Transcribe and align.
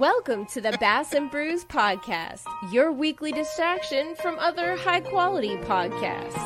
Welcome 0.00 0.46
to 0.46 0.62
the 0.62 0.78
Bass 0.80 1.12
and 1.12 1.30
Brews 1.30 1.62
podcast, 1.66 2.44
your 2.72 2.90
weekly 2.90 3.32
distraction 3.32 4.14
from 4.14 4.38
other 4.38 4.74
high 4.74 5.02
quality 5.02 5.58
podcasts. 5.58 6.38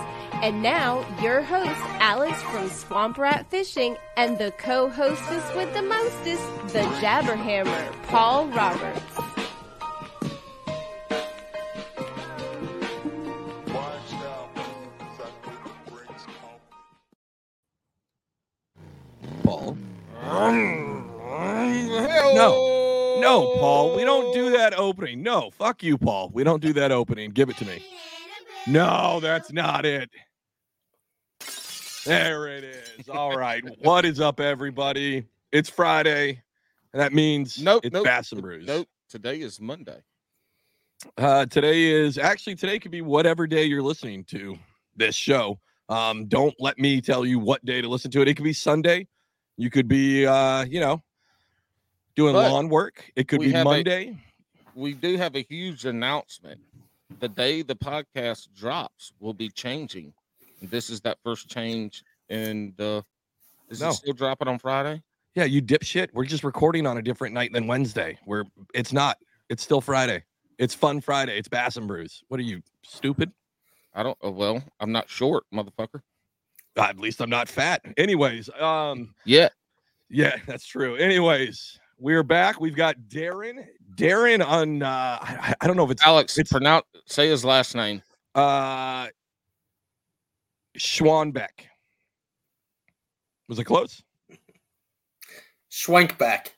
And 0.42 0.60
now, 0.60 1.06
your 1.22 1.40
host, 1.40 1.70
Alex 2.00 2.42
from 2.42 2.68
Swamp 2.68 3.16
Rat 3.16 3.46
Fishing, 3.50 3.96
and 4.16 4.38
the 4.38 4.50
co 4.58 4.90
hostess 4.90 5.54
with 5.54 5.72
the 5.72 5.82
mostest, 5.82 6.42
the 6.72 6.80
Jabberhammer, 7.00 7.92
Paul 8.08 8.48
Roberts. 8.48 9.23
Fuck 25.74 25.82
you, 25.82 25.98
Paul. 25.98 26.30
We 26.32 26.44
don't 26.44 26.62
do 26.62 26.72
that 26.74 26.92
opening. 26.92 27.30
Give 27.30 27.48
it 27.48 27.56
to 27.56 27.64
me. 27.64 27.84
No, 28.68 29.18
that's 29.18 29.52
not 29.52 29.84
it. 29.84 30.08
There 32.06 32.46
it 32.46 32.62
is. 32.62 33.08
All 33.08 33.36
right. 33.36 33.64
What 33.82 34.04
is 34.04 34.20
up, 34.20 34.38
everybody? 34.38 35.24
It's 35.50 35.68
Friday, 35.68 36.40
and 36.92 37.02
that 37.02 37.12
means 37.12 37.60
Nope, 37.60 37.84
it's 37.84 37.92
nope, 37.92 38.04
Bass 38.04 38.30
and 38.30 38.40
Brews. 38.40 38.66
Nope. 38.66 38.86
Today 39.08 39.40
is 39.40 39.60
Monday. 39.60 40.00
Uh, 41.18 41.46
today 41.46 41.84
is 41.84 42.18
actually 42.18 42.54
today 42.54 42.78
could 42.78 42.92
be 42.92 43.02
whatever 43.02 43.46
day 43.46 43.64
you're 43.64 43.82
listening 43.82 44.22
to 44.24 44.56
this 44.96 45.16
show. 45.16 45.58
Um, 45.88 46.26
don't 46.26 46.54
let 46.60 46.78
me 46.78 47.00
tell 47.00 47.26
you 47.26 47.40
what 47.40 47.64
day 47.64 47.82
to 47.82 47.88
listen 47.88 48.12
to 48.12 48.22
it. 48.22 48.28
It 48.28 48.34
could 48.34 48.44
be 48.44 48.52
Sunday. 48.52 49.08
You 49.56 49.70
could 49.70 49.88
be, 49.88 50.24
uh, 50.24 50.64
you 50.66 50.78
know, 50.78 51.02
doing 52.14 52.32
But 52.32 52.52
lawn 52.52 52.68
work. 52.68 53.10
It 53.16 53.26
could 53.26 53.40
be 53.40 53.52
Monday. 53.52 54.23
We 54.74 54.94
do 54.94 55.16
have 55.16 55.36
a 55.36 55.42
huge 55.48 55.84
announcement. 55.84 56.60
The 57.20 57.28
day 57.28 57.62
the 57.62 57.76
podcast 57.76 58.48
drops 58.56 59.12
will 59.20 59.34
be 59.34 59.48
changing. 59.48 60.12
This 60.62 60.90
is 60.90 61.00
that 61.02 61.18
first 61.22 61.48
change 61.48 62.02
in 62.28 62.72
the. 62.76 63.04
Is 63.68 63.80
No. 63.80 63.90
it 63.90 63.94
still 63.94 64.12
dropping 64.14 64.48
on 64.48 64.58
Friday? 64.58 65.02
Yeah, 65.34 65.44
you 65.44 65.62
dipshit. 65.62 66.08
We're 66.12 66.24
just 66.24 66.44
recording 66.44 66.86
on 66.86 66.96
a 66.98 67.02
different 67.02 67.34
night 67.34 67.52
than 67.52 67.66
Wednesday. 67.66 68.18
We're 68.26 68.44
it's 68.72 68.92
not. 68.92 69.18
It's 69.48 69.62
still 69.62 69.80
Friday. 69.80 70.24
It's 70.58 70.74
fun 70.74 71.00
Friday. 71.00 71.38
It's 71.38 71.48
Bass 71.48 71.76
and 71.76 71.86
Brews. 71.86 72.22
What 72.28 72.40
are 72.40 72.44
you 72.44 72.62
stupid? 72.82 73.30
I 73.94 74.02
don't. 74.02 74.18
Oh, 74.22 74.30
well, 74.30 74.62
I'm 74.80 74.92
not 74.92 75.08
short, 75.08 75.44
motherfucker. 75.52 76.00
Uh, 76.76 76.82
at 76.82 76.98
least 76.98 77.20
I'm 77.20 77.30
not 77.30 77.48
fat. 77.48 77.82
Anyways, 77.96 78.48
um, 78.58 79.14
Yeah. 79.24 79.48
yeah, 80.08 80.36
that's 80.46 80.66
true. 80.66 80.96
Anyways, 80.96 81.78
we're 81.98 82.22
back. 82.22 82.60
We've 82.60 82.76
got 82.76 83.08
Darrin. 83.08 83.66
Darrin 83.96 84.42
on. 84.42 84.82
Uh, 84.82 85.18
I, 85.20 85.54
I 85.60 85.66
don't 85.66 85.76
know 85.76 85.84
if 85.84 85.90
it's 85.90 86.02
Alex, 86.02 86.38
It's- 86.38 86.52
pronounce. 86.52 86.84
Say 87.06 87.28
his 87.28 87.44
last 87.44 87.74
name. 87.74 88.02
uh, 88.34 89.08
Schwanbeck. 90.78 91.66
Was 93.48 93.58
it 93.58 93.64
close? 93.64 94.02
Schwenkback. 95.70 96.48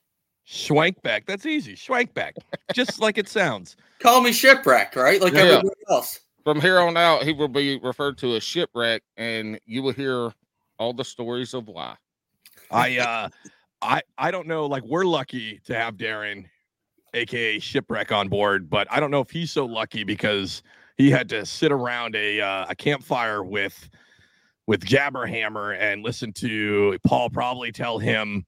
Schwankbeck. 0.49 1.27
That's 1.27 1.47
easy. 1.47 1.75
Schwankbeck. 1.75 2.33
Just 2.73 3.01
like 3.01 3.19
it 3.19 3.29
sounds. 3.29 3.77
Call 3.99 4.21
me 4.23 4.33
shipwreck, 4.33 4.95
right? 4.95 5.21
Like 5.21 5.33
Yeah. 5.35 5.41
everybody 5.41 5.71
else. 5.91 6.21
From 6.45 6.61
here 6.61 6.79
on 6.79 6.97
out, 6.97 7.25
he 7.25 7.33
will 7.33 7.49
be 7.49 7.79
referred 7.83 8.17
to 8.19 8.37
as 8.37 8.45
shipwreck, 8.45 9.03
and 9.17 9.59
you 9.67 9.83
will 9.83 9.93
hear 9.93 10.33
all 10.79 10.93
the 10.93 11.05
stories 11.05 11.55
of 11.55 11.67
why. 11.67 11.97
I 12.71 12.99
uh 12.99 13.29
I 13.87 14.03
I 14.19 14.31
don't 14.31 14.47
know 14.47 14.67
like 14.67 14.83
we're 14.85 15.05
lucky 15.05 15.61
to 15.67 15.75
have 15.75 15.97
Darrin 15.97 16.49
aka 17.15 17.59
shipwreck 17.59 18.13
on 18.13 18.29
board 18.29 18.69
but 18.69 18.87
I 18.91 19.01
don't 19.01 19.11
know 19.11 19.21
if 19.21 19.31
he's 19.31 19.53
so 19.53 19.65
lucky 19.65 20.05
because 20.05 20.63
he 20.99 21.11
had 21.11 21.29
to 21.31 21.47
sit 21.47 21.73
around 21.73 22.17
a 22.17 22.41
uh, 22.41 22.67
a 22.69 22.75
campfire 22.75 23.43
with 23.43 23.89
with 24.67 24.85
Jabberhammer 24.85 25.79
and 25.79 26.03
listen 26.03 26.33
to 26.35 26.99
Paul 27.07 27.31
probably 27.31 27.71
tell 27.71 27.99
him 27.99 28.45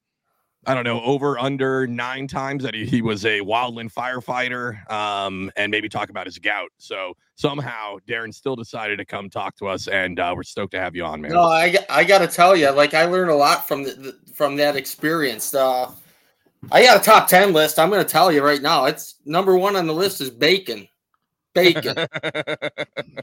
I 0.66 0.74
don't 0.74 0.84
know 0.84 1.00
over 1.02 1.38
under 1.38 1.86
9 1.86 2.26
times 2.26 2.64
that 2.64 2.74
he, 2.74 2.84
he 2.84 3.00
was 3.00 3.24
a 3.24 3.40
wildland 3.40 3.92
firefighter 3.92 4.90
um 4.90 5.52
and 5.56 5.70
maybe 5.70 5.88
talk 5.88 6.10
about 6.10 6.26
his 6.26 6.38
gout. 6.38 6.70
So 6.78 7.14
somehow 7.38 7.96
Darrin 8.08 8.32
still 8.32 8.56
decided 8.56 8.98
to 8.98 9.04
come 9.04 9.30
talk 9.30 9.56
to 9.56 9.68
us 9.68 9.86
and 9.86 10.18
uh, 10.18 10.32
we're 10.34 10.42
stoked 10.42 10.72
to 10.72 10.80
have 10.80 10.96
you 10.96 11.04
on 11.04 11.20
man 11.20 11.32
No, 11.32 11.44
I, 11.44 11.70
g- 11.70 11.78
I 11.88 12.02
got 12.02 12.18
to 12.18 12.26
tell 12.26 12.56
you, 12.56 12.70
like 12.70 12.94
I 12.94 13.04
learned 13.04 13.30
a 13.30 13.34
lot 13.34 13.66
from 13.66 13.84
the, 13.84 13.92
the 13.92 14.32
from 14.34 14.56
that 14.56 14.76
experience. 14.76 15.54
Uh, 15.54 15.90
I 16.72 16.82
got 16.82 17.00
a 17.00 17.04
top 17.04 17.28
ten 17.28 17.52
list. 17.52 17.78
I'm 17.78 17.90
going 17.90 18.04
to 18.04 18.08
tell 18.10 18.32
you 18.32 18.44
right 18.44 18.60
now. 18.60 18.86
It's 18.86 19.14
number 19.24 19.56
one 19.56 19.76
on 19.76 19.86
the 19.86 19.94
list 19.94 20.20
is 20.20 20.30
bacon. 20.30 20.88
Bacon. 21.54 21.94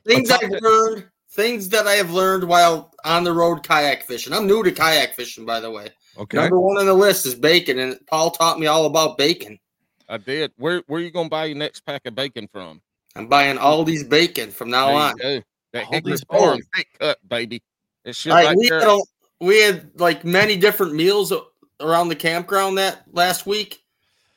things 0.08 0.32
I've 0.32 0.50
learned. 0.50 1.08
Things 1.32 1.68
that 1.70 1.86
I 1.86 1.94
have 1.94 2.12
learned 2.12 2.46
while 2.46 2.94
on 3.04 3.26
the 3.26 3.34
road 3.34 3.62
kayak 3.64 4.04
fishing. 4.04 4.32
I'm 4.32 4.48
new 4.48 4.64
to 4.64 4.72
kayak 4.72 5.14
fishing, 5.14 5.46
by 5.46 5.60
the 5.60 5.70
way. 5.70 5.90
okay 6.18 6.38
Number 6.38 6.58
one 6.60 6.78
on 6.78 6.86
the 6.86 6.94
list 6.94 7.26
is 7.26 7.36
bacon, 7.36 7.80
and 7.80 8.00
Paul 8.08 8.32
taught 8.32 8.58
me 8.58 8.68
all 8.68 8.86
about 8.86 9.18
bacon. 9.18 9.60
I 10.08 10.18
did. 10.18 10.54
Where 10.56 10.82
where 10.88 11.02
are 11.02 11.04
you 11.04 11.12
gonna 11.12 11.28
buy 11.28 11.46
your 11.46 11.58
next 11.58 11.82
pack 11.82 12.06
of 12.06 12.16
bacon 12.16 12.48
from? 12.48 12.82
I'm 13.16 13.28
buying 13.28 13.58
Aldi's 13.58 14.04
bacon 14.04 14.52
from 14.52 14.70
now 14.70 14.88
There 14.88 14.94
you 14.96 15.00
on. 15.02 15.16
go. 15.18 15.42
That 15.74 15.86
Aldi's 15.86 16.24
Hickory 16.30 16.48
bacon. 16.50 16.62
Thick 16.76 16.88
cut, 17.00 17.18
baby. 17.28 17.64
It's 18.04 18.20
shit 18.20 18.32
Like, 18.34 18.48
right 18.48 18.58
we, 18.58 18.70
there. 18.70 18.80
had 18.82 18.90
a, 18.90 19.00
we 19.42 19.62
had 19.62 19.92
like 20.00 20.24
many 20.26 20.56
different 20.58 20.94
meals 20.94 21.34
around 21.80 22.10
the 22.10 22.16
campground 22.16 22.78
that 22.78 23.04
last 23.12 23.46
week, 23.46 23.84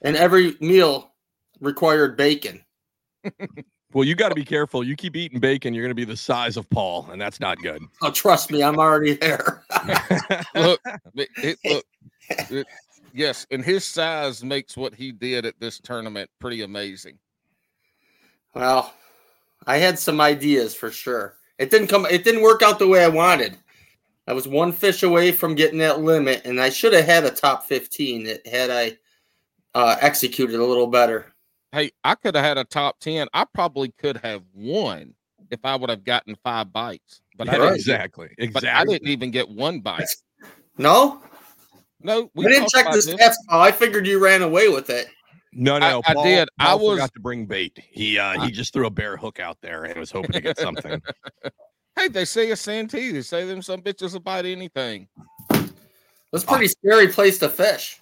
and 0.03 0.17
every 0.17 0.57
meal 0.61 1.13
required 1.61 2.17
bacon. 2.17 2.65
Well, 3.95 4.05
you 4.05 4.15
got 4.15 4.29
to 4.29 4.35
be 4.35 4.45
careful. 4.45 4.85
You 4.85 4.95
keep 4.97 5.17
eating 5.17 5.41
bacon, 5.41 5.73
you're 5.73 5.83
going 5.83 5.91
to 5.91 5.95
be 5.95 6.05
the 6.05 6.15
size 6.15 6.59
of 6.59 6.69
Paul, 6.69 7.09
and 7.11 7.19
that's 7.19 7.41
not 7.41 7.57
good. 7.63 7.83
Oh, 8.03 8.11
trust 8.11 8.51
me, 8.53 8.63
I'm 8.63 8.79
already 8.79 9.15
there. 9.15 9.65
Look, 10.55 10.79
it, 11.15 11.29
it- 11.43 11.59
look, 11.65 11.85
it- 12.51 12.67
yes, 13.15 13.47
and 13.51 13.65
his 13.65 13.87
size 13.87 14.45
makes 14.45 14.77
what 14.77 14.95
he 14.95 15.11
did 15.11 15.47
at 15.47 15.59
this 15.59 15.81
tournament 15.81 16.29
pretty 16.39 16.61
amazing. 16.61 17.19
Well, 18.55 18.95
I 19.67 19.77
had 19.79 19.99
some 19.99 20.21
ideas 20.21 20.75
for 20.75 20.91
sure. 20.91 21.35
It 21.59 21.71
didn't 21.71 21.89
come. 21.89 22.07
It 22.07 22.25
didn't 22.25 22.43
work 22.43 22.63
out 22.63 22.79
the 22.79 22.87
way 22.89 23.05
I 23.05 23.09
wanted. 23.09 23.57
I 24.27 24.33
was 24.33 24.47
one 24.47 24.73
fish 24.73 25.03
away 25.03 25.33
from 25.33 25.55
getting 25.55 25.79
that 25.79 26.01
limit, 26.01 26.43
and 26.45 26.61
I 26.61 26.69
should 26.69 26.93
have 26.93 27.07
had 27.07 27.25
a 27.25 27.31
top 27.31 27.65
15 27.67 28.27
had 28.51 28.71
I 28.71 28.97
uh, 29.75 29.97
executed 30.01 30.61
a 30.61 30.65
little 30.65 30.87
better. 30.87 31.33
Hey, 31.73 31.91
I 32.05 32.15
could 32.15 32.35
have 32.35 32.45
had 32.45 32.59
a 32.59 32.65
top 32.65 32.99
ten. 33.01 33.27
I 33.35 33.45
probably 33.53 33.93
could 33.99 34.17
have 34.19 34.43
won 34.55 35.15
if 35.51 35.61
I 35.65 35.77
would 35.77 35.91
have 35.91 36.05
gotten 36.05 36.37
five 36.43 36.73
bites, 36.73 37.21
but 37.37 37.49
I 37.49 37.53
didn't. 37.59 37.75
exactly. 37.75 38.29
But 38.53 38.65
I 38.67 38.85
didn't 38.85 39.09
even 39.09 39.31
get 39.31 39.49
one 39.49 39.81
bite. 39.81 40.05
No, 40.81 41.21
No, 42.03 42.31
we 42.37 42.47
I 42.47 42.51
didn't 42.51 42.69
check 42.69 42.85
the 42.87 42.93
this. 42.93 43.09
stats. 43.09 43.35
Paul. 43.49 43.61
I 43.63 43.73
figured 43.73 44.07
you 44.07 44.23
ran 44.23 44.43
away 44.43 44.69
with 44.69 44.91
it. 44.91 45.09
No, 45.53 45.79
no, 45.79 46.03
I- 46.05 46.11
I 46.11 46.15
Paul, 46.15 46.25
did. 46.25 46.49
I 46.59 46.75
was- 46.75 46.97
forgot 46.99 47.15
to 47.15 47.21
bring 47.21 47.47
bait. 47.47 47.79
He 47.91 48.19
uh, 48.19 48.41
he 48.41 48.51
just 48.51 48.73
threw 48.73 48.87
a 48.87 48.91
bear 48.91 49.17
hook 49.17 49.41
out 49.41 49.59
there 49.63 49.85
and 49.85 49.99
was 49.99 50.11
hoping 50.11 50.33
to 50.33 50.41
get 50.41 50.59
something. 50.59 51.01
Hey, 51.97 52.07
they 52.07 52.25
say 52.27 52.53
a 52.53 52.57
Santee. 52.57 53.11
They 53.11 53.23
say 53.23 53.45
them 53.45 53.61
some 53.61 53.83
bitches 53.83 54.13
will 54.13 54.21
bite 54.21 54.47
anything. 54.47 55.09
That's 55.51 56.45
a 56.45 56.47
pretty 56.47 56.69
scary 56.69 57.09
place 57.09 57.41
to 57.41 57.49
fish. 57.49 58.01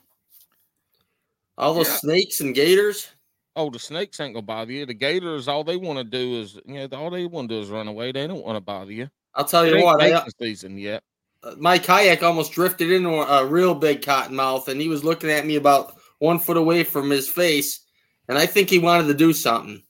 All 1.56 1.72
those 1.72 1.88
Yeah. 1.88 1.96
snakes 1.96 2.40
and 2.40 2.54
gators. 2.54 3.08
Oh, 3.56 3.70
the 3.70 3.78
snakes 3.78 4.20
ain't 4.20 4.34
gonna 4.34 4.44
bother 4.44 4.70
you. 4.72 4.84
The 4.84 4.92
gators, 4.92 5.48
all 5.48 5.64
they 5.64 5.78
want 5.78 5.98
to 5.98 6.04
do 6.04 6.40
is, 6.42 6.58
you 6.66 6.74
know, 6.86 6.88
all 6.98 7.08
they 7.08 7.24
want 7.24 7.48
to 7.48 7.54
do 7.54 7.60
is 7.62 7.70
run 7.70 7.88
away. 7.88 8.12
They 8.12 8.26
don't 8.26 8.44
want 8.44 8.56
to 8.56 8.60
bother 8.60 8.92
you. 8.92 9.08
I'll 9.34 9.46
tell 9.46 9.66
you 9.66 9.76
ain't 9.76 9.84
what, 9.86 10.02
I, 10.02 10.22
season 10.38 10.76
yet. 10.76 11.02
uh, 11.42 11.54
my 11.58 11.78
kayak 11.78 12.22
almost 12.22 12.52
drifted 12.52 12.90
into 12.92 13.08
a 13.08 13.46
real 13.46 13.74
big 13.74 14.02
cottonmouth, 14.02 14.68
and 14.68 14.78
he 14.78 14.88
was 14.88 15.04
looking 15.04 15.30
at 15.30 15.46
me 15.46 15.56
about 15.56 15.95
one 16.18 16.38
foot 16.38 16.56
away 16.56 16.84
from 16.84 17.10
his 17.10 17.28
face, 17.28 17.80
and 18.28 18.38
I 18.38 18.46
think 18.46 18.70
he 18.70 18.78
wanted 18.78 19.06
to 19.08 19.14
do 19.14 19.32
something. 19.32 19.82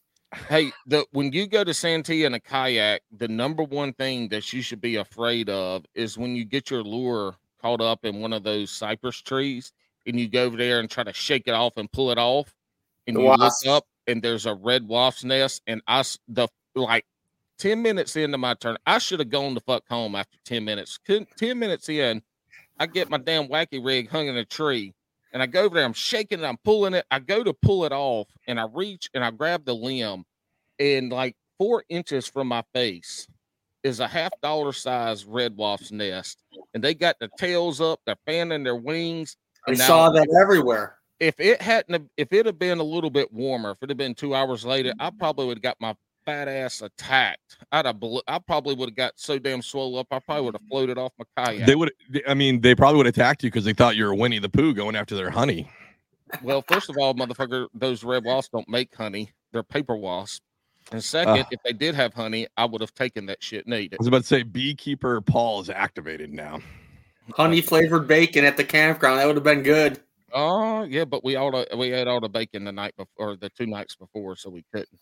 Hey, 0.48 0.72
the 0.86 1.06
when 1.12 1.32
you 1.32 1.46
go 1.46 1.64
to 1.64 1.72
Santee 1.72 2.24
in 2.24 2.34
a 2.34 2.40
kayak, 2.40 3.02
the 3.16 3.28
number 3.28 3.62
one 3.62 3.92
thing 3.92 4.28
that 4.28 4.52
you 4.52 4.60
should 4.60 4.80
be 4.80 4.96
afraid 4.96 5.48
of 5.48 5.84
is 5.94 6.18
when 6.18 6.34
you 6.36 6.44
get 6.44 6.70
your 6.70 6.82
lure 6.82 7.36
caught 7.62 7.80
up 7.80 8.04
in 8.04 8.20
one 8.20 8.32
of 8.32 8.42
those 8.42 8.70
cypress 8.70 9.22
trees 9.22 9.72
and 10.06 10.18
you 10.18 10.28
go 10.28 10.44
over 10.44 10.56
there 10.56 10.80
and 10.80 10.90
try 10.90 11.04
to 11.04 11.12
shake 11.12 11.44
it 11.46 11.54
off 11.54 11.76
and 11.76 11.90
pull 11.90 12.10
it 12.10 12.18
off, 12.18 12.54
and 13.06 13.16
The 13.16 13.22
you 13.22 13.28
look 13.34 13.52
up 13.68 13.84
and 14.06 14.22
there's 14.22 14.46
a 14.46 14.54
red 14.54 14.86
wasp's 14.86 15.24
nest, 15.24 15.62
and 15.66 15.80
I 15.86 16.02
the 16.28 16.48
like 16.74 17.06
10 17.58 17.80
minutes 17.80 18.16
into 18.16 18.36
my 18.36 18.54
turn, 18.54 18.76
I 18.86 18.98
should 18.98 19.20
have 19.20 19.30
gone 19.30 19.54
the 19.54 19.60
fuck 19.60 19.84
home 19.88 20.14
after 20.14 20.36
10 20.44 20.64
minutes. 20.64 20.98
Couldn't- 20.98 21.34
10 21.38 21.58
minutes 21.58 21.88
in, 21.88 22.20
I 22.78 22.86
get 22.86 23.08
my 23.08 23.16
damn 23.16 23.48
wacky 23.48 23.82
rig 23.82 24.10
hung 24.10 24.26
in 24.26 24.36
a 24.36 24.44
tree 24.44 24.92
and 25.36 25.42
I 25.42 25.46
go 25.46 25.64
over 25.64 25.74
there, 25.74 25.84
I'm 25.84 25.92
shaking 25.92 26.40
it, 26.40 26.46
I'm 26.46 26.56
pulling 26.64 26.94
it. 26.94 27.04
I 27.10 27.18
go 27.18 27.44
to 27.44 27.52
pull 27.52 27.84
it 27.84 27.92
off 27.92 28.26
and 28.48 28.58
I 28.58 28.64
reach 28.72 29.10
and 29.12 29.22
I 29.22 29.30
grab 29.30 29.66
the 29.66 29.74
limb 29.74 30.24
and 30.78 31.12
like 31.12 31.36
four 31.58 31.84
inches 31.90 32.26
from 32.26 32.48
my 32.48 32.64
face 32.72 33.26
is 33.82 34.00
a 34.00 34.08
half 34.08 34.32
dollar 34.40 34.72
size 34.72 35.26
red 35.26 35.54
wasp's 35.54 35.92
nest. 35.92 36.42
And 36.72 36.82
they 36.82 36.94
got 36.94 37.18
their 37.20 37.28
tails 37.36 37.82
up, 37.82 38.00
they're 38.06 38.16
fanning 38.24 38.64
their 38.64 38.76
wings. 38.76 39.36
I 39.68 39.74
saw 39.74 40.08
that 40.08 40.26
everywhere. 40.40 40.96
if 41.20 41.38
it 41.38 41.60
hadn't, 41.60 42.08
if 42.16 42.32
it 42.32 42.46
had 42.46 42.58
been 42.58 42.78
a 42.78 42.82
little 42.82 43.10
bit 43.10 43.30
warmer, 43.30 43.72
if 43.72 43.82
it 43.82 43.90
had 43.90 43.98
been 43.98 44.14
two 44.14 44.34
hours 44.34 44.64
later, 44.64 44.94
I 44.98 45.10
probably 45.10 45.44
would 45.48 45.58
have 45.58 45.62
got 45.62 45.76
my 45.82 45.94
fat 46.26 46.48
ass 46.48 46.82
attacked. 46.82 47.56
I'd 47.72 47.86
have, 47.86 47.98
blo- 47.98 48.20
I 48.28 48.38
probably 48.38 48.74
would 48.74 48.90
have 48.90 48.96
got 48.96 49.12
so 49.16 49.38
damn 49.38 49.62
swole 49.62 49.98
up, 49.98 50.08
I 50.10 50.18
probably 50.18 50.44
would 50.44 50.54
have 50.54 50.60
mm-hmm. 50.62 50.70
floated 50.70 50.98
off 50.98 51.12
my 51.18 51.24
kayak. 51.44 51.66
They 51.66 51.76
would. 51.76 51.92
I 52.28 52.34
mean, 52.34 52.60
they 52.60 52.74
probably 52.74 52.98
would 52.98 53.06
have 53.06 53.14
attacked 53.14 53.42
you 53.42 53.50
because 53.50 53.64
they 53.64 53.72
thought 53.72 53.96
you 53.96 54.04
were 54.04 54.14
Winnie 54.14 54.38
the 54.38 54.48
Pooh 54.48 54.74
going 54.74 54.96
after 54.96 55.14
their 55.14 55.30
honey. 55.30 55.70
Well, 56.42 56.62
first 56.68 56.90
of 56.90 56.96
all, 56.98 57.14
motherfucker, 57.14 57.68
those 57.72 58.04
red 58.04 58.24
wasps 58.24 58.50
don't 58.52 58.68
make 58.68 58.94
honey. 58.94 59.30
They're 59.52 59.62
paper 59.62 59.96
wasps. 59.96 60.40
And 60.92 61.02
second, 61.02 61.38
Ugh. 61.38 61.46
if 61.50 61.60
they 61.64 61.72
did 61.72 61.94
have 61.94 62.14
honey, 62.14 62.46
I 62.56 62.64
would 62.64 62.80
have 62.80 62.94
taken 62.94 63.26
that 63.26 63.42
shit 63.42 63.64
and 63.64 63.74
ate 63.74 63.92
I 63.92 63.96
was 63.98 64.06
about 64.06 64.22
to 64.22 64.26
say, 64.26 64.42
beekeeper 64.42 65.20
Paul 65.20 65.60
is 65.60 65.70
activated 65.70 66.32
now. 66.32 66.60
Honey 67.34 67.60
flavored 67.60 68.06
bacon 68.06 68.44
at 68.44 68.56
the 68.56 68.64
campground. 68.64 69.18
That 69.18 69.26
would 69.26 69.36
have 69.36 69.44
been 69.44 69.62
good. 69.62 70.00
Oh 70.32 70.84
yeah, 70.84 71.04
but 71.04 71.24
we 71.24 71.36
all 71.36 71.50
the- 71.50 71.76
we 71.76 71.88
had 71.88 72.06
all 72.06 72.20
the 72.20 72.28
bacon 72.28 72.64
the 72.64 72.72
night 72.72 72.94
before, 72.96 73.30
or 73.30 73.36
the 73.36 73.48
two 73.50 73.66
nights 73.66 73.96
before, 73.96 74.36
so 74.36 74.50
we 74.50 74.64
couldn't. 74.72 75.00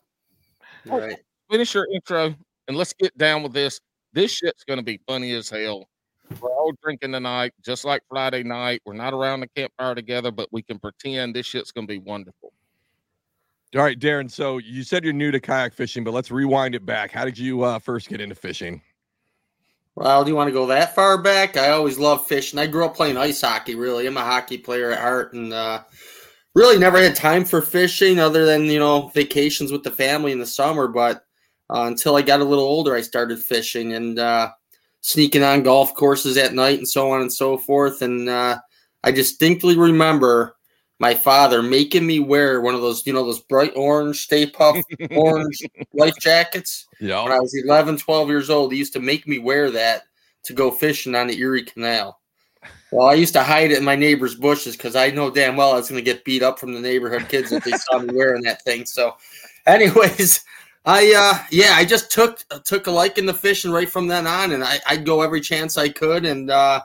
Right. 0.87 1.19
Finish 1.51 1.75
your 1.75 1.87
intro 1.93 2.35
and 2.69 2.77
let's 2.77 2.93
get 2.93 3.17
down 3.17 3.43
with 3.43 3.53
this. 3.53 3.81
This 4.13 4.31
shit's 4.31 4.65
gonna 4.65 4.83
be 4.83 5.01
funny 5.07 5.33
as 5.33 5.51
hell. 5.51 5.89
We're 6.41 6.51
all 6.51 6.73
drinking 6.83 7.13
tonight, 7.13 7.53
just 7.63 7.85
like 7.85 8.03
Friday 8.09 8.43
night. 8.43 8.81
We're 8.87 8.95
not 8.95 9.13
around 9.13 9.41
the 9.41 9.49
campfire 9.49 9.95
together, 9.95 10.31
but 10.31 10.49
we 10.53 10.63
can 10.63 10.79
pretend 10.79 11.35
this 11.35 11.47
shit's 11.47 11.73
gonna 11.73 11.87
be 11.87 11.99
wonderful. 11.99 12.53
All 13.75 13.83
right, 13.83 13.99
Darrin. 13.99 14.29
So 14.29 14.59
you 14.59 14.85
said 14.85 15.03
you're 15.03 15.13
new 15.13 15.33
to 15.33 15.41
kayak 15.41 15.75
fishing, 15.75 16.05
but 16.05 16.15
let's 16.15 16.31
rewind 16.31 16.75
it 16.75 16.87
back. 16.87 17.11
How 17.11 17.25
did 17.25 17.37
you 17.37 17.63
uh, 17.63 17.81
first 17.81 18.09
get 18.09 18.21
into 18.21 18.37
fishing? 18.37 18.81
Well, 19.97 20.25
do 20.25 20.31
you 20.31 20.37
want 20.37 20.49
to 20.49 20.53
go 20.53 20.67
that 20.67 20.95
far 20.95 21.19
back? 21.19 21.57
I 21.57 21.71
always 21.71 21.99
loved 21.99 22.27
fishing. 22.27 22.59
I 22.59 22.67
grew 22.67 22.85
up 22.85 22.97
playing 22.97 23.17
ice 23.17 23.41
hockey, 23.41 23.75
really. 23.75 24.07
I'm 24.07 24.17
a 24.17 24.25
hockey 24.25 24.59
player 24.59 24.91
at 24.91 25.01
heart 25.01 25.35
and 25.35 25.53
uh, 25.53 25.83
really 26.55 26.79
never 26.79 26.99
had 26.99 27.17
time 27.17 27.45
for 27.45 27.61
fishing 27.61 28.19
other 28.19 28.47
than, 28.47 28.65
you 28.65 28.79
know, 28.79 29.09
vacations 29.09 29.73
with 29.73 29.83
the 29.83 29.91
family 29.91 30.33
in 30.33 30.39
the 30.39 30.47
summer. 30.47 30.89
But 30.89 31.25
uh, 31.71 31.85
until 31.87 32.17
I 32.17 32.23
got 32.23 32.41
a 32.41 32.45
little 32.45 32.65
older, 32.65 32.95
I 32.95 33.01
started 33.01 33.39
fishing 33.39 33.95
and 33.95 34.19
uh, 34.19 34.53
sneaking 35.01 35.43
on 35.43 35.63
golf 35.63 35.95
courses 35.95 36.37
at 36.37 36.55
night 36.55 36.79
and 36.79 36.89
so 36.89 37.11
on 37.11 37.21
and 37.21 37.33
so 37.33 37.59
forth. 37.59 38.03
And 38.03 38.29
uh, 38.29 38.59
I 39.03 39.11
distinctly 39.11 39.77
remember 39.77 40.57
my 41.01 41.15
father 41.15 41.63
making 41.63 42.07
me 42.07 42.21
wear 42.21 42.61
one 42.61 42.75
of 42.75 42.81
those, 42.81 43.07
you 43.07 43.13
know, 43.13 43.25
those 43.25 43.41
bright 43.41 43.73
orange, 43.75 44.23
Stay 44.23 44.47
Puff 44.47 44.77
orange 45.11 45.61
life 45.93 46.15
jackets 46.21 46.87
when 47.25 47.33
I 47.33 47.41
was 47.41 47.55
11, 47.55 47.99
12 47.99 48.29
years 48.29 48.49
old, 48.49 48.73
he 48.73 48.79
used 48.79 48.93
to 48.93 49.01
make 49.01 49.27
me 49.27 49.39
wear 49.39 49.71
that 49.73 50.05
to 50.45 50.53
go 50.53 50.71
fishing 50.71 51.15
on 51.15 51.27
the 51.27 51.39
Erie 51.39 51.65
Canal. 51.65 52.21
Well, 52.91 53.09
I 53.09 53.15
used 53.15 53.33
to 53.35 53.43
hide 53.43 53.73
it 53.73 53.79
in 53.79 53.85
my 53.85 53.97
neighbor's 53.97 54.35
bushes 54.35 54.77
because 54.77 54.95
I 54.95 55.11
know 55.11 55.31
damn 55.31 55.57
well 55.57 55.73
I 55.73 55.77
was 55.77 55.89
going 55.89 56.03
to 56.03 56.11
get 56.11 56.25
beat 56.25 56.43
up 56.43 56.59
from 56.59 56.75
the 56.75 56.81
neighborhood 56.81 57.29
kids 57.29 57.51
if 57.51 57.65
they 57.65 57.73
saw 57.73 57.99
me 57.99 58.15
wearing 58.15 58.43
that 58.43 58.63
thing. 58.63 58.87
So, 58.87 59.17
anyways, 59.67 60.45
I 60.85 61.15
uh 61.17 61.45
yeah, 61.51 61.73
I 61.75 61.85
just 61.85 62.11
took 62.11 62.45
took 62.65 62.87
a 62.87 62.91
liking 62.91 63.27
to 63.27 63.35
fishing 63.35 63.71
right 63.71 63.89
from 63.89 64.07
then 64.07 64.27
on, 64.27 64.53
and 64.53 64.63
I, 64.63 64.79
I'd 64.87 65.07
go 65.07 65.23
every 65.23 65.41
chance 65.41 65.79
I 65.79 65.89
could. 65.89 66.27
And 66.27 66.51
uh, 66.51 66.83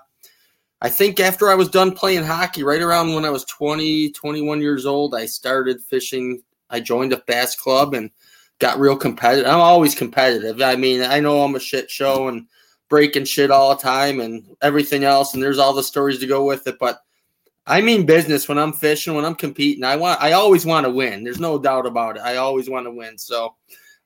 I 0.82 0.90
think 0.90 1.20
after 1.20 1.50
I 1.50 1.56
was 1.56 1.70
done 1.70 1.92
playing 1.92 2.24
hockey, 2.24 2.64
right 2.64 2.82
around 2.82 3.14
when 3.14 3.26
I 3.26 3.30
was 3.30 3.44
20, 3.46 4.12
21 4.12 4.62
years 4.62 4.86
old, 4.86 5.14
I 5.14 5.26
started 5.26 5.82
fishing. 5.82 6.42
I 6.70 6.80
joined 6.80 7.14
a 7.14 7.24
bass 7.28 7.56
club 7.56 7.94
and 7.94 8.10
got 8.60 8.80
real 8.80 8.96
competitive. 8.96 9.48
I'm 9.48 9.60
always 9.60 9.96
competitive. 9.96 10.62
I 10.62 10.76
mean, 10.76 11.02
I 11.02 11.20
know 11.20 11.42
I'm 11.42 11.56
a 11.56 11.60
shit 11.60 11.90
show 11.90 12.28
and 12.30 12.48
breaking 12.90 13.26
shit 13.26 13.52
all 13.52 13.76
the 13.76 13.82
time 13.82 14.20
and 14.20 14.44
everything 14.62 15.04
else, 15.04 15.34
and 15.34 15.42
there's 15.42 15.60
all 15.60 15.74
the 15.74 15.84
stories 15.84 16.20
to 16.20 16.28
go 16.28 16.44
with 16.44 16.68
it. 16.68 16.78
But 16.80 17.02
I 17.66 17.82
mean 17.82 18.06
business 18.06 18.50
when 18.50 18.58
I'm 18.58 18.74
fishing, 18.74 19.14
when 19.14 19.26
I'm 19.26 19.36
competing. 19.36 19.84
I 19.84 19.96
want 19.96 20.22
I 20.22 20.34
always 20.34 20.66
want 20.66 20.86
to 20.86 20.92
win. 20.92 21.24
There's 21.24 21.40
no 21.40 21.60
doubt 21.60 21.86
about 21.86 22.18
it. 22.18 22.24
I 22.24 22.38
always 22.38 22.70
want 22.70 22.86
to 22.88 22.92
win. 22.92 23.18
So 23.18 23.56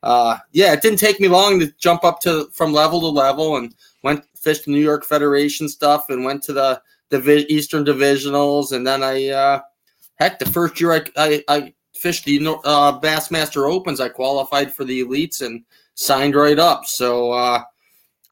uh 0.03 0.37
yeah, 0.51 0.73
it 0.73 0.81
didn't 0.81 0.99
take 0.99 1.19
me 1.19 1.29
long 1.29 1.59
to 1.59 1.71
jump 1.79 2.03
up 2.03 2.19
to 2.21 2.49
from 2.53 2.73
level 2.73 2.99
to 2.99 3.07
level 3.07 3.55
and 3.57 3.73
went 4.03 4.25
fished 4.35 4.65
the 4.65 4.71
New 4.71 4.81
York 4.81 5.05
Federation 5.05 5.69
stuff 5.69 6.09
and 6.09 6.25
went 6.25 6.43
to 6.43 6.53
the 6.53 6.81
Divi- 7.09 7.45
Eastern 7.47 7.85
Divisionals 7.85 8.73
and 8.73 8.85
then 8.85 9.01
I 9.01 9.29
uh 9.29 9.61
heck 10.15 10.39
the 10.39 10.49
first 10.49 10.81
year 10.81 10.91
I 10.91 11.03
I, 11.15 11.43
I 11.47 11.73
fished 12.03 12.25
the 12.25 12.45
uh, 12.65 12.99
Bassmaster 12.99 13.71
Opens. 13.71 14.01
I 14.01 14.09
qualified 14.09 14.73
for 14.73 14.83
the 14.83 15.05
elites 15.05 15.41
and 15.41 15.63
signed 15.95 16.35
right 16.35 16.59
up. 16.59 16.85
So 16.85 17.31
uh, 17.31 17.63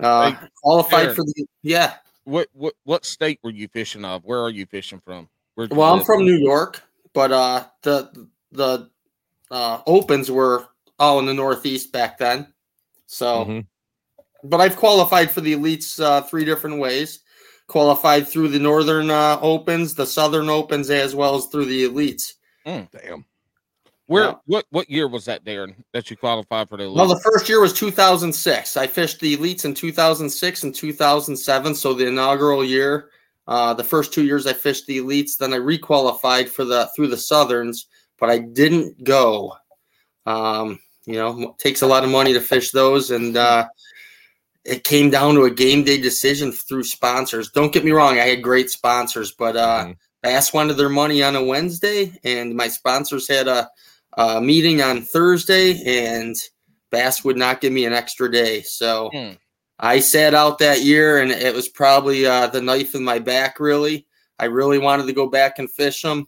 uh, 0.02 0.32
Hey, 0.32 0.38
qualified 0.62 1.04
Aaron. 1.04 1.16
for 1.16 1.24
the 1.26 1.46
yeah. 1.64 1.96
What 2.26 2.48
what 2.54 2.74
what 2.84 3.06
state 3.06 3.40
were 3.44 3.50
you 3.52 3.68
fishing 3.68 4.06
of? 4.06 4.24
Where 4.26 4.40
are 4.42 4.50
you 4.50 4.66
fishing 4.66 5.00
from? 5.04 5.28
Where'd 5.56 5.72
Well, 5.72 5.92
I'm 5.92 5.98
live? 6.00 6.06
from 6.06 6.26
New 6.26 6.38
York, 6.38 6.82
but 7.14 7.32
uh, 7.32 7.66
the 7.82 8.28
the 8.52 8.90
uh, 9.50 9.82
Opens 9.88 10.30
were 10.32 10.68
all 11.00 11.20
in 11.20 11.26
the 11.26 11.34
Northeast 11.34 11.92
back 11.92 12.18
then. 12.18 12.54
So, 13.08 13.46
Mhm. 13.46 13.66
but 14.44 14.62
I've 14.62 14.78
qualified 14.78 15.32
for 15.32 15.42
the 15.42 15.54
elites 15.54 16.02
uh, 16.02 16.22
three 16.22 16.46
different 16.46 16.80
ways. 16.80 17.20
Qualified 17.68 18.28
through 18.28 18.50
the 18.50 18.60
Northern 18.60 19.10
uh, 19.10 19.40
Opens, 19.42 19.96
the 19.96 20.06
Southern 20.06 20.50
Opens, 20.50 20.90
as 20.90 21.16
well 21.16 21.36
as 21.36 21.46
through 21.48 21.66
the 21.66 21.86
elites. 21.86 22.34
Damn. 22.66 23.26
Where 24.12 24.26
yeah. 24.26 24.36
what 24.46 24.66
what 24.72 24.90
year 24.90 25.08
was 25.08 25.24
that, 25.24 25.46
Darrin? 25.46 25.74
That 25.94 26.12
you 26.12 26.18
qualified 26.18 26.68
for 26.68 26.76
the 26.76 26.92
Well, 26.92 27.08
the 27.08 27.22
first 27.22 27.48
year 27.48 27.62
was 27.62 27.72
2006. 27.72 28.76
I 28.76 28.86
fished 28.86 29.22
the 29.22 29.38
elites 29.38 29.64
in 29.64 29.74
2006 29.74 30.64
and 30.64 30.76
2007, 30.76 31.76
so 31.76 31.94
the 31.94 32.08
inaugural 32.08 32.62
year. 32.62 33.10
Uh, 33.48 33.74
the 33.74 33.86
first 33.86 34.14
two 34.14 34.26
years 34.26 34.46
I 34.46 34.52
fished 34.52 34.86
the 34.86 34.98
elites, 34.98 35.38
then 35.38 35.54
I 35.54 35.60
requalified 35.60 36.50
for 36.50 36.66
the 36.66 36.90
through 36.94 37.08
the 37.08 37.18
Southerns, 37.18 37.88
but 38.20 38.30
I 38.30 38.40
didn't 38.40 39.02
go. 39.06 39.54
Um, 40.26 40.80
you 41.06 41.16
know, 41.16 41.56
takes 41.58 41.82
a 41.82 41.88
lot 41.88 42.04
of 42.04 42.10
money 42.10 42.34
to 42.34 42.42
fish 42.42 42.72
those, 42.72 43.12
and 43.12 43.38
uh, 43.38 43.66
it 44.66 44.84
came 44.84 45.10
down 45.10 45.36
to 45.36 45.46
a 45.46 45.50
game 45.50 45.86
day 45.86 46.02
decision 46.02 46.52
through 46.52 46.84
sponsors. 46.84 47.50
Don't 47.52 47.72
get 47.72 47.86
me 47.86 47.92
wrong, 47.92 48.20
I 48.20 48.28
had 48.28 48.44
great 48.44 48.70
sponsors, 48.70 49.32
but 49.32 49.56
uh, 49.56 49.86
Mhm. 49.86 49.96
Bass 50.22 50.54
wanted 50.54 50.76
their 50.76 50.90
money 50.90 51.24
on 51.24 51.38
a 51.38 51.44
Wednesday, 51.44 52.20
and 52.26 52.56
my 52.56 52.68
sponsors 52.68 53.28
had 53.28 53.48
a, 53.48 53.70
a 54.18 54.42
meeting 54.42 54.82
on 54.82 55.02
Thursday, 55.02 55.82
and 55.86 56.36
Bass 56.90 57.24
would 57.24 57.38
not 57.38 57.62
give 57.62 57.72
me 57.74 57.86
an 57.86 57.94
extra 57.94 58.32
day. 58.32 58.62
So 58.62 59.10
Hmm. 59.14 59.32
I 59.80 60.00
sat 60.00 60.34
out 60.34 60.60
that 60.60 60.82
year, 60.84 61.22
and 61.22 61.32
it 61.32 61.56
was 61.56 61.68
probably 61.70 62.26
uh, 62.26 62.48
the 62.48 62.62
knife 62.62 62.94
in 62.94 63.04
my 63.04 63.18
back, 63.20 63.60
really. 63.60 64.06
I 64.38 64.46
really 64.46 64.78
wanted 64.78 65.08
to 65.08 65.14
go 65.14 65.28
back 65.28 65.58
and 65.60 65.70
fish 65.72 66.02
them. 66.02 66.28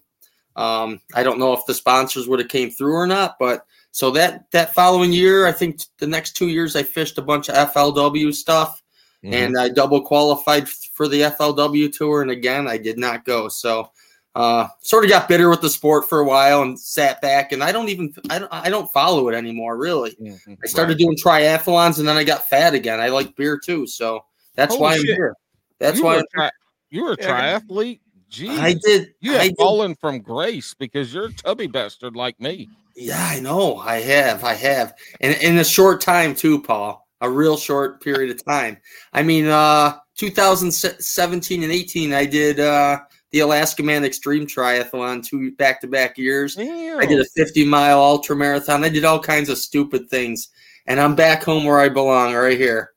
Um, 0.56 1.02
I 1.14 1.24
don't 1.24 1.40
know 1.40 1.54
if 1.54 1.66
the 1.66 1.74
sponsors 1.74 2.28
would 2.28 2.40
have 2.40 2.48
came 2.50 2.70
through 2.72 2.94
or 2.96 3.08
not, 3.08 3.36
but 3.40 3.66
so 3.92 4.10
that 4.12 4.50
that 4.52 4.74
following 4.74 5.12
year, 5.14 5.46
I 5.48 5.52
think 5.52 5.82
the 6.00 6.08
next 6.08 6.34
two 6.36 6.48
years 6.48 6.76
I 6.76 6.84
fished 6.84 7.18
a 7.18 7.22
bunch 7.24 7.50
of 7.50 7.56
FLW 7.56 8.32
stuff 8.34 8.82
Mhm. 9.24 9.34
and 9.34 9.58
I 9.58 9.70
double 9.70 10.02
qualified 10.02 10.68
for 10.70 11.08
the 11.08 11.24
FLW 11.24 11.90
tour, 11.92 12.22
and 12.22 12.30
again 12.32 12.68
I 12.68 12.78
did 12.78 12.98
not 12.98 13.26
go. 13.26 13.50
So, 13.50 13.92
uh, 14.36 14.68
sort 14.82 15.04
of 15.04 15.10
got 15.10 15.28
bitter 15.28 15.50
with 15.50 15.62
the 15.62 15.70
sport 15.70 16.10
for 16.10 16.20
a 16.20 16.26
while 16.26 16.62
and 16.64 16.80
sat 16.80 17.22
back. 17.22 17.52
And 17.52 17.64
I 17.64 17.72
don't 17.72 17.90
even 17.90 18.14
I 18.30 18.40
don't 18.40 18.52
I 18.54 18.70
don't 18.70 18.92
follow 18.92 19.30
it 19.30 19.36
anymore. 19.36 19.78
Really, 19.78 20.16
Mhm. 20.20 20.58
I 20.64 20.68
started 20.68 20.98
doing 20.98 21.16
triathlons, 21.18 22.00
and 22.00 22.08
then 22.08 22.18
I 22.18 22.24
got 22.24 22.48
fat 22.50 22.74
again. 22.74 23.00
I 23.00 23.10
like 23.10 23.36
beer 23.36 23.60
too, 23.64 23.86
so 23.88 24.26
that's 24.56 24.74
Holy 24.76 24.82
why 24.82 24.96
I'm 24.96 25.04
here. 25.06 25.36
That's 25.80 25.98
you 25.98 26.06
why 26.06 26.14
were 26.16 26.20
I'm, 26.20 26.26
tri- 26.34 26.52
you 26.90 27.04
were 27.04 27.14
a 27.14 27.18
Yeah, 27.20 27.60
triathlete. 27.60 28.00
Gee, 28.30 28.50
I 28.50 28.74
did. 28.74 29.14
you 29.20 29.34
I 29.34 29.36
have 29.36 29.44
did 29.50 29.58
fallen 29.58 29.94
from 29.94 30.20
grace 30.20 30.74
because 30.74 31.14
you're 31.14 31.26
a 31.28 31.34
tubby 31.34 31.68
bastard 31.68 32.16
like 32.16 32.40
me. 32.40 32.70
Yeah, 32.96 33.24
I 33.24 33.40
know. 33.40 33.78
I 33.78 34.00
have. 34.00 34.44
I 34.44 34.54
have. 34.56 34.96
And 35.22 35.36
in 35.38 35.58
a 35.60 35.64
short 35.64 36.02
time 36.02 36.34
too, 36.34 36.62
Paul. 36.62 37.08
A 37.22 37.30
real 37.30 37.56
short 37.58 38.02
period 38.04 38.32
of 38.32 38.44
time. 38.44 38.78
I 39.14 39.22
mean, 39.24 39.46
uh 39.46 39.98
2017 40.18 41.64
and 41.64 41.72
18, 41.72 42.14
I 42.14 42.26
did 42.26 42.60
uh 42.60 43.00
the 43.34 43.40
Alaska 43.40 43.84
Man 43.84 44.06
Extreme 44.06 44.46
Triathlon 44.46 45.26
two 45.26 45.54
back 45.54 45.82
to 45.82 45.88
back 45.88 46.20
years. 46.20 46.56
I 46.58 47.06
did 47.06 47.20
a 47.20 47.26
50 47.36 47.66
mile 47.66 48.00
ultra 48.00 48.36
marathon. 48.36 48.84
I 48.84 48.90
did 48.90 49.04
all 49.04 49.20
kinds 49.20 49.50
of 49.50 49.58
stupid 49.58 50.08
things. 50.10 50.50
And 50.86 51.00
I'm 51.00 51.16
back 51.16 51.44
home 51.44 51.64
where 51.66 51.80
I 51.80 51.90
belong, 51.90 52.36
right 52.36 52.58
here. 52.58 52.92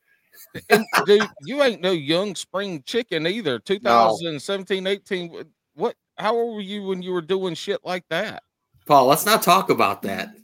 dude, 1.07 1.27
you 1.45 1.63
ain't 1.63 1.81
no 1.81 1.93
young 1.93 2.35
spring 2.35 2.83
chicken 2.85 3.27
either. 3.27 3.59
2017, 3.59 4.87
18. 4.87 5.45
What? 5.75 5.97
How 6.19 6.35
old 6.35 6.57
were 6.57 6.61
you 6.61 6.83
when 6.85 7.01
you 7.03 7.13
were 7.13 7.23
doing 7.23 7.55
shit 7.55 7.81
like 7.83 8.05
that? 8.11 8.43
Paul, 8.87 9.07
let's 9.07 9.25
not 9.25 9.43
talk 9.43 9.71
about 9.71 10.03
that. 10.03 10.35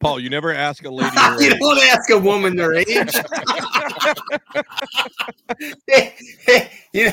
Paul, 0.00 0.18
you 0.18 0.28
never 0.28 0.52
ask 0.52 0.84
a 0.84 0.90
lady 0.90 1.16
her 1.16 1.40
you 1.40 1.52
age. 1.52 1.60
don't 1.60 1.78
ask 1.84 2.10
a 2.10 2.18
woman 2.18 2.56
their 2.56 2.74
age. 2.74 2.88
you 6.92 7.06
know, 7.06 7.12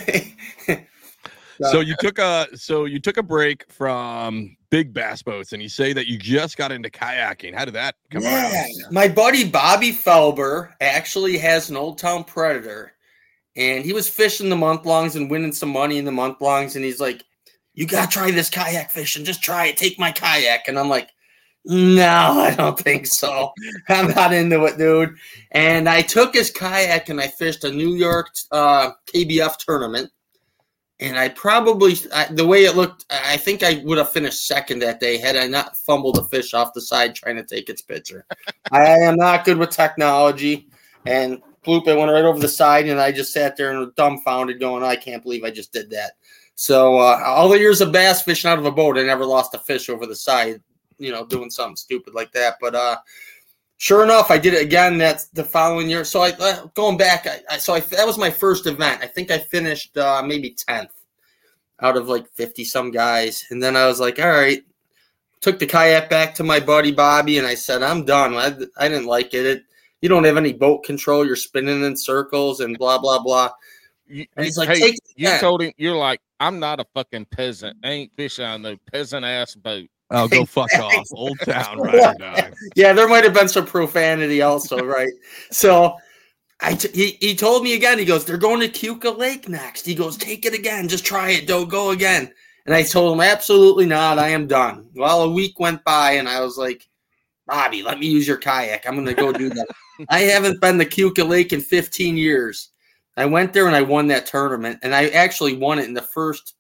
So 1.64 1.80
you 1.80 1.96
took 2.00 2.20
a 2.20 2.48
so 2.56 2.86
you 2.86 3.00
took 3.00 3.18
a 3.18 3.24
break 3.24 3.72
from 3.72 4.56
big 4.70 4.94
bass 4.94 5.22
boats, 5.24 5.54
and 5.54 5.62
you 5.62 5.70
say 5.70 5.94
that 5.94 6.08
you 6.08 6.18
just 6.18 6.58
got 6.58 6.72
into 6.72 6.90
kayaking. 6.90 7.56
How 7.56 7.66
did 7.66 7.74
that 7.76 7.96
come 8.12 8.24
Yeah, 8.24 8.64
around? 8.64 8.94
my 8.94 9.08
buddy 9.08 9.50
Bobby 9.50 9.92
Felber 9.92 10.74
actually 10.82 11.38
has 11.38 11.70
an 11.70 11.78
Old 11.78 11.98
Town 11.98 12.24
Predator, 12.24 12.94
and 13.56 13.84
he 13.84 13.94
was 13.94 14.08
fishing 14.10 14.50
the 14.50 14.56
month 14.56 14.86
longs 14.86 15.16
and 15.16 15.32
winning 15.32 15.54
some 15.54 15.70
money 15.70 15.98
in 15.98 16.06
the 16.06 16.12
month 16.12 16.42
longs. 16.42 16.76
And 16.76 16.86
he's 16.86 17.00
like, 17.00 17.24
you 17.74 17.86
gotta 17.88 18.10
try 18.10 18.32
this 18.32 18.50
kayak 18.50 18.92
fishing. 18.92 19.26
Just 19.26 19.44
try 19.44 19.68
it. 19.68 19.78
Take 19.78 19.98
my 20.00 20.12
kayak. 20.12 20.68
And 20.68 20.78
I'm 20.80 20.90
like, 20.90 21.10
no, 21.66 22.06
I 22.40 22.56
don't 22.56 22.80
think 22.80 23.08
so. 23.08 23.52
I'm 23.90 24.12
not 24.12 24.34
into 24.34 24.64
it, 24.66 24.78
dude. 24.78 25.16
And 25.52 25.88
I 25.88 26.02
took 26.02 26.34
his 26.34 26.52
kayak 26.52 27.10
and 27.10 27.22
I 27.22 27.28
fished 27.28 27.64
a 27.64 27.72
New 27.72 27.96
York 27.96 28.30
uh, 28.52 28.92
KBF 29.14 29.58
tournament. 29.58 30.10
And 31.00 31.18
I 31.18 31.30
probably, 31.30 31.96
I, 32.14 32.26
the 32.26 32.48
way 32.48 32.66
it 32.66 32.76
looked, 32.76 33.06
I 33.12 33.38
think 33.38 33.62
I 33.62 33.82
would 33.86 34.00
have 34.00 34.12
finished 34.12 34.48
second 34.48 34.80
that 34.80 35.00
day 35.00 35.18
had 35.18 35.36
I 35.36 35.46
not 35.46 35.78
fumbled 35.78 36.18
a 36.18 36.24
fish 36.24 36.56
off 36.56 36.74
the 36.74 36.82
side 36.82 37.14
trying 37.14 37.36
to 37.36 37.44
take 37.44 37.70
its 37.70 37.84
picture. 37.84 38.26
I 38.72 38.90
am 38.90 39.16
not 39.16 39.46
good 39.46 39.58
with 39.58 39.70
technology. 39.70 40.70
And 41.06 41.42
bloop, 41.64 41.88
it 41.88 41.96
went 41.96 42.12
right 42.12 42.26
over 42.26 42.40
the 42.40 42.48
side. 42.48 42.88
And 42.88 43.00
I 43.00 43.12
just 43.12 43.32
sat 43.32 43.56
there 43.56 43.72
and 43.72 43.94
dumbfounded, 43.96 44.60
going, 44.60 44.84
I 44.84 44.96
can't 44.96 45.22
believe 45.22 45.44
I 45.44 45.52
just 45.52 45.72
did 45.72 45.92
that. 45.92 46.14
So 46.56 46.98
uh, 46.98 47.22
all 47.24 47.50
the 47.50 47.60
years 47.60 47.82
of 47.82 47.92
bass 47.92 48.24
fishing 48.24 48.50
out 48.50 48.58
of 48.58 48.66
a 48.66 48.72
boat, 48.72 48.98
I 48.98 49.04
never 49.04 49.26
lost 49.26 49.54
a 49.54 49.60
fish 49.60 49.90
over 49.90 50.08
the 50.08 50.16
side, 50.16 50.60
you 50.98 51.12
know, 51.12 51.24
doing 51.24 51.52
something 51.52 51.76
stupid 51.76 52.16
like 52.16 52.32
that. 52.32 52.56
But 52.60 52.74
uh, 52.74 52.98
sure 53.78 54.04
enough, 54.04 54.30
I 54.30 54.38
did 54.38 54.54
it 54.54 54.62
again. 54.62 54.98
That's 54.98 55.26
the 55.28 55.44
following 55.44 55.90
year. 55.90 56.04
So 56.04 56.22
I 56.22 56.32
uh, 56.32 56.66
going 56.74 56.98
back, 56.98 57.28
I, 57.28 57.42
I 57.50 57.58
so 57.58 57.74
I, 57.74 57.80
that 57.80 58.06
was 58.06 58.18
my 58.18 58.30
first 58.30 58.68
event. 58.68 59.02
I 59.02 59.08
think 59.08 59.32
I 59.32 59.38
finished 59.38 59.98
uh, 59.98 60.22
maybe 60.26 60.52
tenth 60.52 60.92
out 61.82 61.98
of 61.98 62.08
like 62.08 62.28
fifty 62.34 62.64
some 62.64 62.92
guys, 62.92 63.46
and 63.50 63.62
then 63.62 63.76
I 63.76 63.88
was 63.88 64.00
like, 64.00 64.20
all 64.20 64.30
right. 64.30 64.64
Took 65.40 65.60
the 65.60 65.68
kayak 65.68 66.10
back 66.10 66.34
to 66.36 66.44
my 66.44 66.60
buddy 66.60 66.92
Bobby, 66.92 67.38
and 67.38 67.46
I 67.46 67.54
said, 67.54 67.84
"I'm 67.84 68.06
done. 68.06 68.34
I, 68.34 68.48
I 68.84 68.90
didn't 68.90 69.06
like 69.06 69.36
it. 69.36 69.46
it. 69.46 69.64
You 70.02 70.10
don't 70.10 70.24
have 70.24 70.36
any 70.36 70.52
boat 70.52 70.84
control. 70.84 71.24
You're 71.24 71.36
spinning 71.36 71.84
in 71.84 71.96
circles 71.96 72.60
and 72.60 72.76
blah 72.76 72.98
blah 72.98 73.22
blah." 73.22 73.52
You, 74.08 74.26
And 74.36 74.46
he's 74.46 74.58
like, 74.58 74.70
hey, 74.70 74.80
"Take 74.80 74.96
it 74.96 75.08
you 75.18 75.30
told 75.40 75.62
him 75.62 75.74
you're 75.78 75.96
like, 75.96 76.22
I'm 76.40 76.60
not 76.60 76.80
a 76.80 76.86
fucking 76.94 77.26
peasant. 77.26 77.78
I 77.84 77.90
ain't 77.90 78.12
fishing 78.16 78.46
on 78.46 78.62
no 78.62 78.78
peasant 78.92 79.26
ass 79.26 79.56
boat. 79.56 79.90
Oh, 80.10 80.28
go 80.28 80.46
fuck 80.46 80.74
off. 80.76 81.08
Old 81.12 81.38
Town, 81.40 81.80
ride 81.82 81.96
or 81.96 82.14
die. 82.18 82.52
yeah, 82.76 82.94
there 82.94 83.08
might 83.08 83.24
have 83.24 83.34
been 83.34 83.50
some 83.50 83.66
profanity 83.66 84.42
also, 84.42 84.84
right? 84.86 85.12
So 85.52 85.98
I 86.62 86.76
t- 86.76 86.90
he, 86.94 87.18
he 87.20 87.36
told 87.36 87.64
me 87.64 87.74
again, 87.74 88.00
he 88.00 88.06
goes, 88.06 88.24
They're 88.24 88.38
going 88.38 88.62
to 88.62 88.70
Keuka 88.70 89.18
Lake 89.18 89.50
next. 89.50 89.86
He 89.86 89.96
goes, 89.96 90.18
Take 90.18 90.46
it 90.46 90.54
again, 90.54 90.88
just 90.88 91.06
try 91.06 91.32
it, 91.32 91.48
don't 91.48 91.70
go 91.70 91.92
again. 91.92 92.32
And 92.66 92.74
I 92.74 92.84
told 92.84 93.14
him, 93.14 93.22
Absolutely 93.22 93.86
not, 93.86 94.18
I 94.18 94.30
am 94.30 94.48
done. 94.48 94.90
Well, 94.96 95.24
a 95.24 95.32
week 95.32 95.60
went 95.60 95.84
by 95.84 96.14
and 96.14 96.30
I 96.30 96.40
was 96.42 96.58
like, 96.58 96.88
Bobby, 97.46 97.84
let 97.84 98.00
me 98.00 98.08
use 98.08 98.28
your 98.28 98.38
kayak. 98.38 98.88
I'm 98.88 98.96
gonna 98.96 99.14
go 99.14 99.32
do 99.32 99.50
that. 99.50 99.68
I 100.10 100.20
haven't 100.20 100.62
been 100.62 100.78
to 100.80 100.86
Keuka 100.86 101.28
Lake 101.28 101.54
in 101.54 101.62
15 101.62 102.18
years. 102.18 102.70
I 103.16 103.26
went 103.26 103.52
there 103.52 103.68
and 103.68 103.76
I 103.76 103.82
won 103.82 104.08
that 104.08 104.28
tournament, 104.28 104.80
and 104.84 104.94
I 104.94 105.08
actually 105.10 105.58
won 105.58 105.80
it 105.80 105.86
in 105.86 105.94
the 105.94 106.02
first 106.02 106.56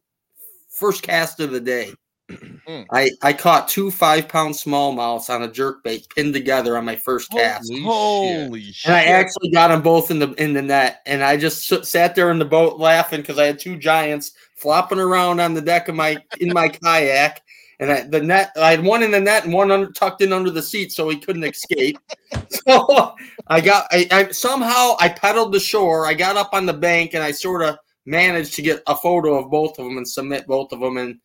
first 0.69 1.03
cast 1.03 1.39
of 1.39 1.51
the 1.51 1.59
day. 1.59 1.93
Mm. 2.29 2.85
I, 2.91 3.11
I 3.21 3.31
caught 3.31 3.69
two 3.69 3.89
five 3.89 4.27
pound 4.27 4.53
smallmouths 4.53 5.29
on 5.33 5.43
a 5.43 5.51
jerk 5.51 5.83
bait 5.83 6.05
pinned 6.13 6.33
together 6.33 6.77
on 6.77 6.83
my 6.83 6.97
first 6.97 7.31
cast. 7.31 7.71
Holy 7.71 7.79
shit. 7.79 7.85
Holy 7.85 8.61
shit. 8.73 8.87
And 8.87 8.95
I 8.95 9.03
actually 9.05 9.51
got 9.51 9.69
them 9.69 9.81
both 9.81 10.11
in 10.11 10.19
the 10.19 10.33
in 10.33 10.53
the 10.53 10.61
net, 10.61 11.01
and 11.05 11.23
I 11.23 11.37
just 11.37 11.71
s- 11.71 11.89
sat 11.89 12.15
there 12.15 12.29
in 12.31 12.39
the 12.39 12.45
boat 12.45 12.79
laughing 12.79 13.21
because 13.21 13.39
I 13.39 13.45
had 13.45 13.59
two 13.59 13.77
giants 13.77 14.33
flopping 14.55 14.99
around 14.99 15.39
on 15.39 15.53
the 15.53 15.61
deck 15.61 15.87
of 15.87 15.95
my 15.95 16.17
in 16.41 16.51
my 16.51 16.67
kayak, 16.67 17.41
and 17.79 17.91
I, 17.91 18.01
the 18.01 18.21
net 18.21 18.51
I 18.57 18.71
had 18.71 18.83
one 18.83 19.03
in 19.03 19.11
the 19.11 19.21
net 19.21 19.45
and 19.45 19.53
one 19.53 19.71
under, 19.71 19.89
tucked 19.91 20.21
in 20.21 20.33
under 20.33 20.49
the 20.51 20.61
seat 20.61 20.91
so 20.91 21.07
he 21.07 21.17
couldn't 21.17 21.45
escape. 21.45 21.97
so 22.49 23.15
I 23.47 23.61
got 23.61 23.87
I, 23.91 24.07
I 24.11 24.31
somehow 24.31 24.97
I 24.99 25.07
pedaled 25.09 25.53
the 25.53 25.61
shore. 25.61 26.05
I 26.05 26.13
got 26.13 26.35
up 26.35 26.49
on 26.51 26.65
the 26.65 26.73
bank 26.73 27.13
and 27.13 27.23
I 27.23 27.31
sort 27.31 27.63
of 27.63 27.77
managed 28.05 28.53
to 28.55 28.61
get 28.61 28.83
a 28.87 28.95
photo 28.95 29.35
of 29.35 29.49
both 29.49 29.79
of 29.79 29.85
them 29.85 29.95
and 29.95 30.07
submit 30.07 30.45
both 30.45 30.73
of 30.73 30.81
them, 30.81 30.97
and 30.97 31.19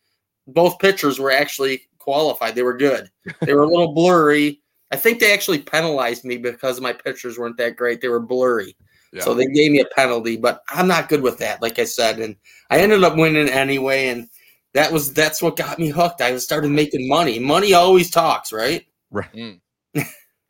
both 0.47 0.79
pictures 0.79 1.19
were 1.19 1.31
actually 1.31 1.81
qualified. 1.99 2.55
They 2.55 2.63
were 2.63 2.77
good. 2.77 3.09
They 3.41 3.53
were 3.53 3.63
a 3.63 3.67
little 3.67 3.93
blurry. 3.93 4.61
I 4.91 4.95
think 4.95 5.19
they 5.19 5.33
actually 5.33 5.59
penalized 5.59 6.23
me 6.25 6.37
because 6.37 6.79
my 6.79 6.93
pictures 6.93 7.37
weren't 7.37 7.57
that 7.57 7.77
great. 7.77 8.01
They 8.01 8.09
were 8.09 8.19
blurry. 8.19 8.75
Yeah. 9.11 9.23
So 9.23 9.33
they 9.33 9.45
gave 9.47 9.71
me 9.71 9.79
a 9.79 9.85
penalty, 9.85 10.37
but 10.37 10.61
I'm 10.69 10.87
not 10.87 11.09
good 11.09 11.21
with 11.21 11.37
that, 11.39 11.61
like 11.61 11.79
I 11.79 11.85
said. 11.85 12.19
And 12.19 12.35
I 12.69 12.79
ended 12.79 13.03
up 13.03 13.15
winning 13.15 13.47
anyway, 13.47 14.07
and 14.07 14.27
that 14.73 14.91
was 14.91 15.13
that's 15.13 15.41
what 15.41 15.55
got 15.55 15.79
me 15.79 15.89
hooked. 15.89 16.21
I 16.21 16.35
started 16.37 16.71
making 16.71 17.07
money. 17.07 17.37
Money 17.39 17.73
always 17.73 18.09
talks, 18.09 18.51
right? 18.51 18.85
Mm. 19.13 19.59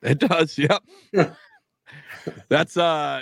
It 0.04 0.20
does. 0.20 0.58
Yep. 0.58 0.84
that's 2.50 2.78
uh 2.78 3.22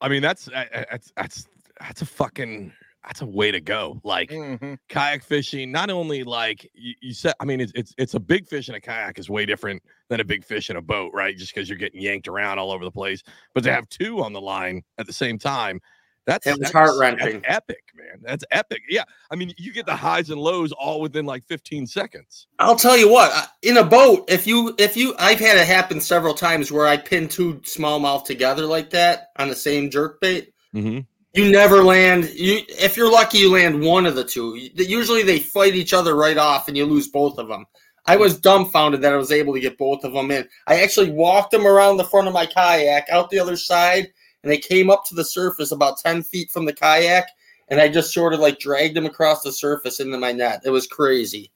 I 0.00 0.08
mean 0.08 0.22
that's 0.22 0.46
that's 0.46 1.12
that's 1.16 1.46
that's 1.78 2.02
a 2.02 2.06
fucking 2.06 2.72
that's 3.06 3.20
a 3.22 3.26
way 3.26 3.50
to 3.52 3.60
go. 3.60 4.00
Like 4.04 4.30
Mhm. 4.30 4.78
kayak 4.88 5.22
fishing, 5.22 5.70
not 5.70 5.90
only 5.90 6.24
like 6.24 6.68
you, 6.74 6.94
you 7.00 7.14
said, 7.14 7.34
I 7.40 7.44
mean, 7.44 7.60
it's, 7.60 7.72
it's 7.74 7.94
it's 7.98 8.14
a 8.14 8.20
big 8.20 8.48
fish 8.48 8.68
in 8.68 8.74
a 8.74 8.80
kayak 8.80 9.18
is 9.18 9.30
way 9.30 9.46
different 9.46 9.82
than 10.08 10.20
a 10.20 10.24
big 10.24 10.44
fish 10.44 10.70
in 10.70 10.76
a 10.76 10.82
boat, 10.82 11.12
right? 11.14 11.36
Just 11.36 11.54
because 11.54 11.68
you're 11.68 11.78
getting 11.78 12.00
yanked 12.00 12.26
around 12.28 12.58
all 12.58 12.72
over 12.72 12.84
the 12.84 12.90
place. 12.90 13.22
But 13.54 13.62
to 13.64 13.72
have 13.72 13.88
two 13.88 14.22
on 14.22 14.32
the 14.32 14.40
line 14.40 14.82
at 14.98 15.06
the 15.06 15.12
same 15.12 15.38
time, 15.38 15.80
that's 16.26 16.44
It 16.48 16.50
was 16.58 16.58
that's- 16.58 16.72
heart-wrenching. 16.72 17.42
Epic, 17.44 17.84
man. 17.94 18.18
That's 18.22 18.44
epic. 18.50 18.82
Yeah, 18.88 19.04
I 19.30 19.36
mean, 19.36 19.52
you 19.56 19.72
get 19.72 19.86
the 19.86 19.94
highs 19.94 20.28
and 20.30 20.40
lows 20.40 20.72
all 20.72 21.00
within 21.00 21.24
like 21.26 21.44
15 21.46 21.86
seconds. 21.86 22.48
I'll 22.58 22.74
tell 22.74 22.96
you 22.96 23.08
what. 23.08 23.30
In 23.62 23.76
a 23.76 23.84
boat, 23.84 24.24
if 24.28 24.44
you 24.48 24.74
if 24.78 24.96
you, 24.96 25.14
I've 25.20 25.38
had 25.38 25.56
it 25.56 25.66
happen 25.68 26.00
several 26.00 26.34
times 26.34 26.72
where 26.72 26.88
I 26.88 26.96
pin 26.96 27.28
two 27.28 27.54
smallmouth 27.62 28.24
together 28.24 28.66
like 28.66 28.90
that 28.90 29.28
on 29.36 29.48
the 29.48 29.54
same 29.54 29.90
jerk 29.90 30.20
bait. 30.20 30.52
Mm-hmm. 30.74 31.00
You 31.36 31.50
never 31.50 31.84
land. 31.84 32.30
You 32.34 32.62
if 32.68 32.96
you're 32.96 33.12
lucky, 33.12 33.36
you 33.36 33.52
land 33.52 33.78
one 33.78 34.06
of 34.06 34.14
the 34.14 34.24
two. 34.24 34.56
Usually 34.74 35.22
they 35.22 35.38
fight 35.38 35.74
each 35.74 35.92
other 35.92 36.16
right 36.16 36.38
off, 36.38 36.66
and 36.66 36.76
you 36.76 36.86
lose 36.86 37.08
both 37.08 37.36
of 37.36 37.46
them. 37.46 37.66
I 38.06 38.16
was 38.16 38.38
dumbfounded 38.38 39.02
that 39.02 39.12
I 39.12 39.16
was 39.16 39.32
able 39.32 39.52
to 39.52 39.60
get 39.60 39.76
both 39.76 40.02
of 40.02 40.14
them 40.14 40.30
in. 40.30 40.48
I 40.66 40.80
actually 40.80 41.10
walked 41.10 41.50
them 41.50 41.66
around 41.66 41.98
the 41.98 42.04
front 42.04 42.26
of 42.26 42.32
my 42.32 42.46
kayak 42.46 43.10
out 43.10 43.28
the 43.28 43.38
other 43.38 43.56
side, 43.56 44.08
and 44.42 44.50
they 44.50 44.56
came 44.56 44.88
up 44.88 45.04
to 45.06 45.14
the 45.14 45.24
surface 45.24 45.72
about 45.72 45.98
ten 45.98 46.22
feet 46.22 46.50
from 46.50 46.64
the 46.64 46.72
kayak, 46.72 47.28
and 47.68 47.82
I 47.82 47.88
just 47.88 48.14
sort 48.14 48.32
of 48.32 48.40
like 48.40 48.58
dragged 48.58 48.96
them 48.96 49.04
across 49.04 49.42
the 49.42 49.52
surface 49.52 50.00
into 50.00 50.16
my 50.16 50.32
net. 50.32 50.62
It 50.64 50.70
was 50.70 50.86
crazy. 50.86 51.52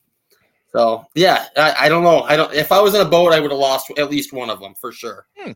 So 0.72 1.06
yeah, 1.14 1.46
I, 1.56 1.86
I 1.86 1.88
don't 1.88 2.04
know. 2.04 2.20
I 2.24 2.36
don't. 2.36 2.52
If 2.52 2.70
I 2.70 2.80
was 2.80 2.94
in 2.94 3.00
a 3.00 3.08
boat, 3.08 3.32
I 3.32 3.40
would 3.40 3.50
have 3.50 3.58
lost 3.58 3.90
at 3.96 4.10
least 4.10 4.34
one 4.34 4.50
of 4.50 4.60
them 4.60 4.74
for 4.74 4.92
sure. 4.92 5.26
Hmm. 5.38 5.52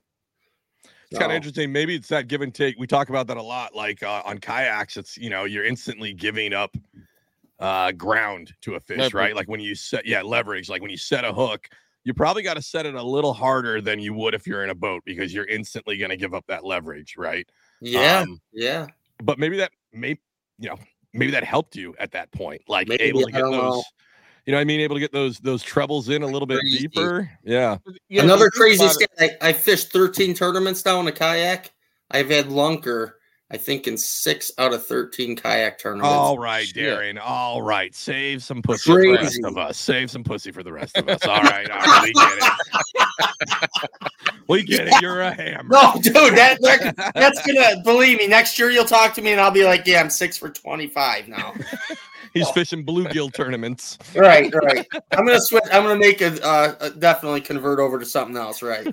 It's 1.15 1.21
kind 1.21 1.31
of 1.33 1.37
interesting. 1.37 1.71
Maybe 1.71 1.95
it's 1.95 2.09
that 2.09 2.27
give 2.27 2.41
and 2.43 2.53
take. 2.53 2.77
We 2.79 2.87
talk 2.89 3.09
about 3.09 3.29
that 3.29 3.37
a 3.37 3.43
lot. 3.43 3.75
Like 3.75 4.03
uh, 4.03 4.23
on 4.25 4.39
kayaks, 4.39 4.97
it's 4.97 5.17
you 5.17 5.31
know 5.31 5.45
you're 5.45 5.65
instantly 5.65 6.13
giving 6.13 6.53
up 6.53 6.77
uh, 7.61 7.93
ground 7.93 8.53
to 8.63 8.75
a 8.75 8.81
fish, 8.81 8.99
Leverage. 8.99 9.15
right? 9.15 9.37
Like 9.37 9.49
when 9.49 9.61
you 9.61 9.75
set, 9.77 10.07
yeah, 10.07 10.23
leverage. 10.23 10.69
Like 10.69 10.83
when 10.83 10.91
you 10.91 10.97
set 10.97 11.25
a 11.25 11.33
hook, 11.33 11.69
you 12.03 12.15
probably 12.15 12.43
got 12.43 12.55
to 12.55 12.63
set 12.63 12.85
it 12.85 12.95
a 12.95 13.03
little 13.03 13.33
harder 13.33 13.81
than 13.81 14.01
you 14.01 14.13
would 14.15 14.35
if 14.35 14.45
you're 14.47 14.65
in 14.65 14.71
a 14.71 14.75
boat 14.75 15.03
because 15.07 15.33
you're 15.33 15.47
instantly 15.47 15.97
going 15.97 16.11
to 16.11 16.17
give 16.17 16.35
up 16.35 16.45
that 16.49 16.65
leverage, 16.65 17.15
right? 17.17 17.49
Yeah, 17.81 18.21
Um, 18.23 18.41
yeah. 18.53 18.89
but 19.23 19.39
maybe 19.39 19.57
that 19.59 19.71
may 19.93 20.19
you 20.59 20.69
know 20.69 20.79
maybe 21.13 21.31
that 21.31 21.45
helped 21.45 21.77
you 21.77 21.95
at 22.01 22.11
that 22.11 22.33
point, 22.33 22.63
like 22.67 22.89
Maybe, 22.89 23.05
able 23.05 23.21
to 23.23 23.31
get 23.33 23.43
those. 23.43 23.53
know. 23.53 23.83
You 24.47 24.53
know, 24.53 24.59
what 24.59 24.63
I 24.63 24.65
mean, 24.65 24.81
able 24.81 24.97
to 24.97 25.01
get 25.01 25.13
those 25.13 25.39
those 25.41 25.63
trebles 25.63 26.09
in 26.11 26.23
a 26.23 26.27
little 26.27 26.47
bit 26.47 26.61
Crazy. 26.61 26.89
deeper. 26.89 27.31
Yeah. 27.45 27.79
Yeah, 28.09 28.23
Another 28.23 28.51
crazy 28.51 28.87
stat. 28.89 29.11
I, 29.19 29.31
I 29.41 29.53
fished 29.55 29.91
13 29.91 30.35
tournaments 30.35 30.85
now 30.85 31.01
in 31.01 31.07
a 31.07 31.13
kayak. 31.13 31.73
I've 32.11 32.29
had 32.29 32.47
lunker, 32.47 33.13
I 33.51 33.57
think, 33.57 33.89
in 33.89 33.97
six 33.97 34.53
out 34.59 34.75
of 34.75 34.85
13 34.87 35.35
kayak 35.37 35.79
tournaments. 35.79 36.11
All 36.13 36.39
right, 36.39 36.67
Shit. 36.67 36.77
Darrin. 36.77 37.17
All 37.17 37.63
right. 37.63 37.95
Save 37.95 38.43
some 38.43 38.61
pussy 38.61 38.93
for 38.93 39.01
the 39.01 39.13
rest 39.13 39.41
of 39.45 39.57
us. 39.57 39.79
Save 39.79 40.11
some 40.11 40.23
pussy 40.23 40.53
for 40.53 40.63
the 40.63 40.73
rest 40.73 40.99
of 40.99 41.09
us. 41.09 41.25
All 41.27 41.41
right. 41.43 41.71
All 41.71 41.79
right. 41.79 42.03
We 42.07 42.13
get 42.13 42.39
it. 42.39 43.71
we 44.49 44.63
get 44.63 44.89
it. 44.89 45.01
You're 45.01 45.23
a 45.23 45.33
hammer. 45.33 45.71
No, 45.71 45.95
dude, 46.03 46.37
that, 46.37 46.59
that 46.61 47.13
that's 47.15 47.47
gonna 47.47 47.83
believe 47.83 48.19
me. 48.19 48.27
Next 48.27 48.59
year 48.59 48.71
you'll 48.71 48.85
talk 48.85 49.15
to 49.15 49.23
me 49.23 49.33
and 49.33 49.41
I'll 49.41 49.51
be 49.51 49.65
like, 49.65 49.87
yeah, 49.87 50.01
I'm 50.01 50.11
six 50.11 50.37
for 50.37 50.51
25 50.51 51.29
now. 51.29 51.55
He's 52.35 52.51
fishing 52.51 52.85
bluegill 52.85 53.33
tournaments. 53.33 53.97
right, 54.17 54.53
right. 54.53 54.87
I'm 55.13 55.25
gonna 55.25 55.41
switch. 55.41 55.63
I'm 55.73 55.85
gonna 55.85 56.01
make 56.01 56.21
a, 56.21 56.45
uh, 56.45 56.75
a 56.81 56.91
definitely 56.91 57.41
convert 57.41 57.79
over 57.79 57.97
to 57.99 58.05
something 58.05 58.37
else. 58.37 58.61
Right. 58.61 58.87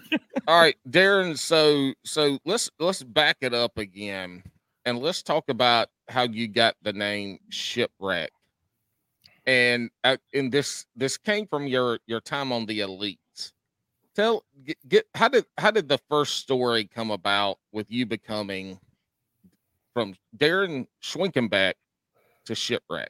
All 0.47 0.61
right, 0.61 0.75
Darrin. 0.89 1.35
So 1.35 1.91
so 2.05 2.37
let's 2.45 2.69
let's 2.79 3.01
back 3.01 3.37
it 3.41 3.55
up 3.55 3.79
again, 3.79 4.43
and 4.85 4.99
let's 4.99 5.23
talk 5.23 5.49
about 5.49 5.89
how 6.07 6.23
you 6.23 6.47
got 6.47 6.75
the 6.83 6.93
name 6.93 7.39
shipwreck. 7.49 8.31
And 9.47 9.89
uh, 10.03 10.17
and 10.35 10.51
this 10.51 10.85
this 10.95 11.17
came 11.17 11.47
from 11.47 11.65
your 11.65 11.99
your 12.05 12.21
time 12.21 12.51
on 12.51 12.67
the 12.67 12.81
elites. 12.81 13.17
Tell 14.15 14.43
get, 14.63 14.77
get 14.87 15.05
how 15.15 15.29
did 15.29 15.45
how 15.57 15.71
did 15.71 15.89
the 15.89 15.99
first 16.09 16.37
story 16.37 16.85
come 16.85 17.09
about 17.09 17.57
with 17.71 17.89
you 17.89 18.05
becoming 18.05 18.79
from 19.95 20.13
Darrin 20.37 20.85
Schwinkenbeck 21.01 21.73
to 22.45 22.53
shipwreck? 22.53 23.09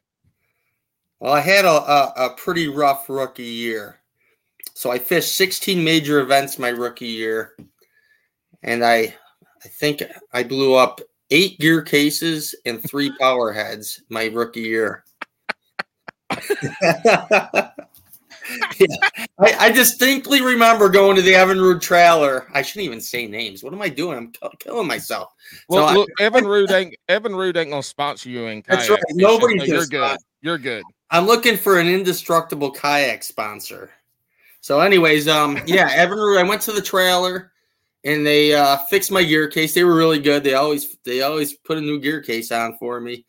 Well, 1.22 1.34
I 1.34 1.40
had 1.40 1.66
a, 1.66 1.70
a, 1.70 2.14
a 2.18 2.30
pretty 2.32 2.68
rough 2.68 3.08
rookie 3.08 3.44
year. 3.44 4.00
So 4.74 4.90
I 4.90 4.98
fished 4.98 5.36
16 5.36 5.82
major 5.84 6.20
events 6.20 6.58
my 6.58 6.70
rookie 6.70 7.06
year. 7.06 7.54
And 8.64 8.84
I 8.84 9.16
I 9.64 9.68
think 9.68 10.02
I 10.34 10.42
blew 10.42 10.74
up 10.74 11.00
eight 11.30 11.60
gear 11.60 11.84
cases 11.84 12.56
and 12.66 12.82
three 12.82 13.16
power 13.20 13.54
heads 13.54 14.02
my 14.10 14.26
rookie 14.26 14.62
year. 14.62 15.04
yeah. 16.82 17.68
I, 19.38 19.56
I, 19.60 19.72
distinctly 19.72 20.42
remember 20.42 20.90
going 20.90 21.16
to 21.18 21.22
the 21.22 21.34
Evinrude 21.34 21.82
trailer. 21.82 22.48
I 22.54 22.64
shouldn't 22.64 22.86
even 22.86 23.02
say 23.02 23.28
names. 23.28 23.64
What 23.64 23.74
am 23.74 23.82
I 23.82 23.90
doing? 23.90 24.18
I'm 24.18 24.32
k- 24.32 24.48
killing 24.60 24.88
myself. 24.88 25.34
Well, 25.68 25.90
so 25.90 25.94
look, 25.94 26.10
I, 26.20 26.24
Evinrude 26.24 26.72
ain't 26.72 26.96
Evinrude 27.10 27.58
ain't 27.58 27.70
gonna 27.70 27.84
sponsor 27.84 28.30
you 28.30 28.48
in 28.48 28.64
kayak. 28.64 28.80
That's 28.80 28.90
right. 28.90 29.00
Nobody. 29.12 29.60
So 29.60 29.66
you're 29.66 29.86
good. 29.86 30.18
You're 30.42 30.58
good. 30.58 30.84
I'm 31.12 31.28
looking 31.28 31.58
for 31.58 31.78
an 31.78 31.88
indestructible 31.88 32.72
kayak 32.72 33.24
sponsor. 33.24 33.92
So, 34.62 34.80
anyways, 34.80 35.28
um, 35.28 35.60
yeah, 35.66 35.90
Evinrude. 35.90 36.40
I 36.40 36.48
went 36.48 36.62
to 36.64 36.72
the 36.72 36.82
trailer 36.82 37.52
and 38.04 38.26
they 38.26 38.54
uh, 38.54 38.78
fixed 38.90 39.12
my 39.12 39.24
gear 39.24 39.48
case. 39.48 39.74
They 39.74 39.84
were 39.84 39.96
really 39.96 40.20
good. 40.20 40.44
They 40.44 40.54
always 40.54 40.98
they 41.04 41.22
always 41.22 41.54
put 41.54 41.78
a 41.78 41.82
new 41.82 42.00
gear 42.00 42.22
case 42.22 42.52
on 42.52 42.78
for 42.78 43.00
me. 43.02 43.26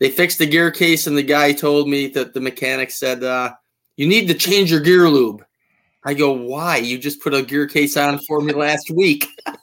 They 0.00 0.10
fixed 0.10 0.38
the 0.38 0.46
gear 0.46 0.72
case, 0.72 1.06
and 1.06 1.16
the 1.16 1.22
guy 1.22 1.52
told 1.52 1.88
me 1.88 2.08
that 2.08 2.34
the 2.34 2.40
mechanic 2.40 2.90
said, 2.90 3.22
uh, 3.22 3.52
"You 3.96 4.08
need 4.08 4.26
to 4.28 4.34
change 4.34 4.70
your 4.70 4.80
gear 4.80 5.08
lube." 5.08 5.44
I 6.04 6.14
go, 6.14 6.32
"Why? 6.32 6.78
You 6.78 6.98
just 6.98 7.22
put 7.22 7.34
a 7.34 7.42
gear 7.42 7.68
case 7.68 7.96
on 7.96 8.18
for 8.26 8.40
me 8.40 8.52
last 8.52 8.90
week." 8.90 9.26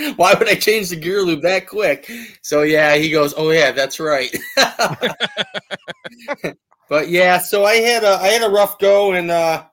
Why 0.16 0.34
would 0.34 0.48
I 0.48 0.54
change 0.54 0.88
the 0.88 0.96
gear 0.96 1.22
lube 1.22 1.42
that 1.42 1.66
quick? 1.66 2.10
So 2.42 2.62
yeah, 2.62 2.96
he 2.96 3.10
goes, 3.10 3.34
"Oh 3.36 3.50
yeah, 3.50 3.72
that's 3.72 4.00
right." 4.00 4.34
but 6.88 7.08
yeah, 7.08 7.38
so 7.38 7.64
I 7.64 7.76
had 7.76 8.04
a 8.04 8.18
I 8.20 8.28
had 8.28 8.42
a 8.42 8.52
rough 8.52 8.78
go, 8.78 9.12
and 9.12 9.30
uh, 9.30 9.64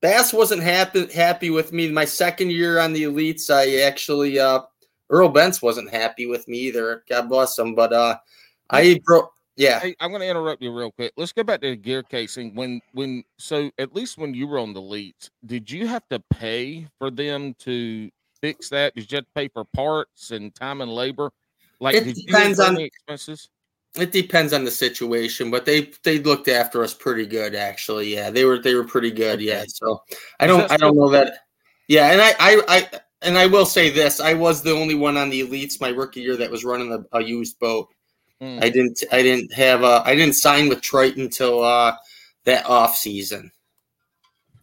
Bass 0.00 0.32
wasn't 0.32 0.62
happy 0.62 1.06
happy 1.12 1.50
with 1.50 1.72
me. 1.72 1.90
My 1.90 2.04
second 2.04 2.50
year 2.50 2.78
on 2.78 2.92
the 2.92 3.04
elites, 3.04 3.50
I 3.50 3.82
actually 3.82 4.38
uh, 4.38 4.62
Earl 5.10 5.32
Bentz 5.32 5.62
wasn't 5.62 5.90
happy 5.90 6.26
with 6.26 6.48
me 6.48 6.58
either. 6.58 7.04
God 7.08 7.28
bless 7.28 7.58
him. 7.58 7.74
But 7.74 7.92
uh, 7.92 8.16
I 8.70 9.00
broke. 9.04 9.30
Yeah, 9.56 9.78
hey, 9.78 9.94
I'm 10.00 10.10
going 10.10 10.20
to 10.20 10.28
interrupt 10.28 10.62
you 10.62 10.76
real 10.76 10.90
quick. 10.90 11.12
Let's 11.16 11.32
go 11.32 11.44
back 11.44 11.60
to 11.60 11.70
the 11.70 11.76
gear 11.76 12.02
casing. 12.02 12.56
When 12.56 12.80
when 12.92 13.22
so 13.38 13.70
at 13.78 13.94
least 13.94 14.18
when 14.18 14.34
you 14.34 14.48
were 14.48 14.58
on 14.58 14.72
the 14.72 14.80
elites, 14.80 15.30
did 15.46 15.70
you 15.70 15.86
have 15.86 16.02
to 16.08 16.18
pay 16.30 16.88
for 16.98 17.08
them 17.12 17.54
to 17.60 18.10
fix 18.44 18.68
that? 18.68 18.94
Did 18.94 19.10
you 19.10 19.16
have 19.16 19.24
to 19.24 19.30
pay 19.34 19.48
for 19.48 19.64
parts 19.64 20.30
and 20.30 20.54
time 20.54 20.82
and 20.82 20.92
labor? 20.92 21.32
Like, 21.80 21.94
it 21.94 22.14
depends 22.14 22.60
on 22.60 22.74
the 22.74 22.84
expenses. 22.84 23.48
It 23.96 24.12
depends 24.12 24.52
on 24.52 24.64
the 24.64 24.70
situation, 24.70 25.50
but 25.50 25.64
they 25.64 25.92
they 26.02 26.18
looked 26.18 26.48
after 26.48 26.82
us 26.82 26.92
pretty 26.92 27.26
good 27.26 27.54
actually. 27.54 28.12
Yeah, 28.12 28.28
they 28.30 28.44
were 28.44 28.58
they 28.58 28.74
were 28.74 28.84
pretty 28.84 29.12
good. 29.12 29.36
Okay. 29.36 29.44
Yeah, 29.44 29.64
so 29.68 30.02
I 30.40 30.46
don't 30.46 30.70
I 30.70 30.76
don't 30.76 30.96
know 30.96 31.08
that. 31.10 31.44
Yeah, 31.86 32.10
and 32.10 32.20
I, 32.20 32.34
I 32.40 32.62
I 32.68 33.00
and 33.22 33.38
I 33.38 33.46
will 33.46 33.64
say 33.64 33.90
this: 33.90 34.18
I 34.18 34.34
was 34.34 34.62
the 34.62 34.72
only 34.72 34.96
one 34.96 35.16
on 35.16 35.30
the 35.30 35.46
elites 35.46 35.80
my 35.80 35.90
rookie 35.90 36.22
year 36.22 36.36
that 36.36 36.50
was 36.50 36.64
running 36.64 36.92
a, 36.92 37.16
a 37.16 37.22
used 37.22 37.58
boat. 37.60 37.88
Mm. 38.42 38.64
I 38.64 38.68
didn't 38.68 38.98
I 39.12 39.22
didn't 39.22 39.52
have 39.52 39.84
a 39.84 40.02
I 40.04 40.16
didn't 40.16 40.34
sign 40.34 40.68
with 40.68 40.80
Triton 40.80 41.22
until 41.22 41.62
uh, 41.62 41.94
that 42.44 42.66
off 42.66 42.96
season, 42.96 43.52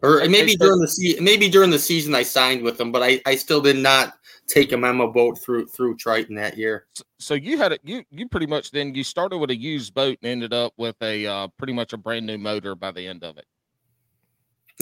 or 0.02 0.28
maybe 0.28 0.56
during 0.56 0.80
the 0.80 0.88
season. 0.88 1.24
Maybe 1.24 1.50
during 1.50 1.70
the 1.70 1.80
season 1.80 2.16
I 2.16 2.24
signed 2.24 2.64
with 2.64 2.78
them, 2.78 2.92
but 2.92 3.04
I 3.04 3.22
I 3.26 3.36
still 3.36 3.62
did 3.62 3.78
not 3.78 4.14
take 4.48 4.72
a 4.72 4.78
memo 4.78 5.12
boat 5.12 5.40
through 5.44 5.68
through 5.68 5.98
Triton 5.98 6.36
that 6.36 6.58
year. 6.58 6.88
So 7.20 7.34
you 7.34 7.58
had 7.58 7.72
it. 7.72 7.82
You 7.84 8.04
you 8.12 8.28
pretty 8.28 8.48
much 8.48 8.72
then 8.72 8.96
you 8.96 9.04
started 9.04 9.38
with 9.38 9.50
a 9.50 9.56
used 9.56 9.94
boat 9.94 10.18
and 10.22 10.32
ended 10.32 10.54
up 10.54 10.74
with 10.78 10.96
a 11.02 11.26
uh, 11.26 11.48
pretty 11.58 11.74
much 11.74 11.94
a 11.94 11.98
brand 11.98 12.26
new 12.26 12.38
motor 12.38 12.76
by 12.76 12.92
the 12.92 13.08
end 13.08 13.24
of 13.24 13.38
it. 13.38 13.46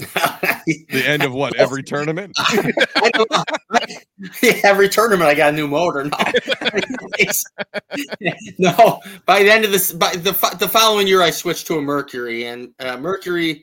the 0.00 1.02
end 1.06 1.22
of 1.22 1.34
what 1.34 1.54
every 1.56 1.82
tournament? 1.82 2.34
every 4.64 4.88
tournament, 4.88 5.28
I 5.28 5.34
got 5.34 5.52
a 5.52 5.56
new 5.56 5.68
motor. 5.68 6.04
No, 6.04 6.16
no. 8.58 9.00
By 9.26 9.42
the 9.42 9.50
end 9.50 9.66
of 9.66 9.72
this, 9.72 9.92
by 9.92 10.12
the 10.12 10.32
the 10.58 10.68
following 10.68 11.06
year, 11.06 11.20
I 11.20 11.30
switched 11.30 11.66
to 11.66 11.76
a 11.76 11.82
Mercury, 11.82 12.46
and 12.46 12.72
uh, 12.78 12.96
Mercury 12.96 13.62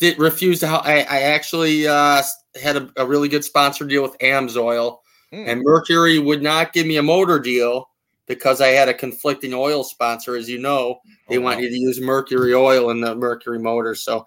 did 0.00 0.18
refuse 0.18 0.60
to. 0.60 0.66
I, 0.66 1.06
I 1.08 1.20
actually 1.22 1.86
uh, 1.86 2.22
had 2.60 2.76
a, 2.76 2.90
a, 2.96 3.06
really 3.06 3.28
good 3.28 3.44
sponsor 3.44 3.84
deal 3.84 4.02
with 4.02 4.18
Amsoil, 4.18 4.98
Mm. 5.32 5.46
And 5.46 5.62
Mercury 5.62 6.18
would 6.18 6.42
not 6.42 6.72
give 6.72 6.86
me 6.86 6.96
a 6.96 7.02
motor 7.02 7.38
deal 7.38 7.88
because 8.26 8.60
I 8.60 8.68
had 8.68 8.88
a 8.88 8.94
conflicting 8.94 9.54
oil 9.54 9.84
sponsor. 9.84 10.36
As 10.36 10.48
you 10.48 10.58
know, 10.58 11.00
they 11.28 11.38
oh, 11.38 11.40
want 11.40 11.60
you 11.60 11.68
to 11.68 11.76
use 11.76 12.00
Mercury 12.00 12.54
oil 12.54 12.90
in 12.90 13.00
the 13.00 13.14
Mercury 13.14 13.58
motor. 13.58 13.94
So 13.94 14.26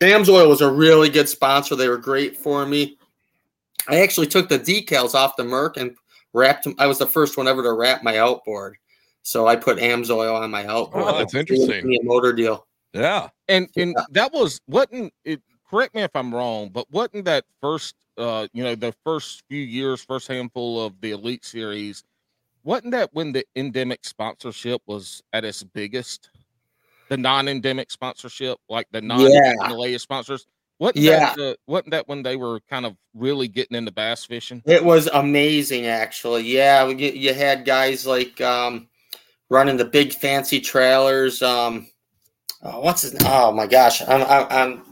Amsoil 0.00 0.48
was 0.48 0.60
a 0.60 0.70
really 0.70 1.10
good 1.10 1.28
sponsor. 1.28 1.76
They 1.76 1.88
were 1.88 1.98
great 1.98 2.36
for 2.36 2.64
me. 2.64 2.96
I 3.88 4.00
actually 4.00 4.26
took 4.26 4.48
the 4.48 4.58
decals 4.58 5.14
off 5.14 5.36
the 5.36 5.44
Merc 5.44 5.76
and 5.76 5.94
wrapped 6.32 6.64
them. 6.64 6.74
I 6.78 6.86
was 6.86 6.98
the 6.98 7.06
first 7.06 7.36
one 7.36 7.48
ever 7.48 7.62
to 7.62 7.72
wrap 7.72 8.02
my 8.02 8.18
outboard. 8.18 8.76
So 9.22 9.46
I 9.46 9.56
put 9.56 9.78
Amsoil 9.78 10.40
on 10.40 10.50
my 10.50 10.66
outboard. 10.66 11.04
Oh, 11.06 11.18
that's 11.18 11.34
interesting. 11.34 11.86
Me 11.86 11.98
a 12.00 12.04
motor 12.04 12.32
deal. 12.32 12.66
Yeah. 12.94 13.28
And 13.48 13.68
and 13.76 13.94
yeah. 13.96 14.04
that 14.10 14.32
was 14.32 14.60
wasn't 14.66 15.12
it 15.24 15.40
correct 15.68 15.94
me 15.94 16.02
if 16.02 16.14
I'm 16.14 16.34
wrong, 16.34 16.68
but 16.68 16.90
wasn't 16.90 17.24
that 17.26 17.44
first 17.60 17.94
uh, 18.18 18.48
you 18.52 18.64
know, 18.64 18.74
the 18.74 18.92
first 19.04 19.44
few 19.48 19.62
years, 19.62 20.02
first 20.02 20.26
handful 20.28 20.84
of 20.84 21.00
the 21.00 21.12
Elite 21.12 21.44
Series, 21.44 22.02
wasn't 22.64 22.90
that 22.90 23.10
when 23.12 23.32
the 23.32 23.44
endemic 23.56 24.04
sponsorship 24.04 24.82
was 24.86 25.22
at 25.32 25.44
its 25.44 25.62
biggest? 25.62 26.30
The 27.08 27.16
non-endemic 27.16 27.90
sponsorship, 27.90 28.58
like 28.68 28.86
the 28.90 29.00
non-Himalaya 29.00 29.92
yeah. 29.92 29.98
sponsors. 29.98 30.46
Wasn't 30.78 30.98
yeah. 30.98 31.34
that 31.34 31.52
uh, 31.52 31.54
wasn't 31.66 31.92
that 31.92 32.06
when 32.06 32.22
they 32.22 32.36
were 32.36 32.60
kind 32.68 32.86
of 32.86 32.96
really 33.14 33.48
getting 33.48 33.76
into 33.76 33.90
bass 33.90 34.24
fishing? 34.24 34.62
It 34.64 34.84
was 34.84 35.08
amazing, 35.08 35.86
actually. 35.86 36.42
Yeah, 36.42 36.86
you 36.86 37.34
had 37.34 37.64
guys 37.64 38.06
like 38.06 38.40
um, 38.40 38.88
running 39.48 39.76
the 39.76 39.84
big 39.84 40.12
fancy 40.12 40.60
trailers. 40.60 41.42
Um, 41.42 41.88
oh, 42.62 42.80
what's 42.80 43.02
his? 43.02 43.16
Oh 43.24 43.52
my 43.52 43.66
gosh, 43.66 44.02
I'm 44.02 44.22
I'm 44.22 44.46
I'm, 44.50 44.82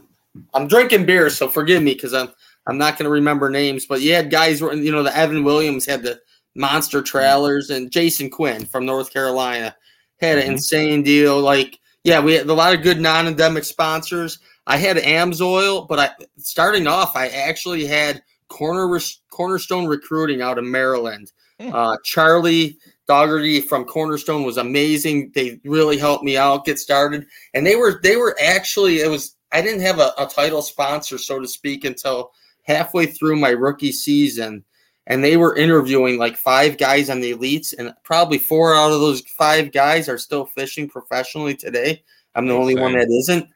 I'm 0.53 0.67
drinking 0.67 1.05
beer, 1.05 1.29
so 1.29 1.47
forgive 1.47 1.83
me 1.83 1.93
because 1.93 2.13
I'm 2.13 2.29
I'm 2.67 2.77
not 2.77 2.97
going 2.97 3.05
to 3.05 3.11
remember 3.11 3.49
names, 3.49 3.85
but 3.85 4.01
you 4.01 4.13
had 4.13 4.29
guys, 4.29 4.59
you 4.59 4.91
know, 4.91 5.03
the 5.03 5.15
Evan 5.15 5.43
Williams 5.43 5.85
had 5.85 6.03
the 6.03 6.19
monster 6.55 7.01
trailers, 7.01 7.69
and 7.69 7.91
Jason 7.91 8.29
Quinn 8.29 8.65
from 8.65 8.85
North 8.85 9.11
Carolina 9.11 9.75
had 10.19 10.37
an 10.37 10.43
mm-hmm. 10.43 10.53
insane 10.53 11.03
deal. 11.03 11.39
Like, 11.39 11.79
yeah, 12.03 12.19
we 12.19 12.33
had 12.33 12.47
a 12.47 12.53
lot 12.53 12.75
of 12.75 12.83
good 12.83 12.99
non-endemic 12.99 13.63
sponsors. 13.63 14.39
I 14.65 14.77
had 14.77 14.97
Amsoil, 14.97 15.87
but 15.87 15.99
I 15.99 16.09
starting 16.37 16.87
off, 16.87 17.15
I 17.15 17.27
actually 17.29 17.85
had 17.85 18.21
Corner 18.49 18.99
Cornerstone 19.29 19.85
Recruiting 19.85 20.41
out 20.41 20.57
of 20.57 20.65
Maryland. 20.65 21.31
Mm. 21.59 21.73
Uh, 21.73 21.97
Charlie 22.03 22.77
Dougherty 23.07 23.61
from 23.61 23.85
Cornerstone 23.85 24.43
was 24.43 24.57
amazing. 24.57 25.31
They 25.33 25.59
really 25.63 25.97
helped 25.97 26.23
me 26.23 26.37
out 26.37 26.65
get 26.65 26.77
started, 26.77 27.25
and 27.53 27.65
they 27.65 27.75
were 27.75 27.99
they 28.03 28.17
were 28.17 28.37
actually 28.41 28.99
it 28.99 29.09
was 29.09 29.35
I 29.51 29.61
didn't 29.61 29.81
have 29.81 29.99
a, 29.99 30.13
a 30.17 30.27
title 30.27 30.61
sponsor 30.61 31.17
so 31.17 31.39
to 31.39 31.47
speak 31.47 31.85
until 31.85 32.31
halfway 32.63 33.05
through 33.05 33.37
my 33.37 33.49
rookie 33.49 33.91
season. 33.91 34.63
And 35.09 35.23
they 35.23 35.37
were 35.37 35.55
interviewing 35.55 36.17
like 36.17 36.35
five 36.35 36.77
guys 36.77 37.09
on 37.09 37.21
the 37.21 37.33
elites 37.33 37.73
and 37.77 37.93
probably 38.03 38.37
four 38.37 38.75
out 38.75 38.91
of 38.91 38.99
those 38.99 39.21
five 39.21 39.71
guys 39.71 40.09
are 40.09 40.17
still 40.17 40.45
fishing 40.45 40.89
professionally 40.89 41.55
today. 41.55 42.03
I'm 42.35 42.45
the 42.45 42.53
only 42.53 42.75
one 42.75 42.91
that 42.91 43.07
isn't. 43.09 43.47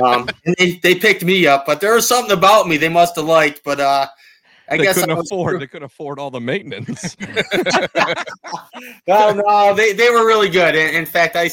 Um, 0.00 0.28
and 0.44 0.54
they, 0.58 0.78
they 0.82 0.94
picked 0.94 1.24
me 1.24 1.46
up 1.46 1.64
but 1.64 1.80
there 1.80 1.94
was 1.94 2.06
something 2.06 2.36
about 2.36 2.68
me 2.68 2.76
they 2.76 2.90
must 2.90 3.16
have 3.16 3.24
liked 3.24 3.62
but 3.64 3.80
uh 3.80 4.06
I 4.68 4.76
they 4.76 4.84
guess 4.84 4.98
couldn't 4.98 5.18
afford. 5.18 5.60
They 5.60 5.66
couldn't 5.66 5.86
afford 5.86 6.18
all 6.18 6.30
the 6.30 6.40
maintenance. 6.40 7.16
no, 9.06 9.32
no, 9.32 9.74
they, 9.74 9.92
they 9.92 10.10
were 10.10 10.26
really 10.26 10.48
good. 10.48 10.74
In, 10.74 10.94
in 10.94 11.06
fact, 11.06 11.36
I 11.36 11.50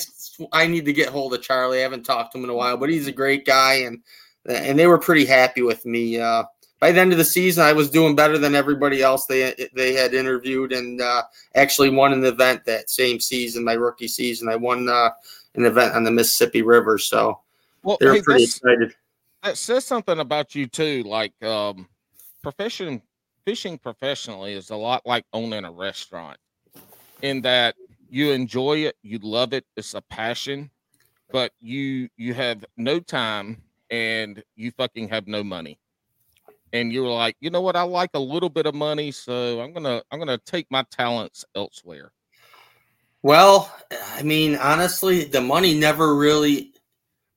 I 0.52 0.68
need 0.68 0.86
to 0.86 0.94
get 0.94 1.10
hold 1.10 1.34
of 1.34 1.42
Charlie. 1.42 1.80
I 1.80 1.82
haven't 1.82 2.04
talked 2.04 2.32
to 2.32 2.38
him 2.38 2.44
in 2.46 2.50
a 2.50 2.56
while, 2.56 2.78
but 2.78 2.90
he's 2.90 3.08
a 3.08 3.12
great 3.12 3.46
guy, 3.46 3.76
and 3.76 4.02
and 4.48 4.78
they 4.78 4.88
were 4.88 4.98
pretty 4.98 5.26
happy 5.26 5.62
with 5.62 5.86
me. 5.86 6.20
Uh, 6.20 6.44
by 6.80 6.92
the 6.92 7.00
end 7.00 7.12
of 7.14 7.18
the 7.18 7.24
season, 7.24 7.64
I 7.64 7.72
was 7.72 7.90
doing 7.90 8.16
better 8.16 8.38
than 8.38 8.56
everybody 8.56 9.02
else 9.02 9.26
they 9.26 9.70
they 9.74 9.94
had 9.94 10.14
interviewed, 10.14 10.74
and 10.74 11.00
uh, 11.00 11.24
actually 11.56 11.90
won 11.90 12.14
an 12.14 12.26
event 12.26 12.66
that 12.66 12.90
same 12.90 13.20
season, 13.20 13.64
my 13.64 13.74
rookie 13.74 14.08
season. 14.08 14.50
I 14.50 14.56
won 14.56 14.90
uh, 14.90 15.12
an 15.56 15.66
event 15.66 15.94
on 15.94 16.04
the 16.04 16.12
Mississippi 16.12 16.62
River, 16.62 16.98
so 16.98 17.40
well, 17.84 17.98
they 18.00 18.08
were 18.08 18.14
hey, 18.16 18.22
pretty 18.22 18.44
excited. 18.46 18.96
That 19.44 19.58
says 19.58 19.86
something 19.86 20.20
about 20.20 20.56
you 20.56 20.68
too. 20.68 21.04
Like 21.04 21.42
um, 21.44 21.88
profession 22.44 23.02
fishing 23.46 23.78
professionally 23.78 24.54
is 24.54 24.70
a 24.70 24.76
lot 24.76 25.02
like 25.06 25.26
owning 25.34 25.66
a 25.66 25.72
restaurant, 25.72 26.38
in 27.22 27.42
that 27.42 27.76
you 28.10 28.32
enjoy 28.32 28.78
it, 28.78 28.96
you 29.02 29.18
love 29.20 29.54
it, 29.54 29.66
it's 29.76 29.96
a 29.96 30.02
passion, 30.02 30.70
but 31.32 31.52
you 31.60 32.10
you 32.18 32.34
have 32.34 32.64
no 32.78 33.00
time 33.00 33.62
and 33.90 34.44
you 34.56 34.72
fucking 34.72 35.10
have 35.10 35.28
no 35.28 35.44
money 35.44 35.80
and 36.74 36.92
you 36.92 37.04
were 37.04 37.10
like, 37.10 37.38
you 37.40 37.50
know 37.52 37.62
what, 37.62 37.76
I 37.76 37.84
like 37.84 38.10
a 38.16 38.20
little 38.20 38.50
bit 38.50 38.66
of 38.66 38.76
money, 38.76 39.12
so 39.12 39.62
I'm 39.62 39.72
gonna 39.74 40.02
I'm 40.12 40.20
gonna 40.20 40.40
take 40.40 40.68
my 40.70 40.84
talents 40.92 41.46
elsewhere. 41.56 42.12
Well, 43.22 43.74
I 44.16 44.24
mean, 44.24 44.56
honestly, 44.56 45.24
the 45.24 45.40
money 45.40 45.74
never 45.74 46.16
really 46.16 46.74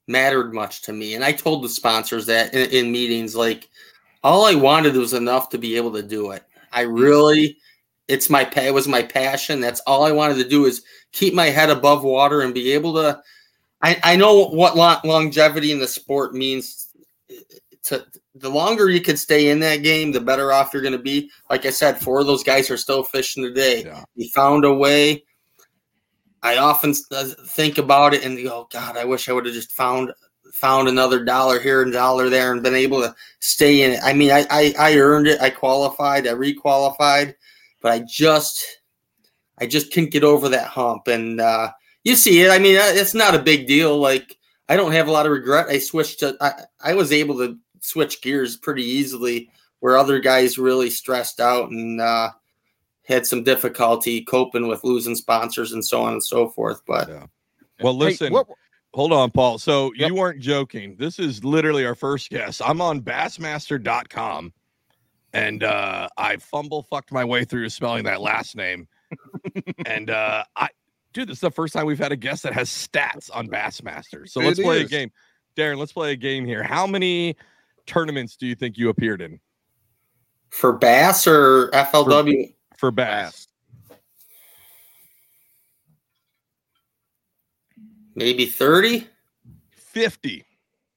mattered 0.08 0.52
much 0.52 0.82
to 0.82 0.92
me, 0.92 1.14
and 1.14 1.22
I 1.22 1.32
told 1.32 1.62
the 1.62 1.68
sponsors 1.68 2.26
that 2.26 2.54
in, 2.54 2.70
in 2.70 2.92
meetings, 2.92 3.36
like 3.36 3.68
all 4.22 4.44
I 4.44 4.54
wanted 4.54 4.96
was 4.96 5.12
enough 5.12 5.48
to 5.50 5.58
be 5.58 5.76
able 5.76 5.92
to 5.92 6.02
do 6.02 6.30
it. 6.32 6.42
I 6.72 6.84
mm. 6.84 6.98
really, 6.98 7.58
it's 8.08 8.30
my 8.30 8.50
it 8.56 8.74
was 8.74 8.88
my 8.88 9.02
passion. 9.02 9.60
That's 9.60 9.80
all 9.80 10.04
I 10.04 10.12
wanted 10.12 10.36
to 10.36 10.48
do 10.48 10.66
is 10.66 10.82
keep 11.12 11.34
my 11.34 11.46
head 11.46 11.70
above 11.70 12.04
water 12.04 12.42
and 12.42 12.54
be 12.54 12.72
able 12.72 12.94
to 12.94 13.20
I, 13.82 14.00
I 14.02 14.16
know 14.16 14.46
what 14.46 14.76
lo- 14.76 14.98
longevity 15.04 15.72
in 15.72 15.78
the 15.78 15.88
sport 15.88 16.34
means. 16.34 16.88
To 17.84 18.04
the 18.34 18.50
longer 18.50 18.90
you 18.90 19.00
can 19.00 19.16
stay 19.16 19.50
in 19.50 19.60
that 19.60 19.82
game, 19.82 20.10
the 20.10 20.20
better 20.20 20.52
off 20.52 20.72
you're 20.72 20.82
going 20.82 20.92
to 20.92 20.98
be. 20.98 21.30
Like 21.50 21.66
I 21.66 21.70
said, 21.70 21.98
four 21.98 22.20
of 22.20 22.26
those 22.26 22.42
guys 22.42 22.70
are 22.70 22.76
still 22.76 23.04
fishing 23.04 23.44
today. 23.44 23.84
Yeah. 23.84 24.04
He 24.16 24.28
found 24.30 24.64
a 24.64 24.74
way. 24.74 25.24
I 26.42 26.58
often 26.58 26.94
uh, 27.12 27.26
think 27.46 27.78
about 27.78 28.12
it 28.12 28.24
and 28.24 28.42
go, 28.42 28.68
God, 28.72 28.96
I 28.96 29.04
wish 29.04 29.28
I 29.28 29.32
would 29.32 29.46
have 29.46 29.54
just 29.54 29.72
found 29.72 30.12
found 30.56 30.88
another 30.88 31.22
dollar 31.22 31.60
here 31.60 31.82
and 31.82 31.92
dollar 31.92 32.30
there 32.30 32.52
and 32.52 32.62
been 32.62 32.74
able 32.74 33.00
to 33.02 33.14
stay 33.40 33.82
in 33.82 33.92
it. 33.92 34.00
I 34.02 34.12
mean, 34.12 34.30
I 34.30 34.46
I, 34.50 34.74
I 34.78 34.98
earned 34.98 35.26
it. 35.26 35.40
I 35.40 35.50
qualified. 35.50 36.26
I 36.26 36.32
requalified, 36.32 37.34
but 37.82 37.92
I 37.92 38.00
just 38.08 38.64
I 39.58 39.66
just 39.66 39.92
couldn't 39.92 40.10
get 40.12 40.24
over 40.24 40.48
that 40.48 40.68
hump. 40.68 41.08
And 41.08 41.40
uh, 41.40 41.72
you 42.04 42.16
see 42.16 42.40
it. 42.42 42.50
I 42.50 42.58
mean, 42.58 42.76
uh, 42.76 42.82
it's 42.86 43.14
not 43.14 43.34
a 43.34 43.38
big 43.42 43.66
deal. 43.66 43.98
Like 43.98 44.36
I 44.68 44.76
don't 44.76 44.92
have 44.92 45.08
a 45.08 45.12
lot 45.12 45.26
of 45.26 45.32
regret. 45.32 45.66
I 45.68 45.78
switched 45.78 46.20
to. 46.20 46.36
I, 46.40 46.52
I 46.80 46.94
was 46.94 47.12
able 47.12 47.36
to 47.38 47.58
switch 47.80 48.20
gears 48.22 48.56
pretty 48.56 48.84
easily, 48.84 49.50
where 49.80 49.96
other 49.96 50.18
guys 50.18 50.58
really 50.58 50.90
stressed 50.90 51.38
out 51.38 51.70
and 51.70 52.00
uh, 52.00 52.30
had 53.04 53.26
some 53.26 53.44
difficulty 53.44 54.22
coping 54.24 54.66
with 54.68 54.82
losing 54.84 55.14
sponsors 55.14 55.72
and 55.72 55.84
so 55.84 56.02
on 56.02 56.14
and 56.14 56.24
so 56.24 56.48
forth. 56.48 56.80
But 56.86 57.08
Yeah. 57.08 57.26
Well, 57.82 57.92
Hey, 57.92 58.06
listen, 58.06 58.32
what- 58.32 58.48
hold 58.96 59.12
on, 59.12 59.30
Paul. 59.30 59.58
So 59.58 59.92
Yep. 59.94 60.08
you 60.08 60.14
weren't 60.14 60.40
joking. 60.40 60.96
This 60.96 61.18
is 61.18 61.44
literally 61.44 61.84
our 61.84 61.94
first 61.94 62.30
guest. 62.30 62.62
I'm 62.64 62.80
on 62.80 63.02
bassmaster.com 63.02 64.52
and 65.34 65.62
uh, 65.62 66.08
I 66.16 66.38
fumble 66.38 66.82
fucked 66.82 67.12
my 67.12 67.22
way 67.24 67.44
through 67.44 67.68
spelling 67.68 68.04
that 68.04 68.22
last 68.22 68.56
name. 68.56 68.88
and 69.86 70.08
uh, 70.08 70.44
I, 70.56 70.70
dude, 71.12 71.28
this 71.28 71.36
is 71.36 71.40
the 71.42 71.50
first 71.50 71.74
time 71.74 71.84
we've 71.84 71.98
had 71.98 72.10
a 72.10 72.16
guest 72.16 72.42
that 72.44 72.54
has 72.54 72.70
stats 72.70 73.30
on 73.32 73.48
Bassmaster. 73.48 74.26
So 74.26 74.40
let's 74.40 74.58
It 74.58 74.62
play 74.62 74.80
a 74.80 74.84
game. 74.84 75.12
Darrin, 75.56 75.78
let's 75.78 75.92
play 75.92 76.12
a 76.12 76.16
game 76.16 76.46
here. 76.46 76.62
How 76.62 76.86
many 76.86 77.36
tournaments 77.86 78.36
do 78.36 78.46
you 78.46 78.54
think 78.54 78.78
you 78.78 78.88
appeared 78.88 79.20
in 79.20 79.38
for 80.48 80.72
bass 80.72 81.26
or 81.26 81.68
FLW, 81.72 82.54
for 82.78 82.90
bass? 82.90 83.45
Maybe 88.16 88.46
30, 88.46 89.06
50. 89.70 90.44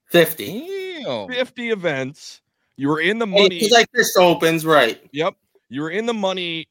50. 0.05 1.03
Damn. 1.05 1.27
50 1.27 1.69
events. 1.69 2.41
You 2.77 2.87
were 2.87 3.01
in 3.01 3.19
the 3.19 3.27
Hey, 3.27 3.41
money. 3.43 3.59
'cause 3.59 3.73
I 3.73 3.85
fished 3.95 4.17
opens, 4.17 4.65
right? 4.65 5.01
Yep. 5.11 5.35
You 5.69 5.81
were 5.81 5.91
in 5.91 6.05
the 6.05 6.13
money 6.13 6.67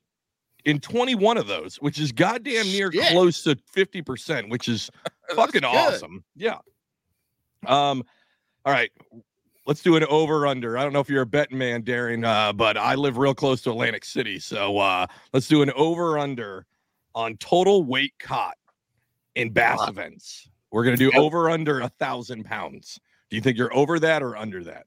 in 0.64 0.80
21 0.80 1.37
of 1.38 1.46
those, 1.46 1.76
which 1.76 2.00
is 2.00 2.11
goddamn 2.12 2.66
near 2.66 2.90
Shit. 2.90 3.08
close 3.12 3.42
to 3.44 3.56
50%, 3.72 4.48
which 4.48 4.68
is 4.68 4.90
fucking 5.34 5.61
good. 5.61 5.64
awesome. 5.66 6.24
Yeah. 6.34 6.58
Um, 7.66 8.02
all 8.64 8.72
right. 8.72 8.90
Let's 9.66 9.82
do 9.82 9.96
an 9.96 10.04
over 10.04 10.46
under. 10.46 10.78
I 10.78 10.82
don't 10.82 10.92
know 10.94 11.00
if 11.00 11.11
you're 11.11 11.22
a 11.22 11.26
betting 11.26 11.58
man, 11.58 11.82
Darrin, 11.82 12.24
uh, 12.24 12.54
but 12.54 12.76
I 12.78 12.94
live 12.94 13.18
real 13.18 13.34
close 13.34 13.61
to 13.62 13.70
Atlantic 13.70 14.04
City. 14.04 14.38
So 14.40 14.78
uh 14.78 15.06
let's 15.34 15.46
do 15.46 15.61
an 15.62 15.70
over 15.76 16.18
under 16.18 16.64
on 17.14 17.37
total 17.37 17.82
weight 17.84 18.14
caught 18.18 18.56
in 19.38 19.51
bass 19.51 19.79
Wow. 19.79 19.87
events. 19.87 20.48
We're 20.70 20.85
gonna 20.85 20.96
do 20.96 21.07
Yep. 21.07 21.14
over 21.16 21.51
under 21.51 21.81
a 21.81 21.88
thousand 21.88 22.44
pounds. 22.44 23.01
Do 23.31 23.37
you 23.37 23.42
think 23.42 23.57
you're 23.57 23.74
over 23.74 23.98
that 24.01 24.22
or 24.22 24.37
under 24.37 24.62
that? 24.64 24.87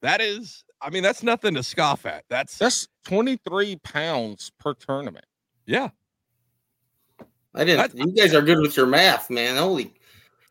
That 0.00 0.20
is, 0.20 0.64
I 0.80 0.90
mean, 0.90 1.02
that's 1.02 1.22
nothing 1.22 1.54
to 1.54 1.62
scoff 1.62 2.06
at. 2.06 2.24
That's, 2.28 2.58
That's 2.58 2.88
23 3.06 3.76
pounds 3.76 4.50
per 4.58 4.74
tournament. 4.74 5.26
yeah. 5.66 5.90
I 7.56 7.62
didn't. 7.64 7.94
you 7.96 8.12
guys 8.12 8.34
are 8.34 8.42
good 8.42 8.58
with 8.58 8.76
your 8.76 8.86
math, 8.86 9.30
man. 9.30 9.56
Holy, 9.56 9.94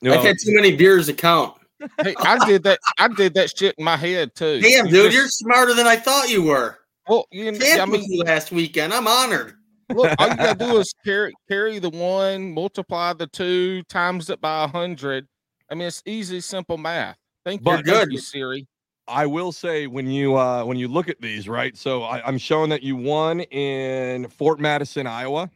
No, 0.01 0.13
I've 0.13 0.23
had 0.23 0.37
too 0.41 0.55
many 0.55 0.73
beers 0.73 1.07
to 1.07 1.13
count. 1.13 1.57
Hey, 2.01 2.15
I 2.19 2.45
did 2.45 2.63
that. 2.63 2.79
I 2.97 3.07
did 3.07 3.33
that 3.35 3.55
shit 3.57 3.75
in 3.77 3.83
my 3.85 3.97
head 3.97 4.35
too. 4.35 4.59
Damn, 4.61 4.85
You 4.87 4.91
dude, 4.91 5.03
just- 5.11 5.15
you're 5.15 5.27
smarter 5.27 5.73
than 5.73 5.87
I 5.87 5.95
thought 5.95 6.29
you 6.29 6.43
were. 6.43 6.77
well. 7.07 7.25
You 7.31 7.51
know, 7.51 7.59
I 7.65 7.85
with 7.85 8.01
mean, 8.01 8.11
you 8.11 8.23
last 8.23 8.51
weekend. 8.51 8.93
I'm 8.93 9.07
honored. 9.07 9.55
look, 9.89 10.13
all 10.17 10.27
you 10.29 10.35
gotta 10.37 10.57
do 10.57 10.77
is 10.79 10.93
carry 11.05 11.33
carry 11.49 11.79
the 11.79 11.89
one, 11.89 12.53
multiply 12.53 13.13
the 13.13 13.27
two, 13.27 13.83
times 13.83 14.29
it 14.29 14.39
by 14.41 14.63
a 14.63 14.67
hundred. 14.67 15.27
I 15.69 15.75
mean, 15.75 15.87
it's 15.87 16.01
easy, 16.05 16.39
simple 16.41 16.77
math. 16.77 17.17
Thank 17.45 17.63
But- 17.63 17.85
you, 17.85 17.93
thank 17.93 18.05
Good. 18.05 18.11
you, 18.13 18.19
Siri. 18.19 18.67
I 19.05 19.25
will 19.25 19.51
say 19.51 19.85
when 19.87 20.07
you 20.07 20.37
uh 20.37 20.63
when 20.63 20.77
you 20.77 20.87
look 20.87 21.09
at 21.09 21.19
these, 21.19 21.49
right? 21.49 21.75
So 21.75 22.03
I, 22.03 22.25
I'm 22.25 22.37
showing 22.37 22.69
that 22.69 22.83
you 22.83 22.95
won 22.95 23.41
in 23.41 24.29
Fort 24.29 24.61
Madison, 24.61 25.05
Iowa. 25.07 25.49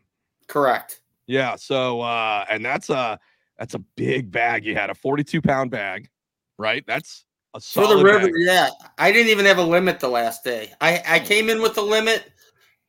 Correct. 0.47 0.99
Yeah. 1.27 1.55
So 1.55 2.01
uh 2.01 2.43
and 2.49 2.63
that's 2.65 2.89
a 2.89 3.17
that's 3.57 3.73
a 3.73 3.79
big 3.79 4.29
bag. 4.31 4.65
You 4.65 4.75
had 4.75 4.89
a 4.89 4.93
42 4.95 5.41
pound 5.41 5.71
bag, 5.71 6.09
right? 6.57 6.83
That's 6.87 7.25
a 7.53 7.59
For 7.59 7.87
the 7.87 8.03
river, 8.03 8.25
bag. 8.27 8.33
yeah. 8.37 8.69
I 8.97 9.11
didn't 9.11 9.29
even 9.31 9.45
have 9.45 9.57
a 9.57 9.63
limit 9.63 9.99
the 9.99 10.09
last 10.09 10.43
day. 10.43 10.71
I, 10.81 11.01
I 11.07 11.19
came 11.19 11.49
in 11.49 11.61
with 11.61 11.75
the 11.75 11.81
limit, 11.81 12.31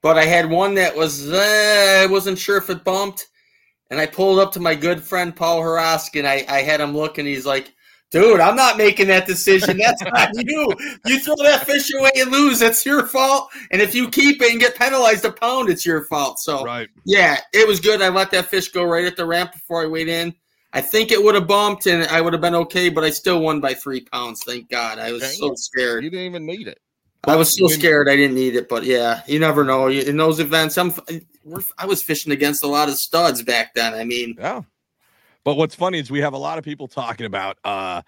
but 0.02 0.16
I 0.18 0.24
had 0.24 0.48
one 0.50 0.74
that 0.74 0.94
was 0.96 1.30
uh, 1.30 2.00
I 2.02 2.06
wasn't 2.10 2.38
sure 2.38 2.56
if 2.58 2.70
it 2.70 2.84
bumped. 2.84 3.26
And 3.90 3.98
I 3.98 4.04
pulled 4.06 4.38
up 4.38 4.52
to 4.52 4.60
my 4.60 4.74
good 4.74 5.02
friend 5.02 5.34
Paul 5.34 5.62
Harask 5.62 6.18
and 6.18 6.26
I, 6.28 6.44
I 6.48 6.60
had 6.60 6.78
him 6.80 6.94
look 6.94 7.16
and 7.16 7.26
he's 7.26 7.46
like, 7.46 7.72
dude, 8.10 8.38
I'm 8.38 8.54
not 8.54 8.76
making 8.76 9.06
that 9.08 9.26
decision. 9.26 9.78
That's 9.78 10.02
not 10.02 10.28
you. 10.34 10.70
You 11.06 11.18
throw 11.20 11.36
that 11.36 11.64
fish 11.64 11.90
away 11.94 12.10
and 12.16 12.30
lose. 12.30 12.58
That's 12.58 12.84
your 12.84 13.06
fault. 13.06 13.48
And 13.70 13.80
if 13.80 13.94
you 13.94 14.10
keep 14.10 14.42
it 14.42 14.50
and 14.50 14.60
get 14.60 14.76
penalized 14.76 15.24
a 15.24 15.32
pound, 15.32 15.70
it's 15.70 15.86
your 15.86 16.04
fault. 16.04 16.38
So 16.38 16.64
Right. 16.64 16.88
yeah, 17.06 17.38
it 17.54 17.66
was 17.66 17.80
good. 17.80 18.02
I 18.02 18.10
let 18.10 18.30
that 18.32 18.46
fish 18.50 18.68
go 18.68 18.84
right 18.84 19.06
at 19.06 19.16
the 19.16 19.24
ramp 19.24 19.52
before 19.52 19.82
I 19.82 19.86
weighed 19.86 20.08
in. 20.08 20.34
I 20.72 20.80
think 20.80 21.10
it 21.10 21.22
would 21.22 21.34
have 21.34 21.46
bumped 21.46 21.86
and 21.86 22.04
I 22.04 22.20
would 22.20 22.32
have 22.32 22.42
been 22.42 22.54
okay, 22.54 22.88
but 22.90 23.02
I 23.02 23.10
still 23.10 23.40
won 23.40 23.60
by 23.60 23.74
three 23.74 24.02
pounds. 24.02 24.42
Thank 24.44 24.68
God. 24.68 24.98
I 24.98 25.12
was 25.12 25.38
so 25.38 25.54
scared. 25.54 26.04
You 26.04 26.10
didn't 26.10 26.26
even 26.26 26.46
need 26.46 26.68
it. 26.68 26.78
I 27.24 27.36
was 27.36 27.56
so 27.56 27.66
scared 27.68 28.08
I 28.08 28.16
didn't 28.16 28.36
need 28.36 28.54
it, 28.54 28.68
but 28.68 28.84
yeah, 28.84 29.22
you 29.26 29.38
never 29.38 29.64
know. 29.64 29.88
In 29.88 30.16
those 30.16 30.40
events, 30.40 30.78
I'm 30.78 30.92
I 31.78 31.86
was 31.86 32.02
fishing 32.02 32.32
against 32.32 32.62
a 32.62 32.68
lot 32.68 32.88
of 32.88 32.96
studs 32.96 33.42
back 33.42 33.74
then. 33.74 33.94
I 33.94 34.04
mean, 34.04 34.36
Yeah. 34.38 34.62
But 35.44 35.56
what's 35.56 35.74
funny 35.74 35.98
is 35.98 36.10
we 36.10 36.20
have 36.20 36.34
a 36.34 36.38
lot 36.38 36.58
of 36.58 36.64
people 36.64 36.86
talking 36.86 37.26
about 37.26 37.58
uh 37.64 38.02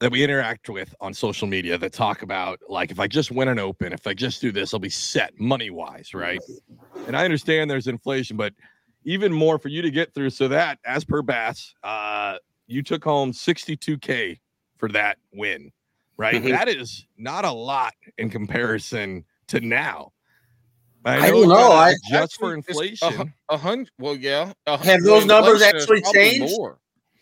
that 0.00 0.10
we 0.10 0.24
interact 0.24 0.68
with 0.68 0.92
on 1.00 1.14
social 1.14 1.46
media 1.46 1.78
that 1.78 1.92
talk 1.92 2.22
about 2.22 2.58
like 2.68 2.90
if 2.90 2.98
I 2.98 3.06
just 3.06 3.30
win 3.30 3.48
an 3.48 3.60
open, 3.60 3.92
if 3.92 4.06
I 4.06 4.14
just 4.14 4.40
do 4.40 4.50
this, 4.50 4.74
I'll 4.74 4.80
be 4.80 4.88
set 4.88 5.38
money 5.38 5.70
wise, 5.70 6.12
right? 6.12 6.40
And 7.06 7.16
I 7.16 7.24
understand 7.24 7.70
there's 7.70 7.86
inflation, 7.86 8.36
but 8.36 8.52
even 9.04 9.32
more 9.32 9.58
for 9.58 9.68
you 9.68 9.82
to 9.82 9.90
get 9.90 10.14
through. 10.14 10.30
So 10.30 10.48
that 10.48 10.78
as 10.84 11.04
per 11.04 11.22
Bass, 11.22 11.74
uh 11.82 12.36
you 12.66 12.82
took 12.82 13.04
home 13.04 13.32
62k 13.32 14.38
for 14.78 14.88
that 14.90 15.18
win, 15.32 15.70
right? 16.16 16.42
Mhm. 16.42 16.50
That 16.50 16.68
is 16.68 17.06
not 17.18 17.44
a 17.44 17.50
lot 17.52 17.92
in 18.18 18.30
comparison 18.30 19.24
to 19.48 19.60
now. 19.60 20.12
I 21.04 21.30
know 21.30 21.40
don't 21.40 21.48
know. 21.48 21.72
I- 21.72 21.94
just 22.08 22.38
for 22.38 22.56
Actually, 22.56 22.88
it's 22.90 23.02
a 23.02 23.06
inflation. 23.06 23.34
A 23.48 23.56
hundred. 23.56 23.90
Well, 23.98 24.14
yeah. 24.16 24.52
Have 24.66 25.02
those 25.02 25.26
numbers 25.26 25.60
actually 25.60 26.00
probably 26.00 26.20
changed? 26.38 26.54
More. 26.56 26.78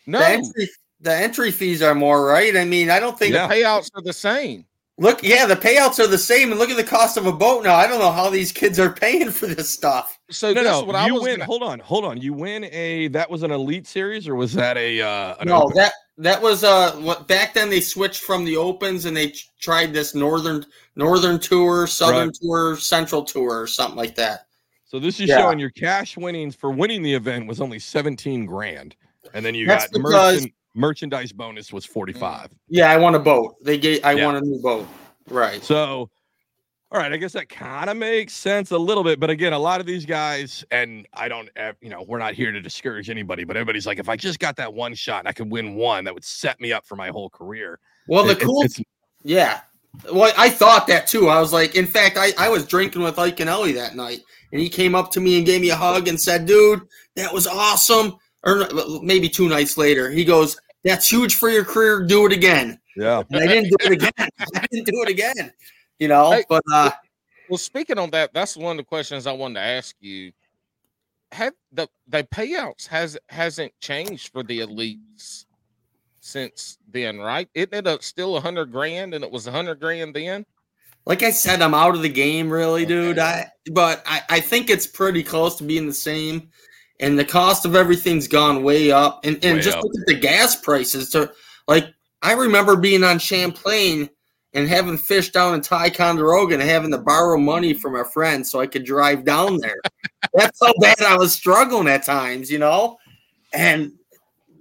No, 0.07 0.19
the 0.19 0.27
entry 0.29 0.69
the 1.01 1.15
entry 1.17 1.51
fees 1.51 1.81
are 1.81 1.95
more, 1.95 2.27
right? 2.27 2.55
I 2.57 2.65
mean, 2.67 2.91
I 2.91 3.01
don't 3.01 3.19
think 3.19 3.33
Yeah. 3.33 3.47
the 3.47 3.55
payouts 3.55 3.91
are 3.95 4.03
the 4.03 4.13
same. 4.13 4.67
Look, 5.01 5.23
yeah, 5.25 5.47
the 5.47 5.57
payouts 5.57 5.99
are 5.99 6.07
the 6.07 6.17
same, 6.19 6.51
and 6.53 6.61
look 6.61 6.71
at 6.71 6.77
the 6.77 6.85
cost 6.85 7.17
of 7.17 7.27
a 7.27 7.33
boat 7.33 7.65
now. 7.65 7.75
I 7.75 7.89
don't 7.89 7.99
know 7.99 8.13
how 8.13 8.31
these 8.31 8.53
kids 8.53 8.79
are 8.79 8.93
paying 8.93 9.31
for 9.33 9.47
this 9.49 9.69
stuff. 9.69 10.19
So 10.31 10.53
no, 10.53 10.63
that's 10.63 10.81
no, 10.81 10.85
what 10.85 10.95
I 10.95 11.07
you 11.07 11.15
was 11.15 11.23
win. 11.25 11.33
gonna- 11.39 11.47
Hold 11.47 11.63
on, 11.65 11.79
hold 11.81 12.05
on. 12.05 12.21
You 12.21 12.33
win 12.35 12.65
a 12.67 13.09
that 13.09 13.29
was 13.29 13.43
an 13.43 13.51
elite 13.51 13.89
series 13.89 14.29
or 14.29 14.37
was 14.37 14.53
that 14.53 14.77
a 14.77 15.01
uh 15.01 15.35
an 15.41 15.49
no, 15.49 15.63
open? 15.63 15.77
that 15.77 15.93
that 16.19 16.41
was 16.41 16.63
uh 16.63 16.93
what 16.97 17.27
back 17.27 17.55
then 17.55 17.69
they 17.71 17.81
switched 17.81 18.21
from 18.23 18.45
the 18.45 18.57
opens 18.57 19.07
and 19.07 19.17
they 19.17 19.31
ch- 19.31 19.51
tried 19.61 19.93
this 19.93 20.15
northern 20.15 20.65
northern 20.95 21.41
tour, 21.41 21.87
southern 21.89 22.29
Right. 22.29 22.39
tour, 22.41 22.77
central 22.77 23.25
tour, 23.25 23.63
or 23.63 23.67
something 23.67 23.97
like 23.97 24.15
that. 24.17 24.47
so 24.85 24.99
this 25.01 25.19
is 25.21 25.29
Yeah. 25.29 25.39
showing 25.39 25.59
your 25.59 25.71
cash 25.71 26.17
winnings 26.17 26.55
for 26.55 26.71
winning 26.71 27.03
the 27.03 27.15
event 27.15 27.47
was 27.49 27.61
only 27.61 27.79
17 27.79 28.45
grand. 28.47 28.95
And 29.35 29.45
then 29.47 29.55
you 29.55 29.67
That's 29.67 29.85
got 29.87 29.93
because- 29.93 30.35
merchant, 30.43 30.53
merchandise 30.75 31.33
bonus 31.33 31.73
was 31.73 31.85
45. 31.85 32.51
Yeah, 32.69 32.91
I 32.91 32.97
won 32.97 33.15
a 33.15 33.19
boat. 33.19 33.57
They 33.63 33.79
gave 33.79 34.05
I 34.05 34.13
Yeah. 34.13 34.27
won 34.27 34.37
a 34.37 34.41
new 34.41 34.61
boat. 34.63 34.87
Right. 35.29 35.63
So 35.63 36.11
all 36.93 36.99
right, 37.01 37.13
I 37.13 37.19
guess 37.19 37.33
that 37.35 37.49
kind 37.49 37.89
of 37.89 37.97
makes 37.97 38.33
sense 38.33 38.73
a 38.73 38.79
little 38.79 39.05
bit, 39.05 39.21
but 39.21 39.31
again, 39.31 39.53
a 39.53 39.59
lot 39.59 39.79
of 39.79 39.87
these 39.87 40.05
guys, 40.05 40.65
and 40.73 41.07
I 41.15 41.29
don't, 41.29 41.49
you 41.81 41.89
know, 41.89 42.03
we're 42.03 42.19
not 42.19 42.35
here 42.35 42.51
to 42.51 42.61
discourage 42.61 43.09
anybody, 43.11 43.45
but 43.45 43.57
everybody's 43.57 43.87
like, 43.87 44.01
if 44.01 44.09
I 44.09 44.17
just 44.17 44.41
got 44.41 44.57
that 44.57 44.75
one 44.75 44.95
shot 44.95 45.21
and 45.21 45.29
I 45.29 45.33
could 45.33 45.53
win 45.53 45.77
one, 45.77 46.03
that 46.03 46.13
would 46.13 46.25
set 46.25 46.61
me 46.61 46.73
up 46.73 46.85
for 46.85 46.97
my 46.97 47.11
whole 47.11 47.31
career. 47.31 47.79
Well, 48.09 48.25
the 48.25 48.33
it- 48.33 48.41
cool 48.41 48.63
it's, 48.65 48.81
Yeah. 49.23 49.61
Well, 50.13 50.33
I 50.37 50.51
thought 50.51 50.89
that 50.89 51.07
too. 51.07 51.29
I 51.29 51.39
was 51.39 51.53
like, 51.53 51.77
in 51.77 51.87
fact, 51.87 52.17
I, 52.19 52.33
I 52.37 52.49
was 52.49 52.65
drinking 52.67 53.03
with 53.03 53.15
Iaconelli 53.17 53.73
that 53.75 53.95
night, 53.95 54.21
and 54.53 54.61
he 54.61 54.69
came 54.69 54.97
up 54.97 55.13
to 55.13 55.21
me 55.21 55.37
and 55.37 55.47
gave 55.47 55.61
me 55.61 55.71
a 55.71 55.77
hug 55.77 56.09
and 56.09 56.21
said, 56.21 56.45
dude, 56.45 56.81
that 57.15 57.33
was 57.33 57.47
awesome. 57.47 58.17
Or 58.45 58.67
maybe 59.03 59.29
two 59.29 59.49
nights 59.49 59.77
later, 59.77 60.11
he 60.11 60.25
goes, 60.25 60.61
that's 60.85 61.09
huge 61.11 61.35
for 61.35 61.51
your 61.51 61.65
career. 61.65 62.05
Do 62.07 62.27
it 62.27 62.33
again. 62.33 62.81
yeah. 62.97 63.23
And 63.31 63.43
I 63.43 63.47
didn't 63.47 63.71
do 63.71 63.77
it 63.81 63.93
again. 63.93 64.13
I 64.55 64.67
didn't 64.71 64.87
do 64.87 65.03
it 65.03 65.11
again. 65.11 65.53
you 65.99 66.09
know. 66.09 66.33
Hey, 66.33 66.45
but 66.49 66.63
uh, 66.73 66.91
Well, 67.49 67.59
speaking 67.59 67.99
on 67.99 68.11
that, 68.11 68.33
that's 68.33 68.57
one 68.57 68.73
of 68.73 68.77
the 68.79 68.89
questions 68.89 69.27
I 69.27 69.33
wanted 69.33 69.55
to 69.55 69.61
ask 69.61 69.95
you. 70.01 70.33
Have 71.33 71.53
the 71.71 71.87
the 72.09 72.25
payouts 72.25 72.89
has 72.89 73.17
hasn't 73.29 73.73
changed 73.79 74.33
for 74.33 74.43
the 74.43 74.61
elites 74.61 75.45
since 76.19 76.79
then, 76.91 77.19
right? 77.19 77.49
Isn't 77.55 77.73
it 77.75 77.87
a, 77.87 78.03
still 78.03 78.37
a 78.37 78.41
hundred 78.41 78.73
grand 78.73 79.15
and 79.15 79.23
it 79.23 79.31
was 79.31 79.47
a 79.47 79.53
hundred 79.53 79.79
grand 79.79 80.15
then? 80.17 80.45
like 81.07 81.23
I 81.23 81.31
said, 81.31 81.63
I'm 81.63 81.75
out 81.75 81.95
of 81.95 82.03
the 82.03 82.09
game, 82.09 82.51
really, 82.51 82.85
dude. 82.85 83.19
I 83.19 83.51
but 83.73 84.03
I, 84.07 84.23
I 84.29 84.41
think 84.41 84.71
it's 84.71 84.87
pretty 84.87 85.23
close 85.23 85.57
to 85.57 85.65
being 85.65 85.87
the 85.87 85.95
same. 85.95 86.51
And 87.01 87.19
the 87.19 87.25
cost 87.25 87.65
of 87.65 87.75
everything's 87.75 88.29
gone 88.29 88.63
way 88.63 88.91
up. 88.93 89.25
And 89.25 89.43
and 89.45 89.57
Way 89.57 89.63
just 89.63 89.77
up. 89.79 89.85
look 89.85 89.95
at 90.01 90.07
the 90.07 90.19
gas 90.21 90.55
prices. 90.57 91.11
So 91.11 91.29
like 91.67 91.87
I 92.23 92.33
remember 92.33 92.77
being 92.77 93.03
on 93.03 93.19
Champlain 93.19 94.09
and 94.53 94.69
having 94.69 94.99
fish 94.99 95.31
down 95.31 95.55
in 95.55 95.61
Ticonderoga 95.63 96.55
and 96.55 96.63
having 96.63 96.91
to 96.91 96.99
borrow 96.99 97.39
money 97.39 97.73
from 97.73 97.97
a 97.97 98.05
friend 98.05 98.47
so 98.47 98.61
I 98.61 98.67
could 98.67 98.85
drive 98.85 99.25
down 99.25 99.59
there. 99.59 99.81
That's 100.35 100.59
how 100.61 100.75
bad 100.81 101.01
I 101.01 101.17
was 101.17 101.33
struggling 101.33 101.89
at 101.89 102.05
times, 102.05 102.51
you 102.51 102.59
know? 102.59 102.99
And 103.55 103.93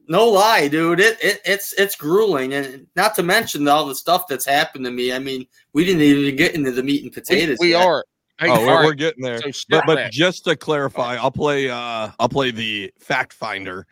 no 0.07 0.27
lie, 0.29 0.67
dude, 0.67 0.99
it, 0.99 1.17
it 1.21 1.41
it's 1.45 1.73
it's 1.73 1.95
grueling, 1.95 2.53
and 2.53 2.87
not 2.95 3.13
to 3.15 3.23
mention 3.23 3.67
all 3.67 3.85
the 3.85 3.93
stuff 3.93 4.27
that's 4.27 4.45
happened 4.45 4.85
to 4.85 4.91
me. 4.91 5.13
I 5.13 5.19
mean, 5.19 5.45
we 5.73 5.85
didn't 5.85 6.01
even 6.01 6.35
get 6.35 6.55
into 6.55 6.71
the 6.71 6.81
meat 6.81 7.03
and 7.03 7.11
We, 7.11 7.21
potatoes. 7.21 7.57
we 7.59 7.71
yet. 7.71 7.85
are. 7.85 8.03
Hey, 8.39 8.47
Oh, 8.49 8.61
we're, 8.61 8.67
right, 8.75 8.85
we're 8.85 8.93
getting 8.93 9.23
there. 9.23 9.41
so 9.51 9.51
But, 9.69 9.85
but 9.85 10.11
just 10.11 10.45
to 10.45 10.55
clarify, 10.55 11.15
I'll 11.15 11.31
play. 11.31 11.69
Uh, 11.69 12.09
I'll 12.19 12.29
play 12.29 12.51
the 12.51 12.91
fact 12.99 13.33
finder. 13.33 13.85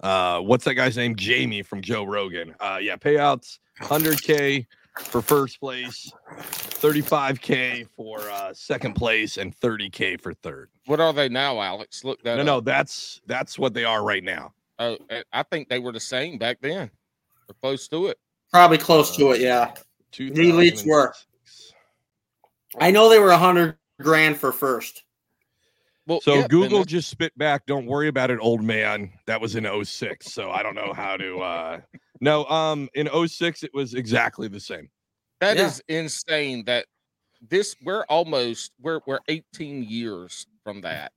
Uh, 0.00 0.40
what's 0.40 0.64
that 0.64 0.74
guy's 0.74 0.96
name? 0.96 1.14
Jamie 1.16 1.62
from 1.62 1.82
Joe 1.82 2.04
Rogan. 2.04 2.54
Uh, 2.60 2.78
yeah, 2.80 2.96
payouts 2.96 3.58
100k 3.82 4.66
for 4.98 5.20
first 5.20 5.60
place, 5.60 6.10
35k 6.38 7.86
for 7.94 8.20
uh, 8.30 8.52
second 8.54 8.94
place, 8.94 9.36
and 9.36 9.54
30k 9.54 10.18
for 10.20 10.32
third. 10.34 10.70
what 10.86 11.00
are 11.00 11.12
they 11.12 11.28
now, 11.28 11.60
Alex? 11.60 12.02
Look 12.04 12.22
that. 12.22 12.36
No, 12.36 12.40
up. 12.40 12.46
no, 12.46 12.60
that's 12.60 13.20
that's 13.26 13.58
what 13.58 13.74
they 13.74 13.84
are 13.84 14.02
right 14.02 14.24
now. 14.24 14.54
Oh, 14.78 14.96
I- 15.10 15.24
I 15.32 15.42
think 15.42 15.68
they 15.68 15.78
were 15.78 15.92
the 15.92 16.00
same 16.00 16.38
back 16.38 16.58
then, 16.62 16.90
or 17.48 17.54
close 17.60 17.86
to 17.88 18.06
it. 18.06 18.18
probably 18.50 18.78
close 18.78 19.14
to 19.16 19.32
it. 19.32 19.40
Yeah, 19.42 19.74
The 20.16 20.30
elites 20.30 20.86
were. 20.86 21.12
I 22.78 22.90
know 22.90 23.08
they 23.10 23.18
were 23.18 23.30
a 23.30 23.38
hundred 23.38 23.76
grand 24.00 24.36
for 24.36 24.52
first. 24.52 25.04
Well, 26.06 26.20
So 26.20 26.40
yeah, 26.40 26.48
Google 26.48 26.84
just 26.84 27.08
spit 27.08 27.36
back. 27.38 27.66
Don't 27.66 27.86
worry 27.86 28.08
about 28.08 28.30
it, 28.30 28.38
old 28.40 28.62
man. 28.62 29.10
That 29.26 29.40
was 29.40 29.54
in 29.54 29.64
06. 29.84 30.32
So 30.32 30.50
I 30.50 30.62
don't 30.62 30.74
know 30.74 30.92
how 30.92 31.16
to 31.16 31.40
uh 31.40 31.80
no, 32.20 32.44
um 32.46 32.88
in 32.94 33.08
06 33.28 33.62
it 33.62 33.72
was 33.72 33.94
exactly 33.94 34.48
the 34.48 34.60
same. 34.60 34.90
That 35.40 35.56
Yeah. 35.56 35.66
is 35.66 35.82
insane. 35.88 36.64
That 36.64 36.86
this 37.48 37.76
we're 37.82 38.04
almost 38.08 38.72
we're 38.80 39.00
we're 39.06 39.20
18 39.28 39.84
years 39.84 40.46
from 40.64 40.80
that, 40.82 41.12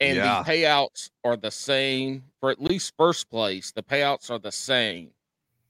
and 0.00 0.16
Yeah. 0.16 0.42
the 0.42 0.50
payouts 0.50 1.10
are 1.24 1.36
the 1.36 1.50
same 1.50 2.24
for 2.40 2.50
at 2.50 2.60
least 2.60 2.94
first 2.98 3.30
place. 3.30 3.72
The 3.72 3.82
payouts 3.82 4.30
are 4.30 4.38
the 4.38 4.52
same. 4.52 5.10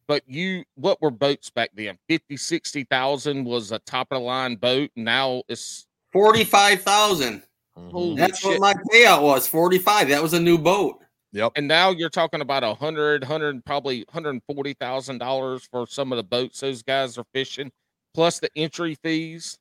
But 0.08 0.22
you, 0.28 0.64
what 0.76 1.02
were 1.02 1.10
boats 1.10 1.50
back 1.50 1.70
then? 1.74 1.98
50, 2.08 2.36
60,000 2.36 3.44
was 3.44 3.72
a 3.72 3.80
top 3.80 4.06
of 4.12 4.20
the 4.20 4.24
line 4.24 4.54
boat. 4.54 4.90
Now 4.94 5.42
it's 5.48 5.85
Forty 6.16 6.44
five 6.44 6.80
thousand. 6.82 7.42
Mm-hmm. 7.78 7.90
holy 7.90 8.16
That's 8.16 8.38
shit. 8.40 8.58
what 8.58 8.74
my 8.74 8.82
payout 8.94 9.22
was. 9.22 9.46
Forty 9.46 9.78
five. 9.78 10.08
That 10.08 10.22
was 10.22 10.32
a 10.32 10.40
new 10.40 10.56
boat. 10.56 11.02
Yep. 11.32 11.52
and 11.56 11.68
now 11.68 11.90
you're 11.90 12.08
talking 12.08 12.40
about 12.40 12.64
a 12.64 12.72
hundred, 12.72 13.22
hundred, 13.22 13.62
probably 13.66 14.06
hundred 14.10 14.40
forty 14.48 14.72
thousand 14.72 15.18
dollars 15.18 15.68
for 15.70 15.86
some 15.86 16.10
of 16.10 16.16
the 16.16 16.22
boats 16.22 16.60
those 16.60 16.82
guys 16.82 17.18
are 17.18 17.26
fishing, 17.34 17.70
plus 18.14 18.38
the 18.38 18.48
entry 18.56 18.94
fees. 19.02 19.58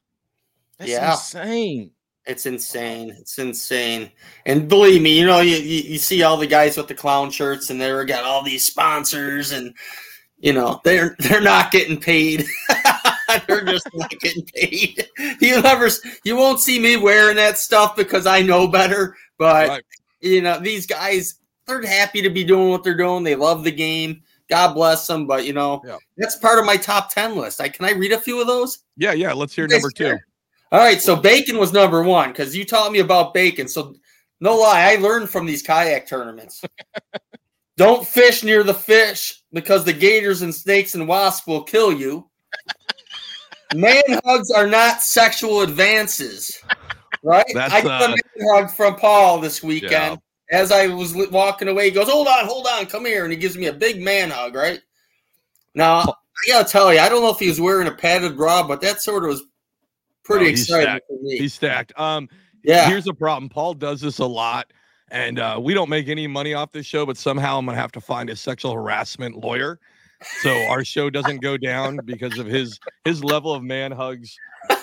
That's 0.77 0.91
Yeah. 0.91 1.11
insane. 1.11 1.91
It's 2.25 2.45
insane. 2.45 3.15
It's 3.19 3.37
insane. 3.37 4.09
And 4.45 4.69
believe 4.69 5.01
me, 5.01 5.19
you 5.19 5.25
know, 5.25 5.41
you, 5.41 5.57
you, 5.57 5.81
you 5.81 5.97
see 5.97 6.23
all 6.23 6.37
the 6.37 6.47
guys 6.47 6.77
with 6.77 6.87
the 6.87 6.95
clown 6.95 7.29
shirts 7.29 7.69
and 7.69 7.79
they're 7.81 8.03
got 8.05 8.23
all 8.23 8.41
these 8.43 8.63
sponsors 8.65 9.51
and 9.51 9.73
you 10.39 10.53
know, 10.53 10.79
they're 10.85 11.15
they're 11.19 11.41
not 11.41 11.71
getting 11.71 11.99
paid. 11.99 12.45
they're 13.47 13.65
just 13.65 13.87
not 13.93 14.09
getting 14.19 14.45
paid. 14.55 15.07
You 15.41 15.61
never 15.61 15.89
you 16.23 16.35
won't 16.35 16.59
see 16.59 16.79
me 16.79 16.97
wearing 16.97 17.35
that 17.37 17.57
stuff 17.57 17.95
because 17.95 18.25
I 18.25 18.41
know 18.41 18.67
better, 18.67 19.15
but 19.37 19.69
Right. 19.69 19.83
you 20.21 20.41
know, 20.41 20.59
these 20.59 20.85
guys 20.85 21.35
they're 21.67 21.85
happy 21.85 22.21
to 22.21 22.29
be 22.29 22.43
doing 22.43 22.69
what 22.69 22.83
they're 22.83 22.95
doing. 22.97 23.23
They 23.23 23.35
love 23.35 23.63
the 23.63 23.71
game. 23.71 24.21
God 24.49 24.73
bless 24.75 25.07
them, 25.07 25.25
but 25.25 25.45
you 25.45 25.53
know, 25.53 25.81
Yeah. 25.85 25.97
that's 26.17 26.35
part 26.35 26.59
of 26.59 26.65
my 26.65 26.77
top 26.77 27.11
10 27.13 27.35
list. 27.35 27.59
I 27.61 27.69
can 27.69 27.85
I 27.85 27.91
read 27.91 28.11
a 28.11 28.19
few 28.19 28.39
of 28.39 28.47
those? 28.47 28.79
Yeah, 28.97 29.13
yeah. 29.13 29.33
Let's 29.33 29.55
hear 29.55 29.67
number 29.67 29.89
two. 29.89 30.17
All 30.71 30.79
right, 30.79 31.01
so 31.01 31.15
bacon 31.15 31.57
was 31.57 31.71
number 31.73 32.03
one 32.03 32.29
because 32.31 32.55
you 32.55 32.65
taught 32.65 32.91
me 32.91 32.99
about 32.99 33.33
bacon. 33.33 33.67
So 33.67 33.95
no 34.41 34.57
lie, 34.57 34.91
I 34.91 34.95
learned 34.97 35.29
from 35.29 35.45
these 35.45 35.61
kayak 35.63 36.07
tournaments. 36.07 36.61
Don't 37.77 38.07
fish 38.07 38.43
near 38.43 38.63
the 38.63 38.73
fish 38.73 39.41
because 39.51 39.83
the 39.83 39.93
gators 39.93 40.41
and 40.41 40.53
snakes 40.53 40.95
and 40.95 41.07
wasps 41.07 41.45
will 41.45 41.63
kill 41.63 41.91
you. 41.91 42.29
Man 43.75 44.03
hugs 44.25 44.51
are 44.51 44.67
not 44.67 45.01
sexual 45.01 45.61
advances, 45.61 46.59
right? 47.23 47.45
That's, 47.53 47.73
I 47.73 47.81
got 47.81 48.01
uh, 48.01 48.05
a 48.05 48.09
man 48.09 48.17
hug 48.53 48.71
from 48.71 48.95
Paul 48.95 49.39
this 49.39 49.61
weekend. 49.61 49.91
Yeah. 49.91 50.15
As 50.51 50.71
I 50.71 50.87
was 50.87 51.15
walking 51.31 51.67
away, 51.67 51.85
he 51.85 51.91
goes, 51.91 52.07
"Hold 52.07 52.27
on, 52.27 52.45
hold 52.45 52.67
on, 52.67 52.85
come 52.85 53.05
here," 53.05 53.23
and 53.23 53.31
he 53.31 53.37
gives 53.37 53.57
me 53.57 53.65
a 53.65 53.73
big 53.73 54.01
man 54.01 54.29
hug. 54.29 54.53
Right 54.55 54.79
now, 55.73 56.01
I 56.01 56.47
gotta 56.47 56.69
tell 56.69 56.93
you, 56.93 56.99
I 56.99 57.09
don't 57.09 57.21
know 57.21 57.31
if 57.31 57.39
he 57.39 57.49
was 57.49 57.59
wearing 57.59 57.87
a 57.87 57.91
padded 57.91 58.37
bra, 58.37 58.61
but 58.67 58.79
that 58.81 59.01
sort 59.01 59.23
of 59.23 59.29
was 59.29 59.43
pretty 60.23 60.45
Oh, 60.45 60.49
exciting 60.49 60.83
stacked. 60.83 61.07
for 61.07 61.17
me. 61.21 61.37
He's 61.37 61.53
stacked. 61.53 61.99
Um 61.99 62.29
yeah, 62.63 62.87
here's 62.89 63.05
the 63.05 63.13
problem. 63.13 63.49
Paul 63.49 63.73
does 63.73 64.01
this 64.01 64.19
a 64.19 64.25
lot, 64.25 64.71
and 65.09 65.39
uh, 65.39 65.59
we 65.61 65.73
don't 65.73 65.89
make 65.89 66.07
any 66.07 66.25
money 66.27 66.53
off 66.53 66.71
this 66.71 66.85
show, 66.85 67.05
but 67.05 67.17
somehow 67.17 67.57
I'm 67.57 67.65
gonna 67.65 67.77
have 67.77 67.91
to 67.93 68.01
find 68.01 68.29
a 68.29 68.35
sexual 68.35 68.73
harassment 68.73 69.35
lawyer. 69.37 69.79
So 70.41 70.55
our 70.67 70.83
show 70.83 71.09
doesn't 71.09 71.41
go 71.41 71.57
down 71.57 71.99
because 72.05 72.37
of 72.37 72.45
his 72.47 72.79
his 73.03 73.23
level 73.23 73.53
of 73.53 73.63
man 73.63 73.91
hugs. 73.91 74.35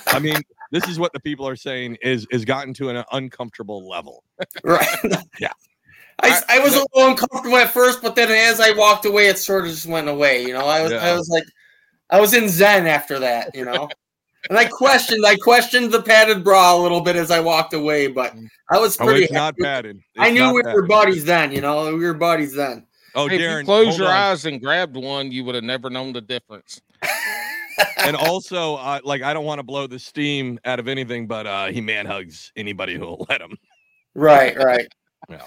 I 0.07 0.19
mean, 0.19 0.37
this 0.71 0.87
is 0.89 0.99
what 0.99 1.13
the 1.13 1.21
people 1.21 1.47
are 1.47 1.57
saying 1.57 1.99
is 2.03 2.27
is 2.31 2.45
gotten 2.45 2.75
to 2.75 2.89
an 2.91 3.05
uncomfortable 3.13 3.89
level. 3.89 4.25
right. 4.65 4.87
Yeah. 5.41 5.53
I, 6.23 6.41
I 6.49 6.59
was 6.61 6.75
a 6.75 6.85
little 6.95 7.11
uncomfortable 7.11 7.57
at 7.57 7.71
first, 7.71 8.01
but 8.01 8.15
then 8.15 8.31
as 8.31 8.61
I 8.61 8.71
walked 8.73 9.05
away, 9.07 9.27
it 9.27 9.39
sort 9.39 9.65
of 9.65 9.71
just 9.73 9.87
went 9.87 10.09
away. 10.09 10.43
You 10.45 10.53
know, 10.53 10.67
I 10.67 10.83
was 10.83 10.93
I 10.93 11.15
was 11.15 11.29
like, 11.29 11.45
I 12.11 12.21
was 12.21 12.33
in 12.35 12.49
Zen 12.49 12.87
after 12.87 13.19
that. 13.19 13.55
You 13.55 13.65
know, 13.65 13.89
and 14.49 14.57
I 14.59 14.67
questioned 14.67 15.25
I 15.27 15.37
questioned 15.37 15.91
the 15.91 16.03
padded 16.03 16.45
bra 16.45 16.77
a 16.77 16.79
little 16.81 17.01
bit 17.01 17.17
as 17.17 17.31
I 17.33 17.41
walked 17.41 17.73
away, 17.75 18.07
but 18.07 18.37
mm. 18.37 18.47
I 18.71 18.79
was 18.79 19.01
Oh, 19.01 19.05
pretty. 19.07 19.25
it's 19.25 19.33
not 19.33 19.55
happy. 19.55 19.63
padded. 19.63 20.01
I 20.17 20.31
knew 20.31 20.41
not 20.41 20.55
we 20.55 20.63
were 20.63 20.83
padded. 20.83 20.89
buddies 20.89 21.25
then. 21.25 21.51
You 21.53 21.61
know, 21.61 21.93
we 21.97 22.05
were 22.05 22.15
buddies 22.15 22.55
then. 22.55 22.87
Oh, 23.15 23.29
Hey, 23.29 23.37
if 23.37 23.41
Darrin, 23.41 23.61
you 23.61 23.65
close 23.67 23.99
your 23.99 24.09
on. 24.09 24.15
eyes 24.15 24.47
and 24.47 24.61
grabbed 24.61 24.97
one, 24.97 25.31
you 25.33 25.45
would 25.45 25.55
have 25.55 25.65
never 25.65 25.91
known 25.91 26.13
the 26.13 26.21
difference. 26.21 26.81
and 28.05 28.17
also, 28.17 28.77
uh, 28.77 29.01
like, 29.05 29.23
I 29.23 29.35
don't 29.35 29.45
want 29.45 29.59
to 29.59 29.63
blow 29.63 29.87
the 29.87 29.99
steam 29.99 30.59
out 30.65 30.79
of 30.81 30.89
anything, 30.89 31.27
but 31.27 31.47
uh, 31.47 31.67
he 31.67 31.81
man 31.81 32.07
hugs 32.07 32.53
anybody 32.57 32.95
who 32.95 33.07
will 33.07 33.27
let 33.29 33.41
him. 33.41 33.57
Right, 34.15 34.57
right. 34.57 34.87
Yeah. 35.29 35.47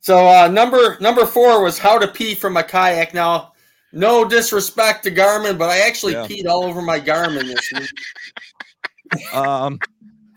So 0.00 0.26
uh, 0.26 0.48
number 0.48 0.98
number 1.00 1.24
four 1.24 1.62
was 1.62 1.78
how 1.78 1.98
to 1.98 2.08
pee 2.08 2.34
from 2.34 2.58
a 2.58 2.62
kayak. 2.64 3.14
Now, 3.14 3.52
no 3.92 4.24
disrespect 4.24 5.04
to 5.04 5.10
Garmin, 5.10 5.56
but 5.56 5.70
I 5.70 5.78
actually 5.86 6.12
Yeah. 6.12 6.26
peed 6.26 6.46
all 6.46 6.64
over 6.64 6.82
my 6.82 7.00
Garmin 7.00 7.46
this 7.46 7.72
week. 7.72 9.32
Um, 9.32 9.78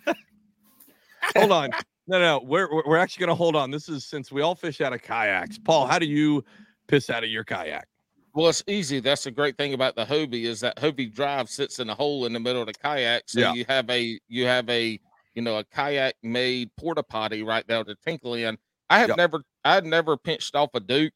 hold 1.35 1.51
on. 1.51 1.69
No, 2.07 2.19
no, 2.19 2.39
we're 2.43 2.69
we're- 2.85 2.99
actually 3.01 3.21
gonna 3.25 3.35
hold 3.35 3.55
on. 3.55 3.69
This 3.71 3.89
is 3.89 4.05
since 4.05 4.31
we 4.31 4.41
all 4.41 4.55
fish 4.55 4.79
out 4.81 4.93
of 4.93 5.01
kayaks. 5.01 5.57
Paul, 5.57 5.87
how 5.87 5.99
do 5.99 6.05
you 6.05 6.43
piss 6.87 7.09
out 7.09 7.23
of 7.23 7.29
your 7.29 7.43
kayak? 7.43 7.87
Well, 8.33 8.49
it's 8.49 8.63
easy. 8.67 8.99
That's 8.99 9.23
the 9.23 9.31
great 9.31 9.57
thing 9.57 9.73
about 9.73 9.95
the 9.95 10.05
Hobie 10.05 10.43
is 10.43 10.59
that 10.61 10.77
Hobie 10.77 11.11
Drive 11.13 11.49
sits 11.49 11.79
in 11.79 11.89
a 11.89 11.95
hole 11.95 12.25
in 12.25 12.33
the 12.33 12.39
middle 12.39 12.61
of 12.61 12.67
the 12.67 12.73
kayak. 12.73 13.23
So 13.27 13.39
Yeah. 13.41 13.53
you 13.53 13.65
have 13.67 13.89
a 13.89 14.19
you 14.29 14.45
have 14.45 14.69
a 14.69 14.99
you 15.35 15.41
know 15.41 15.57
a 15.57 15.63
kayak 15.65 16.15
made 16.23 16.69
porta 16.77 17.03
potty 17.03 17.43
right 17.43 17.67
there 17.67 17.83
to 17.83 17.95
tinkle 18.05 18.35
in. 18.35 18.57
I 18.89 18.99
have 18.99 19.09
Yep. 19.09 19.17
never 19.17 19.43
I 19.65 19.73
had 19.73 19.85
never 19.85 20.15
pinched 20.15 20.55
off 20.55 20.69
a 20.75 20.79
Duke 20.79 21.13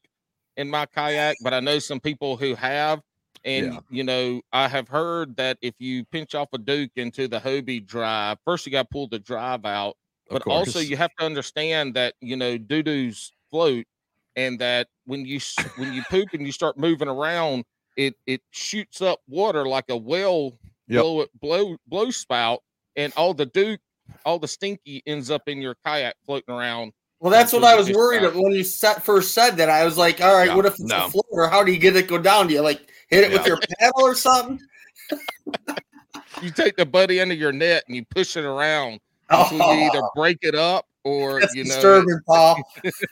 in 0.58 0.68
my 0.68 0.84
kayak, 0.86 1.36
but 1.42 1.54
I 1.54 1.60
know 1.60 1.78
some 1.78 2.00
people 2.00 2.36
who 2.36 2.54
have. 2.54 3.00
And 3.44 3.72
Yeah. 3.72 3.80
you 3.90 4.04
know, 4.04 4.40
I 4.52 4.68
have 4.68 4.88
heard 4.88 5.36
that 5.36 5.56
if 5.62 5.74
you 5.78 6.04
pinch 6.04 6.34
off 6.34 6.48
a 6.52 6.58
Duke 6.58 6.90
into 6.96 7.26
the 7.28 7.40
Hobie 7.40 7.84
drive, 7.84 8.38
first 8.44 8.66
you 8.66 8.70
got 8.72 8.82
to 8.82 8.88
pull 8.88 9.08
the 9.08 9.18
drive 9.18 9.64
out, 9.64 9.96
Of 10.32 10.42
but 10.44 10.50
also 10.50 10.78
you 10.80 10.96
have 10.96 11.10
to 11.18 11.24
understand 11.26 11.94
that 11.94 12.14
you 12.20 12.36
know 12.36 12.56
doo 12.58 12.82
doos 12.82 13.32
float, 13.50 13.84
and 14.34 14.58
that 14.60 14.88
when 15.04 15.26
you 15.26 15.38
when 15.76 15.92
you 15.92 16.02
poop 16.10 16.28
and 16.32 16.46
you 16.46 16.52
start 16.52 16.78
moving 16.78 17.08
around, 17.08 17.64
it 17.96 18.14
it 18.26 18.40
shoots 18.50 19.02
up 19.02 19.20
water 19.28 19.66
like 19.66 19.84
a 19.90 19.96
well 19.96 20.58
Yep. 20.88 21.00
blow 21.00 21.26
blow 21.40 21.76
blow 21.86 22.10
spout, 22.10 22.60
and 22.96 23.12
all 23.16 23.34
the 23.34 23.46
Duke, 23.46 23.80
all 24.26 24.38
the 24.38 24.48
stinky 24.48 25.02
ends 25.06 25.30
up 25.30 25.42
in 25.46 25.62
your 25.62 25.76
kayak 25.86 26.16
floating 26.26 26.54
around. 26.54 26.92
Well, 27.20 27.30
that's 27.30 27.52
what 27.52 27.62
I 27.62 27.76
was 27.76 27.88
worried 27.88 28.22
back. 28.22 28.30
of 28.30 28.36
when 28.36 28.52
you 28.52 28.64
set, 28.64 29.02
first 29.04 29.32
said 29.32 29.56
that. 29.58 29.70
I 29.70 29.84
was 29.84 29.96
like, 29.96 30.20
all 30.20 30.34
right, 30.34 30.48
Yeah, 30.48 30.56
what 30.56 30.66
if 30.66 30.72
it's 30.72 30.80
no. 30.82 31.06
a 31.06 31.10
floater? 31.10 31.48
How 31.48 31.62
do 31.62 31.70
you 31.72 31.78
get 31.78 31.94
it 31.94 32.08
go 32.08 32.18
down? 32.18 32.48
Do 32.48 32.54
you 32.54 32.62
like 32.62 32.80
hit 33.08 33.22
it 33.22 33.32
with 33.32 33.46
your 33.46 33.58
paddle 33.78 34.02
or 34.02 34.16
something? 34.16 34.58
you 36.42 36.50
take 36.50 36.76
the 36.76 36.84
buddy 36.84 37.20
under 37.20 37.34
your 37.34 37.52
net 37.52 37.84
and 37.86 37.94
you 37.94 38.04
push 38.04 38.36
it 38.36 38.44
around 38.44 38.98
until 39.32 39.58
you 39.74 39.86
either 39.86 39.98
Oh, 40.02 40.10
break 40.14 40.38
it 40.42 40.54
up 40.54 40.86
or 41.04 41.40
that's 41.40 41.54
you 41.54 41.64
know. 41.64 41.74
disturbing, 41.74 42.20
Paul. 42.26 42.62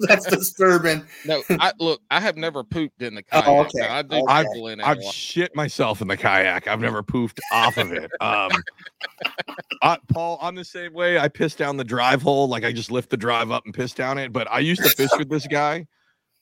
That's 0.00 0.26
disturbing. 0.26 1.04
No, 1.24 1.42
I 1.50 1.72
look. 1.78 2.00
I 2.11 2.20
have 2.20 2.37
never 2.37 2.62
pooped 2.62 3.02
in 3.02 3.14
the 3.14 3.22
kayak. 3.22 3.46
Oh, 3.46 3.61
okay. 3.61 3.87
I 3.88 4.02
do 4.02 4.16
Okay. 4.16 4.26
dabble 4.44 4.68
in 4.68 4.80
it. 4.80 4.85
a 4.85 4.87
I've 4.87 5.02
shit 5.02 5.54
myself 5.56 6.00
in 6.00 6.09
the 6.09 6.16
kayak. 6.16 6.68
I've 6.68 6.80
never 6.80 7.02
poofed 7.02 7.40
off 7.52 7.76
of 7.76 7.92
it. 7.92 8.11
Um, 8.20 8.50
I, 9.83 9.98
Paul, 10.09 10.38
I'm 10.42 10.54
the 10.54 10.64
same 10.64 10.92
way. 10.92 11.18
I 11.18 11.28
piss 11.28 11.54
down 11.54 11.76
the 11.76 11.85
drive 11.85 12.22
hole, 12.22 12.48
like 12.48 12.64
I 12.64 12.72
just 12.72 12.90
lift 12.90 13.11
the 13.11 13.16
drive 13.16 13.50
up 13.50 13.64
and 13.64 13.74
piss 13.74 13.92
down 13.92 14.18
it. 14.18 14.33
But 14.33 14.50
I 14.50 14.59
used 14.61 14.83
to 14.83 14.90
fish 14.90 15.11
with 15.18 15.28
this 15.30 15.46
guy, 15.46 15.87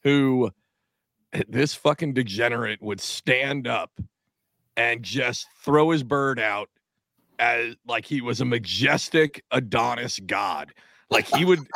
who, 0.02 0.50
this 1.48 1.74
fucking 1.74 2.14
degenerate, 2.14 2.82
would 2.82 3.00
stand 3.00 3.66
up 3.66 3.92
and 4.76 5.02
just 5.02 5.46
throw 5.64 5.90
his 5.90 6.02
bird 6.02 6.38
out 6.38 6.68
as 7.38 7.74
like 7.86 8.04
he 8.04 8.20
was 8.20 8.40
a 8.40 8.44
majestic 8.44 9.44
Adonis 9.50 10.18
god. 10.26 10.72
Like 11.10 11.26
he 11.26 11.44
would. 11.44 11.60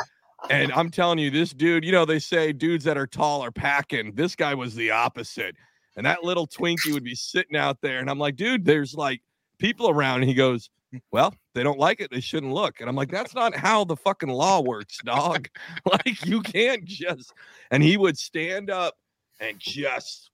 And 0.49 0.73
I'm 0.73 0.89
telling 0.89 1.19
you, 1.19 1.31
this 1.31 1.53
dude, 1.53 1.85
you 1.85 1.93
know, 1.93 2.03
they 2.03 2.19
say 2.19 2.51
dudes 2.51 2.83
that 2.83 2.97
are 2.97 3.07
tall 3.07 3.41
are 3.41 3.49
packing. 3.51 4.11
This 4.13 4.35
guy 4.35 4.53
was 4.53 4.75
the 4.75 4.91
opposite. 4.91 5.55
And 5.95 6.05
that 6.05 6.25
little 6.25 6.47
Twinkie 6.47 6.93
would 6.93 7.05
be 7.05 7.15
sitting 7.15 7.55
out 7.55 7.79
there. 7.81 7.99
And 7.99 8.09
I'm 8.09 8.19
like, 8.19 8.35
dude, 8.35 8.65
there's 8.65 8.93
like 8.93 9.21
people 9.57 9.89
around. 9.89 10.19
And 10.19 10.29
he 10.29 10.33
goes, 10.33 10.69
well, 11.11 11.33
they 11.55 11.63
don't 11.63 11.79
like 11.79 12.01
it. 12.01 12.11
They 12.11 12.19
shouldn't 12.19 12.51
look. 12.53 12.81
And 12.81 12.89
I'm 12.89 12.95
like, 12.95 13.09
that's 13.09 13.33
not 13.33 13.55
how 13.55 13.83
the 13.83 13.95
fucking 13.95 14.29
law 14.29 14.61
works, 14.61 14.97
dog. 15.03 15.47
like, 15.85 16.25
you 16.25 16.41
can't 16.41 16.83
just. 16.85 17.33
And 17.71 17.81
he 17.81 17.97
would 17.97 18.17
stand 18.17 18.69
up 18.69 18.95
and 19.39 19.57
just 19.59 20.29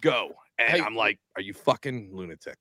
go. 0.00 0.32
And 0.58 0.68
Hey. 0.68 0.80
I'm 0.80 0.94
like, 0.94 1.18
are 1.36 1.42
you 1.42 1.54
fucking 1.54 2.10
lunatic? 2.12 2.58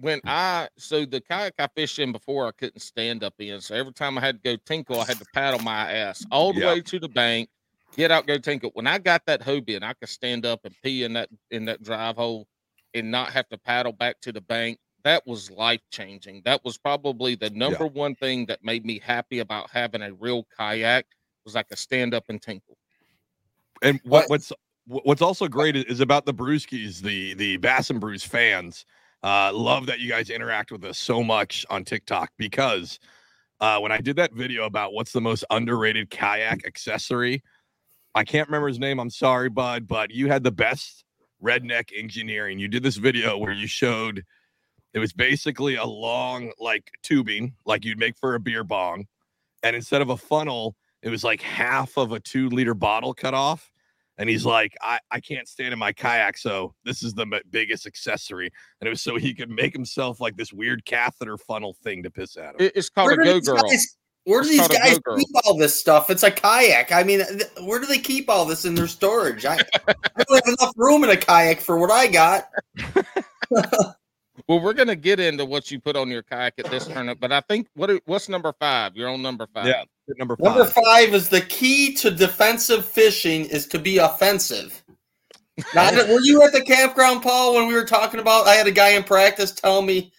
When 0.00 0.20
I 0.24 0.68
so 0.76 1.04
the 1.04 1.20
kayak 1.20 1.54
I 1.58 1.68
fished 1.74 1.98
in 1.98 2.12
before 2.12 2.46
I 2.46 2.52
couldn't 2.52 2.80
stand 2.80 3.24
up 3.24 3.34
in. 3.38 3.60
So 3.60 3.74
every 3.74 3.92
time 3.92 4.18
I 4.18 4.20
had 4.20 4.42
to 4.42 4.56
go 4.56 4.62
tinkle, 4.64 5.00
I 5.00 5.04
had 5.06 5.18
to 5.18 5.26
paddle 5.32 5.60
my 5.60 5.90
ass 5.92 6.24
all 6.30 6.52
the 6.52 6.60
Yeah. 6.60 6.66
way 6.74 6.80
to 6.82 6.98
the 6.98 7.08
bank, 7.08 7.48
get 7.96 8.10
out, 8.10 8.26
go 8.26 8.38
tinkle. 8.38 8.70
When 8.74 8.86
I 8.86 8.98
got 8.98 9.24
that 9.26 9.40
Hobie 9.42 9.76
and 9.76 9.84
I 9.84 9.94
could 9.94 10.08
stand 10.08 10.44
up 10.44 10.64
and 10.64 10.74
pee 10.82 11.04
in 11.04 11.12
that 11.14 11.28
in 11.50 11.64
that 11.66 11.82
drive 11.82 12.16
hole 12.16 12.46
and 12.94 13.10
not 13.10 13.30
have 13.30 13.48
to 13.48 13.58
paddle 13.58 13.92
back 13.92 14.20
to 14.22 14.32
the 14.32 14.40
bank, 14.40 14.78
that 15.04 15.26
was 15.26 15.50
life 15.50 15.80
changing. 15.90 16.42
That 16.44 16.64
was 16.64 16.76
probably 16.78 17.34
the 17.34 17.50
number 17.50 17.86
one 17.86 18.14
thing 18.14 18.46
that 18.46 18.64
made 18.64 18.84
me 18.84 18.98
happy 18.98 19.38
about 19.38 19.70
having 19.70 20.02
a 20.02 20.12
real 20.12 20.46
kayak 20.56 21.06
was 21.44 21.56
I 21.56 21.62
could 21.62 21.78
stand 21.78 22.12
up 22.12 22.24
and 22.28 22.42
tinkle. 22.42 22.76
And 23.82 24.00
what, 24.04 24.22
What- 24.24 24.30
what's 24.30 24.52
what's 24.88 25.22
also 25.22 25.48
great 25.48 25.74
is, 25.74 25.84
is 25.84 26.00
about 26.00 26.26
the 26.26 26.34
Brewskis, 26.34 27.00
the 27.00 27.34
the 27.34 27.56
Bass 27.56 27.90
and 27.90 28.00
Brews 28.00 28.22
fans. 28.24 28.84
Uh, 29.26 29.50
love 29.52 29.86
that 29.86 29.98
you 29.98 30.08
guys 30.08 30.30
interact 30.30 30.70
with 30.70 30.84
us 30.84 30.96
so 30.96 31.20
much 31.20 31.66
on 31.68 31.84
TikTok 31.84 32.30
because 32.38 33.00
uh, 33.58 33.76
when 33.80 33.90
I 33.90 33.98
did 33.98 34.14
that 34.16 34.32
video 34.32 34.66
about 34.66 34.92
what's 34.92 35.10
the 35.10 35.20
most 35.20 35.44
underrated 35.50 36.10
kayak 36.10 36.64
accessory, 36.64 37.42
I 38.14 38.22
can't 38.22 38.46
remember 38.46 38.68
his 38.68 38.78
name. 38.78 39.00
I'm 39.00 39.10
sorry, 39.10 39.48
bud, 39.50 39.88
but 39.88 40.12
you 40.12 40.28
had 40.28 40.44
the 40.44 40.52
best 40.52 41.04
redneck 41.42 41.90
engineering. 41.92 42.60
You 42.60 42.68
did 42.68 42.84
this 42.84 42.98
video 42.98 43.36
where 43.36 43.50
you 43.52 43.66
showed 43.66 44.22
it 44.94 45.00
was 45.00 45.12
basically 45.12 45.74
a 45.74 45.84
long 45.84 46.52
like 46.60 46.92
tubing, 47.02 47.54
like 47.64 47.84
you'd 47.84 47.98
make 47.98 48.16
for 48.16 48.36
a 48.36 48.40
beer 48.40 48.62
bong, 48.62 49.06
and 49.64 49.74
instead 49.74 50.02
of 50.02 50.10
a 50.10 50.16
funnel, 50.16 50.76
it 51.02 51.08
was 51.08 51.24
like 51.24 51.42
half 51.42 51.98
of 51.98 52.12
a 52.12 52.20
two 52.20 52.48
liter 52.50 52.74
bottle 52.74 53.12
cut 53.12 53.34
off. 53.34 53.72
And 54.18 54.28
he's 54.30 54.46
like, 54.46 54.74
I, 54.80 54.98
I 55.10 55.20
can't 55.20 55.46
stand 55.46 55.72
in 55.72 55.78
my 55.78 55.92
kayak, 55.92 56.38
so 56.38 56.74
this 56.84 57.02
is 57.02 57.12
the 57.14 57.22
m- 57.30 57.40
biggest 57.50 57.86
accessory. 57.86 58.50
And 58.80 58.86
it 58.86 58.90
was 58.90 59.02
so 59.02 59.16
he 59.16 59.34
could 59.34 59.50
make 59.50 59.72
himself 59.74 60.20
like 60.20 60.36
this 60.36 60.52
weird 60.52 60.84
catheter 60.86 61.36
funnel 61.36 61.74
thing 61.84 62.02
to 62.02 62.10
piss 62.10 62.36
at 62.36 62.54
him. 62.54 62.66
It- 62.66 62.72
it's 62.76 62.88
called 62.88 63.10
Where 63.10 63.20
a 63.20 63.24
go 63.24 63.40
girl. 63.40 63.62
guys- 63.62 63.96
Where 64.24 64.42
do 64.42 64.48
It's 64.48 64.68
these 64.68 64.78
guys 64.78 64.94
go-girl. 64.98 65.18
keep 65.18 65.28
all 65.44 65.56
this 65.56 65.78
stuff? 65.78 66.10
It's 66.10 66.22
a 66.24 66.30
kayak. 66.32 66.90
I 66.92 67.02
mean, 67.04 67.24
th- 67.26 67.44
where 67.62 67.78
do 67.78 67.86
they 67.86 67.98
keep 67.98 68.28
all 68.28 68.44
this 68.44 68.64
in 68.64 68.74
their 68.74 68.88
storage? 68.88 69.44
I, 69.44 69.54
I 69.86 70.24
don't 70.28 70.44
have 70.46 70.54
enough 70.60 70.72
room 70.76 71.04
in 71.04 71.10
a 71.10 71.16
kayak 71.16 71.60
for 71.60 71.78
what 71.78 71.90
I 71.92 72.06
got. 72.08 72.48
Well, 74.48 74.60
we're 74.60 74.74
gonna 74.74 74.94
get 74.96 75.18
into 75.18 75.44
what 75.46 75.70
you 75.70 75.80
put 75.80 75.96
on 75.96 76.08
your 76.08 76.22
kayak 76.22 76.54
at 76.58 76.66
this 76.66 76.84
tournament, 76.86 77.18
but 77.20 77.32
I 77.32 77.40
think 77.40 77.68
what 77.74 77.90
what's 78.04 78.28
number 78.28 78.52
five? 78.60 78.94
You're 78.94 79.08
on 79.08 79.22
number 79.22 79.46
five. 79.52 79.66
Yeah. 79.66 79.84
Number 80.18 80.36
five. 80.36 80.44
Number 80.44 80.64
five 80.66 81.14
is 81.14 81.28
the 81.28 81.40
key 81.40 81.94
to 81.94 82.10
defensive 82.10 82.84
fishing 82.84 83.46
is 83.46 83.66
to 83.68 83.78
be 83.78 83.98
offensive. 83.98 84.82
Now, 85.74 85.90
were 85.90 86.20
you 86.20 86.42
at 86.42 86.52
the 86.52 86.62
campground, 86.62 87.22
Paul, 87.22 87.54
when 87.54 87.66
we 87.66 87.74
were 87.74 87.84
talking 87.84 88.20
about? 88.20 88.46
I 88.46 88.54
had 88.54 88.66
a 88.66 88.72
guy 88.72 88.90
in 88.90 89.02
practice 89.02 89.52
tell 89.52 89.82
me 89.82 90.12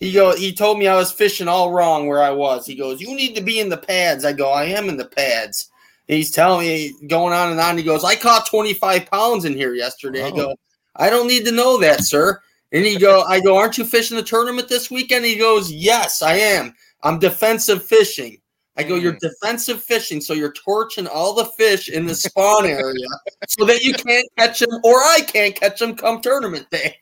he 0.00 0.12
go. 0.12 0.34
He 0.34 0.52
told 0.52 0.78
me 0.78 0.88
I 0.88 0.96
was 0.96 1.12
fishing 1.12 1.48
all 1.48 1.72
wrong 1.72 2.06
where 2.06 2.22
I 2.22 2.30
was. 2.30 2.66
He 2.66 2.74
goes, 2.74 3.00
"You 3.00 3.14
need 3.14 3.34
to 3.34 3.42
be 3.42 3.60
in 3.60 3.68
the 3.68 3.76
pads." 3.76 4.24
I 4.24 4.32
go, 4.32 4.50
"I 4.50 4.64
am 4.64 4.88
in 4.88 4.96
the 4.96 5.04
pads." 5.04 5.68
And 6.08 6.16
he's 6.16 6.30
telling 6.30 6.66
me 6.66 6.94
going 7.06 7.34
on 7.34 7.50
and 7.50 7.60
on. 7.60 7.76
He 7.76 7.84
goes, 7.84 8.02
"I 8.02 8.16
caught 8.16 8.46
twenty 8.46 8.74
five 8.74 9.06
pounds 9.06 9.44
in 9.44 9.54
here 9.54 9.74
yesterday." 9.74 10.24
I 10.24 10.30
go, 10.30 10.54
"I 10.96 11.10
don't 11.10 11.28
need 11.28 11.44
to 11.44 11.52
know 11.52 11.78
that, 11.78 12.04
sir." 12.04 12.40
And 12.72 12.84
he 12.84 12.96
go, 12.96 13.22
"I 13.22 13.40
go, 13.40 13.56
aren't 13.56 13.76
you 13.78 13.84
fishing 13.84 14.16
the 14.16 14.22
tournament 14.22 14.68
this 14.68 14.90
weekend?" 14.90 15.24
He 15.24 15.36
goes, 15.36 15.70
"Yes, 15.70 16.22
I 16.22 16.34
am. 16.34 16.74
I'm 17.02 17.18
defensive 17.18 17.84
fishing." 17.84 18.40
I 18.78 18.84
go, 18.84 18.94
you're 18.94 19.16
defensive 19.20 19.82
fishing, 19.82 20.20
so 20.20 20.32
you're 20.34 20.52
torching 20.52 21.08
all 21.08 21.34
the 21.34 21.46
fish 21.58 21.88
in 21.88 22.06
the 22.06 22.14
spawn 22.14 22.64
area 22.64 23.06
so 23.48 23.64
that 23.64 23.82
you 23.82 23.92
can't 23.92 24.26
catch 24.38 24.60
them 24.60 24.70
or 24.84 24.94
I 24.96 25.20
can't 25.26 25.54
catch 25.54 25.80
them 25.80 25.96
come 25.96 26.20
tournament 26.20 26.70
day. 26.70 26.96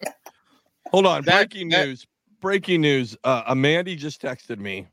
Hold 0.91 1.07
on. 1.07 1.23
That- 1.25 1.51
breaking 1.51 1.69
that- 1.71 1.87
news. 1.87 2.07
Breaking 2.41 2.81
news. 2.83 3.17
Uh, 3.25 3.43
Amanda 3.47 3.95
just 3.97 4.21
texted 4.23 4.59
me 4.59 4.87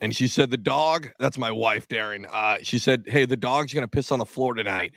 and 0.00 0.14
she 0.14 0.26
said, 0.26 0.50
The 0.50 0.56
dog, 0.56 1.10
that's 1.18 1.36
my 1.38 1.50
wife, 1.50 1.86
Darrin. 1.88 2.26
Uh, 2.26 2.58
she 2.62 2.78
said, 2.78 3.04
Hey, 3.06 3.26
the 3.26 3.36
dog's 3.36 3.72
going 3.74 3.82
to 3.84 3.88
piss 3.88 4.10
on 4.10 4.18
the 4.20 4.24
floor 4.26 4.54
tonight. 4.54 4.92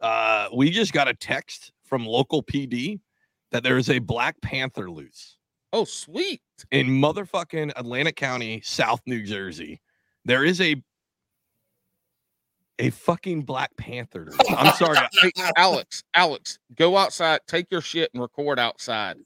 Uh, 0.00 0.48
we 0.54 0.70
just 0.70 0.92
got 0.92 1.08
a 1.08 1.14
text 1.14 1.72
from 1.84 2.06
local 2.06 2.42
PD 2.42 3.00
that 3.50 3.62
there 3.62 3.76
is 3.78 3.90
a 3.90 3.98
Black 3.98 4.40
Panther 4.42 4.90
loose 4.90 5.36
Oh, 5.72 5.84
sweet. 5.84 6.40
in 6.70 6.86
motherfucking 6.86 7.72
Atlantic 7.76 8.16
County, 8.16 8.60
South 8.64 9.00
New 9.06 9.22
Jersey. 9.22 9.80
There 10.28 10.44
is 10.44 10.60
a 10.60 10.76
a 12.78 12.90
fucking 12.90 13.42
Black 13.42 13.74
Panther. 13.78 14.30
I'm 14.50 14.74
sorry. 14.74 14.98
Hey, 15.22 15.32
Alex, 15.56 16.04
Alex, 16.14 16.58
go 16.76 16.98
outside, 16.98 17.40
take 17.48 17.66
your 17.70 17.80
shit 17.80 18.10
and 18.12 18.20
record 18.20 18.58
outside. 18.58 19.16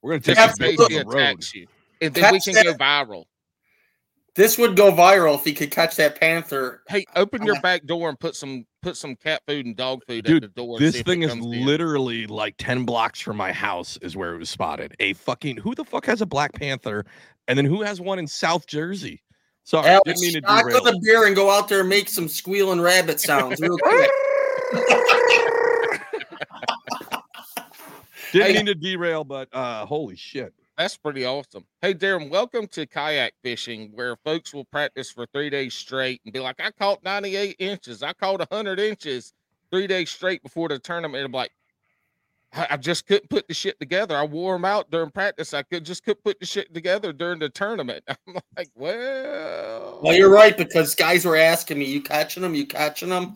We're 0.00 0.12
going 0.12 0.22
to 0.22 0.30
take 0.30 0.38
have 0.38 0.54
this 0.56 0.58
in 0.58 0.76
baby 0.76 0.76
case 0.76 0.88
he 0.88 0.98
on 1.00 1.06
the 1.06 1.18
attacks 1.18 1.54
you. 1.54 1.66
And 2.00 2.14
then 2.14 2.32
we 2.32 2.40
Catch 2.40 2.54
can 2.54 2.64
go 2.64 2.74
viral. 2.74 3.24
This 4.36 4.56
would 4.58 4.76
go 4.76 4.92
viral 4.92 5.34
if 5.34 5.44
he 5.44 5.52
could 5.52 5.72
catch 5.72 5.96
that 5.96 6.18
panther. 6.18 6.82
Hey, 6.88 7.04
open 7.16 7.44
your 7.44 7.56
uh, 7.56 7.60
back 7.60 7.84
door 7.84 8.08
and 8.08 8.18
put 8.18 8.36
some 8.36 8.64
put 8.80 8.96
some 8.96 9.16
cat 9.16 9.42
food 9.46 9.66
and 9.66 9.76
dog 9.76 10.02
food 10.06 10.24
Dude, 10.24 10.44
at 10.44 10.54
the 10.54 10.62
door. 10.62 10.78
This 10.78 11.02
thing 11.02 11.24
is 11.24 11.30
comes 11.30 11.44
in. 11.44 11.66
literally 11.66 12.26
like 12.26 12.54
10 12.58 12.84
blocks 12.84 13.20
from 13.20 13.36
my 13.36 13.52
house 13.52 13.98
is 14.00 14.16
where 14.16 14.34
it 14.34 14.38
was 14.38 14.48
spotted. 14.48 14.94
A 15.00 15.14
fucking 15.14 15.56
who 15.56 15.74
the 15.74 15.84
fuck 15.84 16.06
has 16.06 16.22
a 16.22 16.26
Black 16.26 16.52
Panther? 16.54 17.04
And 17.48 17.58
then 17.58 17.66
who 17.66 17.82
has 17.82 18.00
one 18.00 18.20
in 18.20 18.26
South 18.26 18.66
Jersey? 18.66 19.21
Sorry, 19.64 19.88
Alex, 19.88 20.02
didn't 20.06 20.20
mean 20.20 20.32
to 20.34 20.40
knock 20.42 20.64
derail. 20.66 20.76
on 20.78 20.84
the 20.94 21.00
beer 21.02 21.26
and 21.26 21.36
go 21.36 21.50
out 21.50 21.68
there 21.68 21.80
and 21.80 21.88
make 21.88 22.08
some 22.08 22.28
squealing 22.28 22.80
rabbit 22.80 23.20
sounds 23.20 23.60
real 23.60 23.78
quick. 23.78 24.10
Didn't 28.32 28.46
Hey. 28.48 28.52
mean 28.56 28.66
to 28.66 28.74
derail, 28.74 29.24
but 29.24 29.48
uh 29.52 29.84
holy 29.86 30.16
shit. 30.16 30.54
That's 30.78 30.96
pretty 30.96 31.26
awesome. 31.26 31.64
Hey, 31.82 31.92
Darrin, 31.92 32.30
welcome 32.30 32.66
to 32.68 32.86
kayak 32.86 33.34
fishing, 33.42 33.90
where 33.92 34.16
folks 34.24 34.54
will 34.54 34.64
practice 34.64 35.10
for 35.10 35.26
three 35.26 35.50
days 35.50 35.74
straight 35.74 36.22
and 36.24 36.32
be 36.32 36.40
like, 36.40 36.58
I 36.60 36.70
caught 36.70 37.04
98 37.04 37.56
inches. 37.58 38.02
I 38.02 38.14
caught 38.14 38.38
100 38.38 38.80
inches 38.80 39.34
three 39.70 39.86
days 39.86 40.08
straight 40.10 40.42
before 40.42 40.68
the 40.70 40.78
tournament. 40.78 41.16
And 41.18 41.26
I'm 41.26 41.32
like, 41.32 41.52
I, 42.54 42.66
I 42.70 42.76
just 42.76 43.06
couldn't 43.06 43.30
put 43.30 43.48
the 43.48 43.54
shit 43.54 43.78
together. 43.80 44.16
I 44.16 44.24
wore 44.24 44.54
them 44.54 44.64
out 44.64 44.90
during 44.90 45.10
practice. 45.10 45.54
I 45.54 45.62
could 45.62 45.84
just 45.84 46.04
couldn't 46.04 46.22
put 46.24 46.38
the 46.40 46.46
shit 46.46 46.72
together 46.74 47.12
during 47.12 47.38
the 47.38 47.48
tournament. 47.48 48.04
I'm 48.08 48.34
like, 48.56 48.68
well, 48.74 50.00
Well, 50.02 50.14
you're 50.14 50.30
right 50.30 50.56
because 50.56 50.94
guys 50.94 51.24
were 51.24 51.36
asking 51.36 51.78
me, 51.78 51.86
"You 51.86 52.02
catching 52.02 52.42
them? 52.42 52.54
You 52.54 52.66
catching 52.66 53.08
them?" 53.08 53.34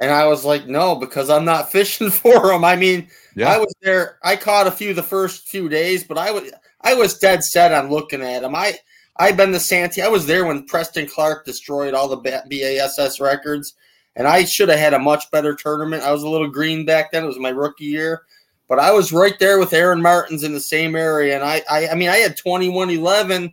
And 0.00 0.10
I 0.10 0.26
was 0.26 0.44
like, 0.44 0.66
"No, 0.66 0.94
because 0.94 1.30
I'm 1.30 1.44
not 1.44 1.70
fishing 1.72 2.10
for 2.10 2.48
them." 2.48 2.64
I 2.64 2.76
mean, 2.76 3.08
Yeah. 3.34 3.52
I 3.52 3.58
was 3.58 3.74
there. 3.82 4.18
I 4.22 4.36
caught 4.36 4.66
a 4.66 4.72
few 4.72 4.94
the 4.94 5.02
first 5.02 5.48
few 5.48 5.68
days, 5.68 6.04
but 6.04 6.18
I 6.18 6.30
was 6.30 6.50
I 6.82 6.94
was 6.94 7.18
dead 7.18 7.44
set 7.44 7.72
on 7.72 7.90
looking 7.90 8.22
at 8.22 8.42
them. 8.42 8.54
I 8.54 8.78
I've 9.20 9.36
been 9.36 9.52
to 9.52 9.60
Santee. 9.60 10.02
I 10.02 10.08
was 10.08 10.26
there 10.26 10.44
when 10.44 10.64
Preston 10.66 11.06
Clark 11.06 11.44
destroyed 11.44 11.92
all 11.94 12.08
the 12.08 12.16
BASS 12.16 13.20
records, 13.20 13.74
and 14.16 14.28
I 14.28 14.44
should 14.44 14.68
have 14.68 14.78
had 14.78 14.94
a 14.94 14.98
much 14.98 15.28
better 15.32 15.54
tournament. 15.54 16.04
I 16.04 16.12
was 16.12 16.22
a 16.22 16.28
little 16.28 16.48
green 16.48 16.84
back 16.84 17.10
then. 17.10 17.24
It 17.24 17.28
was 17.28 17.38
my 17.38 17.48
rookie 17.50 17.84
year, 17.86 18.22
but 18.68 18.78
I 18.78 18.92
was 18.92 19.12
right 19.12 19.38
there 19.38 19.58
with 19.58 19.72
Aaron 19.72 20.02
Martens 20.02 20.44
in 20.44 20.52
the 20.52 20.60
same 20.60 20.94
area, 20.94 21.34
and 21.34 21.44
I 21.44 21.62
I, 21.70 21.88
I 21.88 21.94
mean 21.94 22.08
I 22.08 22.16
had 22.16 22.36
21-11 22.36 23.52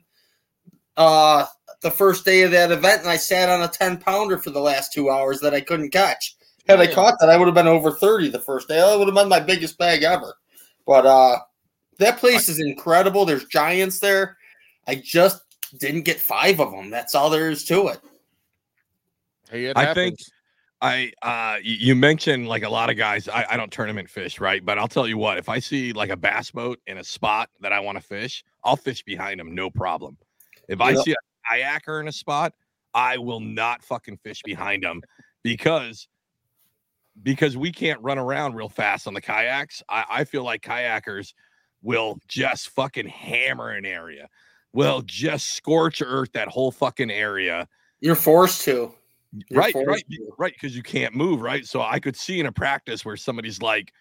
uh 0.98 1.46
the 1.82 1.92
first 1.92 2.26
day 2.26 2.42
of 2.42 2.52
that 2.52 2.72
event, 2.72 3.02
and 3.02 3.10
I 3.10 3.18
sat 3.18 3.50
on 3.50 3.62
a 3.62 3.68
10 3.68 3.98
pounder 3.98 4.38
for 4.38 4.50
the 4.50 4.60
last 4.60 4.92
two 4.94 5.10
hours 5.10 5.40
that 5.42 5.54
I 5.54 5.62
couldn't 5.62 5.92
catch. 5.92 6.36
Had 6.68 6.80
I 6.80 6.88
caught 6.88 7.16
that, 7.20 7.30
I 7.30 7.38
would 7.38 7.46
have 7.46 7.54
been 7.54 7.68
over 7.68 7.92
30 7.92 8.30
the 8.30 8.40
first 8.40 8.68
day. 8.68 8.78
That 8.78 8.98
would 8.98 9.08
have 9.08 9.16
been 9.16 9.30
my 9.30 9.40
biggest 9.40 9.78
bag 9.78 10.04
ever. 10.04 10.36
But 10.86 11.06
uh 11.06 11.38
that 11.98 12.18
place 12.18 12.50
is 12.50 12.60
incredible. 12.60 13.26
There's 13.26 13.46
giants 13.46 14.00
there. 14.00 14.38
I 14.88 14.96
just 14.96 15.42
didn't 15.80 16.04
get 16.04 16.20
five 16.20 16.60
of 16.60 16.72
them. 16.72 16.90
That's 16.90 17.16
all 17.16 17.30
there 17.30 17.50
is 17.50 17.64
to 17.66 17.88
it. 17.88 18.00
Hey, 19.50 19.66
it 19.66 19.78
I 19.78 19.86
happens. 19.86 19.96
think 19.96 20.20
I 20.86 21.12
uh 21.24 21.58
you 21.64 21.96
mentioned 21.96 22.48
like 22.48 22.62
a 22.62 22.70
lot 22.70 22.92
of 22.92 22.96
guys 22.96 23.28
I, 23.28 23.46
I 23.50 23.58
don't 23.58 23.72
tournament 23.72 24.08
fish, 24.08 24.40
right? 24.40 24.64
But 24.64 24.78
I'll 24.78 24.88
tell 24.88 25.08
you 25.08 25.18
what, 25.18 25.40
if 25.40 25.50
I 25.50 25.58
see 25.58 25.94
like 25.94 26.12
a 26.12 26.16
bass 26.16 26.52
boat 26.52 26.80
in 26.86 27.00
a 27.00 27.04
spot 27.04 27.50
that 27.62 27.74
I 27.74 27.80
want 27.80 27.98
to 27.98 28.04
fish, 28.04 28.44
I'll 28.64 28.76
fish 28.76 29.02
behind 29.02 29.40
them, 29.40 29.56
no 29.56 29.72
problem. 29.72 30.16
If 30.68 30.82
I 30.82 30.94
see 30.94 31.14
a 31.14 31.54
kayaker 31.54 32.00
in 32.02 32.08
a 32.08 32.12
spot, 32.12 32.54
I 32.94 33.18
will 33.18 33.40
not 33.40 33.84
fucking 33.84 34.18
fish 34.18 34.44
behind 34.44 34.84
them 34.84 35.02
because 35.42 36.08
because 37.24 37.58
we 37.58 37.72
can't 37.72 38.00
run 38.02 38.20
around 38.20 38.54
real 38.54 38.70
fast 38.70 39.08
on 39.08 39.16
the 39.16 39.22
kayaks. 39.22 39.82
I, 39.90 40.06
I 40.10 40.24
feel 40.24 40.44
like 40.44 40.62
kayakers 40.62 41.34
will 41.82 42.20
just 42.28 42.70
fucking 42.70 43.08
hammer 43.08 43.72
an 43.72 43.88
area, 43.88 44.30
will 44.72 45.02
just 45.02 45.56
scorch 45.56 46.04
earth 46.06 46.32
that 46.34 46.48
whole 46.48 46.72
fucking 46.72 47.10
area 47.10 47.68
You're 48.02 48.14
forced 48.14 48.62
to. 48.66 48.94
You're 49.50 49.60
right 49.62 49.76
right 49.86 50.06
right 50.38 50.54
because 50.54 50.76
you 50.76 50.84
can't 50.84 51.14
move 51.16 51.42
right? 51.42 51.66
So 51.66 51.82
i 51.82 52.00
could 52.00 52.16
see 52.16 52.40
in 52.40 52.46
a 52.46 52.52
practice 52.52 53.04
where 53.06 53.18
somebody's 53.18 53.62
like 53.62 53.92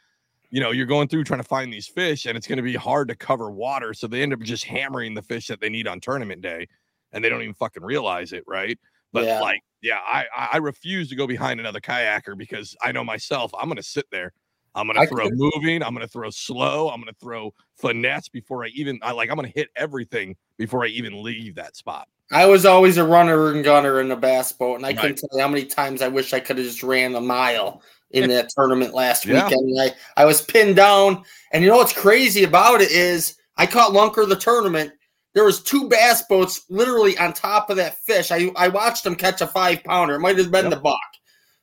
you 0.51 0.61
know 0.61 0.71
you're 0.71 0.87
going 0.87 1.09
through 1.09 1.25
trying 1.25 1.41
to 1.41 1.49
find 1.49 1.73
these 1.73 1.89
fish 1.89 2.27
and 2.27 2.37
it's 2.37 2.47
going 2.47 2.57
to 2.59 2.63
be 2.63 2.75
hard 2.75 3.09
to 3.09 3.17
cover 3.17 3.51
water 3.51 3.95
so 3.95 4.07
they 4.07 4.23
end 4.23 4.33
up 4.33 4.41
just 4.41 4.65
hammering 4.65 5.15
the 5.15 5.23
fish 5.23 5.47
that 5.49 5.61
they 5.61 5.69
need 5.71 5.87
on 5.89 6.01
tournament 6.01 6.43
day 6.43 6.67
and 7.13 7.25
they 7.25 7.29
don't 7.29 7.43
even 7.43 7.55
fucking 7.55 7.83
realize 7.83 8.33
it 8.33 8.45
right? 8.47 8.79
But 9.13 9.25
Yeah. 9.27 9.41
like 9.41 9.61
yeah 9.83 9.99
I, 10.07 10.27
I 10.37 10.49
i 10.55 10.57
refuse 10.59 11.09
to 11.11 11.17
go 11.17 11.27
behind 11.27 11.61
another 11.61 11.81
kayaker 11.81 12.37
because 12.37 12.77
i 12.83 12.93
know 12.93 13.05
myself 13.05 13.53
i'm 13.59 13.67
going 13.69 13.77
to 13.77 13.83
sit 13.83 14.07
there. 14.11 14.33
I'm 14.75 14.91
I 14.97 15.07
to 15.07 15.09
throw 15.09 15.29
moving 15.31 15.83
i'm 15.83 15.95
going 15.95 16.07
to 16.07 16.13
throw 16.13 16.31
slow 16.31 16.89
i'm 16.91 17.01
going 17.01 17.13
to 17.13 17.21
throw 17.21 17.53
finesse 17.77 18.29
before 18.29 18.65
i 18.65 18.69
even 18.69 18.99
i 19.03 19.13
like 19.13 19.31
i'm 19.31 19.37
going 19.37 19.51
to 19.51 19.55
hit 19.59 19.69
everything 19.77 20.37
before 20.59 20.85
i 20.85 20.89
even 20.89 21.23
leave 21.23 21.55
that 21.57 21.77
spot 21.77 22.09
I 22.33 22.47
was 22.47 22.65
always 22.65 22.97
a 22.97 23.05
runner 23.05 23.53
and 23.53 23.63
gunner 23.65 24.01
in 24.01 24.09
the 24.09 24.17
bass 24.17 24.53
boat, 24.53 24.77
and 24.77 24.87
I 24.87 24.95
couldn't 24.95 25.17
tell 25.19 25.29
you 25.33 25.41
how 25.41 25.49
many 25.49 25.67
times 25.67 26.03
I 26.03 26.09
wish 26.09 26.33
I 26.33 26.41
could 26.41 26.57
have 26.59 26.67
just 26.67 26.83
ran 26.83 27.15
a 27.15 27.21
mile 27.21 27.83
in 28.11 28.29
that 28.31 28.49
tournament 28.57 28.95
last 28.95 29.27
Yeah. 29.27 29.45
weekend. 29.45 29.69
And 29.71 29.81
I, 29.81 29.93
I 30.17 30.25
was 30.25 30.41
pinned 30.41 30.77
down, 30.77 31.23
and 31.53 31.63
you 31.63 31.71
know 31.71 31.77
what's 31.77 31.93
crazy 31.93 32.45
about 32.45 32.81
it 32.81 32.91
is 32.91 33.37
I 33.57 33.67
caught 33.67 33.93
Lunker 33.93 34.29
the 34.29 34.37
tournament. 34.37 34.93
There 35.35 35.45
was 35.45 35.63
two 35.63 35.89
bass 35.89 36.23
boats 36.29 36.63
literally 36.71 37.19
on 37.19 37.33
top 37.33 37.69
of 37.69 37.77
that 37.77 37.99
fish. 38.05 38.31
I, 38.31 38.51
I 38.57 38.69
watched 38.69 39.05
them 39.05 39.17
catch 39.17 39.41
a 39.41 39.47
five 39.47 39.83
pounder. 39.85 40.15
It 40.15 40.21
might 40.21 40.39
have 40.39 40.51
been 40.51 40.67
Yep. 40.67 40.75
the 40.75 40.81
buck. 40.81 40.99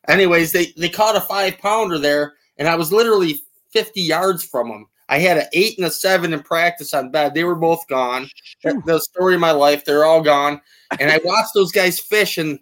Anyways, 0.08 0.52
they 0.52 0.74
they 0.78 0.90
caught 0.90 1.16
a 1.16 1.22
five 1.22 1.58
pounder 1.58 1.98
there, 1.98 2.34
and 2.58 2.68
I 2.68 2.76
was 2.76 2.92
literally 2.92 3.42
fifty 3.72 4.02
yards 4.02 4.44
from 4.44 4.70
them. 4.70 4.88
I 5.12 5.20
had 5.20 5.38
an 5.38 5.48
eight 5.52 5.78
and 5.78 5.86
a 5.86 5.92
seven 5.92 6.32
in 6.32 6.42
practice 6.42 6.94
on 6.94 7.12
bed. 7.12 7.34
They 7.34 7.44
were 7.44 7.56
both 7.56 7.86
gone. 7.88 8.30
The 8.64 9.00
story 9.00 9.36
of 9.36 9.42
my 9.42 9.52
life. 9.52 9.84
They're 9.84 10.06
all 10.06 10.22
gone. 10.22 10.62
And 11.00 11.12
I 11.12 11.20
watched 11.26 11.54
those 11.54 11.74
guys 11.74 12.00
fish, 12.00 12.38
and 12.38 12.58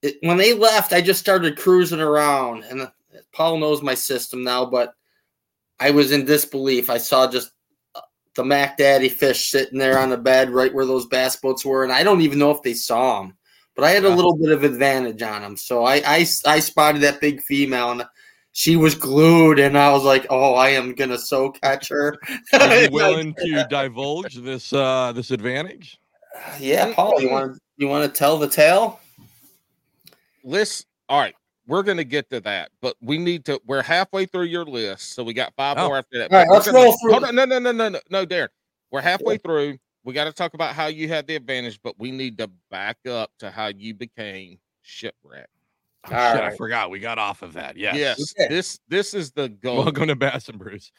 it, 0.00 0.16
when 0.20 0.36
they 0.36 0.54
left, 0.54 0.92
I 0.92 1.00
just 1.00 1.18
started 1.18 1.58
cruising 1.58 2.00
around. 2.00 2.62
And 2.64 2.88
Paul 3.32 3.58
knows 3.58 3.82
my 3.82 3.94
system 3.94 4.44
now, 4.44 4.64
but 4.64 4.94
I 5.80 5.90
was 5.90 6.12
in 6.12 6.24
disbelief. 6.24 6.88
I 6.88 6.98
saw 6.98 7.28
just 7.28 7.50
uh, 7.96 8.00
the 8.36 8.44
Mac 8.44 8.78
Daddy 8.78 9.08
fish 9.08 9.50
sitting 9.50 9.78
there 9.78 9.98
on 9.98 10.10
the 10.10 10.16
bed 10.16 10.50
right 10.50 10.72
where 10.72 10.86
those 10.86 11.06
bass 11.06 11.34
boats 11.34 11.64
were, 11.64 11.82
and 11.82 11.92
I 11.92 12.04
don't 12.04 12.20
even 12.20 12.38
know 12.38 12.52
if 12.52 12.62
they 12.62 12.74
saw 12.74 13.20
them. 13.20 13.36
But 13.74 13.84
I 13.84 13.90
had 13.90 14.04
a 14.04 14.08
little 14.08 14.36
bit 14.36 14.52
of 14.52 14.62
advantage 14.62 15.20
on 15.20 15.42
them, 15.42 15.56
so 15.56 15.84
I, 15.84 15.96
I 15.96 16.26
I 16.46 16.60
spotted 16.60 17.02
that 17.02 17.20
big 17.20 17.42
female, 17.42 17.90
and 17.90 18.04
she 18.58 18.74
was 18.74 18.94
glued, 18.94 19.58
and 19.58 19.76
I 19.76 19.92
was 19.92 20.02
like, 20.02 20.26
"Oh, 20.30 20.54
I 20.54 20.70
am 20.70 20.94
gonna 20.94 21.18
so 21.18 21.50
catch 21.50 21.88
her." 21.90 22.16
are 22.54 22.80
you 22.80 22.88
willing 22.90 23.34
to 23.34 23.66
divulge 23.70 24.36
this 24.36 24.72
uh 24.72 25.12
this 25.12 25.30
advantage 25.30 25.98
Yeah, 26.58 26.94
Paul, 26.94 27.20
you 27.20 27.30
want 27.30 27.58
you 27.76 27.86
want 27.86 28.10
to 28.10 28.18
tell 28.18 28.38
the 28.38 28.48
tale? 28.48 28.98
List. 30.42 30.86
All 31.10 31.20
right, 31.20 31.34
we're 31.66 31.82
gonna 31.82 32.02
get 32.02 32.30
to 32.30 32.40
that, 32.40 32.70
but 32.80 32.96
we 33.02 33.18
need 33.18 33.44
to. 33.44 33.60
We're 33.66 33.82
halfway 33.82 34.24
through 34.24 34.44
your 34.46 34.64
list, 34.64 35.12
so 35.12 35.22
we 35.22 35.34
got 35.34 35.52
five 35.54 35.76
Oh. 35.78 35.88
more 35.88 35.98
after 35.98 36.18
that. 36.18 36.32
All 36.32 36.38
right, 36.38 36.48
let's 36.50 36.64
gonna- 36.64 36.78
roll 36.78 36.96
through 37.02 37.12
Hold 37.12 37.24
on, 37.24 37.34
no, 37.34 37.44
no, 37.44 37.58
no, 37.58 37.72
no, 37.72 37.88
no, 37.90 38.00
no, 38.08 38.24
Darrin. 38.24 38.48
We're 38.90 39.02
halfway 39.02 39.34
Yeah. 39.34 39.38
through. 39.44 39.78
We 40.04 40.14
got 40.14 40.24
to 40.24 40.32
talk 40.32 40.54
about 40.54 40.74
how 40.74 40.86
you 40.86 41.08
had 41.08 41.26
the 41.26 41.34
advantage, 41.36 41.78
but 41.82 41.98
we 41.98 42.10
need 42.12 42.38
to 42.38 42.48
back 42.70 42.96
up 43.06 43.32
to 43.40 43.50
how 43.50 43.66
you 43.66 43.92
became 43.92 44.58
shipwrecked. 44.82 45.50
Oh, 46.10 46.14
All 46.16 46.34
shit, 46.34 46.44
I 46.44 46.56
forgot. 46.56 46.90
We 46.90 46.98
got 46.98 47.18
off 47.18 47.42
of 47.42 47.52
that. 47.54 47.76
Yes. 47.76 47.96
Yes, 47.96 48.34
Okay. 48.38 48.52
this 48.52 48.78
this 48.88 49.14
is 49.14 49.32
the 49.32 49.48
goal. 49.48 49.78
Welcome 49.84 50.08
to 50.08 50.16
Bass 50.16 50.48
and 50.48 50.58
Brews. 50.58 50.92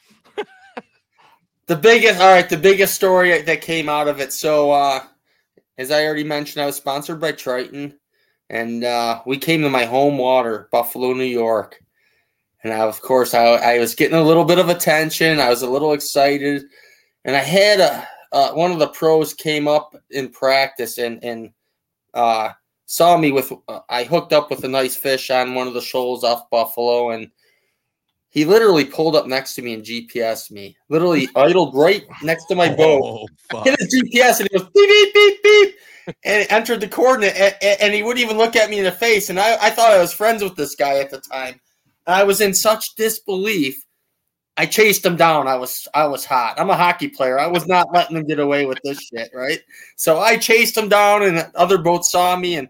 The 1.67 1.75
biggest, 1.75 2.21
all 2.21 2.31
right, 2.31 2.47
the 2.47 2.57
biggest 2.57 2.95
story 2.95 3.41
that 3.41 3.61
came 3.61 3.89
out 3.89 4.07
of 4.07 4.21
it. 4.21 4.31
So, 4.31 4.71
uh, 4.71 5.01
as 5.77 5.91
I 5.91 6.05
already 6.05 6.23
mentioned, 6.23 6.63
I 6.63 6.65
was 6.65 6.77
sponsored 6.77 7.19
by 7.19 7.33
Triton, 7.33 7.93
and 8.49 8.85
uh, 8.85 9.21
we 9.25 9.37
came 9.37 9.61
to 9.63 9.69
my 9.69 9.83
home 9.83 10.17
water, 10.17 10.69
Buffalo, 10.71 11.13
New 11.13 11.25
York. 11.25 11.81
And 12.63 12.71
I, 12.73 12.79
of 12.79 13.01
course, 13.01 13.33
I, 13.33 13.43
I 13.43 13.79
was 13.79 13.95
getting 13.95 14.17
a 14.17 14.23
little 14.23 14.45
bit 14.45 14.59
of 14.59 14.69
attention. 14.69 15.39
I 15.41 15.49
was 15.49 15.61
a 15.61 15.69
little 15.69 15.91
excited, 15.91 16.63
and 17.25 17.35
I 17.35 17.39
had 17.41 17.79
a 17.81 18.07
uh, 18.31 18.51
one 18.51 18.71
of 18.71 18.79
the 18.79 18.87
pros 18.87 19.33
came 19.33 19.67
up 19.67 19.95
in 20.11 20.29
practice 20.29 20.97
and 20.97 21.21
and 21.23 21.51
uh, 22.13 22.49
saw 22.87 23.17
me 23.17 23.31
with. 23.31 23.53
Uh, 23.67 23.81
I 23.87 24.03
hooked 24.03 24.33
up 24.33 24.49
with 24.49 24.63
a 24.63 24.67
nice 24.67 24.95
fish 24.95 25.29
on 25.29 25.53
one 25.53 25.67
of 25.67 25.75
the 25.75 25.81
shoals 25.81 26.23
off 26.23 26.49
Buffalo, 26.49 27.11
and 27.11 27.29
he 28.29 28.45
literally 28.45 28.85
pulled 28.85 29.15
up 29.15 29.27
next 29.27 29.53
to 29.55 29.61
me 29.61 29.73
and 29.75 29.83
GPS 29.83 30.49
me. 30.49 30.75
Literally 30.89 31.29
idled 31.35 31.75
right 31.75 32.03
next 32.23 32.45
to 32.45 32.55
my 32.55 32.73
boat. 32.73 33.29
Oh. 33.53 33.63
Hit 33.63 33.79
his 33.79 34.03
GPS 34.03 34.39
and 34.39 34.49
he 34.51 34.57
goes 34.57 34.69
beep 34.73 34.89
beep 34.89 35.13
beep 35.13 35.43
beep, 35.43 35.75
and 36.23 36.41
it 36.41 36.51
entered 36.51 36.81
the 36.81 36.87
coordinate. 36.87 37.35
And, 37.35 37.81
and 37.81 37.93
he 37.93 38.01
wouldn't 38.03 38.25
even 38.25 38.37
look 38.37 38.55
at 38.55 38.69
me 38.69 38.79
in 38.79 38.85
the 38.85 38.91
face. 38.91 39.29
And 39.29 39.39
I, 39.39 39.57
I 39.61 39.69
thought 39.69 39.91
I 39.91 39.99
was 39.99 40.13
friends 40.13 40.41
with 40.41 40.55
this 40.55 40.75
guy 40.75 40.99
at 40.99 41.11
the 41.11 41.19
time. 41.19 41.59
And 42.05 42.15
I 42.15 42.23
was 42.23 42.41
in 42.41 42.53
such 42.53 42.95
disbelief. 42.95 43.83
I 44.59 44.65
chased 44.65 45.05
him 45.05 45.15
down. 45.15 45.47
I 45.47 45.55
was 45.55 45.87
I 45.93 46.07
was 46.07 46.25
hot. 46.25 46.59
I'm 46.59 46.71
a 46.71 46.75
hockey 46.75 47.09
player. 47.09 47.39
I 47.39 47.45
was 47.45 47.67
not 47.67 47.93
letting 47.93 48.17
him 48.17 48.25
get 48.25 48.39
away 48.39 48.65
with 48.65 48.79
this 48.83 48.99
shit, 48.99 49.29
right? 49.33 49.59
So 49.97 50.19
I 50.19 50.35
chased 50.37 50.75
him 50.75 50.89
down, 50.89 51.21
and 51.23 51.51
other 51.53 51.77
boats 51.77 52.11
saw 52.11 52.35
me, 52.35 52.55
and 52.55 52.67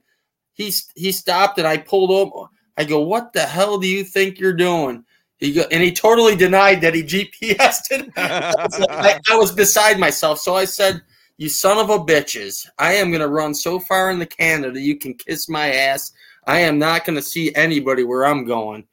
he 0.58 0.74
he 0.96 1.12
stopped, 1.12 1.60
and 1.60 1.68
I 1.68 1.78
pulled 1.78 2.12
over. 2.12 2.50
I 2.78 2.84
go, 2.84 3.00
"What 3.00 3.32
the 3.32 3.44
hell 3.44 3.78
do 3.78 3.88
you 3.88 4.04
think 4.04 4.40
you're 4.40 4.54
doing?" 4.54 5.06
He 5.38 5.54
go, 5.54 5.66
and 5.72 5.84
he 5.84 5.92
totally 5.92 6.36
denied 6.36 6.82
that 6.82 6.96
he 6.96 7.04
GPSed 7.04 7.92
it. 7.92 8.12
I, 8.18 9.20
I 9.30 9.36
was 9.36 9.52
beside 9.52 10.00
myself, 10.00 10.40
so 10.40 10.56
I 10.56 10.66
said, 10.66 11.02
"You 11.38 11.48
son 11.48 11.78
of 11.78 11.92
a 11.92 12.00
bitches! 12.00 12.68
I 12.80 12.94
am 12.94 13.12
gonna 13.12 13.28
run 13.28 13.54
so 13.54 13.80
far 13.80 14.10
into 14.10 14.26
Canada, 14.26 14.82
you 14.82 14.98
can 14.98 15.14
kiss 15.14 15.48
my 15.48 15.72
ass. 15.72 16.12
I 16.48 16.60
am 16.62 16.80
not 16.80 17.06
gonna 17.06 17.22
see 17.22 17.54
anybody 17.54 18.04
where 18.04 18.26
I'm 18.26 18.44
going." 18.44 18.88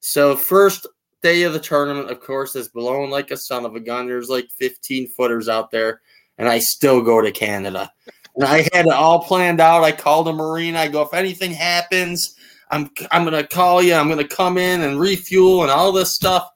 So 0.00 0.34
first 0.34 0.86
day 1.22 1.42
of 1.42 1.52
the 1.52 1.60
tournament, 1.60 2.10
of 2.10 2.20
course, 2.20 2.56
is 2.56 2.68
blowing 2.68 3.10
like 3.10 3.30
a 3.30 3.36
son 3.36 3.66
of 3.66 3.74
a 3.74 3.80
gun. 3.80 4.06
There's 4.06 4.30
like 4.30 4.48
15 4.58 5.08
footers 5.08 5.50
out 5.50 5.70
there, 5.70 6.00
and 6.38 6.48
I 6.48 6.60
still 6.60 7.02
go 7.02 7.20
to 7.20 7.30
Canada. 7.30 7.92
And 8.36 8.44
I 8.44 8.68
had 8.72 8.86
it 8.86 8.92
all 8.92 9.22
planned 9.22 9.60
out. 9.60 9.82
I 9.82 9.92
called 9.92 10.28
a 10.28 10.32
marine. 10.32 10.76
I 10.76 10.88
go, 10.88 11.02
if 11.02 11.14
anything 11.14 11.52
happens, 11.52 12.36
I'm 12.70 12.90
I'm 13.10 13.24
gonna 13.24 13.46
call 13.46 13.82
you. 13.82 13.94
I'm 13.94 14.08
gonna 14.08 14.26
come 14.26 14.56
in 14.56 14.82
and 14.82 15.00
refuel 15.00 15.62
and 15.62 15.70
all 15.70 15.92
this 15.92 16.12
stuff. 16.12 16.48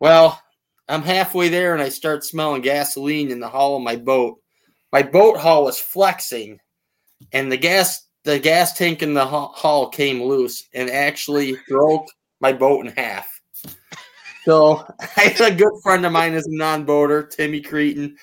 Well, 0.00 0.40
I'm 0.88 1.02
halfway 1.02 1.48
there, 1.48 1.72
and 1.72 1.82
I 1.82 1.88
start 1.88 2.24
smelling 2.24 2.62
gasoline 2.62 3.30
in 3.30 3.40
the 3.40 3.48
hull 3.48 3.76
of 3.76 3.82
my 3.82 3.96
boat. 3.96 4.38
My 4.92 5.02
boat 5.02 5.38
hull 5.38 5.64
was 5.64 5.78
flexing, 5.78 6.58
and 7.32 7.50
the 7.50 7.56
gas 7.56 8.06
the 8.24 8.38
gas 8.38 8.74
tank 8.74 9.02
in 9.02 9.14
the 9.14 9.26
hull 9.26 9.88
came 9.88 10.22
loose 10.22 10.68
and 10.74 10.90
actually 10.90 11.56
broke 11.68 12.06
my 12.40 12.52
boat 12.52 12.86
in 12.86 12.92
half. 12.92 13.28
So 14.44 14.84
I 15.16 15.20
had 15.20 15.52
a 15.52 15.54
good 15.54 15.72
friend 15.82 16.04
of 16.04 16.12
mine 16.12 16.34
is 16.34 16.46
a 16.46 16.56
non-boater, 16.56 17.24
Timmy 17.24 17.60
Cretin. 17.60 18.16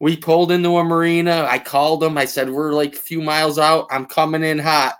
We 0.00 0.16
pulled 0.16 0.50
into 0.50 0.78
a 0.78 0.84
marina. 0.84 1.46
I 1.48 1.58
called 1.58 2.02
him. 2.02 2.16
I 2.18 2.24
said, 2.24 2.50
We're 2.50 2.72
like 2.72 2.94
a 2.94 2.98
few 2.98 3.20
miles 3.20 3.58
out. 3.58 3.86
I'm 3.90 4.06
coming 4.06 4.42
in 4.42 4.58
hot. 4.58 4.96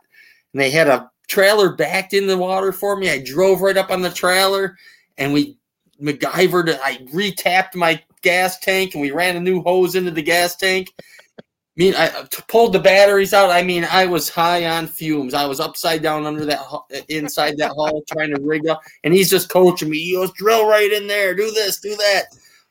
And 0.52 0.60
they 0.60 0.70
had 0.70 0.88
a 0.88 1.10
trailer 1.26 1.74
backed 1.74 2.12
in 2.12 2.26
the 2.26 2.36
water 2.36 2.70
for 2.70 2.96
me. 2.96 3.10
I 3.10 3.22
drove 3.22 3.62
right 3.62 3.76
up 3.76 3.90
on 3.90 4.02
the 4.02 4.10
trailer 4.10 4.76
and 5.16 5.32
we 5.32 5.56
MacGyvered. 6.00 6.78
I 6.82 6.98
retapped 7.12 7.74
my 7.74 8.02
gas 8.22 8.58
tank 8.58 8.94
and 8.94 9.00
we 9.00 9.10
ran 9.10 9.36
a 9.36 9.40
new 9.40 9.62
hose 9.62 9.94
into 9.94 10.10
the 10.10 10.22
gas 10.22 10.56
tank. 10.56 10.92
I 11.38 11.42
mean, 11.76 11.94
I 11.94 12.08
I 12.08 12.26
pulled 12.48 12.72
the 12.72 12.78
batteries 12.78 13.32
out. 13.32 13.50
I 13.50 13.62
mean, 13.62 13.86
I 13.90 14.04
was 14.04 14.28
high 14.28 14.66
on 14.66 14.86
fumes. 14.86 15.34
I 15.34 15.46
was 15.46 15.60
upside 15.60 16.02
down 16.02 16.26
under 16.26 16.44
that, 16.44 16.60
uh, 16.70 16.80
inside 17.08 17.56
that 17.58 17.72
hull, 17.76 18.02
trying 18.10 18.34
to 18.34 18.40
rig 18.42 18.66
up. 18.66 18.82
And 19.04 19.14
he's 19.14 19.30
just 19.30 19.48
coaching 19.48 19.88
me. 19.88 19.98
He 19.98 20.12
goes, 20.14 20.32
drill 20.32 20.66
right 20.68 20.92
in 20.92 21.06
there. 21.06 21.34
Do 21.34 21.50
this, 21.52 21.80
do 21.80 21.94
that. 21.96 22.24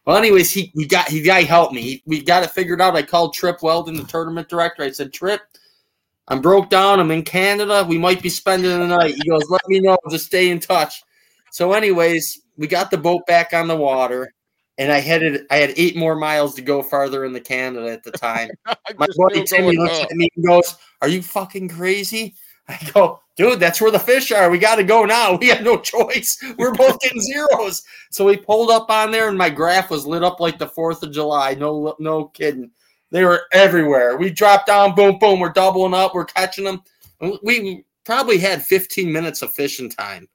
Well, 0.10 0.18
anyways, 0.18 0.52
he 0.52 0.72
we 0.74 0.88
got 0.88 1.08
he 1.08 1.22
guy 1.22 1.44
helped 1.44 1.72
me. 1.72 1.82
He, 1.84 2.04
we 2.08 2.24
got 2.24 2.42
it 2.42 2.50
figured 2.50 2.82
out. 2.82 2.96
I 2.96 3.04
called 3.04 3.36
Trip 3.36 3.62
Weldon, 3.62 3.96
the 3.96 4.04
tournament 4.06 4.50
director. 4.50 4.82
I 4.82 4.90
said, 4.90 5.14
Trip, 5.14 5.40
I'm 6.30 6.42
broke 6.42 6.72
down. 6.72 7.00
I'm 7.00 7.12
in 7.12 7.22
Canada. 7.22 7.86
We 7.88 8.00
might 8.00 8.20
be 8.24 8.30
spending 8.30 8.72
the 8.72 8.88
night. 8.88 9.14
He 9.14 9.30
goes, 9.30 9.48
let 9.52 9.62
me 9.68 9.80
know. 9.80 10.00
Just 10.10 10.26
stay 10.26 10.50
in 10.50 10.60
touch. 10.60 11.04
So, 11.52 11.74
anyways, 11.74 12.42
we 12.58 12.66
got 12.66 12.90
the 12.90 12.98
boat 12.98 13.28
back 13.28 13.54
on 13.54 13.68
the 13.68 13.76
water, 13.76 14.34
and 14.80 14.92
I 14.92 14.98
headed. 14.98 15.46
I 15.52 15.58
had 15.58 15.76
eight 15.78 15.96
more 15.96 16.16
miles 16.16 16.56
to 16.56 16.64
go 16.64 16.82
farther 16.82 17.24
into 17.24 17.40
Canada 17.40 17.92
at 17.92 18.02
the 18.02 18.10
time. 18.10 18.50
My 18.98 19.06
buddy 19.16 19.44
Timmy 19.44 19.78
looks 19.78 20.00
up. 20.00 20.10
at 20.10 20.18
me 20.18 20.28
and 20.36 20.44
goes, 20.44 20.76
"Are 21.04 21.08
you 21.08 21.22
fucking 21.22 21.70
crazy?" 21.70 22.34
I 22.70 22.92
go, 22.94 23.20
"Dude, 23.36 23.60
that's 23.60 23.82
where 23.82 23.92
the 23.92 24.00
fish 24.00 24.32
are. 24.32 24.50
We 24.50 24.60
got 24.60 24.76
to 24.76 24.84
go 24.84 25.04
now. 25.04 25.36
We 25.36 25.48
have 25.48 25.64
no 25.64 25.78
choice. 25.80 26.38
We're 26.58 26.74
both 26.74 27.00
getting 27.00 27.22
zeros." 27.34 27.84
So 28.12 28.26
we 28.26 28.38
pulled 28.38 28.70
up 28.70 28.90
on 28.90 29.12
there, 29.12 29.28
and 29.28 29.38
my 29.38 29.50
graph 29.50 29.90
was 29.90 30.06
lit 30.06 30.24
up 30.24 30.40
like 30.40 30.60
the 30.60 30.68
Fourth 30.68 31.04
of 31.04 31.12
July. 31.12 31.56
No, 31.56 31.96
no 32.00 32.26
kidding. 32.26 32.72
They 33.12 33.26
were 33.26 33.44
everywhere. 33.52 34.18
We 34.18 34.30
dropped 34.30 34.68
down, 34.68 34.94
boom, 34.94 35.18
boom. 35.18 35.40
We're 35.40 35.50
doubling 35.50 35.96
up. 35.96 36.14
We're 36.14 36.26
catching 36.26 36.64
them. 36.64 36.84
We 37.44 37.86
probably 38.06 38.38
had 38.38 38.64
15 38.64 39.12
minutes 39.12 39.42
of 39.42 39.54
fishing 39.54 39.90
time. 39.90 40.30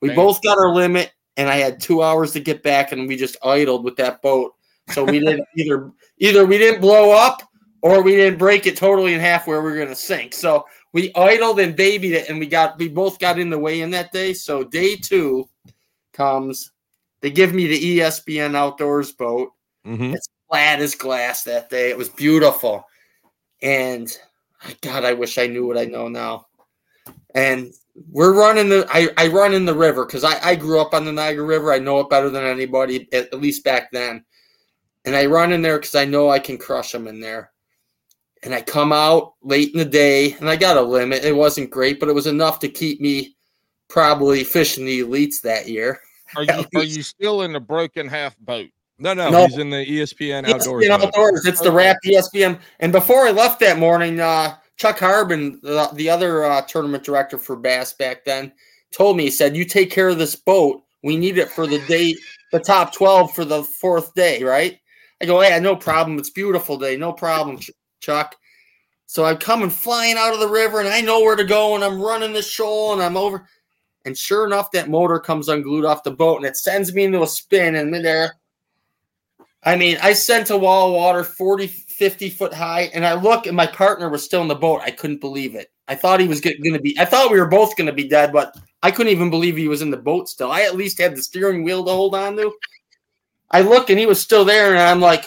We 0.00 0.10
both 0.10 0.40
got 0.42 0.58
our 0.58 0.72
limit, 0.72 1.12
and 1.36 1.48
I 1.48 1.56
had 1.56 1.80
two 1.80 2.02
hours 2.02 2.32
to 2.32 2.40
get 2.40 2.62
back, 2.62 2.92
and 2.92 3.08
we 3.08 3.16
just 3.16 3.36
idled 3.42 3.84
with 3.84 3.96
that 3.96 4.22
boat. 4.22 4.54
So 4.90 5.04
we 5.04 5.18
didn't 5.18 5.46
either. 5.56 5.90
Either 6.18 6.46
we 6.46 6.58
didn't 6.58 6.80
blow 6.80 7.10
up, 7.10 7.42
or 7.82 8.02
we 8.02 8.12
didn't 8.12 8.38
break 8.38 8.66
it 8.66 8.76
totally 8.76 9.14
in 9.14 9.20
half 9.20 9.46
where 9.46 9.60
we 9.60 9.70
were 9.70 9.76
going 9.76 9.88
to 9.88 9.96
sink. 9.96 10.32
So 10.32 10.64
we 10.92 11.12
idled 11.14 11.60
and 11.60 11.74
babied 11.76 12.12
it, 12.12 12.28
and 12.28 12.38
we 12.38 12.46
got 12.46 12.78
we 12.78 12.88
both 12.88 13.18
got 13.18 13.38
in 13.38 13.50
the 13.50 13.58
way 13.58 13.80
in 13.80 13.90
that 13.90 14.12
day. 14.12 14.34
So 14.34 14.64
day 14.64 14.96
two 14.96 15.48
comes. 16.12 16.72
They 17.20 17.30
give 17.30 17.54
me 17.54 17.66
the 17.66 17.98
ESPN 17.98 18.56
outdoors 18.56 19.12
boat 19.12 19.52
Mhm. 19.86 20.16
flat 20.48 20.80
as 20.80 20.94
glass 20.94 21.44
that 21.44 21.70
day. 21.70 21.88
It 21.90 21.96
was 21.96 22.08
beautiful. 22.08 22.84
And 23.62 24.14
God, 24.80 25.04
I 25.04 25.12
wish 25.12 25.38
I 25.38 25.46
knew 25.46 25.66
what 25.66 25.78
I 25.78 25.84
know 25.84 26.08
now. 26.08 26.46
And 27.34 27.72
we're 28.10 28.34
running 28.34 28.68
the 28.68 28.86
I, 28.90 29.08
I 29.16 29.28
run 29.28 29.54
in 29.54 29.64
the 29.64 29.74
river 29.74 30.04
because 30.04 30.24
I, 30.24 30.38
I 30.46 30.54
grew 30.56 30.80
up 30.80 30.94
on 30.94 31.04
the 31.04 31.12
Niagara 31.12 31.44
River. 31.44 31.72
I 31.72 31.78
know 31.78 32.00
it 32.00 32.10
better 32.10 32.28
than 32.30 32.44
anybody, 32.44 33.08
at, 33.12 33.32
at 33.32 33.40
least 33.40 33.64
back 33.64 33.90
then. 33.92 34.24
And 35.04 35.14
I 35.16 35.26
run 35.26 35.52
in 35.52 35.62
there 35.62 35.78
because 35.78 35.94
I 35.94 36.04
know 36.04 36.28
I 36.30 36.38
can 36.38 36.58
crush 36.58 36.92
them 36.92 37.06
in 37.06 37.20
there. 37.20 37.51
And 38.44 38.54
I 38.54 38.60
come 38.60 38.92
out 38.92 39.34
late 39.42 39.72
in 39.72 39.78
the 39.78 39.84
day 39.84 40.32
and 40.34 40.48
I 40.50 40.56
got 40.56 40.76
a 40.76 40.82
limit. 40.82 41.24
It 41.24 41.36
wasn't 41.36 41.70
great, 41.70 42.00
but 42.00 42.08
it 42.08 42.14
was 42.14 42.26
enough 42.26 42.58
to 42.60 42.68
keep 42.68 43.00
me 43.00 43.36
probably 43.88 44.42
fishing 44.42 44.84
the 44.84 45.00
elites 45.00 45.40
that 45.42 45.68
year. 45.68 46.00
Are 46.36 46.42
you 46.42 46.64
are 46.76 46.82
you 46.82 47.02
still 47.02 47.42
in 47.42 47.52
the 47.52 47.60
broken 47.60 48.08
half 48.08 48.36
boat? 48.38 48.68
No, 48.98 49.14
no, 49.14 49.30
No. 49.30 49.46
he's 49.46 49.58
in 49.58 49.70
the 49.70 49.84
ESPN 49.84 50.48
outdoors. 50.48 50.84
ESPN 50.84 50.88
mode. 50.90 51.02
Outdoors. 51.08 51.46
It's 51.46 51.60
the 51.60 51.68
Okay. 51.68 51.76
Wrap 51.76 51.96
ESPN. 52.04 52.58
And 52.80 52.92
before 52.92 53.26
I 53.26 53.30
left 53.30 53.58
that 53.60 53.78
morning, 53.78 54.20
uh, 54.20 54.56
Chuck 54.76 54.98
Harbin, 54.98 55.60
the, 55.62 55.88
the 55.94 56.08
other 56.10 56.44
uh, 56.44 56.62
tournament 56.62 57.04
director 57.04 57.38
for 57.38 57.56
Bass 57.56 57.92
back 57.94 58.24
then, 58.24 58.52
told 58.92 59.16
me, 59.16 59.24
he 59.24 59.30
said, 59.30 59.56
You 59.56 59.64
take 59.64 59.90
care 59.90 60.08
of 60.08 60.18
this 60.18 60.36
boat. 60.36 60.82
We 61.02 61.16
need 61.16 61.38
it 61.38 61.50
for 61.50 61.66
the 61.66 61.80
day, 61.86 62.14
the 62.52 62.60
top 62.60 62.92
12 62.94 63.34
for 63.34 63.44
the 63.44 63.64
fourth 63.64 64.14
day, 64.14 64.42
right? 64.42 64.78
I 65.20 65.26
go, 65.26 65.42
Yeah, 65.42 65.58
no 65.58 65.74
problem. 65.76 66.18
It's 66.18 66.30
beautiful 66.30 66.76
day. 66.78 66.96
No 66.96 67.12
problem, 67.12 67.58
Ch- 67.58 67.70
Chuck. 68.02 68.36
So 69.06 69.24
I'm 69.24 69.38
coming 69.38 69.70
flying 69.70 70.16
out 70.16 70.34
of 70.34 70.40
the 70.40 70.48
river 70.48 70.80
and 70.80 70.88
I 70.88 71.00
know 71.00 71.20
where 71.20 71.36
to 71.36 71.44
go 71.44 71.74
and 71.74 71.84
I'm 71.84 72.00
running 72.00 72.32
the 72.32 72.42
shoal 72.42 72.92
and 72.92 73.02
I'm 73.02 73.16
over. 73.16 73.48
And 74.04 74.18
sure 74.18 74.44
enough, 74.46 74.70
that 74.72 74.90
motor 74.90 75.18
comes 75.18 75.48
unglued 75.48 75.84
off 75.84 76.02
the 76.02 76.10
boat 76.10 76.36
and 76.36 76.46
it 76.46 76.56
sends 76.56 76.92
me 76.92 77.04
into 77.04 77.22
a 77.22 77.26
spin 77.26 77.76
in 77.76 77.90
midair. 77.90 78.34
I 79.64 79.76
mean, 79.76 79.96
I 80.02 80.12
sent 80.12 80.50
a 80.50 80.56
wall 80.56 80.88
of 80.88 80.94
water 80.94 81.22
40, 81.22 81.68
50 81.68 82.30
foot 82.30 82.52
high, 82.52 82.90
and 82.94 83.06
I 83.06 83.14
look 83.14 83.46
and 83.46 83.56
my 83.56 83.66
partner 83.66 84.08
was 84.08 84.24
still 84.24 84.42
in 84.42 84.48
the 84.48 84.56
boat. 84.56 84.80
I 84.82 84.90
couldn't 84.90 85.20
believe 85.20 85.54
it. 85.54 85.70
I 85.86 85.94
thought 85.94 86.18
he 86.18 86.26
was 86.26 86.40
going 86.40 86.56
to 86.60 86.80
be, 86.80 86.98
I 86.98 87.04
thought 87.04 87.30
we 87.30 87.38
were 87.38 87.46
both 87.46 87.76
going 87.76 87.86
to 87.86 87.92
be 87.92 88.08
dead, 88.08 88.32
but 88.32 88.56
I 88.82 88.90
couldn't 88.90 89.12
even 89.12 89.30
believe 89.30 89.56
he 89.56 89.68
was 89.68 89.82
in 89.82 89.90
the 89.90 89.96
boat 89.96 90.28
still. 90.28 90.50
I 90.50 90.62
at 90.62 90.74
least 90.74 90.98
had 90.98 91.14
the 91.14 91.22
steering 91.22 91.62
wheel 91.62 91.84
to 91.84 91.90
hold 91.92 92.14
on 92.16 92.36
to. 92.36 92.52
I 93.50 93.60
look 93.60 93.90
and 93.90 93.98
he 93.98 94.06
was 94.06 94.20
still 94.20 94.44
there, 94.44 94.70
and 94.70 94.80
I'm 94.80 95.00
like, 95.00 95.24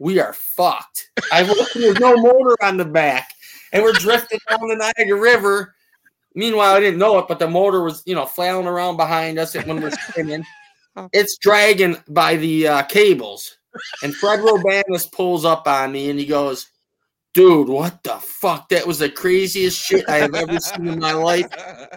we 0.00 0.18
are 0.18 0.32
fucked. 0.32 1.10
I 1.30 1.42
look 1.42 1.72
there's 1.74 2.00
no 2.00 2.16
motor 2.16 2.56
on 2.64 2.78
the 2.78 2.84
back, 2.84 3.30
and 3.72 3.82
we're 3.82 3.92
drifting 3.92 4.40
down 4.48 4.58
the 4.60 4.74
Niagara 4.74 5.20
River. 5.20 5.74
Meanwhile, 6.34 6.74
I 6.74 6.80
didn't 6.80 6.98
know 6.98 7.18
it, 7.18 7.28
but 7.28 7.38
the 7.38 7.48
motor 7.48 7.84
was, 7.84 8.02
you 8.06 8.14
know, 8.14 8.24
flailing 8.24 8.66
around 8.66 8.96
behind 8.96 9.38
us 9.38 9.54
when 9.54 9.80
we're 9.80 9.90
spinning. 9.90 10.44
It's 11.12 11.38
dragging 11.38 11.96
by 12.08 12.36
the 12.36 12.66
uh, 12.66 12.82
cables, 12.82 13.56
and 14.02 14.14
Fred 14.14 14.40
Roumbanis 14.40 15.10
pulls 15.10 15.44
up 15.44 15.66
on 15.68 15.92
me 15.92 16.10
and 16.10 16.18
he 16.18 16.26
goes, 16.26 16.66
"Dude, 17.32 17.68
what 17.68 18.02
the 18.02 18.16
fuck? 18.16 18.68
That 18.68 18.86
was 18.86 18.98
the 18.98 19.08
craziest 19.08 19.80
shit 19.80 20.06
I 20.08 20.16
have 20.16 20.34
ever 20.34 20.58
seen 20.58 20.88
in 20.88 20.98
my 20.98 21.12
life." 21.12 21.46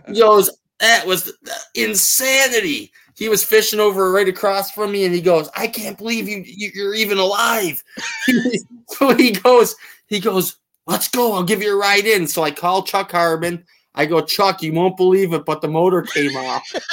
He 0.07 0.19
goes, 0.19 0.49
"That 0.79 1.05
was 1.07 1.33
insanity." 1.73 2.93
He 3.15 3.29
was 3.29 3.43
fishing 3.43 3.79
over 3.79 4.11
right 4.11 4.27
across 4.27 4.71
from 4.71 4.91
me, 4.91 5.05
and 5.05 5.13
he 5.13 5.21
goes, 5.21 5.49
"I 5.55 5.67
can't 5.67 5.97
believe 5.97 6.27
you 6.27 6.43
you- 6.45 6.71
you're 6.73 6.95
even 6.95 7.17
alive." 7.17 7.83
so 8.89 9.13
he 9.15 9.31
goes, 9.31 9.75
he 10.07 10.19
goes, 10.19 10.57
"Let's 10.87 11.07
go. 11.09 11.33
I'll 11.33 11.43
give 11.43 11.61
you 11.61 11.73
a 11.73 11.79
ride 11.79 12.05
in." 12.05 12.27
So 12.27 12.43
I 12.43 12.51
call 12.51 12.83
Chuck 12.83 13.11
Harbin. 13.11 13.63
I 13.95 14.07
go, 14.07 14.21
Chuck, 14.21 14.63
you 14.63 14.73
won't 14.73 14.97
believe 14.97 15.33
it, 15.33 15.45
but 15.45 15.61
the 15.61 15.67
motor 15.67 16.01
came 16.01 16.35
off. 16.35 16.63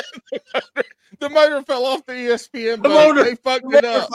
The 1.18 1.28
motor 1.28 1.60
fell 1.62 1.84
off 1.84 2.06
the 2.06 2.14
ESPN 2.14 2.82
The 2.82 2.88
motor- 2.88 3.24
they 3.24 3.34
fucked 3.34 3.66
it 3.74 3.84
up. 3.84 4.08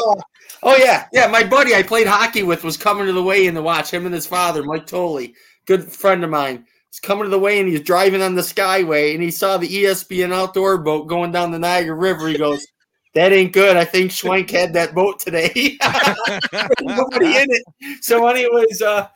Oh 0.64 0.76
yeah, 0.76 1.06
yeah. 1.14 1.28
My 1.28 1.44
buddy 1.44 1.76
I 1.76 1.84
played 1.84 2.08
hockey 2.08 2.42
with 2.42 2.64
was 2.64 2.78
coming 2.78 3.06
to 3.06 3.14
the 3.14 3.22
weigh-in 3.22 3.54
to 3.54 3.62
watch 3.62 3.92
him 3.92 4.06
and 4.08 4.16
his 4.16 4.26
father, 4.26 4.64
Mike 4.64 4.88
Tolley, 4.88 5.36
good 5.68 5.84
friend 5.84 6.24
of 6.24 6.32
mine. 6.32 6.66
He's 6.96 7.02
coming 7.02 7.26
to 7.26 7.30
the 7.30 7.38
way 7.38 7.60
and 7.60 7.68
He's 7.68 7.82
driving 7.82 8.22
on 8.22 8.36
the 8.36 8.42
Skyway, 8.42 9.14
and 9.14 9.22
he 9.22 9.30
saw 9.30 9.58
the 9.58 9.68
ESPN 9.68 10.32
outdoor 10.32 10.78
boat 10.78 11.08
going 11.08 11.34
down 11.34 11.52
the 11.52 11.60
Niagara 11.60 11.94
River. 11.94 12.30
He 12.30 12.38
goes, 12.38 12.66
"That 13.14 13.34
ain't 13.34 13.52
good. 13.52 13.76
I 13.76 13.84
think 13.84 14.12
Schwenk 14.12 14.50
had 14.50 14.72
that 14.76 14.96
boat 14.96 15.20
today. 15.20 15.78
Nobody 16.82 17.36
in 17.36 17.48
it." 17.50 18.02
So, 18.02 18.26
anyways, 18.28 18.82
uh, 18.82 19.10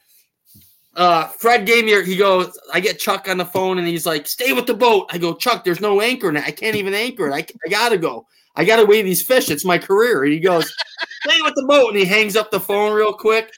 uh, 0.98 1.28
Fred 1.28 1.66
gave 1.66 1.86
me. 1.86 2.04
He 2.04 2.18
goes, 2.18 2.60
I 2.74 2.82
get 2.82 3.00
Chuck 3.00 3.30
on 3.30 3.38
the 3.38 3.46
phone, 3.46 3.78
and 3.78 3.88
he's 3.88 4.06
like, 4.06 4.28
"Stay 4.28 4.52
with 4.52 4.68
the 4.68 4.74
boat." 4.74 5.10
I 5.14 5.18
go, 5.18 5.34
Chuck, 5.34 5.64
there's 5.64 5.80
no 5.80 6.02
anchor 6.02 6.28
in 6.28 6.36
it. 6.36 6.44
I 6.44 6.52
can't 6.52 6.76
even 6.76 6.94
anchor 6.94 7.30
it. 7.30 7.34
I, 7.34 7.46
I 7.66 7.70
gotta 7.70 7.98
go. 7.98 8.28
I 8.58 8.66
gotta 8.66 8.86
weigh 8.86 9.04
these 9.04 9.22
fish. 9.22 9.50
It's 9.50 9.64
my 9.64 9.78
career. 9.78 10.26
And 10.26 10.34
he 10.34 10.42
goes, 10.42 10.70
"Stay 11.24 11.42
with 11.44 11.56
the 11.56 11.66
boat," 11.66 11.92
and 11.92 11.98
he 11.98 12.04
hangs 12.04 12.36
up 12.36 12.52
the 12.52 12.60
phone 12.60 12.92
real 12.92 13.14
quick. 13.14 13.54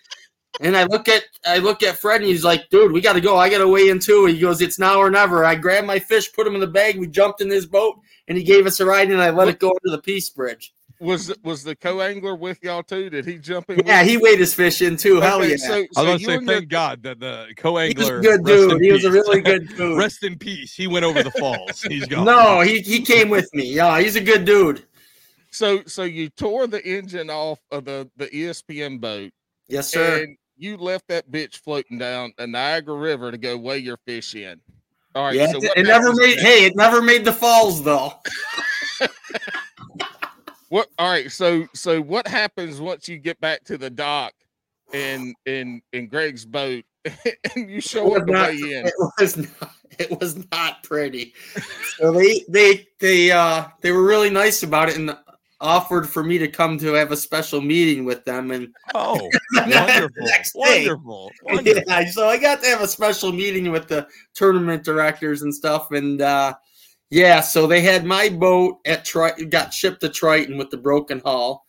And 0.60 0.76
I 0.76 0.84
look 0.84 1.08
at 1.08 1.24
I 1.46 1.58
look 1.60 1.82
at 1.82 1.98
Fred, 1.98 2.22
and 2.22 2.30
he's 2.30 2.44
like, 2.44 2.70
"Dude, 2.70 2.92
we 2.92 3.00
gotta 3.02 3.22
go. 3.22 3.38
I 3.38 3.50
gotta 3.50 3.68
weigh 3.68 3.90
in 3.90 4.00
too." 4.00 4.26
He 4.26 4.38
goes, 4.38 4.62
"It's 4.62 4.78
now 4.78 4.98
or 5.00 5.10
never." 5.10 5.46
I 5.46 5.56
grabbed 5.56 5.88
my 5.88 5.98
fish, 5.98 6.32
put 6.34 6.46
him 6.46 6.56
in 6.56 6.60
the 6.62 6.68
bag. 6.68 7.00
We 7.00 7.08
jumped 7.08 7.40
in 7.42 7.50
his 7.50 7.66
boat, 7.66 7.98
and 8.28 8.38
he 8.38 8.44
gave 8.44 8.66
us 8.68 8.80
a 8.82 8.86
ride, 8.86 9.10
and 9.10 9.22
I 9.22 9.30
let 9.30 9.48
it 9.48 9.60
go 9.60 9.70
into 9.70 9.96
the 9.96 10.02
Peace 10.02 10.30
Bridge. 10.30 10.74
Was 11.00 11.34
was 11.44 11.64
the 11.64 11.76
co-angler 11.76 12.36
with 12.36 12.62
y'all 12.64 12.84
too? 12.84 13.10
Did 13.10 13.26
he 13.26 13.38
jump 13.40 13.70
in? 13.72 13.82
Yeah, 13.88 14.04
he 14.04 14.18
weighed 14.18 14.38
his 14.40 14.54
fish 14.54 14.82
in 14.84 14.98
too. 14.98 15.20
Hell 15.22 15.40
Okay, 15.42 15.52
yeah! 15.52 15.56
So, 15.58 15.74
I 15.74 15.80
was 15.80 15.90
going 15.96 16.12
you 16.12 16.18
to 16.20 16.26
say, 16.26 16.34
and 16.38 16.46
your- 16.48 16.56
thank 16.58 16.70
God 16.70 17.04
that 17.04 17.20
the 17.22 17.46
he 17.48 17.48
was 17.48 17.56
co-angler. 17.58 18.18
a 18.20 18.22
good 18.22 18.46
dude. 18.46 18.82
He 18.82 18.92
was 18.92 19.06
a 19.06 19.12
really 19.12 19.42
good 19.42 19.68
dude. 19.78 19.98
rest 19.98 20.24
in 20.24 20.38
peace. 20.38 20.76
He 20.76 20.86
went 20.86 21.06
over 21.06 21.24
the 21.24 21.32
falls. 21.32 21.82
He's 21.82 22.06
gone. 22.08 22.26
No, 22.26 22.60
he, 22.62 22.82
he 22.82 23.02
came 23.02 23.30
with 23.30 23.50
me. 23.56 23.74
Yeah, 23.74 24.00
he's 24.00 24.16
a 24.18 24.22
good 24.22 24.46
dude. 24.46 24.86
so 25.50 25.82
so 25.88 26.04
you 26.04 26.30
tore 26.30 26.68
the 26.68 26.86
engine 26.86 27.30
off 27.32 27.60
of 27.72 27.86
the 27.86 28.08
the 28.18 28.28
ESPN 28.28 29.00
boat 29.02 29.32
Yes, 29.70 29.90
sir. 29.90 30.24
and 30.24 30.38
you 30.62 30.78
left 30.78 31.08
that 31.08 31.32
bitch 31.32 31.58
floating 31.58 31.98
down 31.98 32.34
the 32.38 32.48
Niagara 32.48 32.96
River 32.96 33.32
to 33.32 33.38
go 33.38 33.58
weigh 33.58 33.80
your 33.80 33.98
fish 33.98 34.36
in. 34.36 34.60
All 35.16 35.26
right. 35.26 35.36
yeah, 35.36 35.52
so 35.52 35.58
it, 35.58 35.72
it 35.76 35.84
never 35.84 36.14
made. 36.14 36.40
Hey, 36.40 36.66
it 36.66 36.76
never 36.76 37.02
made 37.02 37.26
the 37.26 37.34
falls 37.34 37.84
though. 37.84 38.14
What? 40.72 40.88
All 40.98 41.12
right. 41.12 41.30
So 41.30 41.68
so 41.74 42.02
what 42.02 42.26
happens 42.26 42.80
once 42.80 43.10
you 43.10 43.18
get 43.18 43.38
back 43.42 43.66
to 43.66 43.78
the 43.78 43.90
dock 43.90 44.32
in 44.94 45.34
in 45.46 45.82
in 45.92 46.08
Greg's 46.08 46.46
boat 46.46 46.86
and 47.56 47.70
you 47.70 47.82
show 47.82 48.16
up 48.16 48.26
the 48.26 48.32
not- 48.32 48.50
way 48.52 48.56
in? 48.56 48.88
It 48.88 48.94
was 49.20 49.36
not. 49.36 49.72
It 50.00 50.18
was 50.22 50.38
not 50.54 50.82
pretty. 50.84 51.34
So 51.98 52.14
they 52.14 52.46
they 52.48 52.88
they 53.02 53.32
uh 53.32 53.66
they 53.82 53.92
were 53.92 54.04
really 54.06 54.30
nice 54.30 54.64
about 54.64 54.88
it 54.88 54.96
and 54.96 55.14
offered 55.62 56.10
for 56.10 56.24
me 56.24 56.38
to 56.40 56.48
come 56.48 56.78
to 56.80 56.94
have 56.94 57.12
a 57.12 57.18
special 57.18 57.62
meeting 57.62 58.04
with 58.04 58.26
them 58.26 58.52
and 58.52 58.74
Oh, 58.96 59.30
wonderful. 59.54 60.28
Wonderful. 60.56 61.32
wonderful. 61.44 61.84
Yeah, 61.88 62.10
so 62.10 62.28
I 62.28 62.38
got 62.38 62.62
to 62.64 62.70
have 62.70 62.82
a 62.82 62.88
special 62.88 63.32
meeting 63.32 63.72
with 63.72 63.88
the 63.88 64.08
tournament 64.34 64.84
directors 64.84 65.44
and 65.44 65.54
stuff, 65.54 65.92
and 65.92 66.22
uh, 66.22 66.56
yeah, 67.12 67.42
so 67.42 67.68
they 67.68 67.82
had 67.82 68.04
my 68.04 68.30
boat 68.30 68.80
at 68.86 69.06
Triton, 69.06 69.50
got 69.50 69.74
shipped 69.74 70.02
to 70.02 70.10
Triton 70.10 70.58
with 70.58 70.72
the 70.72 70.78
broken 70.78 71.22
hull, 71.24 71.66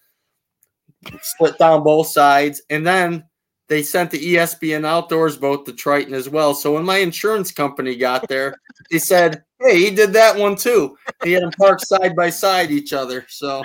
split 1.21 1.59
down 1.59 1.83
both 1.85 2.09
sides, 2.09 2.63
and 2.71 2.87
then 2.87 3.25
they 3.69 3.83
sent 3.83 4.11
the 4.11 4.35
ESPN 4.35 4.85
Outdoors 4.85 5.37
boat 5.37 5.67
to 5.67 5.73
Triton 5.73 6.15
as 6.15 6.29
well. 6.29 6.55
So 6.55 6.75
when 6.75 6.85
my 6.85 6.99
insurance 6.99 7.53
company 7.53 7.97
got 7.97 8.29
there, 8.29 8.55
they 8.91 8.99
said, 8.99 9.45
"Hey, 9.65 9.79
he 9.79 9.91
did 9.91 10.13
that 10.15 10.37
one 10.37 10.57
too." 10.57 10.97
He 11.25 11.33
had 11.33 11.43
them 11.43 11.51
parked 11.53 11.87
side 11.87 12.15
by 12.17 12.31
side 12.31 12.71
each 12.71 12.93
other. 12.93 13.25
So 13.29 13.63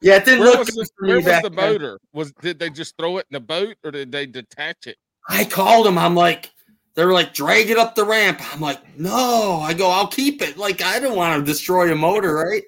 yeah, 0.00 0.16
it 0.16 0.24
didn't 0.24 0.40
Where 0.40 0.50
look 0.50 0.58
was, 0.60 0.70
good 0.70 0.86
the, 0.86 0.90
for 0.98 1.06
where 1.06 1.16
me 1.16 1.16
was 1.16 1.24
back 1.24 1.42
the 1.42 1.50
then. 1.50 1.72
motor? 1.72 2.00
Was 2.12 2.32
did 2.40 2.58
they 2.58 2.70
just 2.70 2.96
throw 2.98 3.18
it 3.18 3.26
in 3.30 3.34
the 3.34 3.40
boat 3.40 3.76
or 3.84 3.90
did 3.90 4.12
they 4.12 4.26
detach 4.26 4.86
it? 4.86 4.96
I 5.28 5.44
called 5.44 5.86
him. 5.86 5.96
I'm 5.96 6.14
like, 6.14 6.50
they 6.94 7.04
were 7.04 7.12
like, 7.14 7.32
drag 7.32 7.70
it 7.70 7.78
up 7.78 7.94
the 7.94 8.04
ramp. 8.04 8.40
I'm 8.52 8.60
like, 8.60 8.98
no. 8.98 9.60
I 9.62 9.72
go, 9.72 9.88
I'll 9.90 10.06
keep 10.06 10.42
it. 10.42 10.58
Like, 10.58 10.82
I 10.82 11.00
don't 11.00 11.16
want 11.16 11.40
to 11.40 11.44
destroy 11.50 11.90
a 11.90 11.94
motor, 11.96 12.34
right? 12.34 12.62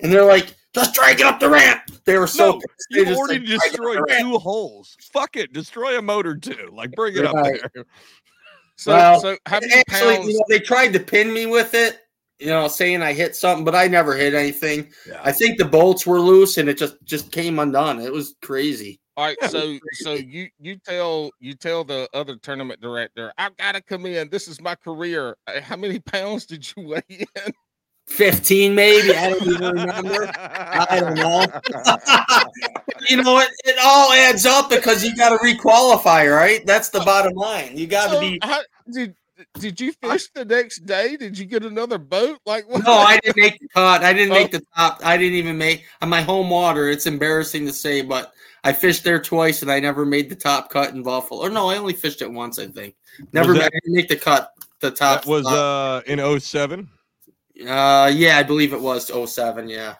And 0.00 0.12
they're 0.12 0.24
like, 0.24 0.54
just 0.74 0.94
drag 0.94 1.20
it 1.20 1.26
up 1.26 1.38
the 1.40 1.48
ramp. 1.48 1.82
They 2.04 2.18
were 2.18 2.26
so 2.26 2.52
No, 2.52 2.60
You've 2.90 3.16
already 3.16 3.46
said, 3.46 3.46
"Drag 3.46 3.50
it 3.50 3.54
up 3.56 3.62
destroyed 3.70 3.98
the 3.98 4.02
ramp." 4.08 4.20
two 4.32 4.38
holes. 4.38 4.96
Fuck 5.12 5.36
it. 5.36 5.52
Destroy 5.52 5.98
a 5.98 6.02
motor 6.02 6.36
too. 6.36 6.70
Like 6.72 6.90
bring 6.92 7.16
it 7.16 7.24
up 7.24 7.36
there. 7.44 7.84
So, 8.80 8.92
Well, 8.92 9.20
so 9.20 9.36
how 9.44 9.60
many 9.60 9.74
Actually, 9.74 10.16
pounds? 10.16 10.28
you 10.28 10.32
know, 10.34 10.44
they 10.48 10.58
tried 10.58 10.94
to 10.94 11.00
pin 11.00 11.34
me 11.34 11.44
with 11.44 11.74
it, 11.74 12.00
you 12.38 12.46
know, 12.46 12.66
saying 12.66 13.02
I 13.02 13.12
hit 13.12 13.36
something, 13.36 13.62
but 13.62 13.74
I 13.74 13.88
never 13.88 14.16
hit 14.16 14.32
anything. 14.32 14.90
Yeah. 15.06 15.20
I 15.22 15.32
think 15.32 15.58
the 15.58 15.66
bolts 15.66 16.06
were 16.06 16.18
loose 16.18 16.56
and 16.56 16.66
it 16.66 16.78
just 16.78 16.96
just 17.04 17.30
came 17.30 17.58
undone. 17.58 18.00
It 18.00 18.10
was 18.10 18.36
crazy. 18.40 18.98
All 19.18 19.26
right, 19.26 19.36
so 19.50 19.76
so 19.92 20.14
you 20.14 20.48
you 20.58 20.76
tell 20.78 21.30
you 21.40 21.52
tell 21.52 21.84
the 21.84 22.08
other 22.14 22.36
tournament 22.36 22.80
director, 22.80 23.34
I've 23.36 23.54
got 23.58 23.72
to 23.72 23.82
come 23.82 24.06
in. 24.06 24.30
This 24.30 24.48
is 24.48 24.62
my 24.62 24.74
career. 24.76 25.36
Uh, 25.46 25.60
How 25.60 25.76
many 25.76 25.98
pounds 25.98 26.46
did 26.46 26.66
you 26.74 26.82
weigh 26.88 27.02
in? 27.10 27.52
15 28.10 28.74
maybe. 28.74 29.14
I 29.16 29.30
don't 29.30 29.42
even 29.42 29.62
remember. 29.76 30.30
I 30.36 30.98
don't 31.00 31.14
know. 31.14 31.46
you 33.08 33.22
know, 33.22 33.38
it, 33.38 33.48
it 33.64 33.76
all 33.82 34.12
adds 34.12 34.44
up 34.46 34.68
because 34.68 35.04
you 35.04 35.14
got 35.16 35.30
to 35.30 35.36
requalify, 35.44 36.34
right? 36.34 36.64
That's 36.66 36.88
the 36.90 37.00
bottom 37.00 37.34
line. 37.34 37.76
You 37.76 37.86
got 37.86 38.08
to 38.08 38.14
So, 38.14 38.20
be. 38.20 38.38
how, 38.42 38.60
did 38.92 39.14
did 39.58 39.80
you 39.80 39.92
fish 39.92 40.28
the 40.34 40.44
next 40.44 40.84
day? 40.86 41.16
Did 41.16 41.38
you 41.38 41.46
get 41.46 41.64
another 41.64 41.96
boat? 41.98 42.40
Like 42.44 42.68
what? 42.68 42.84
No, 42.84 42.92
I 42.92 43.18
didn't 43.22 43.38
make 43.40 43.58
the 43.58 43.68
cut. 43.68 44.02
I 44.04 44.12
didn't 44.12 44.32
Oh. 44.32 44.34
make 44.34 44.50
the 44.50 44.62
top. 44.76 45.00
I 45.02 45.16
didn't 45.16 45.34
even 45.38 45.56
make 45.56 45.84
on 46.02 46.08
my 46.08 46.20
home 46.20 46.50
water. 46.50 46.88
It's 46.88 47.06
embarrassing 47.06 47.64
to 47.66 47.72
say, 47.72 48.02
but 48.02 48.32
I 48.64 48.72
fished 48.72 49.04
there 49.04 49.20
twice 49.22 49.62
and 49.62 49.70
I 49.70 49.80
never 49.80 50.04
made 50.04 50.28
the 50.28 50.36
top 50.36 50.68
cut 50.68 50.92
in 50.92 51.02
Buffalo. 51.02 51.40
Or 51.40 51.48
no, 51.48 51.70
I 51.70 51.78
only 51.78 51.94
fished 51.94 52.20
it 52.20 52.30
once. 52.30 52.58
I 52.58 52.66
think 52.66 52.96
never 53.32 53.52
Was 53.52 53.58
made, 53.58 53.66
I 53.66 53.80
didn't 53.84 53.94
make 53.94 54.08
the 54.08 54.16
cut. 54.16 54.52
The 54.80 54.90
top 54.90 55.24
That 55.24 55.30
was 55.30 55.46
uh, 55.46 55.50
uh 55.50 56.02
in 56.06 56.40
07. 56.40 56.88
Uh 57.66 58.10
yeah, 58.14 58.38
I 58.38 58.42
believe 58.42 58.72
it 58.72 58.80
was 58.80 59.10
07, 59.32 59.68
Yeah, 59.68 59.94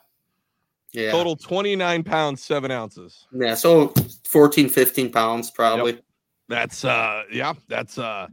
yeah, 0.93 1.11
Total 1.11 1.37
29 1.37 2.03
pounds, 2.05 2.43
seven 2.43 2.71
ounces. 2.71 3.27
yeah. 3.33 3.55
So 3.55 3.93
14, 4.29 4.69
15 4.69 5.11
pounds 5.13 5.51
probably. 5.51 6.01
That's 6.49 6.85
uh 6.85 7.25
yeah, 7.33 7.53
that's 7.69 7.99
uh 7.99 8.29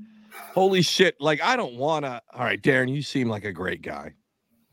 holy 0.54 0.82
shit. 0.82 1.16
Like 1.20 1.42
I 1.42 1.56
don't 1.56 1.76
wanna 1.76 2.22
all 2.34 2.44
right, 2.46 2.62
Darrin, 2.62 2.90
you 2.90 3.02
seem 3.02 3.28
like 3.30 3.46
a 3.46 3.52
great 3.52 3.82
guy. 3.82 4.14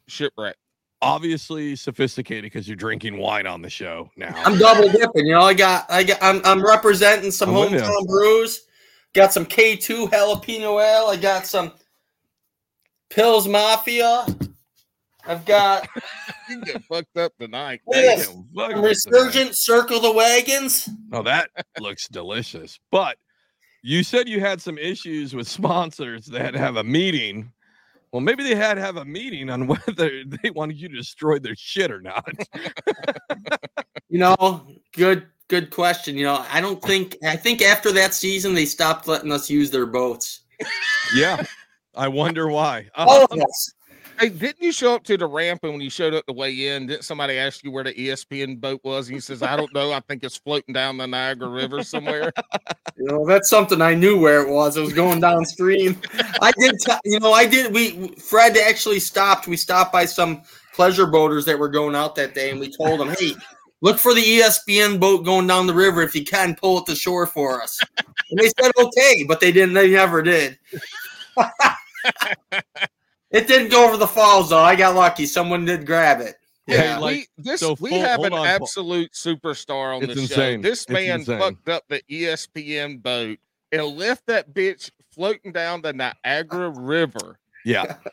Shipwreck. 0.06 0.56
Obviously 1.02 1.76
sophisticated 1.76 2.44
because 2.44 2.66
you're 2.66 2.76
drinking 2.76 3.18
wine 3.18 3.46
on 3.46 3.60
the 3.60 3.68
show 3.68 4.10
now. 4.16 4.32
I'm 4.36 4.56
double 4.58 4.88
dipping. 4.88 5.26
You 5.26 5.32
know, 5.34 5.42
I 5.42 5.52
got, 5.52 5.84
I 5.90 6.02
got, 6.02 6.16
I'm, 6.22 6.40
I'm 6.44 6.64
representing 6.64 7.30
some 7.30 7.50
I'm 7.50 7.56
hometown 7.70 8.06
brews. 8.06 8.62
Got 9.12 9.32
some 9.32 9.44
K2 9.44 10.08
jalapeno 10.08 10.82
ale. 10.82 11.08
I 11.08 11.16
got 11.16 11.46
some 11.46 11.72
Pills 13.14 13.46
Mafia. 13.46 14.26
I've 15.26 15.44
got 15.44 15.88
You 16.50 16.60
get 16.62 16.82
fucked 16.84 17.16
up 17.16 17.32
tonight. 17.38 17.80
Look 17.86 17.96
at 17.96 18.18
this. 18.18 18.26
Damn, 18.28 18.44
fuck 18.54 18.72
some 18.72 18.82
this 18.82 19.06
Resurgent 19.06 19.56
Circle 19.56 20.00
the 20.00 20.12
Wagons. 20.12 20.88
Oh, 21.12 21.22
that 21.22 21.48
looks 21.80 22.08
delicious. 22.08 22.78
But 22.90 23.16
you 23.82 24.02
said 24.02 24.28
you 24.28 24.40
had 24.40 24.60
some 24.60 24.78
issues 24.78 25.34
with 25.34 25.46
sponsors 25.46 26.26
that 26.26 26.54
have 26.54 26.76
a 26.76 26.84
meeting. 26.84 27.52
Well, 28.12 28.20
maybe 28.20 28.42
they 28.42 28.54
had 28.56 28.74
to 28.74 28.80
have 28.80 28.96
a 28.96 29.04
meeting 29.04 29.48
on 29.48 29.66
whether 29.68 30.24
they 30.24 30.50
wanted 30.50 30.80
you 30.80 30.88
to 30.88 30.96
destroy 30.96 31.38
their 31.38 31.56
shit 31.56 31.90
or 31.90 32.00
not. 32.00 32.28
You 34.10 34.20
know, 34.20 34.68
good, 34.92 35.26
good 35.48 35.70
question. 35.70 36.16
You 36.16 36.26
know, 36.26 36.44
I 36.48 36.60
don't 36.60 36.80
think, 36.80 37.16
I 37.24 37.34
think 37.34 37.62
after 37.62 37.90
that 37.92 38.14
season 38.14 38.54
they 38.54 38.64
stopped 38.64 39.08
letting 39.08 39.32
us 39.32 39.50
use 39.50 39.72
their 39.72 39.86
boats. 39.86 40.42
yeah. 41.16 41.44
I 41.96 42.08
wonder 42.08 42.48
why. 42.48 42.88
All 42.94 43.22
Um, 43.30 43.38
of 43.38 43.40
us. 43.40 43.74
Hey, 44.20 44.28
didn't 44.28 44.62
you 44.62 44.70
show 44.70 44.94
up 44.94 45.02
to 45.04 45.16
the 45.16 45.26
ramp 45.26 45.60
and 45.64 45.72
when 45.72 45.80
you 45.80 45.90
showed 45.90 46.14
up 46.14 46.24
to 46.26 46.32
way 46.32 46.68
in, 46.68 46.86
didn't 46.86 47.02
somebody 47.02 47.36
ask 47.36 47.64
you 47.64 47.72
where 47.72 47.82
the 47.82 47.92
ESPN 47.92 48.60
boat 48.60 48.80
was? 48.84 49.08
And 49.08 49.16
he 49.16 49.20
says, 49.20 49.42
I 49.42 49.56
don't 49.56 49.74
know. 49.74 49.92
I 49.92 49.98
think 50.00 50.22
it's 50.22 50.36
floating 50.36 50.72
down 50.72 50.98
the 50.98 51.06
Niagara 51.06 51.48
River 51.48 51.82
somewhere. 51.82 52.32
You 52.96 53.06
know, 53.06 53.26
that's 53.26 53.50
something 53.50 53.82
I 53.82 53.94
knew 53.94 54.20
where 54.20 54.40
it 54.40 54.48
was. 54.48 54.76
It 54.76 54.80
was 54.82 54.92
going 54.92 55.18
downstream. 55.18 56.00
I 56.40 56.52
did, 56.56 56.78
t- 56.78 56.92
you 57.04 57.18
know, 57.18 57.32
I 57.32 57.44
did. 57.44 57.74
We 57.74 58.08
Fred 58.10 58.56
actually 58.56 59.00
stopped. 59.00 59.48
We 59.48 59.56
stopped 59.56 59.92
by 59.92 60.04
some 60.04 60.42
pleasure 60.72 61.06
boaters 61.06 61.44
that 61.46 61.58
were 61.58 61.68
going 61.68 61.96
out 61.96 62.14
that 62.14 62.34
day, 62.34 62.50
and 62.50 62.60
we 62.60 62.70
told 62.70 63.00
them, 63.00 63.08
"Hey, 63.18 63.32
look 63.80 63.98
for 63.98 64.14
the 64.14 64.22
ESPN 64.22 65.00
boat 65.00 65.24
going 65.24 65.48
down 65.48 65.66
the 65.66 65.74
river. 65.74 66.02
If 66.02 66.14
you 66.14 66.24
can, 66.24 66.54
pull 66.54 66.78
it 66.78 66.86
to 66.86 66.94
shore 66.94 67.26
for 67.26 67.60
us." 67.60 67.80
And 68.30 68.38
they 68.38 68.48
said, 68.60 68.70
"Okay," 68.78 69.24
but 69.26 69.40
they 69.40 69.50
didn't. 69.50 69.74
They 69.74 69.90
never 69.90 70.22
did. 70.22 70.56
it 73.30 73.46
didn't 73.46 73.70
go 73.70 73.86
over 73.86 73.96
the 73.96 74.06
falls 74.06 74.50
though. 74.50 74.58
I 74.58 74.76
got 74.76 74.94
lucky. 74.94 75.26
Someone 75.26 75.64
did 75.64 75.86
grab 75.86 76.20
it. 76.20 76.36
Yeah, 76.66 76.96
we, 76.96 77.02
like, 77.02 77.30
this 77.36 77.60
so 77.60 77.76
we 77.80 77.90
full- 77.90 78.00
have 78.00 78.20
an 78.20 78.32
on, 78.32 78.46
absolute 78.46 79.12
superstar 79.12 79.94
on 79.96 80.06
the 80.06 80.14
show. 80.26 80.60
This 80.62 80.82
It's 80.82 80.88
man 80.88 81.20
insane. 81.20 81.38
fucked 81.38 81.68
up 81.68 81.84
the 81.88 82.00
ESPN 82.10 83.02
boat 83.02 83.38
and 83.70 83.84
left 83.84 84.26
that 84.26 84.54
bitch 84.54 84.90
floating 85.10 85.52
down 85.52 85.82
the 85.82 85.92
Niagara 85.92 86.70
River 86.70 87.38
yeah. 87.64 87.96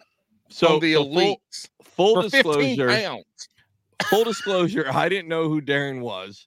So 0.54 0.80
the 0.80 0.96
so 0.96 1.04
full, 1.06 1.14
elites 1.16 1.70
full 1.82 2.16
for 2.16 2.30
disclosure, 2.30 2.90
pounds. 2.90 3.24
full 4.10 4.26
disclosure, 4.26 4.86
I 4.92 5.08
didn't 5.08 5.30
know 5.30 5.48
who 5.48 5.62
Darrin 5.62 6.02
was. 6.02 6.46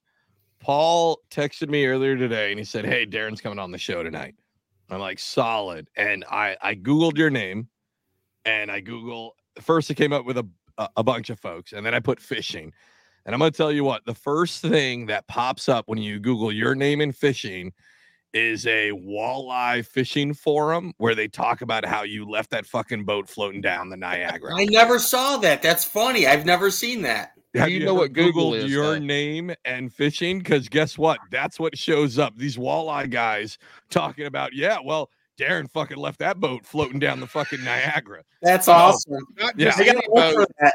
Paul 0.61 1.20
texted 1.30 1.70
me 1.70 1.86
earlier 1.86 2.14
today 2.14 2.51
and 2.51 2.59
he 2.59 2.66
said, 2.66 2.84
Hey, 2.84 3.07
Darrin's 3.07 3.40
coming 3.40 3.59
on 3.59 3.70
the 3.70 3.78
show 3.78 4.03
tonight. 4.03 4.34
I'm 4.91 5.01
like, 5.01 5.18
solid. 5.18 5.89
And 5.97 6.24
I 6.30 6.57
I 6.61 6.74
Googled 6.74 7.16
your 7.16 7.30
name 7.30 7.68
and 8.45 8.70
I 8.70 8.80
Google 8.80 9.35
first 9.61 9.91
it 9.91 9.95
came 9.95 10.12
up 10.12 10.24
with 10.24 10.39
a 10.39 10.47
a, 10.78 10.89
a 10.99 11.03
bunch 11.05 11.30
of 11.30 11.41
folks, 11.41 11.72
and 11.72 11.85
then 11.85 11.95
I 11.95 12.01
put 12.01 12.20
fishing. 12.20 12.72
And 13.26 13.35
I'm 13.35 13.39
gonna 13.39 13.51
tell 13.51 13.72
you 13.72 13.85
what, 13.85 14.05
the 14.05 14.14
first 14.14 14.61
thing 14.62 15.07
that 15.07 15.26
pops 15.28 15.68
up 15.68 15.89
when 15.89 15.99
you 15.99 16.18
Google 16.20 16.53
your 16.53 16.74
name 16.74 17.01
in 17.01 17.12
fishing 17.12 17.72
is 18.32 18.66
a 18.66 18.91
walleye 18.91 19.87
fishing 19.87 20.35
forum 20.35 20.93
where 20.99 21.14
they 21.14 21.28
talk 21.28 21.62
about 21.62 21.85
how 21.85 22.03
you 22.03 22.28
left 22.28 22.51
that 22.51 22.66
fucking 22.66 23.05
boat 23.05 23.28
floating 23.28 23.61
down 23.61 23.89
the 23.89 23.97
Niagara. 23.97 24.55
I 24.57 24.64
never 24.64 24.99
saw 24.99 25.37
that. 25.39 25.62
That's 25.62 25.85
funny. 25.85 26.26
I've 26.26 26.45
never 26.45 26.70
seen 26.70 27.03
that. 27.03 27.35
Have 27.55 27.69
you 27.71 27.81
you, 27.81 27.85
know 27.87 27.95
what 27.95 28.13
Google 28.13 28.51
Googled 28.53 28.65
is, 28.65 28.71
your 28.71 28.95
though? 28.95 28.99
name 28.99 29.55
and 29.65 29.93
fishing? 29.93 30.39
Because 30.39 30.69
guess 30.69 30.99
what? 30.99 31.19
That's 31.31 31.59
what 31.61 31.77
shows 31.79 32.19
up. 32.19 32.37
These 32.37 32.57
walleye 32.57 33.11
guys 33.11 33.59
talking 33.91 34.27
about, 34.27 34.53
yeah, 34.55 34.79
well, 34.85 35.11
Darrin 35.37 35.67
fucking 35.67 35.97
left 35.97 36.21
that 36.21 36.39
boat 36.39 36.65
floating 36.65 37.01
down 37.01 37.19
the 37.19 37.27
fucking 37.27 37.65
Niagara. 37.65 38.23
That's 38.41 38.69
Oh. 38.69 38.73
awesome. 38.73 39.27
Not 39.37 39.57
just 39.57 39.81
I 39.81 39.87
any 39.87 40.01
boat, 40.07 40.47
that. 40.61 40.75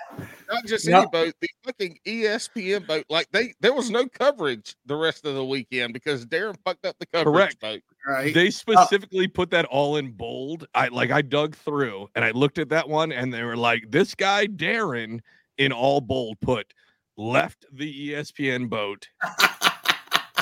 not 0.51 0.65
just 0.65 0.85
Yep. 0.85 0.97
any 0.97 1.07
boat, 1.11 1.33
the 1.39 1.47
fucking 1.63 1.97
ESPN 2.05 2.85
boat. 2.85 3.05
Like 3.09 3.27
they, 3.31 3.53
there 3.61 3.71
was 3.73 3.89
no 3.89 4.05
coverage 4.07 4.75
the 4.85 4.97
rest 4.97 5.25
of 5.25 5.35
the 5.35 5.45
weekend 5.45 5.93
because 5.93 6.25
Darrin 6.25 6.57
fucked 6.65 6.85
up 6.85 6.97
the 6.99 7.05
coverage 7.05 7.33
Correct. 7.33 7.59
boat. 7.61 7.81
Right. 8.05 8.33
They 8.33 8.49
specifically 8.49 9.27
put 9.29 9.49
that 9.51 9.63
all 9.65 9.95
in 9.95 10.11
bold. 10.11 10.67
I 10.75 10.89
like 10.89 11.11
I 11.11 11.21
dug 11.21 11.55
through 11.55 12.09
and 12.15 12.25
I 12.25 12.31
looked 12.31 12.57
at 12.57 12.67
that 12.69 12.87
one 12.89 13.13
and 13.13 13.33
they 13.33 13.43
were 13.43 13.57
like, 13.57 13.89
this 13.89 14.13
guy 14.13 14.45
Darrin 14.45 15.21
in 15.59 15.71
all 15.71 16.01
bold 16.01 16.39
put 16.39 16.73
left 17.17 17.65
the 17.71 18.09
ESPN 18.11 18.69
boat 18.69 19.07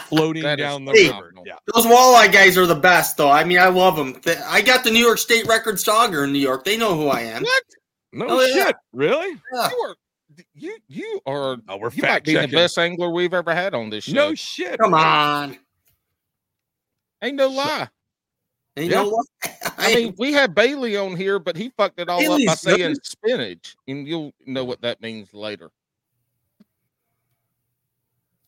floating 0.04 0.44
That 0.44 0.60
is 0.60 0.64
down 0.64 0.86
the 0.86 0.94
Hey. 0.94 1.08
river. 1.10 1.34
Yeah. 1.46 1.56
Those 1.74 1.86
walleye 1.86 2.32
guys 2.32 2.58
are 2.58 2.66
the 2.68 2.76
best, 2.76 3.18
though. 3.18 3.30
I 3.32 3.44
mean, 3.44 3.58
I 3.60 3.68
love 3.68 3.96
them. 3.98 4.22
I 4.46 4.62
got 4.62 4.84
the 4.86 4.92
New 4.92 5.04
York 5.04 5.18
State 5.18 5.46
record 5.48 5.76
sauger 5.76 6.24
in 6.24 6.32
New 6.32 6.40
York. 6.40 6.64
They 6.64 6.78
know 6.78 6.96
who 6.96 7.08
I 7.08 7.22
am. 7.22 7.44
What? 7.44 7.64
No 8.14 8.26
Oh, 8.30 8.42
yeah. 8.46 8.68
shit. 8.68 8.76
Really? 8.94 9.36
Yeah. 9.54 9.70
You 9.70 9.78
are, 9.80 9.96
you, 10.54 10.78
you 10.88 11.20
are. 11.26 11.58
Oh, 11.68 11.78
we're 11.78 11.90
You 11.92 12.04
might 12.04 12.10
fact 12.10 12.26
be 12.26 12.36
the 12.36 12.48
best 12.48 12.78
angler 12.78 13.10
we've 13.10 13.34
ever 13.34 13.54
had 13.54 13.74
on 13.74 13.90
this 13.90 14.06
show. 14.06 14.14
No 14.14 14.36
shit. 14.36 14.80
Come 14.80 14.94
on. 14.94 15.58
Ain't 17.24 17.36
no 17.36 17.48
lie. 17.48 17.90
And 18.78 18.86
you 18.86 18.92
Yeah. 18.92 19.02
know 19.04 19.10
what? 19.10 19.26
I 19.80 19.94
mean, 19.96 20.16
we 20.18 20.32
had 20.34 20.54
Bailey 20.56 20.96
on 20.96 21.16
here, 21.16 21.40
but 21.40 21.58
he 21.58 21.70
fucked 21.76 22.00
it 22.00 22.08
all 22.10 22.20
up 22.20 22.26
by 22.28 22.36
Bailey's 22.36 22.60
saying 22.62 22.94
good. 22.94 23.06
spinach, 23.06 23.76
and 23.88 24.08
you'll 24.08 24.32
know 24.46 24.64
what 24.64 24.82
that 24.82 25.02
means 25.02 25.34
later. 25.34 25.72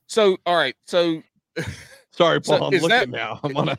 So, 0.08 0.38
all 0.46 0.56
right, 0.56 0.76
so 0.86 1.22
Sorry, 2.12 2.40
So 2.44 2.58
Paul. 2.58 2.68
I'm 2.68 2.74
is 2.74 2.82
looking 2.84 2.98
that- 2.98 3.10
now. 3.10 3.40
I'm 3.44 3.56
on 3.58 3.70
a 3.70 3.78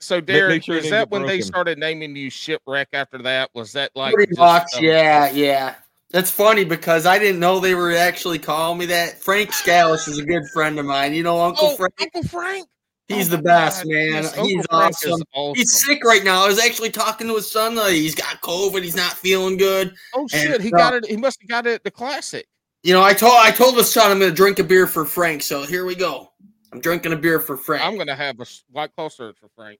so 0.00 0.16
make 0.16 0.26
Darrin, 0.26 0.60
sure 0.60 0.74
it 0.76 0.78
is 0.78 0.84
didn't 0.84 0.98
that 0.98 1.10
get 1.10 1.10
when 1.18 1.26
they 1.26 1.40
started 1.40 1.78
naming 1.78 2.14
you 2.14 2.28
shipwreck 2.28 2.88
after 2.92 3.18
that? 3.22 3.48
Was 3.54 3.72
that 3.72 3.90
like 3.94 4.12
pretty 4.14 4.30
just, 4.32 4.38
much. 4.38 4.74
um, 4.76 4.84
Yeah, 4.84 5.30
yeah. 5.30 5.74
That's 6.10 6.30
funny 6.30 6.64
because 6.64 7.06
I 7.06 7.18
didn't 7.18 7.40
know 7.40 7.58
they 7.58 7.74
were 7.74 7.92
actually 7.96 8.38
calling 8.38 8.78
me 8.78 8.86
that. 8.86 9.18
Frank 9.22 9.50
Scalish 9.50 10.06
is 10.06 10.18
a 10.18 10.24
good 10.24 10.42
friend 10.52 10.78
of 10.78 10.84
mine. 10.84 11.14
You 11.14 11.22
know, 11.22 11.40
Uncle 11.40 11.68
Oh, 11.68 11.76
Frank. 11.76 11.94
Uncle 12.02 12.22
Frank. 12.24 12.68
He's 13.08 13.32
Oh 13.32 13.36
the 13.36 13.42
best, 13.42 13.82
God, 13.82 13.92
man. 13.92 14.22
yes, 14.22 14.34
He's 14.34 14.64
awesome. 14.70 15.22
awesome. 15.34 15.54
He's 15.54 15.84
sick 15.84 16.02
right 16.04 16.24
now. 16.24 16.44
I 16.44 16.48
was 16.48 16.58
actually 16.58 16.90
talking 16.90 17.26
to 17.28 17.34
his 17.34 17.50
son. 17.50 17.76
Uh, 17.76 17.86
he's 17.88 18.14
got 18.14 18.40
COVID. 18.40 18.82
He's 18.82 18.96
not 18.96 19.12
feeling 19.12 19.58
good. 19.58 19.94
Oh 20.14 20.26
shit, 20.26 20.60
he 20.62 20.72
uh, 20.72 20.76
got 20.76 20.94
it. 20.94 21.06
He 21.06 21.16
must 21.16 21.40
have 21.42 21.48
got 21.48 21.66
it 21.66 21.74
at 21.74 21.84
the 21.84 21.90
classic. 21.90 22.46
You 22.82 22.94
know, 22.94 23.02
I 23.02 23.12
told 23.12 23.34
I 23.36 23.50
told 23.50 23.76
his 23.76 23.90
son 23.90 24.10
I'm 24.10 24.18
going 24.18 24.30
to 24.30 24.36
drink 24.36 24.58
a 24.58 24.64
beer 24.64 24.86
for 24.86 25.04
Frank. 25.04 25.42
So 25.42 25.64
here 25.64 25.84
we 25.84 25.94
go. 25.94 26.30
I'm 26.72 26.80
drinking 26.80 27.12
a 27.12 27.16
beer 27.16 27.38
for 27.38 27.56
Frank. 27.56 27.84
I'm 27.84 27.96
gonna 27.96 28.16
have 28.16 28.40
a 28.40 28.46
white 28.72 28.92
claw 28.96 29.08
search 29.08 29.36
for 29.38 29.48
Frank. 29.54 29.78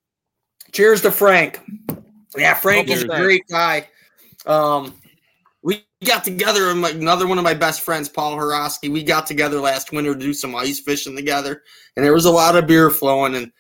Cheers 0.71 1.03
to 1.03 1.11
Frank. 1.11 1.61
Yeah, 2.37 2.55
Frank 2.55 2.89
is 2.89 3.03
a 3.03 3.09
great 3.09 3.43
guy. 3.51 3.89
Um, 4.47 4.95
we 5.65 5.85
got 6.05 6.23
together 6.23 6.71
and 6.71 6.83
like 6.83 6.95
another 6.95 7.27
one 7.27 7.39
of 7.39 7.45
my 7.45 7.55
best 7.55 7.81
friends, 7.81 8.09
Paul 8.09 8.37
Horosky. 8.37 8.93
We 8.93 9.03
got 9.03 9.27
together 9.27 9.59
last 9.59 9.91
winter 9.93 10.13
to 10.15 10.21
do 10.21 10.35
some 10.35 10.55
ice 10.55 10.79
fishing 10.79 11.17
together, 11.17 11.63
and 11.97 12.05
there 12.05 12.13
was 12.13 12.27
a 12.27 12.31
lot 12.31 12.55
of 12.55 12.67
beer 12.67 12.91
flowing. 12.91 13.35
And 13.35 13.51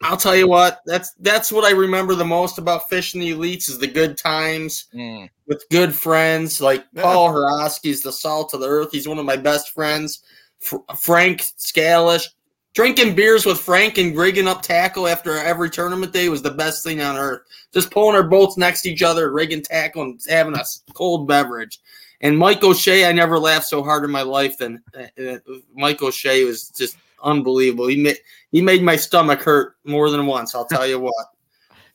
I'll 0.00 0.16
tell 0.16 0.34
you 0.34 0.48
what, 0.48 0.80
that's 0.86 1.12
that's 1.20 1.52
what 1.52 1.64
I 1.64 1.76
remember 1.76 2.14
the 2.14 2.24
most 2.24 2.56
about 2.58 2.88
fishing 2.88 3.20
the 3.20 3.32
elites 3.32 3.68
is 3.68 3.78
the 3.78 3.86
good 3.86 4.16
times 4.16 4.86
Mm. 4.94 5.28
with 5.46 5.64
good 5.70 5.94
friends. 5.94 6.60
Like 6.60 6.86
Yeah. 6.94 7.02
Paul 7.02 7.28
Horosky's 7.32 8.00
the 8.02 8.12
salt 8.12 8.54
of 8.54 8.60
the 8.60 8.68
earth. 8.68 8.88
He's 8.90 9.06
one 9.06 9.18
of 9.18 9.26
my 9.26 9.36
best 9.36 9.70
friends. 9.74 10.20
Fr- 10.58 10.76
Frank 10.98 11.42
Scalish. 11.58 12.26
Drinking 12.74 13.14
beers 13.14 13.44
with 13.44 13.60
Frank 13.60 13.98
and 13.98 14.16
rigging 14.16 14.48
up 14.48 14.62
tackle 14.62 15.06
after 15.06 15.36
every 15.36 15.68
tournament 15.68 16.12
day 16.12 16.30
was 16.30 16.40
the 16.40 16.50
best 16.50 16.82
thing 16.82 17.02
on 17.02 17.16
earth. 17.16 17.42
Just 17.72 17.90
pulling 17.90 18.16
our 18.16 18.22
boats 18.22 18.56
next 18.56 18.80
to 18.82 18.90
each 18.90 19.02
other, 19.02 19.30
rigging 19.30 19.62
tackle, 19.62 20.02
and 20.02 20.20
having 20.26 20.56
a 20.56 20.64
cold 20.94 21.28
beverage. 21.28 21.80
And 22.22 22.38
Mike 22.38 22.62
O'Shea, 22.62 23.06
I 23.06 23.12
never 23.12 23.38
laughed 23.38 23.66
so 23.66 23.82
hard 23.82 24.04
in 24.04 24.10
my 24.10 24.22
life 24.22 24.56
than 24.56 24.82
uh, 24.96 25.22
uh, 25.22 25.38
Mike 25.74 26.00
O'Shea 26.00 26.44
was 26.44 26.70
just 26.70 26.96
unbelievable. 27.22 27.88
He 27.88 27.96
made 27.96 28.18
he 28.52 28.62
made 28.62 28.82
my 28.82 28.96
stomach 28.96 29.42
hurt 29.42 29.76
more 29.84 30.08
than 30.08 30.24
once. 30.24 30.54
I'll 30.54 30.64
tell 30.64 30.86
you 30.86 30.98
what. 31.00 31.26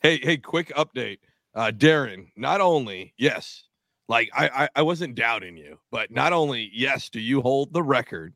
Hey, 0.02 0.20
hey, 0.22 0.38
quick 0.38 0.72
update. 0.76 1.20
Uh 1.56 1.72
Darrin, 1.72 2.32
not 2.36 2.62
only, 2.62 3.14
yes, 3.18 3.64
like 4.08 4.30
I, 4.32 4.50
I 4.50 4.70
I 4.76 4.82
wasn't 4.84 5.16
doubting 5.16 5.58
you, 5.58 5.80
but 5.90 6.12
not 6.12 6.34
only, 6.34 6.70
yes, 6.72 7.10
do 7.10 7.20
you 7.20 7.42
hold 7.42 7.74
the 7.74 7.82
record 7.82 8.36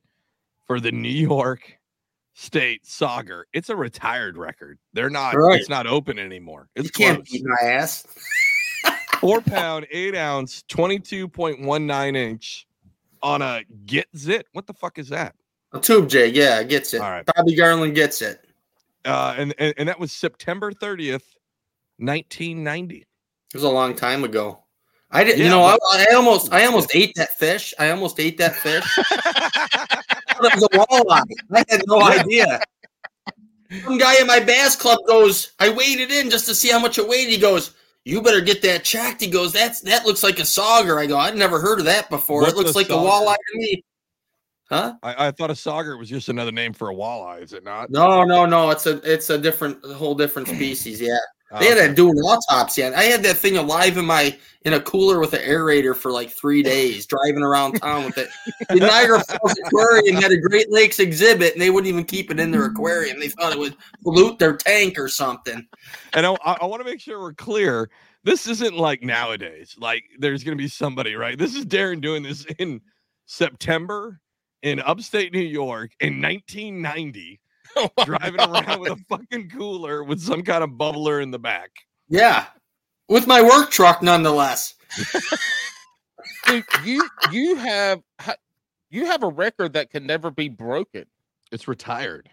for 0.66 0.80
the 0.80 0.92
New 0.92 1.10
York 1.10 1.78
State 2.34 2.84
Sauger. 2.86 3.44
It's 3.54 3.70
a 3.70 3.76
retired 3.76 4.38
record. 4.38 4.80
They're 4.94 5.10
not 5.10 5.36
Right. 5.36 5.60
it's 5.60 5.70
not 5.70 5.86
open 5.88 6.18
anymore. 6.18 6.70
It's 6.76 6.86
you 6.86 6.92
can't 6.92 7.18
closed. 7.18 7.32
beat 7.32 7.44
my 7.46 7.68
ass. 7.70 8.06
Four 9.20 9.42
pound, 9.42 9.86
eight 9.92 10.16
ounce, 10.16 10.64
22.19 10.70 12.16
inch 12.16 12.68
on 13.22 13.42
a 13.42 13.64
Gitzit. 13.86 14.44
What 14.54 14.66
the 14.66 14.74
fuck 14.74 14.98
is 14.98 15.10
that? 15.10 15.36
A 15.74 15.80
tube 15.80 16.10
jig, 16.10 16.36
yeah, 16.36 16.64
Gitzit. 16.64 17.02
All 17.02 17.10
right. 17.12 17.26
Bobby 17.36 17.56
Garland 17.56 17.96
Gitzit. 17.96 18.38
Uh 19.06 19.34
and, 19.38 19.54
and, 19.58 19.74
and 19.78 19.90
that 19.90 20.00
was 20.00 20.12
September 20.12 20.72
30th, 20.72 21.24
1990. 21.98 22.98
It 22.98 23.06
was 23.54 23.64
a 23.64 23.70
long 23.70 23.96
time 23.96 24.24
ago. 24.24 24.64
I 25.12 25.24
didn't, 25.26 25.40
you 25.40 25.46
Yeah, 25.46 25.50
know, 25.52 25.64
I, 25.64 25.78
I 26.10 26.14
almost, 26.16 26.54
I 26.54 26.66
almost 26.66 26.96
ate 26.96 27.14
that 27.16 27.38
fish. 27.38 27.74
I 27.78 27.90
almost 27.90 28.20
ate 28.20 28.38
that 28.38 28.56
fish. 28.56 28.86
it 30.46 30.54
was 30.56 30.64
a 30.64 30.70
walleye. 30.70 31.24
I 31.52 31.66
had 31.70 31.82
no 31.88 32.02
idea. 32.02 32.62
Some 33.84 33.98
guy 33.98 34.20
in 34.20 34.28
my 34.28 34.39
bass 34.39 34.76
club 34.76 35.00
goes, 35.08 35.54
I 35.60 35.70
weighed 35.70 36.00
it 36.00 36.12
in 36.12 36.30
just 36.30 36.46
to 36.48 36.56
see 36.56 36.70
how 36.70 36.80
much 36.80 36.98
it 36.98 37.08
weighed. 37.08 37.30
He 37.30 37.38
goes, 37.38 37.74
"You 38.04 38.22
better 38.22 38.42
get 38.42 38.62
that 38.64 38.84
checked." 38.84 39.22
He 39.22 39.28
goes, 39.28 39.54
"That's 39.54 39.80
that 39.82 40.06
looks 40.06 40.24
like 40.24 40.39
a 40.39 40.44
sauger." 40.44 41.00
I 41.00 41.06
go, 41.06 41.18
"I've 41.18 41.36
never 41.36 41.60
heard 41.60 41.80
of 41.80 41.86
that 41.86 42.10
before. 42.10 42.42
What's 42.42 42.54
it 42.54 42.58
looks 42.58 42.72
a 42.72 42.78
like 42.78 42.89
a 42.89 42.94
walleye 42.94 43.36
to 43.36 43.58
me." 43.58 43.84
Huh? 44.72 44.94
I, 45.04 45.28
I 45.28 45.32
thought 45.32 45.50
a 45.50 45.54
sauger 45.54 46.00
was 46.00 46.08
just 46.08 46.30
another 46.30 46.52
name 46.52 46.72
for 46.72 46.92
a 46.92 46.96
walleye, 46.96 47.44
is 47.44 47.52
it 47.52 47.66
not? 47.66 47.92
No, 47.92 48.24
no, 48.24 48.46
no. 48.46 48.70
It's 48.70 48.86
a, 48.86 49.02
it's 49.04 49.30
a 49.30 49.38
different, 49.38 49.78
a 49.84 49.94
whole 49.94 50.16
different 50.16 50.48
species. 50.48 51.02
Yeah. 51.02 51.18
They 51.60 51.66
had 51.68 51.78
Uh, 51.78 51.82
that 51.88 51.95
doing 51.95 52.16
autopsy. 52.18 52.84
on- 52.84 52.93
I 52.93 53.04
had 53.04 53.24
that 53.24 53.38
thing 53.38 53.58
alive 53.58 53.97
in 53.97 54.06
my 54.06 54.38
in 54.64 54.74
a 54.74 54.80
cooler 54.80 55.20
with 55.20 55.34
an 55.34 55.41
aerator 55.41 55.95
for 55.95 56.12
like 56.12 56.30
three 56.30 56.62
days, 56.74 57.06
driving 57.08 57.41
around 57.43 57.74
town 57.82 58.06
with 58.06 58.18
it. 58.18 58.30
The 58.70 58.76
Niagara 58.76 59.24
Falls 59.24 59.56
Aquarium 59.66 60.22
had 60.22 60.32
a 60.32 60.38
Great 60.38 60.72
Lakes 60.72 60.99
exhibit, 60.99 61.54
and 61.54 61.62
they 61.62 61.72
wouldn't 61.72 61.89
even 61.91 62.04
keep 62.04 62.30
it 62.30 62.39
in 62.39 62.52
their 62.52 62.66
aquarium. 62.66 63.20
They 63.20 63.30
thought 63.30 63.52
it 63.54 63.58
would 63.60 63.76
pollute 64.04 64.38
their 64.38 64.56
tank 64.56 64.99
or 64.99 65.08
something. 65.08 65.68
and 66.14 66.26
I, 66.28 66.32
I 66.45 66.66
want 66.66 66.80
to 66.82 66.89
make 66.89 67.02
sure 67.02 67.20
we're 67.20 67.34
clear. 67.34 67.89
This 68.24 68.45
isn't 68.47 68.78
like 68.78 69.02
nowadays. 69.02 69.76
Like 69.80 70.04
there's 70.20 70.43
going 70.43 70.56
to 70.56 70.62
be 70.64 70.68
somebody, 70.70 71.16
right? 71.16 71.38
This 71.39 71.56
is 71.56 71.66
Darrin 71.66 71.99
doing 71.99 72.22
this 72.22 72.45
in 72.60 72.82
September 73.26 74.20
in 74.62 74.80
upstate 74.80 75.34
New 75.34 75.39
York 75.39 75.89
in 76.02 76.22
1990, 76.22 77.41
Oh 77.78 77.90
driving 78.04 78.36
God. 78.36 78.68
around 78.68 78.80
with 78.82 78.92
a 78.92 78.96
fucking 79.08 79.50
cooler 79.50 80.04
with 80.04 80.20
some 80.20 80.44
kind 80.44 80.64
of 80.64 80.72
bubbler 80.72 81.24
in 81.24 81.32
the 81.32 81.40
back. 81.40 81.70
Yeah, 82.10 82.46
with 83.08 83.28
my 83.28 83.42
work 83.42 83.72
truck, 83.72 84.02
nonetheless. 84.02 84.76
Dude, 86.48 86.66
you 86.84 87.08
you 87.32 87.56
have 87.56 88.02
you 88.90 89.06
have 89.06 89.24
a 89.24 89.30
record 89.30 89.74
that 89.74 89.90
can 89.90 90.06
never 90.06 90.32
be 90.32 90.50
broken. 90.50 91.06
It's 91.52 91.68
retired. 91.68 92.30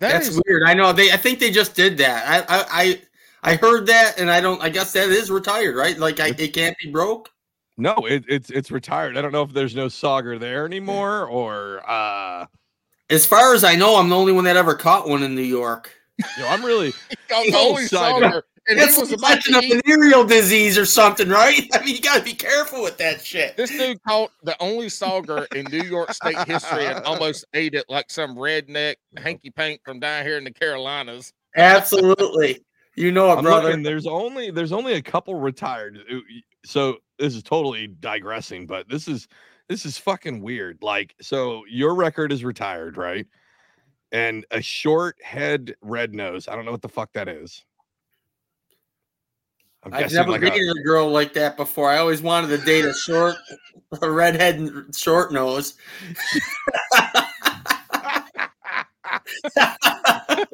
That 0.00 0.12
That's 0.12 0.28
is 0.28 0.42
weird. 0.46 0.62
I 0.66 0.74
know 0.74 0.92
they. 0.92 1.12
I 1.12 1.16
think 1.16 1.38
they 1.38 1.50
just 1.50 1.74
did 1.74 1.98
that. 1.98 2.48
I, 2.48 2.56
I, 2.56 2.64
I, 2.70 3.52
I 3.52 3.56
heard 3.56 3.86
that, 3.86 4.20
and 4.20 4.30
I 4.30 4.40
don't. 4.40 4.62
I 4.62 4.68
guess 4.68 4.92
that 4.92 5.08
is 5.08 5.30
retired, 5.30 5.76
right? 5.76 5.98
Like 5.98 6.20
I, 6.20 6.28
it 6.38 6.52
can't 6.52 6.76
be 6.82 6.90
broke. 6.90 7.30
No, 7.76 7.94
it, 8.08 8.24
it's 8.28 8.50
it's 8.50 8.70
retired. 8.70 9.16
I 9.16 9.22
don't 9.22 9.32
know 9.32 9.42
if 9.42 9.52
there's 9.52 9.74
no 9.74 9.86
sauger 9.86 10.38
there 10.38 10.64
anymore 10.66 11.26
or 11.26 11.82
uh 11.88 12.46
As 13.10 13.24
far 13.24 13.54
as 13.54 13.64
I 13.64 13.74
know, 13.74 13.96
I'm 13.96 14.08
the 14.08 14.16
only 14.16 14.32
one 14.32 14.44
that 14.44 14.56
ever 14.56 14.74
caught 14.74 15.08
one 15.08 15.22
in 15.22 15.34
New 15.34 15.42
York. 15.42 15.94
you 16.18 16.42
know, 16.42 16.48
I'm 16.48 16.64
really 16.64 16.92
I'm 17.34 17.50
the 17.50 17.56
only 17.56 17.86
side 17.86 18.22
sauger, 18.22 18.42
and 18.68 18.78
It's 18.78 18.98
was 18.98 19.10
like 19.10 19.18
about 19.18 19.44
catching 19.44 19.70
to 19.70 19.78
a 19.78 19.80
venereal 19.82 20.24
disease 20.24 20.76
or 20.76 20.84
something, 20.84 21.28
right? 21.28 21.66
I 21.74 21.84
mean, 21.84 21.94
you 21.94 22.02
got 22.02 22.18
to 22.18 22.22
be 22.22 22.34
careful 22.34 22.82
with 22.82 22.98
that 22.98 23.24
shit. 23.24 23.56
This 23.56 23.70
dude 23.70 24.02
caught 24.02 24.30
the 24.42 24.60
only 24.60 24.86
sauger 24.86 25.52
in 25.54 25.64
New 25.70 25.88
York 25.88 26.12
State 26.12 26.46
history 26.46 26.86
and 26.86 27.02
almost 27.04 27.46
ate 27.54 27.74
it 27.74 27.86
like 27.88 28.10
some 28.10 28.36
redneck 28.36 28.96
hanky 29.16 29.50
pank 29.50 29.80
from 29.84 30.00
down 30.00 30.24
here 30.24 30.36
in 30.36 30.44
the 30.44 30.52
Carolinas. 30.52 31.32
Absolutely, 31.56 32.62
you 32.94 33.10
know 33.10 33.30
it, 33.32 33.38
I'm 33.38 33.44
brother. 33.44 33.68
looking, 33.68 33.82
there's 33.82 34.06
only 34.06 34.50
there's 34.50 34.72
only 34.72 34.94
a 34.94 35.02
couple 35.02 35.34
retired. 35.34 35.98
So 36.66 36.98
this 37.18 37.34
is 37.34 37.42
totally 37.42 37.86
digressing, 37.86 38.66
but 38.66 38.86
this 38.88 39.08
is 39.08 39.28
this 39.68 39.84
is 39.84 39.98
fucking 39.98 40.40
weird. 40.42 40.78
Like, 40.82 41.14
so 41.20 41.64
your 41.68 41.94
record 41.94 42.32
is 42.32 42.44
retired, 42.44 42.96
right? 42.96 43.26
And 44.12 44.46
a 44.50 44.62
short 44.62 45.16
head 45.22 45.74
red 45.82 46.14
nose. 46.14 46.48
I 46.48 46.56
don't 46.56 46.64
know 46.64 46.72
what 46.72 46.82
the 46.82 46.88
fuck 46.88 47.12
that 47.12 47.28
is. 47.28 47.64
I'm 49.84 49.94
I've 49.94 50.12
never 50.12 50.30
like 50.30 50.42
a- 50.42 50.50
dated 50.50 50.76
a 50.76 50.82
girl 50.82 51.08
like 51.08 51.34
that 51.34 51.56
before. 51.56 51.90
I 51.90 51.98
always 51.98 52.20
wanted 52.22 52.48
to 52.48 52.64
date 52.64 52.84
a 52.84 52.94
short, 52.94 53.36
a 54.02 54.10
redhead 54.10 54.58
and 54.58 54.94
short 54.96 55.32
nose. 55.32 55.74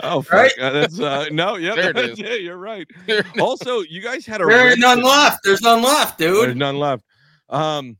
oh, 0.02 0.20
fuck. 0.22 0.32
Right? 0.32 0.52
uh, 0.60 0.70
that's 0.70 1.00
uh, 1.00 1.26
no, 1.30 1.56
yeah, 1.56 1.74
There 1.74 1.90
it 1.90 1.96
is. 1.98 2.18
yeah, 2.18 2.34
you're 2.34 2.58
right. 2.58 2.86
Also, 3.40 3.80
you 3.80 4.00
guys 4.00 4.26
had 4.26 4.40
a 4.40 4.46
There 4.46 4.58
ain't 4.60 4.68
red 4.70 4.78
none 4.78 5.02
left. 5.02 5.40
There's 5.44 5.62
none 5.62 5.82
left, 5.82 6.18
dude. 6.18 6.34
There's 6.36 6.46
dude. 6.48 6.56
none 6.56 6.78
left. 6.78 7.04
Um, 7.48 7.96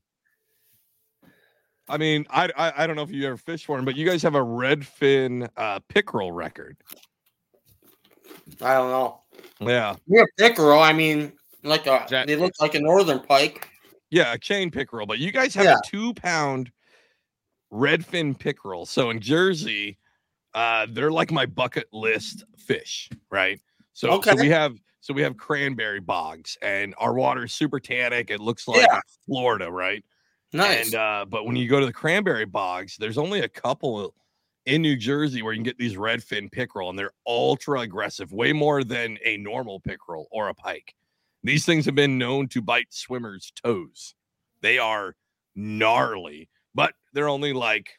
I 1.89 1.99
mean, 1.99 2.27
I, 2.31 2.49
I 2.57 2.85
I 2.85 2.87
don't 2.87 2.97
know 2.97 3.03
if 3.03 3.11
you 3.11 3.27
ever 3.27 3.37
fished 3.37 3.67
for 3.67 3.79
him, 3.79 3.85
but 3.85 3.97
you 3.97 4.07
guys 4.07 4.23
have 4.23 4.35
a 4.35 4.41
redfin 4.41 5.49
uh, 5.57 5.81
pickerel 5.89 6.33
record. 6.33 6.77
I 8.63 8.75
don't 8.75 8.91
know. 8.91 9.21
Yeah, 9.61 9.97
We 10.07 10.19
have 10.19 10.29
pickerel. 10.39 10.81
I 10.81 10.93
mean, 10.93 11.33
like 11.63 11.87
a. 11.87 12.07
Jack- 12.09 12.27
They 12.27 12.37
look 12.37 12.53
like 12.61 12.75
a 12.75 12.81
northern 12.81 13.21
pike. 13.21 13.69
yeah, 14.11 14.33
a 14.33 14.39
chain 14.39 14.71
pickerel. 14.71 15.07
But 15.07 15.19
you 15.19 15.31
guys 15.33 15.55
have 15.55 15.65
Yeah. 15.65 15.77
a 15.77 15.87
two 15.89 16.15
pound 16.15 16.71
redfin 17.73 18.39
pickerel. 18.39 18.87
So 18.87 19.11
in 19.11 19.21
Jersey, 19.21 19.99
uh, 20.55 20.87
they're 20.91 21.11
like 21.13 21.33
my 21.33 21.47
bucket 21.47 21.89
list 21.93 22.45
fish, 22.57 23.09
right? 23.31 23.61
So 23.93 24.21
so 24.23 24.35
we 24.37 24.49
have 24.49 24.77
so 25.01 25.13
we 25.13 25.23
have 25.23 25.37
cranberry 25.37 26.01
bogs, 26.01 26.57
and 26.63 26.95
our 26.99 27.13
water 27.15 27.45
is 27.45 27.53
super 27.53 27.79
tannic. 27.79 28.31
It 28.31 28.41
looks 28.41 28.67
like 28.67 28.87
Yeah. 28.91 29.01
Florida, 29.27 29.71
right? 29.71 30.03
Nice. 30.55 30.87
And 30.87 30.95
uh, 30.95 31.27
but 31.29 31.45
when 31.45 31.57
you 31.57 31.69
go 31.69 31.81
to 31.81 31.87
the 31.87 31.93
cranberry 31.93 32.47
bogs, 32.47 32.97
there's 32.97 33.19
only 33.19 33.41
a 33.41 33.49
couple 33.49 34.15
in 34.67 34.81
New 34.81 34.97
Jersey 34.97 35.43
where 35.43 35.53
you 35.53 35.59
can 35.59 35.65
get 35.65 35.77
these 35.77 35.97
redfin 35.97 36.51
pickerel, 36.51 36.89
and 36.89 36.99
they're 36.99 37.13
ultra 37.27 37.81
aggressive, 37.81 38.33
way 38.33 38.53
more 38.53 38.85
than 38.85 39.19
a 39.25 39.37
normal 39.37 39.81
pickerel 39.81 40.29
or 40.31 40.49
a 40.49 40.55
pike. 40.55 40.95
These 41.43 41.67
things 41.67 41.85
have 41.85 41.95
been 41.97 42.17
known 42.17 42.49
to 42.49 42.63
bite 42.63 42.87
swimmers' 42.89 43.53
toes. 43.63 44.15
They 44.63 44.79
are 44.79 45.17
gnarly, 45.57 46.49
but 46.75 46.95
they're 47.13 47.29
only 47.29 47.53
like 47.53 47.91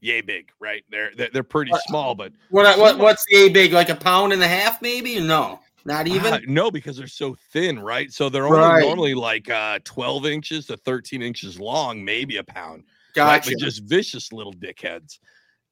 yay 0.00 0.22
big, 0.22 0.50
right? 0.58 0.82
They're 0.90 1.12
they're, 1.14 1.30
they're 1.32 1.42
pretty 1.44 1.70
What- 1.72 1.82
small, 1.82 2.14
but 2.14 2.32
what, 2.48 2.78
what? 2.78 2.98
What's 2.98 3.24
the 3.30 3.36
A 3.36 3.48
big? 3.50 3.72
Like 3.72 3.90
a 3.90 3.94
pound 3.96 4.32
and 4.32 4.42
a 4.42 4.48
half, 4.48 4.80
maybe? 4.82 5.20
No, 5.20 5.60
not 5.84 6.06
even. 6.06 6.34
Ah, 6.34 6.38
no, 6.46 6.70
because 6.70 6.96
they're 6.96 7.06
so 7.06 7.36
thin, 7.52 7.78
right? 7.78 8.10
So 8.12 8.28
they're 8.28 8.46
only 8.46 8.58
Right. 8.58 8.80
normally 8.80 9.14
like 9.14 9.50
uh 9.50 9.78
12 9.84 10.26
inches 10.26 10.66
to 10.66 10.76
13 10.76 11.22
inches 11.22 11.60
long, 11.60 12.04
maybe 12.04 12.38
a 12.38 12.44
pound. 12.44 12.84
right? 13.16 13.40
Gotcha. 13.42 13.50
But 13.50 13.58
just 13.58 13.84
vicious 13.84 14.32
little 14.32 14.52
dickheads. 14.54 15.18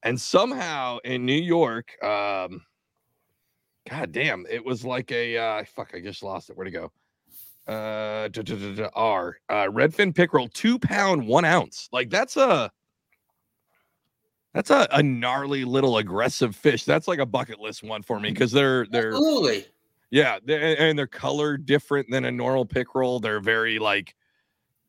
And 0.02 0.20
somehow 0.20 0.98
in 1.04 1.24
New 1.24 1.32
York, 1.40 1.92
um, 2.02 2.62
god 3.88 4.12
damn, 4.12 4.46
it 4.50 4.64
was 4.64 4.84
like 4.84 5.10
a 5.12 5.36
uh, 5.38 5.64
fuck. 5.64 5.92
I 5.94 6.00
just 6.00 6.22
lost 6.22 6.50
it. 6.50 6.56
Where'd 6.56 6.68
it 6.68 6.72
go? 6.72 6.92
Uh, 7.66 8.28
duh, 8.28 8.42
duh, 8.42 8.74
duh, 8.74 8.90
R 8.94 9.38
uh, 9.48 9.66
redfin 9.68 10.14
pickerel, 10.14 10.48
two 10.48 10.78
pound, 10.78 11.24
one 11.26 11.44
ounce. 11.44 11.88
Like 11.92 12.10
that's 12.10 12.36
a 12.36 12.70
that's 14.54 14.70
a, 14.70 14.86
a 14.90 15.02
gnarly 15.02 15.64
little 15.64 15.98
aggressive 15.98 16.54
fish. 16.56 16.84
That's 16.84 17.08
like 17.08 17.20
a 17.20 17.26
bucket 17.26 17.60
list 17.60 17.82
one 17.82 18.02
for 18.02 18.20
me 18.20 18.30
because 18.30 18.52
they're 18.52 18.86
they're 18.86 19.12
Absolutely. 19.14 19.66
Yeah, 20.12 20.38
they're, 20.44 20.78
and 20.78 20.96
they're 20.96 21.06
color 21.06 21.56
different 21.56 22.08
than 22.10 22.26
a 22.26 22.30
normal 22.30 22.66
pickerel. 22.66 23.18
They're 23.18 23.40
very 23.40 23.78
like 23.78 24.14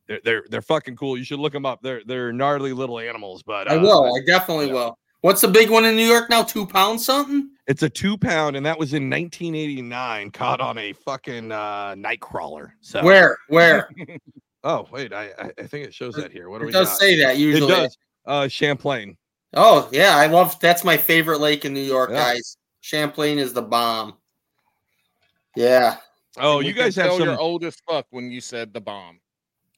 they're 0.05 0.19
they're, 0.25 0.43
they're 0.49 0.61
fucking 0.61 0.97
cool. 0.97 1.17
You 1.17 1.23
should 1.23 1.39
look 1.39 1.53
them 1.53 1.65
up. 1.65 1.81
They're 1.81 2.01
they're 2.05 2.33
gnarly 2.33 2.73
little 2.73 2.99
animals. 2.99 3.41
But 3.41 3.71
I 3.71 3.77
uh, 3.77 3.81
will. 3.81 4.13
I 4.15 4.19
definitely 4.25 4.67
yeah. 4.67 4.73
will. 4.73 4.99
What's 5.21 5.39
the 5.39 5.47
big 5.47 5.69
one 5.69 5.85
in 5.85 5.95
New 5.95 6.05
York 6.05 6.29
now? 6.29 6.43
Two 6.43 6.67
pounds 6.67 7.05
something? 7.05 7.49
It's 7.67 7.81
a 7.83 7.89
two 7.89 8.17
pound, 8.17 8.57
and 8.57 8.65
that 8.65 8.77
was 8.77 8.93
in 8.93 9.09
1989. 9.09 10.31
Caught 10.31 10.59
on 10.59 10.77
a 10.77 10.91
fucking 10.91 11.53
uh, 11.53 11.95
night 11.95 12.19
crawler. 12.19 12.75
So 12.81 13.01
Where? 13.01 13.37
Where? 13.47 13.89
Oh 14.65 14.87
wait, 14.91 15.11
I 15.11 15.25
I- 15.37 15.51
I 15.57 15.67
think 15.67 15.85
it 15.87 15.93
shows 15.93 16.15
that 16.15 16.31
here. 16.31 16.49
What 16.49 16.59
do 16.59 16.63
it 16.63 16.67
we 16.67 16.71
does 16.71 16.87
got? 16.87 16.97
say 16.97 17.17
that 17.17 17.37
usually? 17.37 17.69
it 17.73 17.75
does. 17.75 17.97
Uh, 18.25 18.47
Champlain. 18.47 19.17
Oh 19.55 19.89
yeah, 19.91 20.15
I 20.15 20.27
love. 20.27 20.57
That's 20.61 20.85
my 20.85 20.95
favorite 20.95 21.39
lake 21.41 21.65
in 21.65 21.73
New 21.73 21.81
York, 21.81 22.11
Yeah. 22.11 22.33
guys. 22.33 22.55
Champlain 22.79 23.39
is 23.39 23.51
the 23.51 23.61
bomb. 23.61 24.13
Yeah. 25.55 25.97
Oh, 26.37 26.57
We 26.59 26.67
you 26.67 26.73
guys 26.73 26.95
have 26.95 27.05
tell 27.07 27.17
some. 27.17 27.27
You're 27.27 27.39
old 27.39 27.63
as 27.63 27.75
fuck 27.87 28.05
when 28.09 28.31
you 28.31 28.41
said 28.41 28.73
the 28.73 28.81
bomb. 28.81 29.19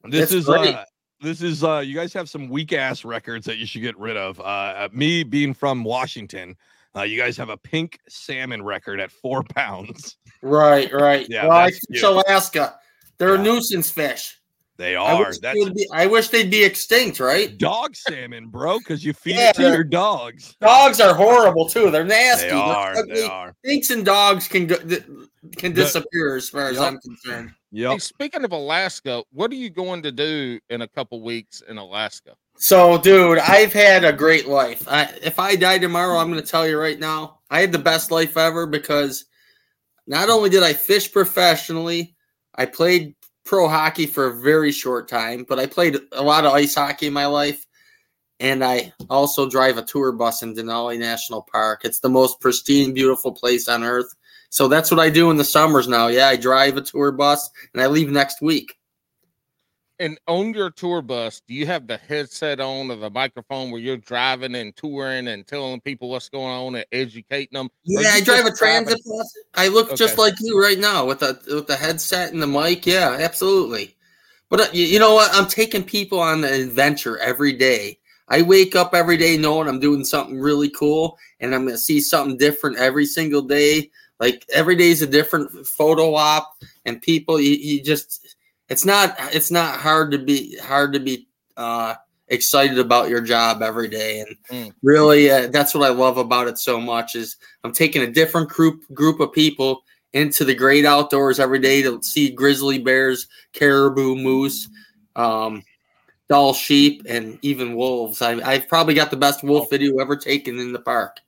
This 0.05 0.23
It's 0.23 0.33
is 0.33 0.45
great. 0.45 0.75
uh 0.75 0.85
this 1.21 1.41
is 1.41 1.63
uh 1.63 1.79
you 1.79 1.95
guys 1.95 2.13
have 2.13 2.29
some 2.29 2.49
weak 2.49 2.71
ass 2.73 3.03
records 3.03 3.45
that 3.47 3.57
you 3.57 3.65
should 3.65 3.81
get 3.81 3.97
rid 3.97 4.15
of. 4.17 4.39
Uh 4.39 4.43
uh, 4.43 4.89
me 4.93 5.23
being 5.23 5.53
from 5.53 5.83
Washington, 5.83 6.55
uh 6.95 7.01
you 7.01 7.17
guys 7.19 7.35
have 7.37 7.49
a 7.49 7.57
pink 7.57 7.99
salmon 8.07 8.61
record 8.63 8.99
at 8.99 9.11
four 9.11 9.43
pounds. 9.55 10.17
Right. 10.41 10.91
Right. 10.93 11.25
Yeah, 11.29 11.47
well, 11.47 11.57
I 11.57 11.65
that's 11.71 11.79
fish. 11.91 12.03
Alaska. 12.03 12.75
They're 13.17 13.35
Yeah. 13.35 13.41
a 13.41 13.43
nuisance 13.43 13.89
fish. 13.89 14.37
They 14.77 14.95
I 14.97 15.13
are. 15.13 15.27
wish, 15.27 15.39
That's 15.39 15.57
would 15.57 15.73
be, 15.73 15.87
I 15.93 16.05
wish 16.05 16.27
they'd 16.29 16.51
be 16.51 16.63
extinct. 16.63 17.19
Right. 17.21 17.57
dog 17.57 17.95
salmon, 17.95 18.47
bro, 18.47 18.79
because 18.79 19.05
you 19.05 19.13
feed 19.13 19.35
Yeah, 19.37 19.49
it 19.49 19.55
to 19.55 19.61
they're- 19.61 19.73
your 19.75 19.83
dogs. 19.85 20.55
Dogs 20.59 20.99
are 20.99 21.13
horrible 21.13 21.69
too. 21.69 21.89
They're 21.91 22.03
nasty. 22.03 22.47
They 22.47 22.53
They're 22.53 22.57
are. 22.61 23.05
They 23.07 23.23
are. 23.23 23.55
Stinks 23.65 23.89
and 23.91 24.05
dogs 24.05 24.47
can 24.49 24.67
go, 24.67 24.75
th- 24.75 25.03
can 25.55 25.73
The- 25.73 25.83
disappear 25.83 26.35
as 26.35 26.49
far 26.49 26.67
as 26.67 26.75
Yep. 26.75 26.83
I'm 26.83 26.99
concerned. 26.99 27.51
Hey, 27.71 27.97
speaking 27.99 28.43
of 28.45 28.51
Alaska, 28.51 29.23
what 29.31 29.51
are 29.51 29.55
you 29.55 29.69
going 29.69 30.01
to 30.03 30.11
do 30.11 30.59
in 30.69 30.81
a 30.81 30.87
couple 30.87 31.21
weeks 31.21 31.61
in 31.67 31.77
Alaska? 31.77 32.35
So, 32.57 32.97
dude, 32.97 33.37
I've 33.39 33.73
had 33.73 34.05
a 34.05 34.13
great 34.13 34.47
life. 34.47 34.87
I, 34.87 35.13
if 35.21 35.39
I 35.39 35.55
die 35.57 35.77
tomorrow, 35.77 36.17
I'm 36.17 36.31
going 36.31 36.41
to 36.41 36.47
tell 36.49 36.65
you 36.67 36.77
right 36.79 36.97
now, 36.99 37.39
I 37.49 37.59
had 37.59 37.73
the 37.73 37.79
best 37.79 38.11
life 38.11 38.37
ever 38.37 38.65
because 38.65 39.25
not 40.07 40.29
only 40.29 40.49
did 40.49 40.63
I 40.63 40.71
fish 40.73 41.11
professionally, 41.11 42.15
I 42.55 42.65
played 42.65 43.13
pro 43.45 43.67
hockey 43.67 44.07
for 44.07 44.27
a 44.27 44.35
very 44.35 44.71
short 44.71 45.07
time, 45.07 45.45
but 45.47 45.59
I 45.59 45.67
played 45.67 45.97
a 46.11 46.23
lot 46.23 46.45
of 46.45 46.53
ice 46.53 46.75
hockey 46.75 47.07
in 47.07 47.13
my 47.13 47.27
life. 47.27 47.65
And 48.41 48.65
I 48.65 48.91
also 49.09 49.49
drive 49.49 49.77
a 49.77 49.81
tour 49.81 50.11
bus 50.11 50.41
in 50.41 50.53
Denali 50.53 50.99
National 50.99 51.43
Park. 51.43 51.85
It's 51.85 51.99
the 51.99 52.09
most 52.09 52.41
pristine, 52.41 52.93
beautiful 52.93 53.31
place 53.31 53.69
on 53.69 53.83
earth. 53.83 54.13
So 54.49 54.67
that's 54.67 54.91
what 54.91 54.99
I 54.99 55.09
do 55.09 55.31
in 55.31 55.37
the 55.37 55.43
summers 55.43 55.87
now. 55.87 56.07
Yeah, 56.07 56.27
I 56.27 56.35
drive 56.35 56.75
a 56.75 56.81
tour 56.81 57.13
bus 57.13 57.49
and 57.73 57.81
I 57.81 57.87
leave 57.87 58.09
next 58.09 58.41
week. 58.41 58.75
And 59.97 60.19
on 60.27 60.53
your 60.53 60.71
tour 60.71 61.01
bus, 61.01 61.41
do 61.47 61.53
you 61.53 61.65
have 61.67 61.87
the 61.87 61.95
headset 61.95 62.59
on 62.59 62.91
or 62.91 62.97
the 62.97 63.09
microphone 63.09 63.71
where 63.71 63.79
you're 63.79 63.95
driving 63.95 64.55
and 64.55 64.75
touring 64.75 65.29
and 65.29 65.47
telling 65.47 65.79
people 65.79 66.09
what's 66.09 66.27
going 66.27 66.51
on 66.51 66.75
and 66.75 66.85
educating 66.91 67.57
them? 67.57 67.69
Yeah, 67.85 68.09
I 68.09 68.21
drive 68.21 68.45
a 68.45 68.49
just 68.49 68.59
driving- 68.59 68.85
transit 68.87 69.05
bus. 69.05 69.37
I 69.53 69.67
look 69.69 69.95
just 69.95 70.17
like 70.17 70.33
you 70.41 70.61
right 70.61 70.79
now 70.79 71.05
with 71.05 71.19
the 71.19 71.39
with 71.47 71.67
the 71.67 71.77
headset 71.77 72.33
and 72.33 72.41
the 72.41 72.47
mic. 72.47 72.85
Yeah, 72.85 73.15
absolutely. 73.19 73.95
But 74.49 74.59
uh, 74.59 74.67
you, 74.73 74.85
you 74.85 74.99
know 74.99 75.13
what? 75.13 75.33
I'm 75.33 75.47
taking 75.47 75.83
people 75.83 76.19
on 76.19 76.43
an 76.43 76.53
adventure 76.53 77.17
every 77.19 77.53
day. 77.53 77.97
I 78.27 78.41
wake 78.41 78.75
up 78.75 78.93
every 78.93 79.17
day 79.17 79.37
knowing 79.37 79.67
I'm 79.67 79.79
doing 79.79 80.03
something 80.03 80.39
really 80.39 80.69
cool, 80.69 81.17
and 81.39 81.55
I'm 81.55 81.61
going 81.61 81.75
to 81.75 81.81
see 81.81 82.01
something 82.01 82.37
different 82.37 82.77
every 82.77 83.05
single 83.05 83.43
day. 83.43 83.91
Like 84.19 84.45
every 84.51 84.75
day 84.75 84.89
is 84.89 85.01
a 85.01 85.07
different 85.07 85.65
photo 85.65 86.15
op, 86.15 86.53
and 86.85 87.01
people. 87.01 87.39
You, 87.39 87.51
you 87.51 87.83
just 87.83 88.34
it's 88.69 88.85
not 88.85 89.15
it's 89.33 89.51
not 89.51 89.79
hard 89.79 90.11
to 90.11 90.17
be 90.17 90.57
hard 90.57 90.93
to 90.93 90.99
be 90.99 91.27
uh, 91.57 91.95
excited 92.27 92.79
about 92.79 93.09
your 93.09 93.21
job 93.21 93.61
every 93.61 93.87
day, 93.87 94.19
and 94.19 94.35
Mm. 94.51 94.73
really 94.83 95.29
uh, 95.31 95.47
that's 95.47 95.73
what 95.73 95.89
I 95.89 95.93
love 95.93 96.17
about 96.17 96.47
it 96.47 96.57
so 96.59 96.79
much 96.79 97.15
is 97.15 97.35
I'm 97.63 97.73
taking 97.73 98.03
a 98.03 98.11
different 98.11 98.49
group 98.49 98.83
group 98.93 99.19
of 99.19 99.33
people 99.33 99.81
into 100.13 100.45
the 100.45 100.55
great 100.55 100.85
outdoors 100.85 101.39
every 101.39 101.59
day 101.59 101.81
to 101.81 102.01
see 102.01 102.29
grizzly 102.29 102.79
bears, 102.79 103.27
caribou, 103.53 104.15
moose, 104.15 104.69
um, 105.15 105.63
Dall 106.27 106.53
sheep, 106.53 107.03
and 107.07 107.37
even 107.43 107.75
wolves. 107.75 108.21
I, 108.21 108.31
I've 108.49 108.67
probably 108.67 108.95
got 108.95 109.11
the 109.11 109.17
best 109.17 109.43
wolf 109.43 109.69
video 109.69 109.99
ever 109.99 110.15
taken 110.15 110.57
in 110.59 110.73
the 110.73 110.79
park. 110.79 111.19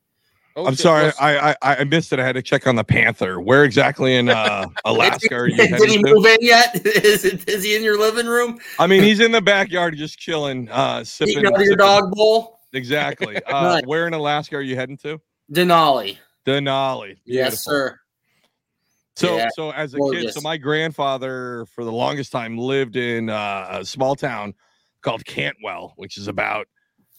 Oh, 0.57 0.65
I'm 0.65 0.73
shit, 0.73 0.79
sorry, 0.79 1.11
I, 1.21 1.51
I 1.51 1.55
I 1.61 1.83
missed 1.83 2.11
it. 2.11 2.19
I 2.19 2.25
had 2.25 2.33
to 2.33 2.41
check 2.41 2.65
on 2.65 2.75
the 2.75 2.83
panther. 2.83 3.39
Where 3.39 3.63
exactly 3.63 4.15
in 4.15 4.27
uh, 4.27 4.65
Alaska 4.85 5.35
are 5.35 5.47
you 5.47 5.55
Did 5.77 5.87
he 5.87 6.01
to? 6.01 6.13
move 6.15 6.25
in 6.25 6.37
yet? 6.41 6.83
is, 6.85 7.25
it, 7.25 7.47
is 7.47 7.63
he 7.63 7.75
in 7.75 7.83
your 7.83 7.99
living 7.99 8.25
room? 8.25 8.57
I 8.79 8.87
mean, 8.87 9.03
he's 9.03 9.19
in 9.19 9.31
the 9.31 9.41
backyard 9.41 9.95
just 9.97 10.17
chilling, 10.17 10.67
uh, 10.69 11.03
sipping. 11.03 11.45
Out 11.45 11.59
your 11.59 11.75
dog 11.75 12.11
bowl? 12.11 12.59
Exactly. 12.73 13.37
Uh. 13.45 13.81
Where 13.85 14.07
in 14.07 14.15
Alaska 14.15 14.55
are 14.55 14.61
you 14.61 14.75
heading 14.75 14.97
to? 14.97 15.21
Denali. 15.53 16.17
Denali. 16.43 17.17
Yes, 17.23 17.63
sir. 17.63 17.99
So, 19.15 19.37
Yeah, 19.37 19.49
so 19.55 19.69
as 19.71 19.93
a 19.93 19.97
kid, 20.11 20.33
so 20.33 20.41
my 20.41 20.57
grandfather 20.57 21.67
for 21.75 21.83
the 21.83 21.91
longest 21.91 22.31
time 22.31 22.57
lived 22.57 22.95
in 22.95 23.29
uh, 23.29 23.67
a 23.81 23.85
small 23.85 24.15
town 24.15 24.55
called 25.01 25.23
Cantwell, 25.23 25.93
which 25.97 26.17
is 26.17 26.27
about. 26.27 26.67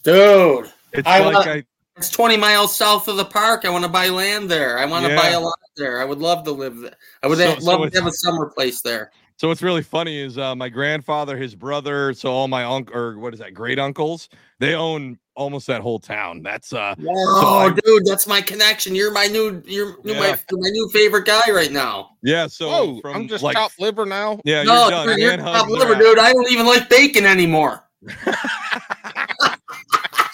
Dude, 0.03 0.71
It's 0.93 1.07
I 1.07 1.19
like 1.19 1.35
want- 1.35 1.47
I, 1.47 1.63
it's 1.99 2.09
20 2.09 2.37
miles 2.37 2.75
south 2.75 3.07
of 3.09 3.17
the 3.17 3.25
park. 3.25 3.65
I 3.65 3.69
want 3.69 3.83
to 3.83 3.89
buy 3.89 4.07
land 4.09 4.49
there. 4.49 4.79
I 4.79 4.85
want 4.85 5.05
to 5.05 5.15
buy 5.15 5.29
a 5.29 5.39
lot 5.39 5.59
there. 5.75 6.01
I 6.01 6.05
would 6.05 6.19
love 6.19 6.43
to 6.45 6.51
live 6.51 6.77
there. 6.79 6.95
I 7.21 7.27
would 7.27 7.37
So- 7.37 7.47
have- 7.49 7.61
so 7.61 7.65
love 7.77 7.91
to 7.91 7.97
have 7.99 8.07
a 8.07 8.11
summer 8.13 8.47
place 8.49 8.81
there. 8.81 9.11
So 9.35 9.47
what's 9.47 9.61
really 9.61 9.83
funny 9.83 10.17
is 10.19 10.37
uh, 10.37 10.53
my 10.55 10.67
grandfather, 10.67 11.37
his 11.37 11.55
brother, 11.55 12.13
so 12.13 12.29
all 12.31 12.47
my 12.49 12.63
uncle 12.65 12.93
or 12.95 13.17
what 13.17 13.33
is 13.33 13.39
that, 13.39 13.53
great 13.53 13.79
uncles, 13.79 14.27
they 14.59 14.75
own 14.75 15.17
almost 15.33 15.65
that 15.67 15.79
whole 15.79 15.97
town. 15.99 16.41
That's 16.43 16.73
uh, 16.73 16.93
Oh, 17.07 17.69
I- 17.69 17.79
dude, 17.85 18.05
that's 18.05 18.27
my 18.27 18.41
connection. 18.41 18.95
You're 18.95 19.11
my 19.13 19.27
new, 19.27 19.61
you're 19.65 19.95
new 20.03 20.13
my, 20.15 20.27
Yeah. 20.27 20.35
my 20.51 20.69
new 20.69 20.89
favorite 20.93 21.25
guy 21.25 21.49
right 21.51 21.71
now. 21.71 22.11
yeah. 22.23 22.47
So 22.47 22.69
oh, 22.69 22.99
from 23.01 23.15
I'm 23.15 23.27
just 23.29 23.43
like, 23.43 23.55
chopped 23.55 23.79
liver 23.79 24.05
now. 24.05 24.39
yeah, 24.45 24.63
no, 24.63 24.81
you're 24.83 24.89
done. 24.91 25.07
dude, 25.07 25.17
you're 25.19 25.37
Man 25.37 25.39
top 25.39 25.69
liver, 25.69 25.95
dude. 25.95 26.19
I 26.19 26.31
don't 26.33 26.51
even 26.51 26.65
like 26.65 26.89
bacon 26.89 27.25
anymore. 27.25 27.83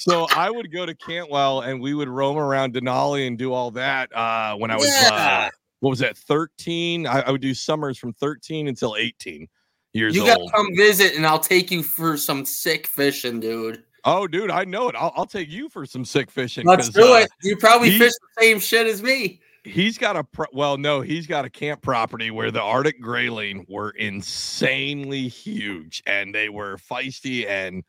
so 0.07 0.27
I 0.35 0.49
would 0.51 0.71
go 0.71 0.85
to 0.85 0.93
Cantwell 0.95 1.61
and 1.61 1.81
we 1.81 1.93
would 1.93 2.07
roam 2.09 2.37
around 2.37 2.73
Denali 2.73 3.27
and 3.27 3.37
do 3.37 3.53
all 3.53 3.71
that 3.71 4.15
uh, 4.15 4.55
when 4.55 4.69
I 4.71 4.75
was 4.75 4.87
uh, 5.11 5.49
what 5.79 5.89
was 5.89 5.99
that 5.99 6.17
13 6.17 7.07
I, 7.07 7.21
I 7.21 7.31
would 7.31 7.41
do 7.41 7.53
summers 7.53 7.97
from 7.97 8.13
13 8.13 8.67
until 8.67 8.95
18 8.97 9.47
years 9.93 10.15
You 10.15 10.25
got 10.25 10.35
to 10.35 10.41
old 10.41 10.51
come 10.53 10.67
visit, 10.75 11.15
and 11.15 11.25
I'll 11.25 11.39
take 11.39 11.71
you 11.71 11.81
for 11.83 12.17
some 12.17 12.45
sick 12.45 12.85
fishing, 12.87 13.39
dude. 13.39 13.83
oh 14.05 14.27
dude 14.27 14.51
i 14.51 14.63
know 14.63 14.87
it 14.89 14.95
i'll, 14.95 15.11
I'll 15.15 15.25
take 15.25 15.49
you 15.49 15.67
for 15.69 15.85
some 15.85 16.05
sick 16.05 16.29
fishing 16.29 16.65
Let's 16.67 16.89
do 16.89 17.13
uh, 17.13 17.17
it. 17.17 17.29
You 17.43 17.57
probably 17.57 17.89
he- 17.91 17.99
fish 17.99 18.11
the 18.13 18.41
same 18.43 18.59
shit 18.59 18.85
as 18.87 19.01
me. 19.01 19.41
he's 19.63 19.97
got 19.97 20.15
a 20.15 20.23
pro- 20.23 20.45
well 20.53 20.77
no 20.77 21.01
he's 21.01 21.25
got 21.25 21.43
a 21.45 21.49
camp 21.49 21.81
property 21.81 22.29
where 22.29 22.51
the 22.51 22.61
arctic 22.61 23.01
grayling 23.01 23.65
were 23.67 23.89
insanely 23.91 25.27
huge 25.27 26.03
and 26.05 26.35
they 26.35 26.49
were 26.49 26.77
feisty 26.77 27.47
and 27.47 27.83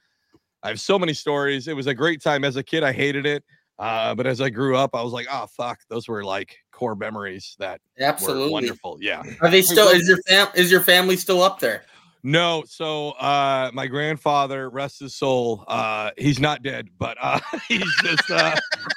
i 0.67 0.69
have 0.69 0.81
so 0.81 0.99
many 0.99 1.14
stories 1.14 1.69
it 1.69 1.77
was 1.77 1.87
a 1.87 1.95
great 1.95 2.21
time 2.21 2.45
as 2.45 2.57
a 2.57 2.62
kid 2.62 2.83
i 2.83 2.93
hated 2.93 3.25
it 3.25 3.45
uh, 3.79 4.14
but 4.14 4.27
as 4.27 4.41
i 4.41 4.49
grew 4.51 4.77
up 4.77 4.95
i 4.95 5.03
was 5.03 5.12
like 5.12 5.27
oh 5.31 5.47
fuck 5.57 5.79
those 5.89 6.09
were 6.09 6.25
like 6.25 6.57
core 6.73 6.95
memories 6.97 7.57
that 7.59 7.81
were 7.99 8.07
Absolutely. 8.07 8.51
wonderful 8.53 8.99
yeah 9.01 9.23
Are 9.41 9.49
they 9.51 9.62
still? 9.62 9.87
what- 9.87 9.97
Is 9.97 10.09
your 10.09 10.19
fam? 10.29 10.49
Is 10.55 10.71
your 10.71 10.81
family 10.83 11.17
still 11.17 11.43
up 11.43 11.59
there? 11.61 11.85
No, 12.23 12.64
so 12.67 13.11
uh 13.12 13.71
my 13.73 13.87
grandfather, 13.87 14.69
rest 14.71 14.99
his 15.01 15.14
soul, 15.14 15.62
uh 15.69 16.11
he's 16.19 16.41
not 16.41 16.62
dead, 16.62 16.89
but 16.99 17.17
uh 17.21 17.39
he's 17.69 17.85
just 18.03 18.31
uh 18.31 18.55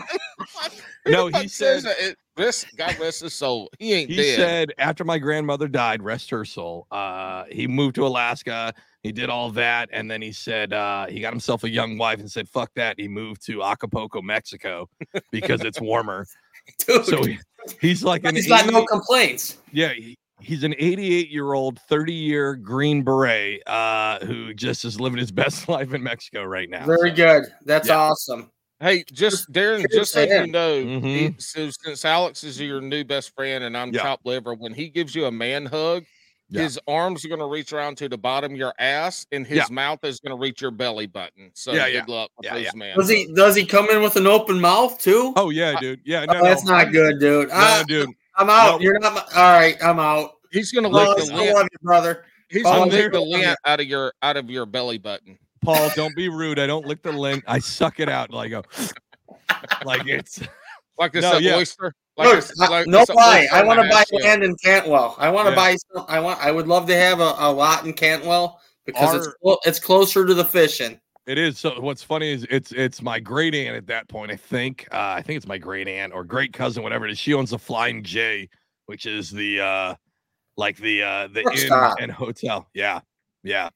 No, 1.07 1.27
he 1.27 1.47
says 1.47 1.83
said- 1.83 1.89
that? 1.91 1.99
It, 1.99 2.17
rest, 2.37 2.65
God 2.77 2.97
rest 2.99 3.21
his 3.21 3.33
soul. 3.33 3.69
He 3.79 3.93
ain't 3.93 4.09
dead. 4.09 4.15
he 4.17 4.23
dead. 4.23 4.35
said 4.37 4.73
after 4.79 5.03
my 5.03 5.17
grandmother 5.19 5.67
died, 5.67 6.01
rest 6.01 6.29
her 6.31 6.45
soul, 6.45 6.87
uh 6.91 7.43
he 7.51 7.67
moved 7.67 7.95
to 7.95 8.05
Alaska, 8.07 8.73
he 9.05 9.11
did 9.11 9.29
all 9.29 9.51
that, 9.51 9.87
and 9.93 10.09
then 10.09 10.19
he 10.19 10.31
said 10.31 10.73
uh 10.73 11.05
he 11.05 11.19
got 11.19 11.31
himself 11.31 11.63
a 11.63 11.69
young 11.69 11.95
wife 11.97 12.19
and 12.19 12.29
said, 12.31 12.49
fuck 12.49 12.71
that. 12.75 12.95
He 12.99 13.07
moved 13.07 13.45
to 13.45 13.61
Acapulco, 13.61 14.19
Mexico 14.23 14.89
because 15.31 15.61
it's 15.61 15.79
warmer. 15.79 16.25
Dude, 16.87 17.05
So 17.05 17.21
he, 17.23 17.37
he's 17.79 18.03
like, 18.03 18.25
he's 18.27 18.47
got 18.47 18.65
no 18.65 18.83
complaints. 18.87 19.59
yeah, 19.71 19.89
he, 19.93 20.17
he's 20.39 20.63
an 20.63 20.73
88 20.79 21.29
year 21.29 21.53
old, 21.53 21.79
30 21.87 22.13
year 22.13 22.55
Green 22.55 23.03
Beret 23.03 23.61
uh 23.67 24.25
who 24.25 24.51
just 24.55 24.83
is 24.85 24.99
living 24.99 25.19
his 25.19 25.31
best 25.43 25.69
life 25.69 25.93
in 25.93 26.01
Mexico 26.01 26.43
right 26.43 26.67
now. 26.69 26.87
Very 26.87 27.11
so. 27.11 27.15
good. 27.15 27.43
That's 27.63 27.87
Yeah. 27.89 27.97
awesome. 27.99 28.49
Hey, 28.79 29.03
just 29.13 29.51
Darrin, 29.51 29.81
cheers 29.81 29.93
just 29.93 30.13
so 30.13 30.21
you 30.23 30.27
him. 30.29 30.51
know, 30.51 30.83
Mhm. 30.83 31.03
he- 31.05 31.35
so 31.37 31.69
since 31.69 32.03
Alex 32.03 32.43
is 32.43 32.59
your 32.59 32.81
new 32.81 33.03
best 33.03 33.33
friend 33.35 33.63
and 33.63 33.77
I'm 33.77 33.93
Yeah. 33.93 34.01
chopped 34.01 34.25
liver, 34.25 34.55
when 34.55 34.73
he 34.73 34.89
gives 34.89 35.13
you 35.13 35.25
a 35.27 35.31
man 35.31 35.67
hug, 35.67 36.03
Yeah. 36.49 36.61
his 36.61 36.79
arms 36.87 37.25
are 37.25 37.27
going 37.27 37.39
to 37.39 37.47
reach 37.47 37.73
around 37.73 37.97
to 37.97 38.07
the 38.09 38.17
bottom 38.17 38.51
of 38.53 38.57
your 38.57 38.73
ass, 38.77 39.25
and 39.31 39.47
his 39.47 39.57
Yeah. 39.57 39.65
mouth 39.71 40.03
is 40.03 40.19
going 40.19 40.29
to 40.37 40.39
reach 40.39 40.61
your 40.61 40.69
belly 40.71 41.07
button. 41.07 41.49
So 41.55 41.73
Yeah, 41.73 41.85
good 41.89 41.93
yeah. 42.07 42.13
luck 42.15 42.31
with 42.37 42.45
Yeah, 42.45 42.53
those 42.53 42.63
yeah. 42.65 42.71
man. 42.75 42.95
Does 42.97 43.09
he? 43.09 43.33
Does 43.33 43.55
he 43.55 43.65
come 43.65 43.89
in 43.89 44.01
with 44.03 44.15
an 44.15 44.27
open 44.27 44.61
mouth 44.61 44.99
too? 44.99 45.33
Oh 45.35 45.49
yeah, 45.49 45.79
dude. 45.79 46.01
Yeah, 46.05 46.25
no, 46.25 46.39
Oh, 46.39 46.43
that's 46.43 46.63
no, 46.63 46.73
not 46.73 46.91
good, 46.91 47.19
dude. 47.19 47.49
No, 47.49 47.53
Ah, 47.55 47.83
dude. 47.87 48.09
I'm 48.35 48.49
out. 48.49 48.79
No. 48.79 48.83
You're 48.83 48.99
not. 48.99 49.13
My, 49.13 49.21
all 49.35 49.53
right, 49.59 49.75
I'm 49.83 49.99
out. 49.99 50.33
He's 50.51 50.71
going 50.71 50.83
to 50.83 50.89
lick 50.89 51.07
I 51.07 51.13
the 51.15 51.21
still 51.25 51.37
lid. 51.37 51.53
love 51.55 51.67
you, 51.71 51.77
brother. 51.81 52.25
He's 52.49 52.63
Oh, 52.65 52.73
gonna 52.73 52.91
lick 52.91 53.11
the 53.11 53.19
lint 53.19 53.57
out 53.65 53.79
of 53.79 53.87
your 53.87 54.13
out 54.21 54.37
of 54.37 54.49
your 54.51 54.67
belly 54.67 54.99
button. 54.99 55.39
Paul, 55.63 55.89
don't 55.95 56.15
be 56.15 56.29
rude. 56.29 56.59
I 56.59 56.67
don't 56.67 56.85
lick 56.85 57.01
the 57.01 57.11
lint. 57.11 57.43
I 57.47 57.57
suck 57.57 57.99
it 57.99 58.07
out 58.07 58.29
like 58.31 58.51
a 58.51 58.63
like 59.83 60.05
it's 60.07 60.41
Like 60.97 61.11
this 61.13 61.23
No, 61.23 61.37
yeah. 61.39 61.55
oyster. 61.55 61.93
Like 62.17 62.33
Look, 62.57 62.69
like 62.69 62.87
no 62.87 63.01
it's 63.01 63.09
lie. 63.09 63.47
I 63.51 63.61
want 63.63 63.81
to 63.81 63.89
buy 63.89 64.03
land 64.23 64.43
in 64.43 64.55
Cantwell. 64.63 65.15
I 65.19 65.29
want 65.29 65.47
to 65.47 65.51
Yeah. 65.51 65.55
buy 65.55 65.75
some. 65.93 66.05
I 66.07 66.19
want. 66.19 66.39
I 66.39 66.51
would 66.51 66.67
love 66.67 66.87
to 66.87 66.95
have 66.95 67.19
a, 67.19 67.35
a 67.39 67.51
lot 67.51 67.85
in 67.85 67.91
Cantwell 67.93 68.61
because 68.85 69.13
it's 69.15 69.27
Our- 69.27 69.35
clo- 69.41 69.59
it's 69.65 69.79
closer 69.79 70.25
to 70.25 70.33
the 70.33 70.45
fishing. 70.45 70.99
It 71.27 71.37
is. 71.37 71.57
So 71.57 71.81
what's 71.81 72.03
funny 72.03 72.31
is 72.31 72.45
it's 72.49 72.71
it's 72.71 73.01
my 73.01 73.19
great 73.19 73.53
aunt 73.53 73.75
at 73.75 73.87
that 73.87 74.07
point. 74.07 74.31
I 74.31 74.35
think 74.37 74.87
uh, 74.93 75.15
I 75.17 75.21
think 75.23 75.37
it's 75.37 75.47
my 75.47 75.57
great 75.57 75.87
aunt 75.89 76.13
or 76.13 76.23
great 76.23 76.53
cousin, 76.53 76.83
whatever 76.83 77.05
it 77.05 77.11
is. 77.11 77.19
She 77.19 77.33
owns 77.33 77.49
the 77.49 77.59
Flying 77.59 78.01
J, 78.03 78.47
which 78.85 79.05
is 79.05 79.29
the 79.31 79.59
uh 79.59 79.95
like 80.55 80.77
the 80.77 81.03
uh 81.03 81.27
the 81.27 81.43
Rest 81.43 81.63
inn 81.63 81.67
stop. 81.67 81.97
and 81.99 82.11
hotel. 82.11 82.69
Yeah, 82.73 83.01
yeah. 83.43 83.69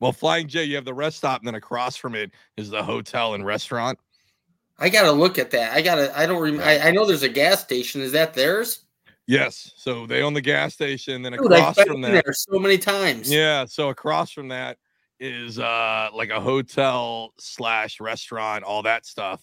Well, 0.00 0.12
Flying 0.12 0.48
J, 0.48 0.64
you 0.64 0.74
have 0.74 0.84
the 0.84 0.92
rest 0.92 1.16
stop, 1.16 1.40
and 1.40 1.46
then 1.46 1.54
across 1.54 1.96
from 1.96 2.14
it 2.14 2.32
is 2.58 2.68
the 2.68 2.82
hotel 2.82 3.34
and 3.34 3.46
restaurant. 3.46 3.98
I 4.78 4.88
gotta 4.88 5.12
look 5.12 5.38
at 5.38 5.50
that. 5.52 5.72
I 5.72 5.82
gotta. 5.82 6.16
I 6.18 6.26
don't. 6.26 6.40
Rem- 6.42 6.60
I, 6.60 6.88
I 6.88 6.90
know 6.90 7.06
there's 7.06 7.22
a 7.22 7.28
gas 7.28 7.62
station. 7.62 8.00
Is 8.00 8.12
that 8.12 8.34
theirs? 8.34 8.84
Yes. 9.26 9.72
So 9.76 10.06
they 10.06 10.22
own 10.22 10.34
the 10.34 10.40
gas 10.40 10.74
station. 10.74 11.22
Then 11.22 11.32
Dude, 11.32 11.44
across 11.46 11.76
been 11.76 11.86
from 11.86 12.00
that, 12.02 12.24
there 12.24 12.32
so 12.34 12.58
many 12.58 12.76
times. 12.76 13.32
yeah. 13.32 13.64
So 13.66 13.88
across 13.88 14.30
from 14.32 14.48
that 14.48 14.76
is 15.20 15.58
uh 15.58 16.08
like 16.12 16.30
a 16.30 16.40
hotel 16.40 17.32
slash 17.38 18.00
restaurant, 18.00 18.64
all 18.64 18.82
that 18.82 19.06
stuff. 19.06 19.40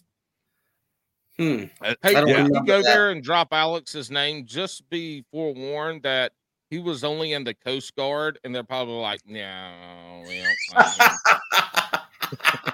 Hmm. 1.38 1.64
Uh, 1.82 1.96
Hey, 2.04 2.16
I 2.16 2.24
yeah. 2.26 2.44
you 2.44 2.50
go 2.66 2.78
that. 2.78 2.84
there 2.84 3.10
and 3.12 3.24
drop 3.24 3.48
Alex's 3.54 4.12
name, 4.12 4.46
just 4.46 4.88
be 4.90 5.24
forewarned 5.32 6.04
that 6.04 6.34
he 6.70 6.78
was 6.80 7.04
only 7.04 7.34
in 7.34 7.44
the 7.46 7.54
Coast 7.54 7.96
Guard, 7.96 8.38
and 8.44 8.54
they're 8.54 8.64
probably 8.64 8.96
like, 8.96 9.22
"No, 9.26 10.24
we 10.28 10.44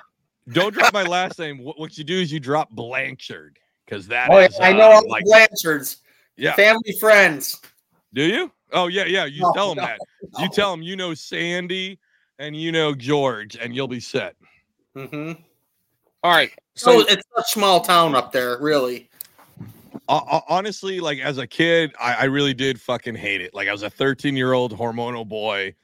don't." 0.48 0.56
find 0.56 0.66
him." 0.66 0.72
Don't 0.74 0.74
drop 0.74 0.93
my 0.93 1.04
last 1.04 1.39
name. 1.39 1.60
What, 1.60 1.80
what 1.80 1.98
you 1.98 2.04
do 2.04 2.20
is 2.20 2.32
you 2.32 2.39
drop 2.39 2.70
Blanchard 2.72 3.60
because 3.86 4.08
that 4.08 4.30
Oh, 4.30 4.38
is, 4.38 4.58
I 4.60 4.74
know 4.74 4.91
uh, 4.91 4.95
all 4.95 5.10
like 5.10 5.24
the 5.24 5.30
Blanchards, 5.32 5.98
yeah. 6.36 6.56
family 6.56 6.95
friends. 7.00 7.62
Do 8.14 8.24
you? 8.24 8.52
Oh 8.74 8.88
yeah, 8.88 9.06
yeah. 9.06 9.26
You 9.26 9.41
No, 9.41 9.54
tell 9.54 9.76
them 9.76 9.84
no, 9.84 9.84
that. 9.86 10.00
You 10.39 10.50
tell 10.50 10.72
them 10.72 10.82
you 10.82 10.95
know 10.95 11.14
Sandy 11.14 12.00
and 12.39 12.56
you 12.56 12.72
know 12.72 12.93
George, 12.93 13.56
and 13.56 13.76
you'll 13.76 13.88
be 13.88 14.00
set. 14.00 14.36
Mm-hmm. 14.95 15.41
All 16.24 16.32
right, 16.32 16.52
So 16.76 17.02
so 17.02 17.08
it's 17.08 17.24
a 17.38 17.43
small 17.43 17.82
town 17.82 18.16
up 18.16 18.32
there, 18.32 18.58
really. 18.60 19.10
Uh, 20.10 20.41
honestly, 20.50 21.00
like 21.00 21.20
as 21.20 21.38
a 21.38 21.45
kid, 21.45 21.93
I, 22.00 22.14
I 22.14 22.24
really 22.26 22.54
did 22.54 22.80
fucking 22.82 23.16
hate 23.16 23.41
it. 23.41 23.54
Like 23.54 23.68
I 23.68 23.72
was 23.72 23.84
a 23.84 23.89
13 23.89 24.36
year 24.36 24.54
old 24.54 24.78
hormonal 24.78 25.28
boy 25.28 25.76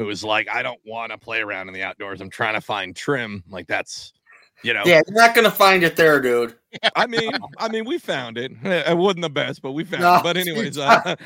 who 0.00 0.06
was 0.06 0.24
like, 0.24 0.48
I 0.48 0.62
don't 0.62 0.80
want 0.86 1.12
to 1.12 1.18
play 1.18 1.40
around 1.42 1.68
in 1.68 1.74
the 1.74 1.82
outdoors. 1.82 2.22
I'm 2.22 2.30
trying 2.30 2.54
to 2.54 2.60
find 2.62 2.96
trim. 2.96 3.44
Like 3.50 3.66
that's, 3.66 4.14
you 4.62 4.72
know. 4.72 4.82
Yeah, 4.86 5.02
you're 5.06 5.14
not 5.14 5.34
gonna 5.34 5.50
find 5.50 5.84
it 5.84 5.94
there, 5.94 6.22
dude. 6.22 6.54
I 6.96 7.06
mean, 7.06 7.30
I 7.58 7.68
mean, 7.68 7.84
we 7.84 7.98
found 7.98 8.38
it. 8.38 8.50
It 8.64 8.96
wasn't 8.96 9.20
the 9.20 9.28
best, 9.28 9.60
but 9.60 9.72
we 9.72 9.84
found 9.84 10.02
No, 10.02 10.16
it. 10.16 10.22
But 10.22 10.38
anyways, 10.38 10.78
uh, 10.78 11.16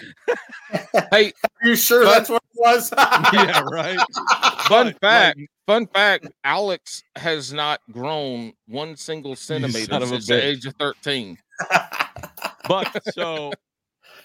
hey, 1.12 1.32
Are 1.62 1.68
you 1.68 1.76
sure 1.76 2.02
But- 2.04 2.14
that's 2.14 2.30
what 2.30 2.42
it 2.52 2.60
was? 2.60 2.92
yeah, 3.32 3.60
right. 3.70 3.96
fun 4.66 4.86
But, 4.86 5.00
fact, 5.00 5.38
like, 5.38 5.48
fun 5.68 5.86
fact: 5.86 6.26
Alex 6.42 7.04
has 7.14 7.52
not 7.52 7.80
grown 7.92 8.54
one 8.66 8.96
single 8.96 9.36
centimeter 9.36 9.94
of 9.94 10.02
a 10.02 10.06
since 10.08 10.26
the 10.26 10.44
age 10.44 10.66
of 10.66 10.74
thirteen. 10.80 11.38
but 12.66 12.90
so 13.14 13.52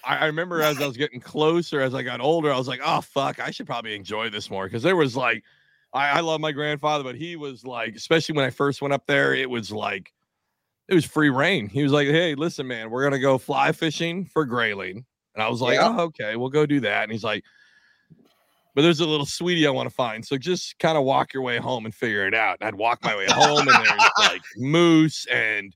I, 0.04 0.18
I 0.18 0.26
remember 0.26 0.62
as 0.62 0.80
I 0.80 0.86
was 0.86 0.96
getting 0.96 1.20
closer, 1.20 1.80
as 1.80 1.94
I 1.94 2.02
got 2.02 2.20
older, 2.20 2.52
I 2.52 2.58
was 2.58 2.68
like, 2.68 2.80
oh 2.84 3.00
fuck, 3.00 3.40
I 3.40 3.50
should 3.50 3.66
probably 3.66 3.94
enjoy 3.94 4.30
this 4.30 4.50
more 4.50 4.64
because 4.64 4.82
there 4.82 4.96
was 4.96 5.16
like, 5.16 5.42
I, 5.92 6.08
I 6.10 6.20
love 6.20 6.40
my 6.40 6.52
grandfather, 6.52 7.04
but 7.04 7.16
he 7.16 7.36
was 7.36 7.64
like, 7.64 7.94
especially 7.96 8.34
when 8.36 8.44
I 8.44 8.50
first 8.50 8.80
went 8.82 8.94
up 8.94 9.06
there, 9.06 9.34
it 9.34 9.48
was 9.50 9.70
like, 9.72 10.12
it 10.88 10.94
was 10.94 11.04
free 11.04 11.30
rein. 11.30 11.68
He 11.68 11.82
was 11.82 11.92
like, 11.92 12.08
hey, 12.08 12.34
listen, 12.34 12.66
man, 12.66 12.90
we're 12.90 13.02
gonna 13.02 13.18
go 13.18 13.38
fly 13.38 13.72
fishing 13.72 14.24
for 14.24 14.44
grayling, 14.44 15.04
and 15.34 15.42
I 15.42 15.48
was 15.48 15.60
like, 15.60 15.74
Yeah. 15.74 15.94
oh 15.96 16.00
okay, 16.04 16.36
we'll 16.36 16.48
go 16.50 16.66
do 16.66 16.80
that. 16.80 17.04
And 17.04 17.12
he's 17.12 17.24
like. 17.24 17.44
But 18.76 18.82
there's 18.82 19.00
a 19.00 19.04
little 19.06 19.26
sweetie 19.26 19.66
I 19.66 19.70
want 19.70 19.88
to 19.88 19.94
find. 19.94 20.24
So 20.24 20.38
just 20.38 20.78
kind 20.78 20.96
of 20.96 21.02
walk 21.02 21.34
your 21.34 21.42
way 21.42 21.58
home 21.58 21.86
and 21.86 21.92
figure 21.94 22.24
it 22.28 22.34
out. 22.34 22.58
And 22.60 22.68
I'd 22.68 22.76
walk 22.76 23.02
my 23.02 23.16
way 23.16 23.26
home 23.28 23.66
and 23.66 23.84
there's 23.84 24.10
like 24.20 24.42
moose 24.56 25.26
and 25.26 25.74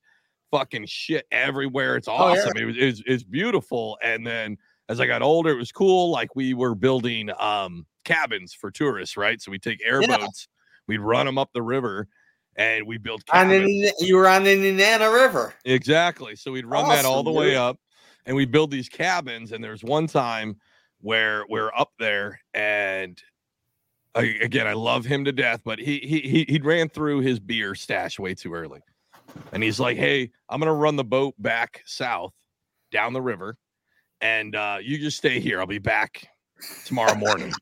fucking 0.54 0.86
shit 0.86 1.26
everywhere. 1.32 1.96
It's 1.96 2.06
Oh, 2.08 2.12
yeah. 2.12 2.40
awesome. 2.40 2.56
It 2.56 2.64
was 2.64 2.76
it's 2.78 3.02
it's 3.06 3.22
beautiful. 3.24 3.98
And 4.02 4.24
then 4.26 4.56
as 4.88 5.00
I 5.00 5.06
got 5.06 5.22
older, 5.22 5.50
it 5.50 5.56
was 5.56 5.72
cool. 5.72 6.10
Like 6.10 6.36
we 6.36 6.54
were 6.54 6.74
building 6.74 7.30
um 7.38 7.86
cabins 8.04 8.54
for 8.54 8.70
tourists, 8.70 9.16
right? 9.16 9.40
So 9.40 9.50
we 9.50 9.58
take 9.58 9.80
airboats, 9.84 10.46
we'd 10.86 11.00
run 11.00 11.26
them 11.26 11.38
up 11.38 11.50
the 11.54 11.62
river, 11.62 12.06
and 12.56 12.86
we 12.86 12.98
build 12.98 13.26
cabins. 13.26 13.92
you 14.00 14.16
were 14.16 14.28
on 14.28 14.44
the 14.44 14.52
Indiana 14.52 15.10
River. 15.10 15.54
Exactly. 15.64 16.36
So 16.36 16.52
we'd 16.52 16.66
run 16.66 16.88
that 16.90 17.04
all 17.04 17.14
Awesome, 17.20 17.24
the 17.24 17.32
way 17.32 17.56
up 17.56 17.78
and 18.26 18.36
we 18.36 18.44
build 18.46 18.70
these 18.70 18.88
cabins. 18.88 19.52
And 19.52 19.62
there's 19.64 19.82
one 19.82 20.06
time 20.06 20.56
where 21.00 21.44
we're 21.48 21.72
up 21.76 21.92
there 21.98 22.40
and 22.52 23.20
I, 24.14 24.36
again, 24.40 24.68
I 24.68 24.74
love 24.74 25.04
him 25.04 25.24
to 25.24 25.32
death, 25.32 25.62
but 25.64 25.80
he 25.80 25.98
he 25.98 26.20
he 26.20 26.44
he 26.48 26.58
ran 26.60 26.88
through 26.88 27.20
his 27.20 27.40
beer 27.40 27.74
stash 27.74 28.18
way 28.20 28.34
too 28.34 28.54
early. 28.54 28.80
And 29.52 29.62
he's 29.62 29.80
like, 29.80 29.96
Hey, 29.96 30.30
I'm 30.48 30.58
gonna 30.60 30.74
run 30.74 30.96
the 30.96 31.04
boat 31.04 31.34
back 31.38 31.82
south 31.86 32.32
down 32.90 33.12
the 33.12 33.22
river, 33.22 33.56
and 34.20 34.54
uh, 34.54 34.78
you 34.82 34.98
just 34.98 35.16
stay 35.16 35.40
here. 35.40 35.60
I'll 35.60 35.66
be 35.66 35.78
back 35.78 36.28
tomorrow 36.84 37.14
morning. 37.14 37.52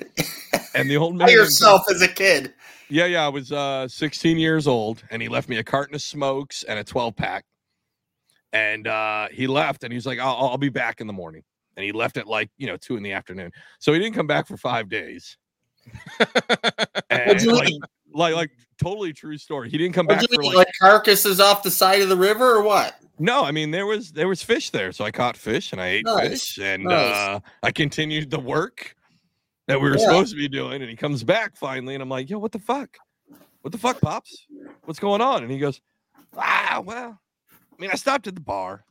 and 0.74 0.90
the 0.90 0.96
old 0.96 1.16
man 1.16 1.26
By 1.26 1.32
yourself 1.32 1.82
as 1.90 2.02
a 2.02 2.08
kid. 2.08 2.52
yeah, 2.90 3.06
yeah. 3.06 3.24
I 3.24 3.28
was 3.28 3.52
uh 3.52 3.88
16 3.88 4.38
years 4.38 4.66
old 4.66 5.02
and 5.10 5.22
he 5.22 5.28
left 5.28 5.48
me 5.48 5.58
a 5.58 5.64
carton 5.64 5.94
of 5.94 6.02
smokes 6.02 6.64
and 6.64 6.78
a 6.78 6.84
12 6.84 7.14
pack. 7.16 7.44
And 8.52 8.86
uh 8.86 9.28
he 9.30 9.46
left 9.46 9.84
and 9.84 9.92
he's 9.92 10.06
like, 10.06 10.18
I'll, 10.18 10.34
I'll 10.36 10.58
be 10.58 10.68
back 10.68 11.00
in 11.00 11.06
the 11.06 11.12
morning. 11.12 11.42
And 11.76 11.84
he 11.84 11.92
left 11.92 12.16
at 12.16 12.26
like, 12.26 12.50
you 12.56 12.66
know, 12.66 12.76
two 12.76 12.96
in 12.96 13.02
the 13.02 13.12
afternoon. 13.12 13.50
So 13.78 13.92
he 13.92 13.98
didn't 13.98 14.14
come 14.14 14.26
back 14.26 14.46
for 14.46 14.56
five 14.56 14.88
days. 14.88 15.36
What'd 16.18 16.96
And 17.10 17.42
you 17.42 17.52
like, 17.52 17.72
like, 18.12 18.34
like 18.34 18.50
totally 18.84 19.12
true 19.12 19.36
story. 19.38 19.70
He 19.70 19.78
didn't 19.78 19.94
come 19.94 20.06
What'd 20.06 20.28
back 20.28 20.34
for 20.34 20.42
like, 20.44 20.56
Like 20.56 20.68
carcasses 20.80 21.40
off 21.40 21.62
the 21.62 21.70
side 21.70 22.02
of 22.02 22.08
the 22.08 22.16
river 22.16 22.54
or 22.56 22.62
what? 22.62 22.94
no, 23.18 23.44
I 23.44 23.50
mean 23.52 23.70
there 23.70 23.86
was 23.86 24.12
there 24.12 24.28
was 24.28 24.42
fish 24.42 24.70
there. 24.70 24.92
So 24.92 25.04
I 25.04 25.10
caught 25.10 25.36
fish 25.36 25.72
and 25.72 25.80
I 25.80 25.86
ate 25.88 26.04
Nice, 26.04 26.28
fish 26.54 26.58
and 26.58 26.84
nice. 26.84 27.14
uh 27.14 27.40
I 27.62 27.70
continued 27.72 28.30
the 28.30 28.40
work 28.40 28.94
that 29.68 29.80
we 29.80 29.88
were 29.88 29.96
Yeah. 29.96 30.02
supposed 30.04 30.30
to 30.32 30.36
be 30.36 30.48
doing. 30.48 30.80
And 30.82 30.90
he 30.90 30.96
comes 30.96 31.24
back 31.24 31.56
finally, 31.56 31.94
and 31.94 32.02
I'm 32.02 32.08
like, 32.08 32.28
yo, 32.28 32.38
what 32.38 32.52
the 32.52 32.58
fuck? 32.58 32.98
What 33.62 33.72
the 33.72 33.78
fuck, 33.78 34.00
Pops? 34.00 34.46
What's 34.84 34.98
going 35.00 35.20
on? 35.22 35.42
And 35.42 35.50
he 35.50 35.58
goes, 35.58 35.80
Ah, 36.36 36.82
well, 36.84 37.18
I 37.50 37.80
mean, 37.80 37.90
I 37.90 37.96
stopped 37.96 38.26
at 38.26 38.34
the 38.34 38.40
bar. 38.40 38.84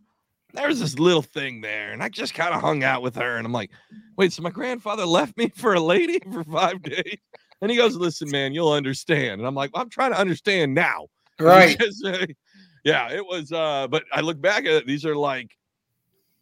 There 0.53 0.67
was 0.67 0.79
this 0.79 0.97
little 0.99 1.21
thing 1.23 1.61
there, 1.61 1.91
and 1.91 2.01
I 2.01 2.09
just 2.09 2.33
kind 2.33 2.53
of 2.53 2.61
hung 2.61 2.83
out 2.83 3.01
with 3.01 3.15
her. 3.15 3.37
And 3.37 3.45
I'm 3.45 3.51
like, 3.51 3.71
wait, 4.17 4.31
so 4.33 4.41
my 4.43 4.49
grandfather 4.51 5.05
left 5.19 5.35
me 5.37 5.49
for 5.55 5.73
a 5.73 5.79
lady 5.79 6.19
for 6.31 6.43
five 6.43 6.81
days? 6.81 7.17
And 7.63 7.71
he 7.71 7.77
goes, 7.77 7.95
listen, 7.95 8.29
man, 8.29 8.53
you'll 8.53 8.73
understand. 8.73 9.39
And 9.39 9.47
I'm 9.47 9.55
like, 9.55 9.71
I'm 9.73 9.89
trying 9.89 10.11
to 10.11 10.19
understand 10.19 10.73
now. 10.75 11.07
Right. 11.39 11.77
Because, 11.77 12.03
uh, 12.05 12.25
yeah, 12.83 13.09
it 13.11 13.25
was 13.25 13.51
uh 13.51 13.87
but 13.87 14.03
I 14.13 14.19
look 14.21 14.39
back 14.39 14.65
at 14.65 14.71
it, 14.73 14.85
these 14.85 15.03
are 15.05 15.15
like 15.15 15.49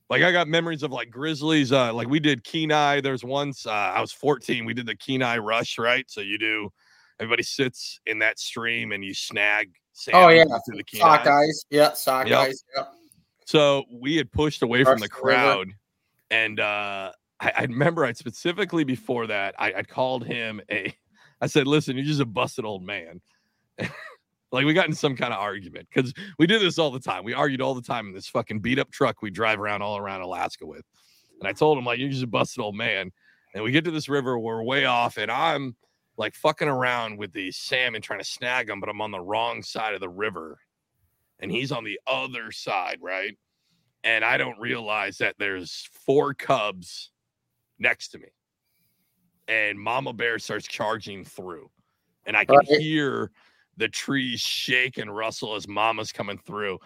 like 0.10 0.22
I 0.24 0.32
got 0.34 0.48
memories 0.50 0.84
of 0.84 0.92
like 0.92 1.10
Grizzlies, 1.12 1.72
uh 1.72 1.94
like 1.94 2.10
we 2.10 2.20
did 2.20 2.44
Kenai. 2.44 3.00
There's 3.02 3.24
once 3.24 3.66
uh 3.66 3.70
I 3.72 4.02
was 4.02 4.12
14, 4.12 4.66
we 4.66 4.74
did 4.74 4.86
the 4.88 4.96
Kenai 4.96 5.38
rush, 5.38 5.78
right? 5.78 6.04
So 6.10 6.20
you 6.22 6.38
do 6.38 6.70
everybody 7.20 7.44
sits 7.44 8.00
in 8.08 8.20
that 8.20 8.38
stream 8.40 8.92
and 8.92 9.06
you 9.06 9.14
snag 9.14 9.70
Oh, 10.14 10.30
yeah. 10.30 10.44
through 10.66 10.78
the 10.78 10.84
Kenai. 10.84 11.24
Sockeyes. 11.24 11.66
Yeah, 11.70 11.92
sockeyes. 11.92 12.28
Yep. 12.30 12.56
Yeah. 12.76 12.84
So 13.46 13.86
we 13.94 14.18
had 14.18 14.32
pushed 14.32 14.62
away 14.64 14.84
from 14.84 15.00
the 15.00 15.08
the 15.08 15.14
river. 15.24 15.38
crowd, 15.38 15.68
and 16.32 16.60
uh, 16.60 17.12
I, 17.40 17.52
I 17.58 17.62
remember 17.64 18.04
I 18.06 18.12
specifically 18.14 18.84
before 18.84 19.28
that 19.28 19.56
I, 19.60 19.74
I 19.74 19.84
called 19.84 20.26
him 20.26 20.60
a. 20.70 20.94
I 21.42 21.48
said, 21.48 21.68
"Listen, 21.68 21.96
you're 21.96 22.06
just 22.06 22.22
a 22.22 22.26
busted 22.26 22.66
old 22.66 22.84
man." 22.84 23.22
like 24.52 24.66
we 24.66 24.74
got 24.74 24.88
in 24.88 24.94
some 24.94 25.16
kind 25.16 25.34
of 25.34 25.40
argument 25.40 25.88
because 25.94 26.14
we 26.38 26.48
do 26.48 26.60
this 26.60 26.78
all 26.78 26.92
the 26.92 27.00
time. 27.00 27.24
We 27.24 27.34
argued 27.34 27.62
all 27.62 27.74
the 27.74 27.82
time 27.82 28.08
in 28.08 28.14
this 28.14 28.28
fucking 28.28 28.60
beat 28.60 28.80
up 28.80 28.92
truck 28.92 29.22
we 29.22 29.32
drive 29.32 29.60
around 29.60 29.82
all 29.82 29.98
around 29.98 30.22
Alaska 30.22 30.66
with. 30.66 30.84
And 31.40 31.48
I 31.48 31.54
told 31.54 31.78
him 31.78 31.86
like, 31.86 32.00
"You're 32.00 32.10
just 32.10 32.24
a 32.24 32.28
busted 32.28 32.62
old 32.62 32.76
man." 32.76 33.12
And 33.54 33.64
we 33.64 33.72
get 33.72 33.84
to 33.84 33.92
this 33.92 34.08
river, 34.08 34.40
we're 34.40 34.64
way 34.64 34.86
off, 34.86 35.18
and 35.18 35.30
I'm 35.30 35.76
like 36.18 36.36
fucking 36.36 36.68
around 36.68 37.18
with 37.18 37.34
these 37.34 37.58
salmon 37.58 38.02
trying 38.02 38.20
to 38.20 38.26
snag 38.26 38.68
them, 38.68 38.80
but 38.80 38.90
I'm 38.90 39.02
on 39.02 39.12
the 39.12 39.20
wrong 39.20 39.64
side 39.64 39.94
of 39.94 40.00
the 40.00 40.10
river 40.10 40.58
and 41.42 41.52
he's 41.52 41.72
on 41.72 41.84
the 41.84 42.00
other 42.08 42.52
side, 42.52 43.00
right? 43.02 43.38
And 44.04 44.24
I 44.24 44.38
don't 44.38 44.60
realize 44.60 45.18
that 45.18 45.36
there's 45.38 45.90
four 46.06 46.34
cubs 46.34 47.12
next 47.80 48.10
to 48.10 48.20
me. 48.20 48.30
And 49.52 49.78
Mama 49.78 50.14
Bear 50.14 50.40
starts 50.40 50.66
charging 50.66 51.26
through. 51.26 51.70
And 52.26 52.38
I 52.38 52.46
can 52.46 52.56
Right. 52.56 52.68
hear 52.80 53.32
the 53.76 53.90
trees 53.90 54.40
shake 54.40 54.98
and 54.98 55.14
rustle 55.14 55.56
as 55.56 55.68
Mama's 55.68 56.14
coming 56.14 56.38
through. 56.38 56.80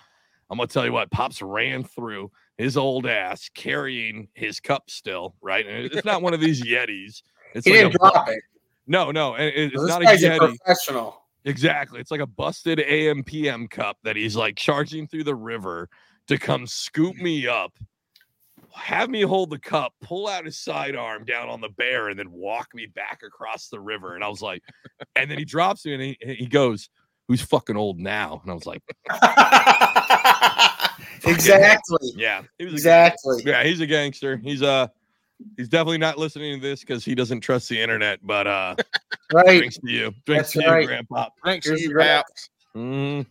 I'm 0.49 0.57
gonna 0.57 0.67
tell 0.67 0.83
you 0.85 0.91
what, 0.91 1.11
Pops 1.11 1.41
ran 1.43 1.83
through 1.83 2.31
his 2.57 2.75
old 2.75 3.05
ass 3.05 3.49
carrying 3.53 4.27
his 4.33 4.59
cup 4.59 4.89
still, 4.89 5.35
right? 5.41 5.65
And 5.67 5.85
it's 5.85 6.05
not 6.05 6.21
one 6.23 6.33
of 6.33 6.39
these 6.39 6.63
Yetis. 6.63 7.21
It's 7.53 7.65
He 7.65 7.71
like 7.71 7.81
didn't 7.91 7.95
a 7.95 7.97
drop 7.99 8.27
it. 8.29 8.41
No, 8.87 9.11
no, 9.11 9.35
and 9.35 9.45
it- 9.45 9.73
it's 9.73 9.81
This 9.81 9.87
not 9.87 10.01
a 10.01 10.05
Yeti. 10.05 10.37
professional. 10.57 11.21
Exactly. 11.45 11.99
It's 12.01 12.11
like 12.11 12.19
a 12.21 12.25
busted 12.27 12.79
AMPM 12.79 13.69
cup 13.69 13.97
that 14.03 14.15
he's 14.15 14.35
like 14.35 14.55
charging 14.57 15.07
through 15.07 15.23
the 15.25 15.35
river 15.35 15.87
to 16.27 16.37
come 16.39 16.65
scoop 16.67 17.15
me 17.15 17.47
up, 17.47 17.73
have 18.75 19.09
me 19.09 19.21
hold 19.21 19.49
the 19.49 19.59
cup, 19.59 19.93
pull 20.01 20.27
out 20.27 20.45
his 20.45 20.59
sidearm 20.59 21.25
down 21.25 21.49
on 21.49 21.61
the 21.61 21.69
bear, 21.69 22.09
and 22.09 22.19
then 22.19 22.31
walk 22.31 22.69
me 22.73 22.85
back 22.85 23.21
across 23.25 23.69
the 23.69 23.79
river. 23.79 24.15
And 24.15 24.23
I 24.23 24.27
was 24.27 24.41
like, 24.41 24.61
and 25.15 25.29
then 25.29 25.37
he 25.37 25.45
drops 25.45 25.85
me 25.85 25.93
and 25.93 26.03
he, 26.03 26.17
he 26.35 26.45
goes, 26.45 26.89
Who's 27.27 27.41
fucking 27.41 27.77
old 27.77 27.99
now? 27.99 28.39
And 28.43 28.51
I 28.51 28.53
was 28.53 28.67
like, 28.67 28.83
exactly. 31.25 32.11
Yeah, 32.15 32.43
he 32.59 32.65
was 32.65 32.73
Exactly. 32.73 33.41
yeah, 33.45 33.63
he's 33.63 33.81
a 33.81 33.87
gangster. 33.87 34.37
He's 34.37 34.61
uh 34.61 34.87
he's 35.57 35.69
definitely 35.69 35.97
not 35.97 36.17
listening 36.17 36.59
to 36.59 36.61
this 36.61 36.81
because 36.81 37.03
he 37.03 37.15
doesn't 37.15 37.41
trust 37.41 37.69
the 37.69 37.81
internet, 37.81 38.19
but 38.23 38.47
uh 38.47 38.75
Right. 39.33 39.57
drinks 39.57 39.77
to 39.77 39.89
you. 39.89 40.13
Drinks 40.25 40.53
That's 40.53 40.65
to 40.65 40.71
right. 40.71 40.81
you, 40.81 40.87
grandpa. 40.87 41.29
Thanks, 41.43 41.65
Here's 41.65 41.81
you 41.81 41.89
your 41.89 41.97
rap. 41.97 42.25
Mhm. 42.75 43.25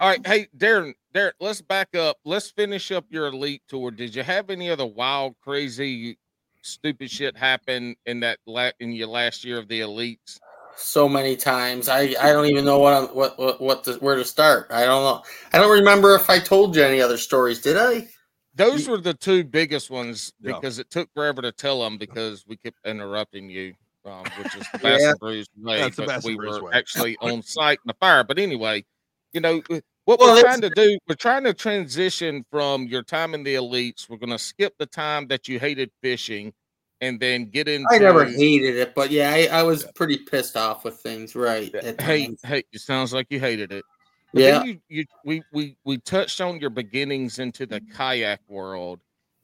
All 0.00 0.08
right, 0.08 0.24
hey 0.26 0.48
Darrin, 0.56 0.94
Darrin, 1.18 1.32
let's 1.40 1.60
back 1.60 1.96
up. 1.96 2.16
Let's 2.24 2.48
finish 2.48 2.92
up 2.92 3.04
your 3.10 3.26
elite 3.26 3.62
tour. 3.66 3.90
Did 3.90 4.14
you 4.14 4.22
have 4.22 4.50
any 4.50 4.70
other 4.70 4.86
wild, 4.86 5.34
crazy, 5.42 6.16
stupid 6.62 7.10
shit 7.10 7.36
happen 7.36 7.96
in 8.06 8.20
that 8.20 8.38
la- 8.46 8.70
in 8.78 8.92
your 8.92 9.08
last 9.08 9.44
year 9.44 9.58
of 9.58 9.66
the 9.66 9.80
elites? 9.80 10.38
So 10.76 11.08
many 11.08 11.34
times. 11.34 11.88
I, 11.88 12.14
I 12.20 12.32
don't 12.32 12.46
even 12.46 12.64
know 12.64 12.78
what 12.78 12.94
I'm, 12.94 13.04
what 13.08 13.36
what 13.36 13.60
what 13.60 13.82
to, 13.84 13.94
where 13.94 14.14
to 14.14 14.24
start. 14.24 14.68
I 14.70 14.84
don't 14.84 15.02
know. 15.02 15.22
I 15.52 15.58
don't 15.58 15.72
remember 15.72 16.14
if 16.14 16.30
I 16.30 16.38
told 16.38 16.76
you 16.76 16.84
any 16.84 17.00
other 17.00 17.16
stories. 17.16 17.60
Did 17.60 17.76
I? 17.76 18.06
Those 18.54 18.88
were 18.88 18.98
the 18.98 19.14
two 19.14 19.42
biggest 19.42 19.90
ones 19.90 20.32
Yeah. 20.40 20.52
because 20.52 20.78
it 20.78 20.88
took 20.88 21.12
forever 21.14 21.42
to 21.42 21.50
tell 21.50 21.82
them 21.82 21.98
because 21.98 22.44
we 22.46 22.56
kept 22.58 22.76
interrupting 22.86 23.50
you, 23.50 23.74
um, 24.04 24.22
which 24.40 24.54
is 24.54 24.66
the 24.72 24.78
Yeah. 24.84 24.88
Bass 24.90 25.02
and 25.02 25.18
Brews 25.18 25.48
way. 25.56 25.78
That's 25.80 25.96
the 25.96 26.06
but 26.06 26.22
we 26.22 26.36
were 26.36 26.62
way. 26.62 26.72
actually 26.74 27.16
on 27.20 27.42
site 27.42 27.80
in 27.84 27.88
the 27.88 27.94
fire. 27.94 28.22
But 28.22 28.38
anyway, 28.38 28.84
you 29.32 29.40
know 29.40 29.62
uh, 29.68 29.80
what 30.08 30.20
Well, 30.20 30.34
we're 30.34 30.40
trying 30.40 30.62
to 30.62 30.70
do. 30.70 30.98
We're 31.06 31.16
trying 31.16 31.44
to 31.44 31.52
transition 31.52 32.42
from 32.50 32.86
your 32.86 33.02
time 33.02 33.34
in 33.34 33.42
the 33.42 33.56
elites. 33.56 34.08
We're 34.08 34.16
going 34.16 34.30
to 34.30 34.38
skip 34.38 34.72
the 34.78 34.86
time 34.86 35.26
that 35.28 35.48
you 35.48 35.58
hated 35.58 35.90
fishing, 36.02 36.54
and 37.02 37.20
then 37.20 37.50
get 37.50 37.68
into. 37.68 37.92
I 37.92 37.98
never 37.98 38.24
hated 38.24 38.76
it, 38.76 38.94
but 38.94 39.10
yeah, 39.10 39.30
I, 39.30 39.58
I 39.60 39.62
was 39.64 39.84
pretty 39.94 40.16
pissed 40.16 40.56
off 40.56 40.82
with 40.82 40.98
things. 41.00 41.36
Right. 41.36 41.74
Hey, 42.00 42.34
hey, 42.42 42.62
it 42.72 42.80
sounds 42.80 43.12
like 43.12 43.26
you 43.28 43.38
hated 43.38 43.70
it. 43.70 43.84
But 44.32 44.44
Yeah. 44.44 44.62
you, 44.64 44.80
you 44.88 45.04
we 45.26 45.42
we 45.52 45.76
we 45.84 45.98
touched 45.98 46.40
on 46.40 46.58
your 46.58 46.70
beginnings 46.70 47.38
into 47.38 47.66
the 47.66 47.82
kayak 47.94 48.40
world. 48.48 49.00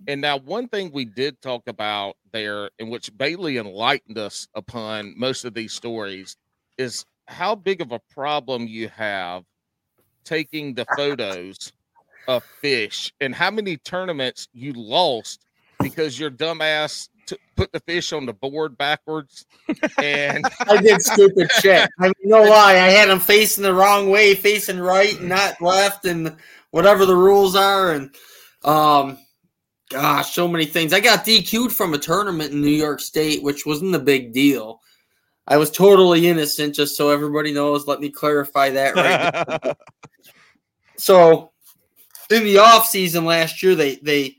And 0.06 0.22
now 0.22 0.38
one 0.38 0.68
thing 0.68 0.90
we 0.94 1.04
did 1.04 1.42
talk 1.42 1.68
about 1.68 2.16
there, 2.32 2.70
in 2.78 2.88
which 2.88 3.14
Bailey 3.18 3.58
enlightened 3.58 4.16
us 4.16 4.48
upon 4.54 5.12
most 5.18 5.44
of 5.44 5.52
these 5.52 5.74
stories, 5.74 6.38
is 6.78 7.04
how 7.26 7.54
big 7.54 7.82
of 7.82 7.92
a 7.92 8.00
problem 8.14 8.66
you 8.66 8.88
have 8.88 9.44
taking 10.24 10.74
the 10.74 10.86
photos 10.96 11.72
of 12.26 12.42
fish 12.60 13.12
and 13.20 13.34
how 13.34 13.50
many 13.50 13.76
tournaments 13.78 14.48
you 14.52 14.72
lost 14.72 15.44
because 15.80 16.18
your 16.18 16.30
dumbass 16.30 17.08
t- 17.26 17.36
put 17.56 17.70
the 17.72 17.80
fish 17.80 18.12
on 18.12 18.26
the 18.26 18.32
board 18.32 18.76
backwards 18.78 19.46
and 19.98 20.44
I 20.60 20.80
did 20.80 21.02
stupid 21.02 21.50
shit. 21.52 21.88
I 22.00 22.04
mean, 22.04 22.14
no 22.24 22.42
lie. 22.42 22.72
I 22.72 22.90
had 22.90 23.08
them 23.08 23.20
facing 23.20 23.64
the 23.64 23.74
wrong 23.74 24.10
way, 24.10 24.34
facing 24.34 24.78
right, 24.78 25.18
and 25.18 25.28
not 25.28 25.60
left, 25.60 26.06
and 26.06 26.36
whatever 26.70 27.06
the 27.06 27.16
rules 27.16 27.56
are. 27.56 27.92
And 27.92 28.14
um, 28.64 29.18
gosh, 29.90 30.34
so 30.34 30.48
many 30.48 30.66
things. 30.66 30.92
I 30.92 31.00
got 31.00 31.24
DQ'd 31.24 31.72
from 31.72 31.94
a 31.94 31.98
tournament 31.98 32.52
in 32.52 32.60
New 32.60 32.68
York 32.68 33.00
State, 33.00 33.42
which 33.42 33.66
wasn't 33.66 33.94
a 33.94 34.00
big 34.00 34.32
deal. 34.32 34.80
I 35.46 35.58
was 35.58 35.70
totally 35.70 36.26
innocent, 36.26 36.74
just 36.74 36.96
so 36.96 37.10
everybody 37.10 37.52
knows. 37.52 37.86
Let 37.86 38.00
me 38.00 38.08
clarify 38.08 38.70
that 38.70 38.94
right 38.94 39.62
now. 39.64 39.74
So, 40.96 41.52
in 42.30 42.44
the 42.44 42.58
off 42.58 42.86
season 42.86 43.24
last 43.24 43.62
year, 43.62 43.74
they 43.74 43.96
they 43.96 44.36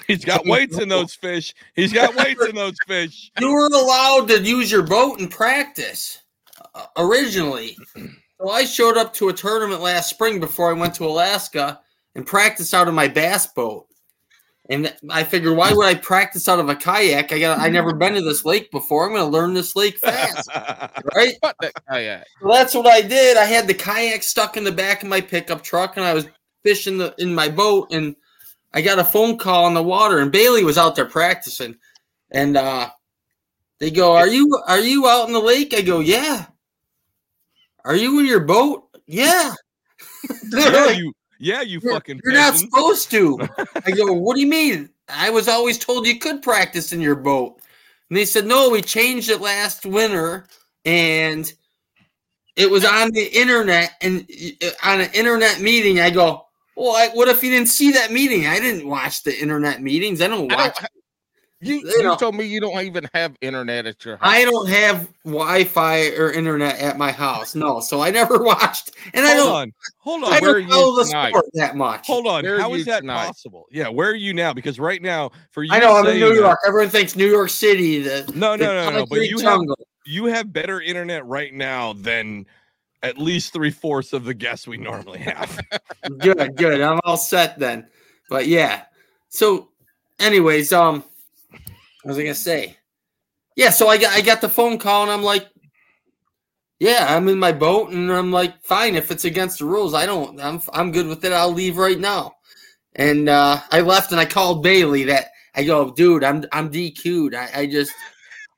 He's 0.06 0.24
got 0.24 0.46
weights 0.46 0.78
in 0.78 0.88
those 0.88 1.14
fish. 1.14 1.54
He's 1.74 1.92
got 1.92 2.14
weights 2.14 2.44
in 2.44 2.54
those 2.54 2.76
fish. 2.86 3.30
you 3.40 3.52
were 3.52 3.66
allowed 3.66 4.28
to 4.28 4.40
use 4.40 4.70
your 4.70 4.82
boat 4.82 5.20
in 5.20 5.28
practice 5.28 6.22
uh, 6.74 6.86
originally. 6.96 7.76
So 7.96 8.48
I 8.50 8.64
showed 8.64 8.96
up 8.96 9.12
to 9.14 9.28
a 9.28 9.32
tournament 9.32 9.82
last 9.82 10.10
spring 10.10 10.40
before 10.40 10.70
I 10.70 10.78
went 10.78 10.94
to 10.96 11.06
Alaska 11.06 11.80
and 12.14 12.26
practiced 12.26 12.74
out 12.74 12.88
of 12.88 12.94
my 12.94 13.08
bass 13.08 13.46
boat. 13.46 13.86
And 14.70 14.94
I 15.10 15.24
figured, 15.24 15.56
why 15.56 15.72
would 15.72 15.84
I 15.84 15.96
practice 15.96 16.48
out 16.48 16.60
of 16.60 16.68
a 16.68 16.76
kayak? 16.76 17.32
I 17.32 17.40
got 17.40 17.58
I 17.58 17.68
never 17.68 17.92
been 17.92 18.14
to 18.14 18.20
this 18.22 18.44
lake 18.44 18.70
before. 18.70 19.04
I'm 19.04 19.10
going 19.10 19.20
to 19.20 19.26
learn 19.26 19.52
this 19.52 19.74
lake 19.74 19.98
fast, 19.98 20.48
right? 21.16 21.34
Fuck 21.42 21.56
that 21.60 21.72
kayak. 21.90 22.24
So 22.40 22.48
that's 22.48 22.74
what 22.74 22.86
I 22.86 23.00
did. 23.00 23.36
I 23.36 23.46
had 23.46 23.66
the 23.66 23.74
kayak 23.74 24.22
stuck 24.22 24.56
in 24.56 24.62
the 24.62 24.70
back 24.70 25.02
of 25.02 25.08
my 25.08 25.20
pickup 25.20 25.62
truck, 25.62 25.96
and 25.96 26.06
I 26.06 26.14
was 26.14 26.26
fishing 26.62 26.98
the, 26.98 27.12
in 27.18 27.34
my 27.34 27.48
boat, 27.48 27.88
and 27.90 28.14
I 28.72 28.80
got 28.80 29.00
a 29.00 29.04
phone 29.04 29.38
call 29.38 29.64
on 29.64 29.74
the 29.74 29.82
water, 29.82 30.20
and 30.20 30.30
Bailey 30.30 30.62
was 30.62 30.78
out 30.78 30.94
there 30.94 31.04
practicing, 31.04 31.76
and 32.30 32.56
uh, 32.56 32.90
they 33.80 33.90
go, 33.90 34.14
"Are 34.14 34.28
you 34.28 34.56
are 34.68 34.78
you 34.78 35.08
out 35.08 35.26
in 35.26 35.32
the 35.32 35.40
lake?" 35.40 35.74
I 35.74 35.80
go, 35.80 35.98
"Yeah." 35.98 36.46
Are 37.84 37.96
you 37.96 38.20
in 38.20 38.26
your 38.26 38.40
boat? 38.40 38.84
Yeah. 39.06 39.52
Yeah, 40.52 40.68
like, 40.68 40.98
you 40.98 41.12
yeah, 41.40 41.62
you 41.62 41.80
you're, 41.82 41.94
fucking 41.94 42.20
you're 42.22 42.34
not 42.34 42.56
supposed 42.56 43.10
to. 43.12 43.38
I 43.86 43.90
go, 43.92 44.12
what 44.12 44.34
do 44.34 44.40
you 44.40 44.46
mean? 44.46 44.90
I 45.08 45.30
was 45.30 45.48
always 45.48 45.78
told 45.78 46.06
you 46.06 46.18
could 46.18 46.42
practice 46.42 46.92
in 46.92 47.00
your 47.00 47.16
boat. 47.16 47.60
And 48.08 48.16
they 48.16 48.26
said, 48.26 48.46
no, 48.46 48.68
we 48.70 48.82
changed 48.82 49.30
it 49.30 49.40
last 49.40 49.86
winter 49.86 50.46
and 50.84 51.52
it 52.56 52.70
was 52.70 52.84
on 52.84 53.10
the 53.12 53.24
internet 53.24 53.92
and 54.02 54.28
uh, 54.62 54.70
on 54.84 55.00
an 55.00 55.10
internet 55.14 55.60
meeting. 55.60 56.00
I 56.00 56.10
go, 56.10 56.46
well, 56.76 56.94
I, 56.94 57.08
what 57.14 57.28
if 57.28 57.42
you 57.42 57.50
didn't 57.50 57.68
see 57.68 57.92
that 57.92 58.12
meeting? 58.12 58.46
I 58.46 58.60
didn't 58.60 58.86
watch 58.86 59.22
the 59.22 59.38
internet 59.38 59.80
meetings. 59.80 60.20
I 60.20 60.28
don't 60.28 60.52
I 60.52 60.56
watch. 60.56 60.76
don't, 60.78 60.90
you, 61.60 61.76
You 61.76 62.02
you 62.02 62.16
told 62.16 62.34
me 62.34 62.44
you 62.44 62.60
don't 62.60 62.80
even 62.84 63.08
have 63.12 63.36
internet 63.40 63.86
at 63.86 64.04
your 64.04 64.16
house. 64.16 64.28
I 64.28 64.44
don't 64.44 64.68
have 64.68 65.08
Wi-Fi 65.24 66.08
or 66.16 66.32
internet 66.32 66.78
at 66.78 66.96
my 66.96 67.12
house. 67.12 67.54
No, 67.54 67.80
so 67.80 68.00
I 68.00 68.10
never 68.10 68.38
watched, 68.42 68.92
and 69.12 69.26
I 69.26 69.34
don't. 69.34 69.52
on. 69.54 69.72
Hold 69.98 70.24
on. 70.24 70.32
I 70.32 70.40
Where 70.40 70.52
don't 70.54 70.62
you 70.62 70.68
follow 70.70 70.96
the 70.96 71.04
tonight? 71.04 71.30
sport 71.30 71.44
that 71.54 71.76
much. 71.76 72.06
Hold 72.06 72.26
on. 72.26 72.42
Where 72.44 72.60
How 72.60 72.72
is 72.74 72.84
that 72.86 73.00
tonight? 73.00 73.26
possible? 73.26 73.66
Yeah, 73.70 73.88
where 73.88 74.08
are 74.10 74.14
you 74.14 74.32
now? 74.32 74.52
Because 74.54 74.80
right 74.80 75.02
now, 75.02 75.30
for 75.50 75.62
you, 75.62 75.70
I 75.72 75.78
know 75.80 75.92
I'm 75.96 76.06
in 76.06 76.12
saying 76.12 76.20
New 76.20 76.28
that- 76.30 76.40
York. 76.40 76.58
Everyone 76.66 76.88
thinks 76.90 77.14
New 77.16 77.28
York 77.30 77.50
City. 77.50 78.00
The, 78.02 78.30
No, 78.34 78.56
the 78.56 78.64
no, 78.64 78.72
no, 78.72 78.84
no. 78.90 78.90
But 79.06 79.08
concrete 79.08 79.28
you 79.30 79.38
have 79.40 79.60
you 80.06 80.24
have 80.26 80.52
better 80.52 80.80
internet 80.80 81.26
right 81.26 81.52
now 81.52 81.92
than 81.92 82.46
at 83.02 83.18
least 83.18 83.52
three 83.52 83.70
fourths 83.70 84.12
of 84.12 84.24
the 84.24 84.34
guests 84.34 84.66
we 84.66 84.76
normally 84.78 85.18
have. 85.20 85.58
good, 86.18 86.56
good. 86.56 86.80
I'm 86.80 87.00
all 87.04 87.16
set 87.16 87.58
then. 87.58 87.86
But 88.28 88.46
yeah. 88.46 88.84
So, 89.28 89.68
anyways, 90.18 90.72
um, 90.72 90.96
what 91.02 91.09
was 92.04 92.18
I 92.18 92.22
gonna 92.22 92.34
say? 92.34 92.76
Yeah, 93.56 93.70
so 93.70 93.88
I 93.88 93.98
got 93.98 94.16
I 94.16 94.20
got 94.20 94.40
the 94.40 94.48
phone 94.48 94.78
call 94.78 95.02
and 95.02 95.10
I'm 95.10 95.22
like, 95.22 95.48
yeah, 96.78 97.06
I'm 97.14 97.28
in 97.28 97.38
my 97.38 97.52
boat 97.52 97.90
and 97.90 98.10
I'm 98.10 98.32
like, 98.32 98.62
fine, 98.62 98.96
if 98.96 99.10
it's 99.10 99.24
against 99.24 99.58
the 99.58 99.66
rules, 99.66 99.94
I 99.94 100.06
don't, 100.06 100.40
I'm 100.40 100.62
I'm 100.72 100.92
good 100.92 101.06
with 101.06 101.24
it. 101.24 101.32
I'll 101.32 101.52
leave 101.52 101.76
right 101.76 101.98
now. 101.98 102.36
And 102.96 103.28
uh, 103.28 103.60
I 103.70 103.80
left 103.80 104.12
and 104.12 104.20
I 104.20 104.24
called 104.24 104.62
Bailey. 104.62 105.04
That 105.04 105.26
I 105.54 105.64
go, 105.64 105.92
dude, 105.92 106.24
I'm 106.24 106.44
I'm 106.52 106.70
DQ'd. 106.70 107.34
I, 107.34 107.60
I 107.60 107.66
just. 107.66 107.92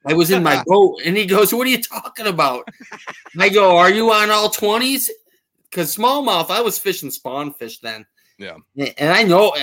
I 0.04 0.14
was 0.14 0.32
in 0.32 0.42
my 0.42 0.60
boat, 0.66 1.00
and 1.04 1.16
he 1.16 1.26
goes, 1.26 1.54
"What 1.54 1.64
are 1.64 1.70
you 1.70 1.80
talking 1.80 2.26
about?" 2.26 2.68
I 3.38 3.48
go, 3.48 3.76
"Are 3.76 3.90
you 3.90 4.10
on 4.10 4.32
all 4.32 4.48
20s? 4.48 5.08
Because 5.70 5.96
smallmouth, 5.96 6.50
I 6.50 6.60
was 6.60 6.78
fishing 6.78 7.10
spawn 7.10 7.54
fish 7.54 7.78
then. 7.78 8.04
Yeah. 8.36 8.56
And 8.76 9.12
I 9.12 9.22
know 9.22 9.54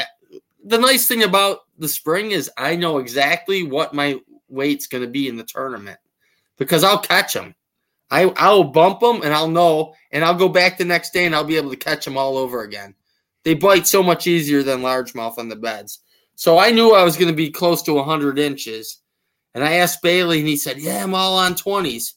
the 0.65 0.77
nice 0.77 1.07
thing 1.07 1.23
about 1.23 1.60
the 1.77 1.88
spring 1.88 2.31
is 2.31 2.52
I 2.57 2.76
know 2.76 2.98
exactly 2.98 3.64
what 3.64 3.94
my 3.94 4.19
weight's 4.48 4.88
going 4.88 5.03
to 5.03 5.10
be 5.10 5.27
in 5.27 5.38
the 5.38 5.44
tournament 5.44 5.99
because 6.57 6.84
I'll 6.84 6.99
catch 6.99 7.34
them. 7.34 7.56
I 8.11 8.34
I'll 8.38 8.65
bump 8.65 8.99
them 8.99 9.22
and 9.22 9.34
I'll 9.34 9.49
know, 9.49 9.94
and 10.11 10.23
I'll 10.23 10.36
go 10.36 10.49
back 10.49 10.77
the 10.77 10.86
next 10.86 11.11
day 11.11 11.26
and 11.26 11.36
I'll 11.36 11.44
be 11.44 11.57
able 11.57 11.72
to 11.72 11.77
catch 11.77 12.06
them 12.06 12.18
all 12.18 12.38
over 12.38 12.64
again. 12.64 12.95
They 13.44 13.53
bite 13.53 13.88
so 13.88 14.03
much 14.03 14.27
easier 14.27 14.64
than 14.64 14.81
largemouth 14.81 15.38
on 15.38 15.49
the 15.49 15.56
beds. 15.56 15.99
So 16.36 16.57
I 16.57 16.72
knew 16.72 16.94
I 16.94 17.03
was 17.03 17.18
going 17.18 17.30
to 17.30 17.36
be 17.36 17.52
close 17.52 17.81
to 17.84 17.94
100 17.94 18.40
inches. 18.40 18.99
And 19.53 19.64
I 19.64 19.76
asked 19.76 20.02
Bailey, 20.02 20.40
and 20.40 20.48
he 20.48 20.57
said, 20.57 20.77
"Yeah, 20.80 21.03
I'm 21.03 21.15
all 21.15 21.38
on 21.38 21.56
20s." 21.56 22.14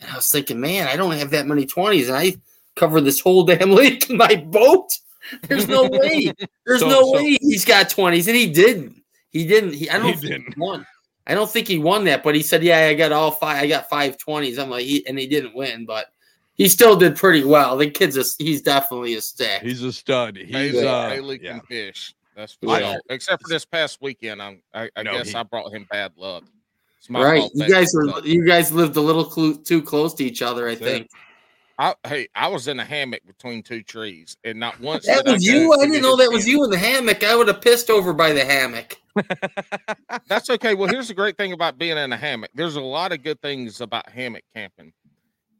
And 0.00 0.10
I 0.10 0.16
was 0.16 0.28
thinking, 0.28 0.60
man, 0.60 0.88
I 0.88 0.96
don't 0.96 1.12
have 1.12 1.30
that 1.30 1.46
many 1.46 1.66
20s, 1.66 2.06
and 2.06 2.16
I 2.16 2.36
cover 2.74 3.00
this 3.00 3.20
whole 3.20 3.44
damn 3.44 3.70
lake 3.72 4.08
in 4.08 4.16
my 4.16 4.36
boat. 4.36 4.88
There's 5.48 5.68
no 5.68 5.84
way. 5.88 6.32
There's 6.66 6.80
So- 6.80 6.88
no 6.88 7.00
so- 7.02 7.12
way 7.14 7.36
he's 7.40 7.64
got 7.64 7.88
20s, 7.88 8.26
and 8.26 8.36
he 8.36 8.50
didn't. 8.52 9.02
He 9.30 9.46
didn't. 9.46 9.74
He, 9.74 9.90
I 9.90 9.98
don't 9.98 10.06
He 10.08 10.12
think 10.14 10.22
didn't. 10.32 10.54
he 10.54 10.60
won. 10.60 10.86
I 11.26 11.34
don't 11.34 11.50
think 11.50 11.66
he 11.68 11.78
won 11.78 12.04
that, 12.04 12.22
but 12.22 12.34
he 12.36 12.42
said, 12.42 12.62
"Yeah, 12.62 12.78
I 12.78 12.94
got 12.94 13.10
all 13.12 13.32
five. 13.32 13.62
I 13.62 13.66
got 13.66 13.88
five 13.88 14.16
20s." 14.16 14.58
I'm 14.58 14.70
like, 14.70 14.84
he, 14.84 15.04
and 15.06 15.18
he 15.18 15.26
didn't 15.26 15.54
win, 15.56 15.84
but 15.84 16.06
he 16.54 16.68
still 16.68 16.96
did 16.96 17.16
pretty 17.16 17.42
well. 17.44 17.76
The 17.76 17.90
kid's 17.90 18.16
a, 18.16 18.24
he's 18.42 18.62
definitely 18.62 19.14
a 19.14 19.20
stack. 19.20 19.62
He's 19.62 19.82
a 19.82 19.92
stud. 19.92 20.36
He's 20.36 20.74
a 20.76 20.88
uh, 20.88 21.10
Bailey 21.10 21.40
yeah. 21.42 21.52
can 21.58 21.60
fish. 21.62 22.14
That's 22.36 22.52
for 22.54 22.70
I- 22.70 22.80
sure. 22.92 23.00
Except 23.10 23.42
for 23.42 23.48
this 23.48 23.64
past 23.64 23.98
weekend, 24.00 24.40
I'm, 24.40 24.62
I, 24.72 24.88
I 24.96 25.02
No, 25.02 25.12
guess 25.12 25.30
he- 25.30 25.34
I 25.34 25.42
brought 25.42 25.72
him 25.74 25.86
bad 25.90 26.12
luck. 26.16 26.44
Right. 27.10 27.48
You 27.54 27.68
guys 27.68 27.92
was 27.94 28.12
were 28.12 28.18
up. 28.18 28.24
you 28.26 28.44
guys 28.46 28.72
lived 28.72 28.96
a 28.96 29.00
little 29.00 29.24
clu- 29.24 29.62
too 29.62 29.80
close 29.82 30.12
to 30.14 30.24
each 30.24 30.42
other, 30.42 30.68
I 30.68 30.74
think. 30.74 31.08
I, 31.78 31.94
hey, 32.06 32.28
I 32.34 32.48
was 32.48 32.68
in 32.68 32.80
a 32.80 32.84
hammock 32.84 33.20
between 33.26 33.62
two 33.62 33.82
trees, 33.82 34.36
and 34.44 34.58
not 34.58 34.80
once. 34.80 35.06
That 35.06 35.26
was 35.26 35.46
go 35.46 35.52
you. 35.52 35.72
I 35.72 35.86
didn't 35.86 36.02
know 36.02 36.16
that 36.16 36.30
was 36.30 36.46
you 36.46 36.64
in 36.64 36.70
the 36.70 36.78
hammock. 36.78 37.22
I 37.22 37.34
would 37.34 37.48
have 37.48 37.60
pissed 37.60 37.90
over 37.90 38.12
by 38.12 38.32
the 38.32 38.44
hammock. 38.44 38.96
That's 40.28 40.50
okay. 40.50 40.74
Well, 40.74 40.88
here's 40.88 41.08
the 41.08 41.14
great 41.14 41.36
thing 41.36 41.52
about 41.52 41.78
being 41.78 41.96
in 41.96 42.12
a 42.12 42.16
hammock. 42.16 42.50
There's 42.54 42.76
a 42.76 42.80
lot 42.80 43.12
of 43.12 43.22
good 43.22 43.40
things 43.40 43.80
about 43.80 44.08
hammock 44.08 44.44
camping, 44.54 44.92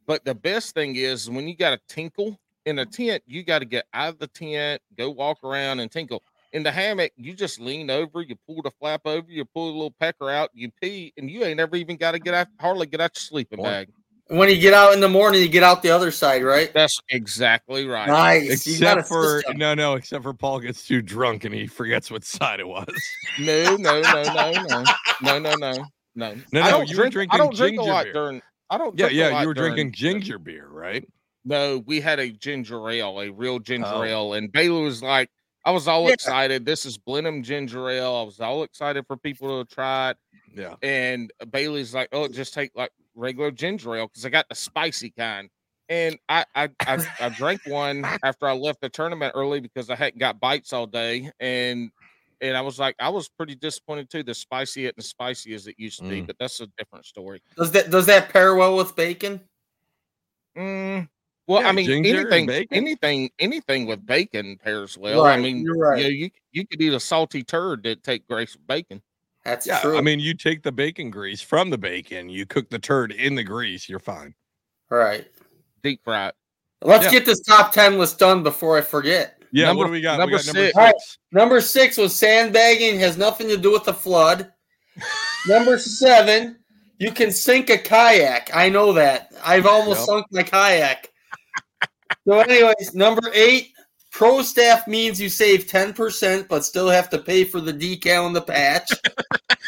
but 0.05 0.25
the 0.25 0.35
best 0.35 0.73
thing 0.73 0.95
is 0.95 1.29
when 1.29 1.47
you 1.47 1.55
got 1.55 1.73
a 1.73 1.79
tinkle 1.87 2.39
in 2.67 2.79
a 2.79 2.85
tent, 2.85 3.23
you 3.25 3.43
got 3.43 3.59
to 3.59 3.65
get 3.65 3.85
out 3.93 4.09
of 4.09 4.19
the 4.19 4.27
tent, 4.27 4.81
go 4.97 5.09
walk 5.09 5.43
around 5.43 5.79
and 5.79 5.89
tinkle. 5.89 6.21
In 6.53 6.63
the 6.63 6.71
hammock, 6.71 7.11
you 7.15 7.33
just 7.33 7.59
lean 7.59 7.89
over, 7.89 8.21
you 8.21 8.35
pull 8.47 8.61
the 8.61 8.71
flap 8.71 9.01
over, 9.05 9.25
you 9.29 9.45
pull 9.45 9.69
a 9.69 9.71
little 9.71 9.95
pecker 9.99 10.29
out, 10.29 10.49
you 10.53 10.71
pee, 10.81 11.13
and 11.17 11.29
you 11.29 11.43
ain't 11.43 11.57
never 11.57 11.75
even 11.75 11.97
got 11.97 12.11
to 12.11 12.19
get 12.19 12.33
out, 12.33 12.47
hardly 12.59 12.85
get 12.85 12.99
out 13.01 13.11
your 13.15 13.21
sleeping 13.21 13.57
Boy. 13.57 13.63
bag. 13.63 13.89
When 14.29 14.49
you 14.49 14.57
get 14.57 14.73
out 14.73 14.93
in 14.93 14.99
the 14.99 15.07
morning, 15.07 15.41
you 15.41 15.47
get 15.47 15.63
out 15.63 15.81
the 15.81 15.89
other 15.91 16.11
side, 16.11 16.43
right? 16.43 16.71
That's 16.73 16.99
exactly 17.09 17.87
right. 17.87 18.07
Nice. 18.07 18.67
You 18.67 18.79
got 18.79 18.97
a 18.97 18.99
Except 18.99 19.07
for 19.07 19.37
system. 19.41 19.57
no, 19.57 19.73
no, 19.73 19.93
except 19.93 20.23
for 20.23 20.33
Paul 20.33 20.59
gets 20.59 20.85
too 20.85 21.01
drunk 21.01 21.45
and 21.45 21.53
he 21.55 21.65
forgets 21.67 22.11
what 22.11 22.25
side 22.25 22.59
it 22.59 22.67
was. 22.67 22.87
No, 23.39 23.75
no, 23.77 24.01
no, 24.01 24.23
no, 24.23 24.51
no, 24.51 24.83
no, 25.21 25.39
no, 25.39 25.55
no, 25.55 25.55
no. 25.55 25.85
No, 26.15 26.61
I 26.61 26.71
no, 26.71 26.71
don't 26.71 26.89
you 26.89 26.97
were 26.97 27.09
drink. 27.09 27.31
I 27.33 27.37
drinking 27.37 27.37
don't 27.37 27.55
drink 27.55 27.73
a 27.73 27.77
ginger 27.77 27.91
lot 27.93 28.03
beer. 28.05 28.13
during. 28.13 28.41
I 28.69 28.77
don't. 28.77 28.97
Yeah, 28.99 29.05
drink 29.05 29.11
a 29.11 29.15
yeah, 29.15 29.27
lot 29.29 29.41
you 29.41 29.47
were 29.47 29.53
during- 29.53 29.73
drinking 29.75 29.93
ginger 29.93 30.39
beer, 30.39 30.67
right? 30.69 31.07
No, 31.45 31.77
we 31.85 32.01
had 32.01 32.19
a 32.19 32.29
ginger 32.31 32.89
ale, 32.89 33.21
a 33.21 33.29
real 33.31 33.59
ginger 33.59 33.87
Oh. 33.87 34.03
ale, 34.03 34.33
and 34.33 34.51
Bailey 34.51 34.81
was 34.83 35.01
like, 35.03 35.29
I 35.63 35.71
was 35.71 35.87
all 35.87 36.07
Yeah. 36.07 36.13
excited. 36.13 36.65
This 36.65 36.85
is 36.85 36.97
Blenheim 36.97 37.43
ginger 37.43 37.89
ale. 37.89 38.15
I 38.15 38.23
was 38.23 38.39
all 38.41 38.63
excited 38.63 39.05
for 39.07 39.15
people 39.15 39.63
to 39.63 39.73
try 39.73 40.09
it, 40.11 40.17
Yeah. 40.53 40.75
and 40.81 41.31
Bailey's 41.51 41.93
like, 41.93 42.09
"Oh, 42.11 42.27
just 42.27 42.53
take 42.53 42.71
like 42.75 42.91
regular 43.17 43.51
ginger 43.51 43.95
ale 43.97 44.07
because 44.07 44.25
I 44.25 44.29
got 44.29 44.47
the 44.49 44.55
spicy 44.55 45.09
kind." 45.11 45.49
And 45.89 46.17
I, 46.27 46.43
I, 46.53 46.69
I, 46.81 47.07
I 47.21 47.29
drank 47.29 47.61
one 47.65 48.03
after 48.23 48.45
I 48.45 48.51
left 48.53 48.81
the 48.81 48.89
tournament 48.89 49.31
early 49.35 49.61
because 49.61 49.89
I 49.89 49.95
hadn't 49.95 50.19
got 50.19 50.37
bites 50.39 50.73
all 50.73 50.85
day, 50.85 51.31
and 51.39 51.91
and 52.41 52.55
I 52.57 52.61
was 52.61 52.77
like, 52.77 52.95
I 52.99 53.09
was 53.09 53.29
pretty 53.29 53.55
disappointed 53.55 54.09
too. 54.09 54.21
The 54.21 54.33
spicy 54.33 54.83
isn't 54.85 54.95
as 54.97 55.07
spicy 55.07 55.53
as 55.53 55.65
it 55.67 55.75
used 55.77 55.99
to 55.99 56.07
be, 56.09 56.21
Mm. 56.21 56.27
but 56.27 56.35
that's 56.39 56.59
a 56.59 56.67
different 56.77 57.05
story. 57.05 57.41
Does 57.55 57.71
that 57.71 57.89
does 57.89 58.05
that 58.07 58.29
pair 58.29 58.53
well 58.55 58.75
with 58.75 58.95
bacon? 58.95 59.39
Mm, 60.57 61.07
well, 61.47 61.61
Yeah, 61.61 61.69
I 61.69 61.71
mean, 61.71 61.89
anything, 62.05 62.67
anything, 62.71 63.29
anything 63.39 63.85
with 63.85 64.05
bacon 64.05 64.57
pairs 64.57 64.97
well. 64.97 65.25
I 65.25 65.37
mean, 65.37 65.59
you're 65.63 65.77
right. 65.77 65.99
you, 65.99 66.03
know, 66.03 66.09
you 66.09 66.29
you 66.51 66.67
could 66.67 66.81
eat 66.81 66.93
a 66.93 66.99
salty 66.99 67.43
turd 67.43 67.83
that 67.83 68.03
take 68.03 68.27
grace 68.27 68.55
with 68.55 68.67
bacon. 68.67 69.01
That's 69.47 69.65
Yeah. 69.65 69.79
true. 69.79 69.97
I 69.97 70.01
mean, 70.01 70.19
you 70.19 70.33
take 70.33 70.61
the 70.61 70.73
bacon 70.73 71.09
grease 71.09 71.41
from 71.41 71.69
the 71.69 71.77
bacon, 71.77 72.27
you 72.27 72.45
cook 72.45 72.69
the 72.69 72.79
turd 72.79 73.13
in 73.13 73.33
the 73.33 73.43
grease, 73.45 73.87
you're 73.87 73.97
fine. 73.97 74.35
All 74.91 74.97
right. 74.97 75.25
Deep 75.83 76.01
fried. 76.03 76.33
Let's 76.81 77.05
Yeah. 77.05 77.11
get 77.11 77.25
this 77.25 77.39
top 77.39 77.71
ten 77.71 77.97
list 77.97 78.19
done 78.19 78.43
before 78.43 78.77
I 78.77 78.81
forget. 78.81 79.41
Yeah, 79.53 79.67
Number- 79.67 79.77
what 79.83 79.85
do 79.87 79.91
we 79.93 80.01
got? 80.01 80.15
We 80.15 80.17
number 80.25 80.35
got 80.37 80.45
number 80.47 80.61
six. 80.67 80.75
six. 80.77 81.17
Number 81.31 81.61
six 81.61 81.95
was 81.97 82.13
sandbagging, 82.13 82.99
has 82.99 83.15
nothing 83.17 83.47
to 83.47 83.55
do 83.55 83.71
with 83.71 83.85
the 83.85 83.93
flood. 83.93 84.51
Number 85.47 85.77
seven, 85.79 86.57
you 86.99 87.11
can 87.13 87.31
sink 87.31 87.69
a 87.69 87.77
kayak. 87.77 88.49
I 88.53 88.67
know 88.67 88.91
that. 88.93 89.31
I've 89.45 89.65
almost 89.65 89.99
Yep. 90.01 90.05
sunk 90.07 90.25
my 90.31 90.43
kayak. 90.43 91.09
So, 92.27 92.39
anyways, 92.41 92.93
number 92.93 93.21
eight, 93.33 93.71
pro 94.11 94.41
staff 94.41 94.87
means 94.87 95.19
you 95.21 95.29
save 95.29 95.65
10%, 95.67 96.47
but 96.47 96.65
still 96.65 96.89
have 96.89 97.09
to 97.11 97.19
pay 97.19 97.43
for 97.43 97.59
the 97.61 97.73
decal 97.73 98.27
and 98.27 98.35
the 98.35 98.41
patch. 98.41 98.89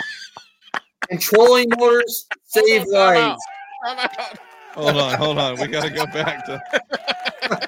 and 1.10 1.20
trolling 1.22 1.68
motors 1.78 2.26
save 2.46 2.84
Hold 2.84 2.96
on, 2.96 3.14
time 3.16 3.30
lives. 3.30 3.42
out. 3.86 4.38
Hold 4.76 4.98
on, 4.98 5.18
hold 5.18 5.38
on. 5.38 5.60
We 5.60 5.68
gotta 5.68 5.90
go 5.90 6.06
back 6.06 6.46
to 6.46 6.62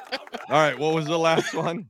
all 0.50 0.58
right. 0.62 0.78
What 0.78 0.94
was 0.94 1.06
the 1.06 1.18
last 1.18 1.54
one? 1.54 1.88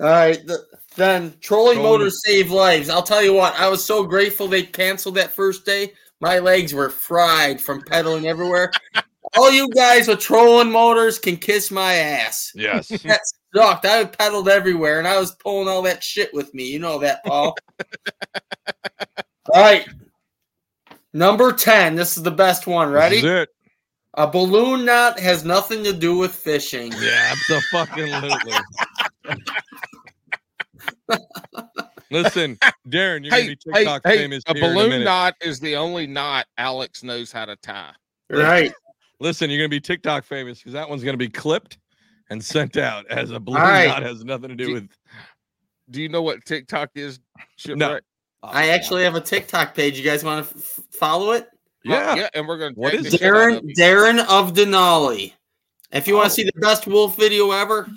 All 0.00 0.06
right. 0.06 0.34
th- 0.46 0.58
then 0.96 1.34
trolling 1.40 1.74
Trolling- 1.76 1.82
motors 1.82 2.22
save 2.24 2.50
lives. 2.50 2.88
I'll 2.88 3.02
tell 3.02 3.22
you 3.22 3.34
what, 3.34 3.54
I 3.60 3.68
was 3.68 3.84
so 3.84 4.04
grateful 4.04 4.48
they 4.48 4.62
canceled 4.62 5.16
that 5.16 5.32
first 5.32 5.66
day. 5.66 5.92
My 6.20 6.38
legs 6.38 6.72
were 6.72 6.88
fried 6.88 7.60
from 7.60 7.82
pedaling 7.82 8.26
everywhere. 8.26 8.72
All 9.36 9.52
you 9.52 9.68
guys 9.70 10.08
with 10.08 10.20
trolling 10.20 10.70
motors 10.72 11.18
can 11.18 11.36
kiss 11.36 11.70
my 11.70 11.92
ass. 11.94 12.52
Yes. 12.54 12.88
That 12.88 13.20
sucked. 13.56 13.86
I 13.86 14.04
pedaled 14.04 14.48
everywhere 14.48 14.98
and 14.98 15.08
I 15.08 15.18
was 15.18 15.32
pulling 15.32 15.68
all 15.68 15.82
that 15.82 16.02
shit 16.02 16.32
with 16.34 16.52
me. 16.54 16.70
You 16.70 16.78
know 16.78 16.98
that, 16.98 17.24
Paul. 17.24 17.56
all 19.52 19.62
right. 19.62 19.88
Number 21.12 21.52
10. 21.52 21.94
This 21.94 22.16
is 22.16 22.22
the 22.22 22.30
best 22.30 22.66
one. 22.66 22.92
This 22.92 23.12
is 23.12 23.24
Ready? 23.24 23.40
it. 23.42 23.48
A 24.14 24.26
balloon 24.26 24.84
knot 24.86 25.18
has 25.20 25.44
nothing 25.44 25.84
to 25.84 25.92
do 25.92 26.16
with 26.16 26.34
fishing. 26.34 26.90
Yeah, 27.00 27.34
absolutely. 27.50 28.52
Listen, 32.10 32.58
Darrin, 32.88 33.24
you're 33.24 33.34
Hey, 33.34 33.40
gonna 33.42 33.56
be 33.56 33.58
hey, 33.72 33.78
TikTok 33.80 34.02
hey, 34.06 34.16
famous 34.16 34.42
a 34.46 34.54
here 34.54 34.64
in 34.64 34.70
a 34.70 34.74
balloon 34.74 34.90
minute. 34.90 35.04
knot 35.04 35.34
is 35.42 35.60
the 35.60 35.76
only 35.76 36.06
knot 36.06 36.46
Alex 36.56 37.02
knows 37.02 37.30
how 37.30 37.44
to 37.44 37.56
tie. 37.56 37.92
Right. 38.30 38.72
Listen, 39.20 39.50
you're 39.50 39.58
gonna 39.58 39.68
be 39.68 39.80
TikTok 39.80 40.24
famous 40.24 40.58
because 40.58 40.72
that 40.72 40.88
one's 40.88 41.04
gonna 41.04 41.18
be 41.18 41.28
clipped 41.28 41.76
and 42.30 42.44
sent 42.44 42.76
out 42.76 43.06
as 43.10 43.30
a 43.30 43.40
balloon 43.40 43.60
right. 43.62 43.88
knot 43.88 44.02
has 44.02 44.24
nothing 44.24 44.48
to 44.50 44.54
do 44.56 44.66
Do- 44.66 44.74
with. 44.74 44.88
Do 45.90 46.02
you 46.02 46.08
know 46.08 46.22
what 46.22 46.44
TikTok 46.44 46.90
is? 46.96 47.20
No. 47.66 47.74
Shipwreck? 47.86 48.02
I 48.42 48.68
actually 48.70 49.04
have 49.04 49.14
a 49.14 49.20
TikTok 49.20 49.74
page. 49.74 49.96
You 49.98 50.04
guys 50.04 50.24
want 50.24 50.48
to 50.48 50.56
f- 50.58 50.80
follow 50.90 51.32
it? 51.32 51.48
Oh, 51.52 51.90
yeah. 51.90 52.14
yeah, 52.16 52.28
and 52.34 52.46
we're 52.48 52.58
gonna 52.58 52.74
What 52.74 52.90
tag 52.90 53.00
is 53.06 53.12
the 53.12 53.16
it? 53.16 53.20
shit 53.20 53.28
out 53.28 53.32
Darrin 53.34 53.56
of. 53.56 53.74
Darrin 53.74 54.18
of 54.20 54.52
Denali. 54.54 55.32
If 55.92 56.08
you 56.08 56.14
want 56.14 56.26
Oh. 56.26 56.28
to 56.30 56.34
see 56.34 56.42
the 56.44 56.60
best 56.60 56.86
wolf 56.88 57.16
video 57.16 57.52
ever, 57.52 57.88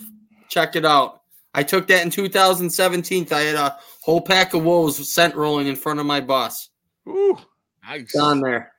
check 0.48 0.76
it 0.76 0.86
out. 0.86 1.22
I 1.56 1.64
took 1.64 1.88
that 1.88 2.04
in 2.04 2.12
2017. 2.12 3.28
I 3.32 3.40
had 3.42 3.56
a 3.56 3.78
whole 4.04 4.22
pack 4.22 4.54
of 4.54 4.64
wolves 4.64 5.12
scent 5.12 5.36
rolling 5.36 5.66
in 5.68 5.76
front 5.76 6.00
of 6.00 6.06
my 6.06 6.22
bus. 6.22 6.70
Ooh. 7.08 7.38
Nice. 7.84 8.02
It's 8.02 8.16
on 8.16 8.40
there. 8.42 8.72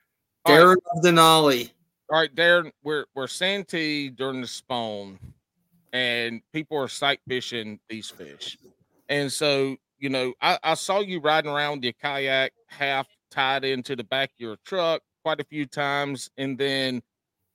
All 0.44 0.55
right. 0.55 0.60
Darrin 0.60 0.78
of 0.94 1.02
Denali. 1.05 1.70
All 2.12 2.18
right, 2.20 2.35
Darrin, 2.35 2.72
we're 2.82 3.06
we're 3.14 3.27
Santee 3.28 4.09
during 4.09 4.40
the 4.40 4.47
spawn, 4.47 5.18
and 5.93 6.41
people 6.53 6.77
are 6.79 6.89
sight 6.89 7.21
fishing 7.29 7.81
these 7.89 8.11
fish. 8.11 8.59
And 9.09 9.33
so, 9.33 9.77
you 9.99 10.09
know, 10.09 10.35
I, 10.41 10.59
I 10.62 10.75
saw 10.75 11.01
you 11.01 11.21
riding 11.21 11.51
around 11.51 11.85
your 11.85 11.93
kayak 11.95 12.53
half 12.69 13.07
tied 13.31 13.65
into 13.65 13.97
the 13.97 14.05
back 14.05 14.31
of 14.31 14.39
your 14.39 14.57
truck 14.65 15.03
quite 15.23 15.41
a 15.41 15.45
few 15.45 15.67
times, 15.67 16.31
and 16.39 16.59
then 16.59 17.03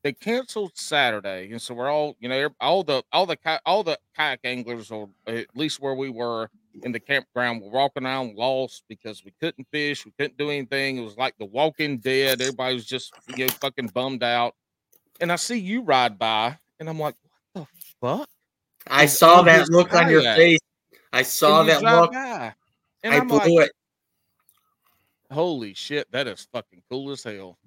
they 0.04 0.14
canceled 0.14 0.72
Saturday, 0.76 1.50
and 1.52 1.60
so 1.60 1.74
we're 1.74 1.90
all, 1.90 2.16
you 2.20 2.30
know, 2.30 2.50
all 2.62 2.84
the 2.84 3.02
all 3.12 3.26
the 3.26 3.38
all 3.66 3.84
the 3.84 3.98
kayak 4.16 4.42
anglers, 4.44 4.92
or 4.92 5.10
at 5.26 5.48
least 5.56 5.82
where 5.82 5.96
we 5.96 6.10
were 6.10 6.50
in 6.84 6.92
the 6.92 7.00
campground, 7.00 7.62
were 7.62 7.72
walking 7.72 8.06
around 8.06 8.36
lost 8.36 8.84
because 8.88 9.26
we 9.26 9.34
couldn't 9.42 9.68
fish, 9.72 10.06
we 10.06 10.12
couldn't 10.12 10.38
do 10.38 10.52
anything. 10.52 10.98
It 10.98 11.04
was 11.04 11.18
like 11.18 11.34
the 11.40 11.46
Walking 11.46 11.98
Dead. 11.98 12.40
Everybody 12.40 12.76
was 12.76 12.86
just, 12.86 13.14
you 13.36 13.48
know, 13.48 13.52
fucking 13.54 13.88
bummed 13.88 14.22
out. 14.22 14.54
And 15.20 15.32
I 15.32 15.38
see 15.38 15.58
you 15.58 15.82
ride 15.82 16.20
by, 16.20 16.60
and 16.80 16.88
I'm 16.88 17.00
like, 17.00 17.16
fuck? 18.06 18.30
I 18.88 19.06
saw 19.08 19.42
that 19.44 19.70
look 19.70 19.94
on 19.94 20.10
your 20.10 20.22
face. 20.22 20.60
I 21.12 21.24
saw 21.24 21.64
that 21.64 21.82
look. 21.82 22.12
by. 22.12 22.54
And 23.04 23.14
I 23.14 23.18
I'm 23.18 23.28
blew 23.28 23.38
like, 23.40 23.50
it. 23.70 23.72
holy 25.32 25.74
shit, 25.74 26.12
that 26.12 26.28
is 26.28 26.48
fucking 26.52 26.82
cool 26.90 27.12
as 27.12 27.24
hell. 27.24 27.58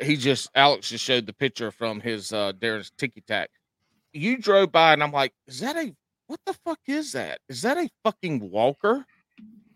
He 0.00 0.16
just 0.16 0.48
Alex 0.54 0.88
just 0.88 1.04
showed 1.04 1.26
the 1.26 1.32
picture 1.34 1.70
from 1.70 2.00
his 2.00 2.32
uh 2.32 2.52
Darrin's 2.52 2.90
Tiki 2.96 3.20
Tack. 3.20 3.50
You 4.12 4.38
drove 4.38 4.72
by 4.72 4.92
and 4.92 5.02
I'm 5.02 5.12
like, 5.12 5.32
is 5.46 5.60
that 5.60 5.76
a 5.76 5.94
what 6.26 6.40
the 6.46 6.54
fuck 6.64 6.80
is 6.86 7.12
that? 7.12 7.40
Is 7.48 7.62
that 7.62 7.76
a 7.76 7.88
fucking 8.04 8.50
walker? 8.50 9.04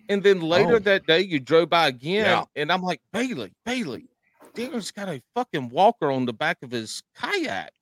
And 0.08 0.22
then 0.22 0.40
later 0.40 0.76
Oh. 0.76 0.78
that 0.78 1.06
day 1.06 1.20
you 1.20 1.38
drove 1.40 1.68
by 1.68 1.88
again 1.88 2.24
Yeah. 2.24 2.44
and 2.54 2.72
I'm 2.72 2.82
like, 2.82 3.00
Bailey, 3.12 3.52
Bailey, 3.64 4.08
Darrin's 4.54 4.90
got 4.90 5.08
a 5.08 5.20
fucking 5.34 5.68
walker 5.68 6.10
on 6.10 6.24
the 6.24 6.32
back 6.32 6.58
of 6.62 6.70
his 6.70 7.02
kayak. 7.14 7.72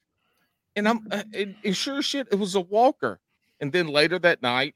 And 0.77 0.89
I'm 0.89 1.07
uh, 1.11 1.23
and, 1.33 1.55
and 1.65 1.77
sure 1.77 2.03
shit, 2.03 2.29
it 2.31 2.37
was 2.37 2.55
a 2.55 2.61
walker. 2.61 3.21
And 3.61 3.73
then 3.73 3.87
later 3.87 4.19
that 4.19 4.43
night, 4.43 4.75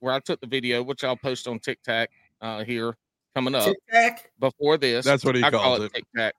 where 0.00 0.12
I 0.12 0.20
took 0.20 0.40
the 0.40 0.46
video, 0.46 0.82
which 0.82 1.04
I'll 1.04 1.16
post 1.16 1.48
on 1.48 1.58
TikTok 1.58 2.08
uh 2.40 2.64
here 2.64 2.96
coming 3.34 3.54
up 3.54 3.66
Tic 3.66 3.76
Tac. 3.90 4.30
before 4.38 4.76
this. 4.76 5.04
That's 5.04 5.24
what 5.24 5.34
he 5.34 5.42
I 5.42 5.50
calls 5.50 5.62
call 5.62 5.82
it. 5.82 5.92
it 5.94 6.06
Tic 6.14 6.34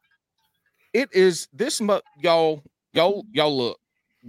It 0.94 1.10
is 1.14 1.48
this 1.54 1.82
mu- 1.82 2.00
y'all 2.22 2.64
y'all 2.94 3.26
y'all 3.32 3.56
look. 3.56 3.80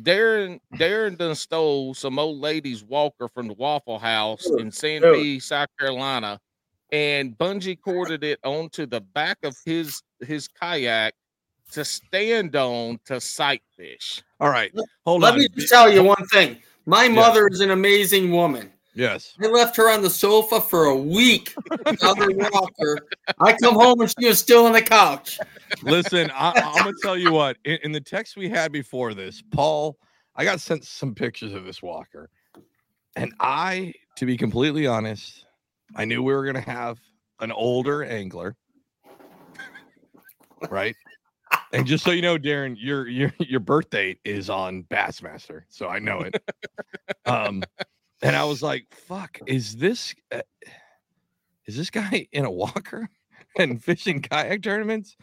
Darrin 0.03 0.61
Darrin 0.77 1.17
done 1.17 1.35
stole 1.35 1.95
some 1.95 2.19
old 2.19 2.39
lady's 2.39 2.85
walker 2.85 3.29
from 3.29 3.49
the 3.49 3.55
Waffle 3.55 3.99
House 3.99 4.45
Dude, 4.45 4.61
in 4.61 4.71
Santee, 4.71 5.41
South 5.41 5.69
Carolina, 5.79 6.41
and 6.93 7.37
bungee 7.37 7.79
corded 7.81 8.23
it 8.23 8.39
onto 8.45 8.87
the 8.87 9.01
back 9.01 9.39
of 9.43 9.57
his 9.65 10.01
his 10.21 10.47
kayak 10.49 11.15
to 11.73 11.85
stand 11.85 12.57
on 12.57 12.99
to 13.07 13.21
sight 13.21 13.63
fish. 13.77 14.23
All 14.41 14.51
right. 14.51 14.73
Hold 15.05 15.23
Let 15.23 15.35
on. 15.35 15.41
Let 15.41 15.57
me 15.57 15.67
tell 15.67 15.93
you 15.93 16.03
one 16.03 16.27
thing. 16.29 16.59
My 16.87 17.05
Yeah. 17.05 17.13
mother 17.13 17.49
is 17.49 17.61
an 17.61 17.71
amazing 17.71 18.31
woman. 18.31 18.73
Yes. 18.95 19.35
I 19.41 19.47
left 19.47 19.77
her 19.77 19.89
on 19.89 20.03
the 20.03 20.11
sofa 20.11 20.61
for 20.61 20.87
a 20.87 20.97
week. 20.97 21.55
Other 22.03 22.29
walker. 22.31 23.07
I 23.39 23.57
come 23.63 23.75
home 23.75 24.01
and 24.01 24.13
she 24.19 24.27
was 24.27 24.39
still 24.39 24.67
on 24.67 24.73
the 24.73 24.83
couch. 24.83 25.39
Listen, 25.83 26.31
I, 26.35 26.55
I'm 26.59 26.83
gonna 26.83 26.97
tell 27.01 27.17
you 27.17 27.33
what. 27.33 27.57
In, 27.65 27.79
in 27.85 27.93
the 27.93 28.01
text 28.01 28.37
we 28.37 28.49
had 28.49 28.73
before 28.73 29.15
this, 29.15 29.43
Paul, 29.51 29.97
I 30.37 30.45
got 30.45 30.61
sent 30.61 30.85
some 30.85 31.15
pictures 31.15 31.55
of 31.55 31.65
this 31.65 31.83
walker, 31.83 32.29
and 33.17 33.33
I, 33.41 33.95
to 34.17 34.27
be 34.27 34.37
completely 34.37 34.87
honest, 34.87 35.47
I 35.97 36.05
knew 36.05 36.23
we 36.23 36.35
were 36.35 36.45
gonna 36.45 36.61
have 36.61 36.99
an 37.41 37.53
older 37.53 38.05
angler, 38.05 38.57
right? 40.69 40.95
And 41.73 41.87
just 41.87 42.05
so 42.05 42.11
you 42.11 42.23
know, 42.23 42.37
Darrin, 42.39 42.77
your 42.77 43.07
your 43.09 43.33
your 43.39 43.61
birth 43.61 43.91
date 43.91 44.19
is 44.25 44.51
on 44.51 44.85
Bassmaster, 44.85 45.63
so 45.69 45.89
I 45.89 45.99
know 46.01 46.21
it. 46.23 46.43
um, 47.27 47.63
and 48.23 48.35
I 48.35 48.45
was 48.45 48.63
like, 48.63 48.87
"Fuck, 48.91 49.39
is 49.47 49.77
this 49.77 50.15
uh, 50.33 50.43
is 51.67 51.77
this 51.77 51.91
guy 51.91 52.27
in 52.33 52.45
a 52.45 52.51
walker 52.51 53.09
and 53.59 53.83
fishing 53.83 54.21
kayak 54.21 54.63
tournaments?" 54.63 55.17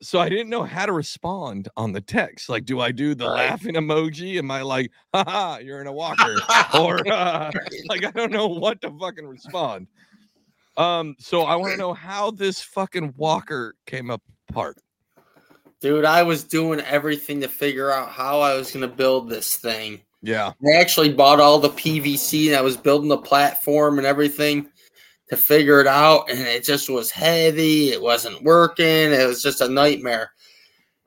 So 0.00 0.20
I 0.20 0.28
didn't 0.28 0.48
know 0.48 0.62
how 0.62 0.86
to 0.86 0.92
respond 0.92 1.68
on 1.76 1.90
the 1.90 2.00
text. 2.00 2.48
Like, 2.48 2.64
do 2.64 2.78
I 2.80 2.92
do 2.92 3.16
the 3.16 3.26
Right. 3.26 3.50
laughing 3.50 3.74
emoji? 3.74 4.38
Am 4.38 4.48
I 4.52 4.62
like, 4.62 4.92
"Haha, 5.12 5.58
you're 5.58 5.80
in 5.80 5.88
a 5.88 5.92
walker," 5.92 6.38
or 6.74 7.04
uh, 7.12 7.50
like 7.88 8.04
I 8.04 8.12
don't 8.12 8.30
know 8.30 8.46
what 8.46 8.80
to 8.82 8.96
fucking 8.96 9.26
respond. 9.26 9.88
Um, 10.76 11.16
so 11.18 11.42
I 11.42 11.56
want 11.56 11.72
to 11.72 11.76
know 11.76 11.94
how 11.94 12.30
this 12.30 12.60
fucking 12.60 13.14
walker 13.16 13.74
came 13.86 14.10
apart. 14.10 14.78
Dude, 15.80 16.04
I 16.04 16.22
was 16.22 16.42
doing 16.42 16.80
everything 16.80 17.40
to 17.40 17.48
figure 17.48 17.90
out 17.90 18.08
how 18.10 18.40
I 18.40 18.54
was 18.54 18.72
going 18.72 18.88
to 18.88 18.94
build 18.94 19.28
this 19.28 19.56
thing. 19.56 20.00
Yeah. 20.22 20.52
I 20.66 20.80
actually 20.80 21.12
bought 21.12 21.40
all 21.40 21.58
the 21.58 21.70
PVC 21.70 22.48
and 22.48 22.56
I 22.56 22.60
was 22.60 22.76
building 22.76 23.08
the 23.08 23.18
platform 23.18 23.98
and 23.98 24.06
everything 24.06 24.68
to 25.30 25.36
figure 25.36 25.80
it 25.80 25.86
out. 25.86 26.28
And 26.28 26.40
it 26.40 26.64
just 26.64 26.90
was 26.90 27.10
heavy. 27.10 27.90
It 27.90 28.02
wasn't 28.02 28.42
working. 28.42 28.86
It 28.86 29.26
was 29.26 29.40
just 29.40 29.60
a 29.60 29.68
nightmare. 29.68 30.32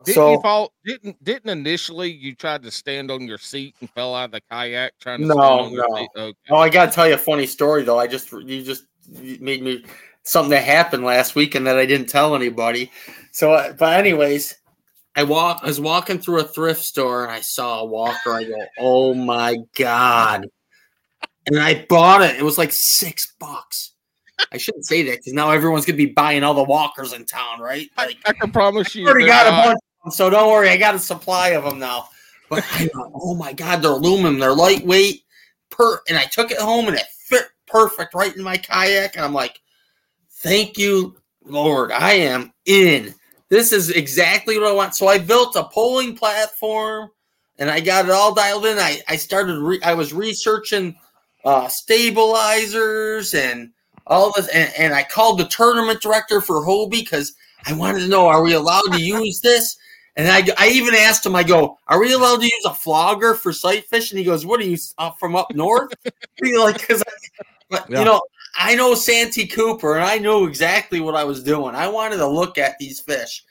Didn't 0.06 0.16
so, 0.16 0.32
you 0.32 0.42
fall? 0.42 0.74
Didn't 0.84 1.24
didn't 1.24 1.50
initially 1.50 2.10
you 2.10 2.34
tried 2.34 2.64
to 2.64 2.72
stand 2.72 3.12
on 3.12 3.28
your 3.28 3.38
seat 3.38 3.76
and 3.82 3.90
fell 3.92 4.16
out 4.16 4.26
of 4.26 4.32
the 4.32 4.42
kayak 4.50 4.94
trying 5.00 5.20
to 5.22 5.28
No, 5.28 5.34
stand 5.34 5.46
on 5.46 5.72
your 5.74 5.90
no. 5.90 5.96
seat? 5.98 6.10
Okay. 6.18 6.38
oh, 6.50 6.56
I 6.58 6.70
got 6.70 6.86
to 6.88 6.92
tell 6.92 7.08
you 7.08 7.14
a 7.16 7.20
funny 7.20 7.46
story 7.46 7.84
though. 7.84 8.00
I 8.00 8.08
just, 8.08 8.32
you 8.32 8.64
just 8.64 8.86
you 9.12 9.38
made 9.42 9.62
me 9.62 9.84
something 10.24 10.52
that 10.52 10.64
happened 10.64 11.04
last 11.04 11.36
week 11.36 11.54
and 11.54 11.68
that 11.68 11.78
I 11.78 11.86
didn't 11.86 12.08
tell 12.08 12.36
anybody. 12.36 12.92
So, 13.32 13.54
uh, 13.54 13.74
but 13.74 14.00
anyways, 14.00 14.56
I 15.16 15.24
walk, 15.24 15.60
I 15.64 15.68
was 15.68 15.80
walking 15.80 16.20
through 16.20 16.40
a 16.40 16.46
thrift 16.46 16.82
store 16.82 17.24
and 17.24 17.32
I 17.32 17.42
saw 17.42 17.82
a 17.82 17.86
walker. 17.86 18.32
I 18.32 18.44
go, 18.46 18.66
oh 18.80 19.14
my 19.14 19.58
God. 19.76 20.48
And 21.48 21.60
I 21.60 21.86
bought 21.90 22.22
it. 22.22 22.38
It 22.38 22.44
was 22.44 22.58
like 22.58 22.72
six 22.72 23.34
bucks. 23.40 23.94
I 24.52 24.58
shouldn't 24.58 24.86
say 24.86 25.04
that 25.04 25.20
because 25.20 25.34
now 25.34 25.52
everyone's 25.52 25.86
gonna 25.86 25.98
be 25.98 26.08
buying 26.08 26.44
all 26.44 26.54
the 26.54 26.64
walkers 26.64 27.14
in 27.14 27.26
town, 27.26 27.60
right? 27.60 27.90
I, 27.98 28.08
Like 28.08 28.18
I 28.26 28.34
can 28.34 28.52
promise 28.52 28.94
you, 28.96 29.08
I 29.08 29.12
already 29.12 29.28
got 29.28 29.48
a 29.48 29.52
bunch 29.52 29.76
of 29.76 30.04
them, 30.04 30.12
so 30.12 30.30
don't 30.30 30.50
worry, 30.50 30.70
I 30.70 30.78
got 30.78 30.96
a 30.96 31.00
supply 31.00 31.50
of 31.50 31.64
them 31.64 31.80
now. 31.80 32.10
But 32.50 32.66
I 32.74 32.88
thought, 32.88 33.12
oh 33.16 33.34
my 33.34 33.54
god, 33.54 33.82
they're 33.82 33.92
aluminum, 33.92 34.40
they're 34.40 34.54
lightweight. 34.54 35.24
Per 35.70 36.02
and 36.10 36.18
I 36.18 36.26
took 36.26 36.52
it 36.52 36.60
home 36.60 36.90
and 36.90 36.98
it 36.98 37.06
fit 37.28 37.46
perfect 37.66 38.14
right 38.14 38.36
in 38.36 38.44
my 38.44 38.58
kayak. 38.58 39.16
And 39.16 39.24
I'm 39.24 39.34
like, 39.34 39.58
thank 40.30 40.78
you, 40.78 41.16
Lord. 41.44 41.94
I 41.94 42.12
am 42.12 42.52
in. 42.66 43.16
This 43.52 43.74
is 43.74 43.90
exactly 43.90 44.58
what 44.58 44.70
I 44.70 44.72
want. 44.72 44.96
So 44.96 45.10
I 45.10 45.18
built 45.18 45.58
a 45.58 45.66
polling 45.66 46.16
platform 46.16 47.12
and 47.60 47.70
I 47.70 47.82
got 47.82 48.06
it 48.06 48.12
all 48.12 48.34
dialed 48.34 48.66
in. 48.66 48.80
I, 48.80 49.02
I 49.10 49.18
started 49.18 49.60
re- 49.60 49.82
I 49.84 49.94
was 49.94 50.14
researching 50.14 50.96
uh 51.44 51.68
stabilizers 51.68 53.34
and 53.34 53.72
all 54.08 54.32
this 54.32 54.48
and, 54.48 54.72
and 54.78 54.94
I 54.94 55.04
called 55.04 55.38
the 55.38 55.46
tournament 55.46 56.02
director 56.02 56.40
for 56.40 56.66
Hobie 56.66 56.92
because 56.92 57.34
I 57.66 57.74
wanted 57.74 58.00
to 58.00 58.08
know 58.08 58.26
are 58.28 58.42
we 58.42 58.54
allowed 58.54 58.94
to 58.94 59.02
use 59.02 59.42
this? 59.42 59.76
And 60.16 60.30
I, 60.30 60.48
I 60.58 60.70
even 60.70 60.96
asked 60.96 61.26
him, 61.26 61.36
I 61.36 61.44
go, 61.44 61.78
are 61.88 62.00
we 62.00 62.14
allowed 62.14 62.38
to 62.40 62.46
use 62.46 62.66
a 62.66 62.74
flogger 62.74 63.34
for 63.34 63.52
sight 63.52 63.86
fish? 63.90 64.12
And 64.12 64.20
he 64.20 64.26
goes, 64.26 64.46
what 64.46 64.62
are 64.62 64.66
you 64.66 64.78
uh, 64.98 65.12
from 65.12 65.36
up 65.36 65.54
north? 65.54 65.94
Like, 66.44 66.80
because, 66.80 67.04
but 67.70 67.88
Yeah. 67.88 68.00
you 68.00 68.06
know, 68.06 68.20
I 68.56 68.76
know 68.76 68.94
Santee 68.96 69.48
Cooper, 69.48 69.96
and 69.96 70.04
I 70.04 70.18
knew 70.18 70.46
exactly 70.46 71.00
what 71.00 71.16
I 71.16 71.24
was 71.24 71.44
doing. 71.44 71.76
I 71.76 71.88
wanted 71.88 72.18
to 72.18 72.28
look 72.28 72.58
at 72.58 72.76
these 72.80 73.00
fish, 73.00 73.44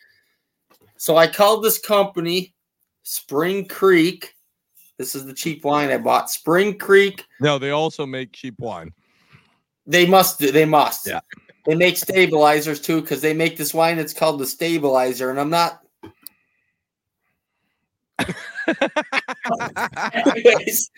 so 0.97 1.16
I 1.16 1.27
called 1.27 1.64
this 1.64 1.78
company, 1.78 2.55
Spring 3.02 3.66
Creek. 3.66 4.35
This 4.98 5.14
is 5.14 5.24
the 5.24 5.32
cheap 5.35 5.64
wine 5.64 5.90
I 5.90 5.97
bought. 5.97 6.31
Spring 6.31 6.77
Creek. 6.78 7.24
No, 7.40 7.59
they 7.59 7.70
also 7.70 8.05
make 8.05 8.32
cheap 8.32 8.55
wine. 8.59 8.93
They 9.86 10.05
must. 10.06 10.39
do- 10.39 10.52
They 10.52 10.66
must. 10.66 11.06
Yeah. 11.06 11.20
They 11.66 11.74
make 11.74 11.97
stabilizers 11.97 12.81
too, 12.81 13.01
because 13.01 13.20
they 13.20 13.32
make 13.35 13.56
this 13.56 13.72
wine 13.74 13.97
that's 13.97 14.12
called 14.14 14.39
the 14.40 14.47
stabilizer, 14.47 15.31
and 15.31 15.40
I'm 15.40 15.51
not 15.51 15.81
anyways, 20.27 20.90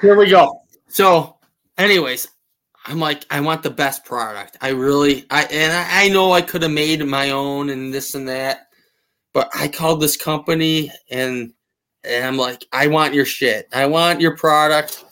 here 0.00 0.16
we 0.16 0.30
go. 0.30 0.62
So, 0.88 1.36
anyways, 1.78 2.28
I'm 2.86 2.98
like, 2.98 3.24
I 3.30 3.40
want 3.40 3.62
the 3.62 3.70
best 3.70 4.04
product. 4.04 4.56
I 4.60 4.70
really, 4.70 5.24
I 5.30 5.44
and 5.44 5.72
I, 5.72 6.06
I 6.06 6.08
know 6.08 6.32
I 6.32 6.42
could 6.42 6.62
have 6.62 6.72
made 6.72 7.04
my 7.06 7.30
own 7.30 7.70
and 7.70 7.94
this 7.94 8.14
and 8.14 8.28
that, 8.28 8.68
but 9.32 9.48
I 9.54 9.68
called 9.68 10.00
this 10.00 10.16
company 10.16 10.90
and 11.10 11.52
and 12.04 12.24
I'm 12.24 12.36
like, 12.36 12.66
I 12.72 12.88
want 12.88 13.14
your 13.14 13.24
shit. 13.24 13.68
I 13.72 13.86
want 13.86 14.20
your 14.20 14.36
product. 14.36 15.04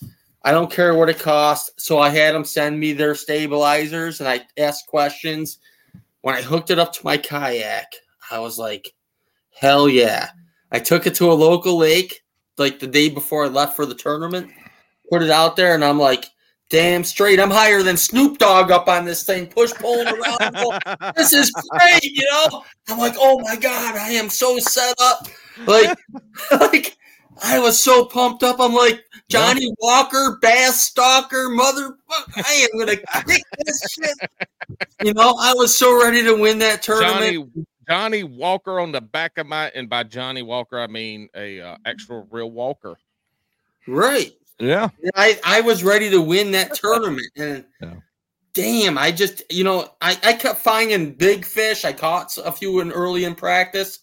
I 0.43 0.51
don't 0.51 0.73
care 0.73 0.95
what 0.95 1.09
it 1.09 1.21
costs. 1.21 1.71
So 1.77 2.01
I 2.01 2.09
had 2.09 2.35
them 2.35 2.45
send 2.45 2.81
me 2.81 2.93
their 2.93 3.15
stabilizers 3.15 4.19
and 4.19 4.29
I 4.29 4.41
asked 4.59 4.89
questions. 4.89 5.59
When 6.23 6.35
I 6.35 6.43
hooked 6.43 6.71
it 6.71 6.79
up 6.79 6.93
to 6.95 7.05
my 7.05 7.17
kayak, 7.17 7.87
I 8.31 8.41
was 8.41 8.59
like, 8.59 8.93
hell 9.55 9.89
yeah. 9.89 10.31
I 10.73 10.81
took 10.81 11.07
it 11.07 11.15
to 11.17 11.31
a 11.31 11.35
local 11.35 11.77
lake 11.77 12.23
like 12.59 12.79
the 12.79 12.87
day 12.87 13.09
before 13.09 13.45
I 13.45 13.49
left 13.49 13.75
for 13.75 13.87
the 13.87 13.95
tournament, 13.95 14.51
put 15.11 15.23
it 15.23 15.31
out 15.31 15.57
there, 15.57 15.75
and 15.75 15.85
I'm 15.85 15.99
like, 15.99 16.27
damn 16.71 17.05
straight, 17.05 17.39
I'm 17.39 17.51
higher 17.51 17.83
than 17.83 17.97
Snoop 17.97 18.39
Dogg 18.39 18.71
up 18.71 18.89
on 18.89 19.05
this 19.05 19.25
thing, 19.25 19.47
push 19.47 19.73
pulling 19.75 20.07
around. 20.07 21.15
This 21.17 21.33
is 21.35 21.51
great, 21.51 22.05
you 22.05 22.27
know? 22.31 22.65
I'm 22.89 22.99
like, 22.99 23.15
oh 23.19 23.41
my 23.41 23.57
God, 23.57 23.97
I 23.97 24.11
am 24.13 24.31
so 24.31 24.59
set 24.59 24.95
up. 24.99 25.29
Like, 25.67 25.99
like 26.53 26.97
I 27.43 27.59
was 27.59 27.83
so 27.83 28.05
pumped 28.05 28.43
up. 28.43 28.61
I'm 28.61 28.73
like, 28.73 29.05
Johnny 29.29 29.71
Walker, 29.79 30.39
Bass 30.41 30.85
Stalker, 30.85 31.49
motherfucker, 31.51 32.45
I 32.45 32.69
am 32.73 32.79
gonna 32.79 32.97
kick 32.97 33.43
this 33.65 33.83
shit. 33.93 34.31
You 35.03 35.13
know, 35.15 35.37
I 35.41 35.53
was 35.55 35.77
so 35.77 36.01
ready 36.01 36.23
to 36.25 36.35
win 36.35 36.59
that 36.61 36.83
tournament. 36.83 37.21
Johnny 37.21 37.67
Johnny 37.89 38.23
Walker 38.23 38.79
on 38.79 38.93
the 38.93 39.01
back 39.01 39.39
of 39.39 39.47
my, 39.47 39.69
and 39.71 39.89
by 39.89 40.05
Johnny 40.05 40.43
Walker 40.43 40.79
I 40.79 40.87
mean 40.87 41.29
a 41.35 41.61
uh, 41.61 41.77
actual 41.85 42.27
real 42.31 42.51
Walker. 42.51 42.97
Right. 43.87 44.33
Yeah. 44.61 44.89
I, 45.15 45.39
I 45.45 45.61
was 45.61 45.83
ready 45.83 46.11
to 46.11 46.21
win 46.21 46.51
that 46.53 46.75
tournament. 46.75 47.31
And 47.37 47.65
Yeah. 47.81 47.95
damn, 48.53 48.99
I 48.99 49.11
just, 49.11 49.43
you 49.51 49.65
know, 49.65 49.89
I, 50.01 50.19
I 50.23 50.33
kept 50.35 50.61
finding 50.61 51.15
big 51.15 51.45
fish. 51.45 51.85
I 51.85 51.93
caught 51.93 52.37
a 52.45 52.53
few 52.53 52.81
in 52.81 52.93
early 52.93 53.25
in 53.25 53.35
practice, 53.35 53.99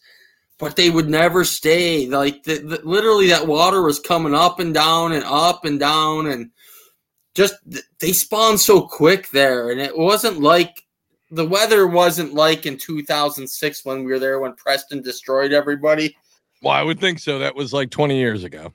but 0.57 0.75
they 0.75 0.89
would 0.89 1.09
never 1.09 1.43
stay. 1.45 2.07
Like, 2.07 2.43
the, 2.43 2.57
the, 2.57 2.81
literally, 2.83 3.27
that 3.27 3.47
water 3.47 3.83
was 3.83 3.99
coming 3.99 4.33
up 4.33 4.59
and 4.59 4.73
down 4.73 5.11
and 5.11 5.23
up 5.25 5.65
and 5.65 5.79
down. 5.79 6.27
And 6.27 6.51
just, 7.35 7.55
they 7.99 8.11
spawned 8.11 8.59
so 8.59 8.81
quick 8.81 9.29
there. 9.29 9.69
And 9.71 9.79
it 9.79 9.97
wasn't 9.97 10.41
like, 10.41 10.83
the 11.29 11.45
weather 11.45 11.87
wasn't 11.87 12.33
like 12.33 12.65
in 12.65 12.77
2006 12.77 13.85
when 13.85 14.03
we 14.03 14.11
were 14.11 14.19
there 14.19 14.39
when 14.39 14.55
Preston 14.55 15.01
destroyed 15.01 15.51
everybody. 15.51 16.15
Well, 16.61 16.73
I 16.73 16.83
would 16.83 16.99
think 16.99 17.19
so. 17.19 17.37
That 17.39 17.55
was 17.55 17.73
like 17.73 17.91
20 17.91 18.17
years 18.17 18.43
ago. 18.43 18.73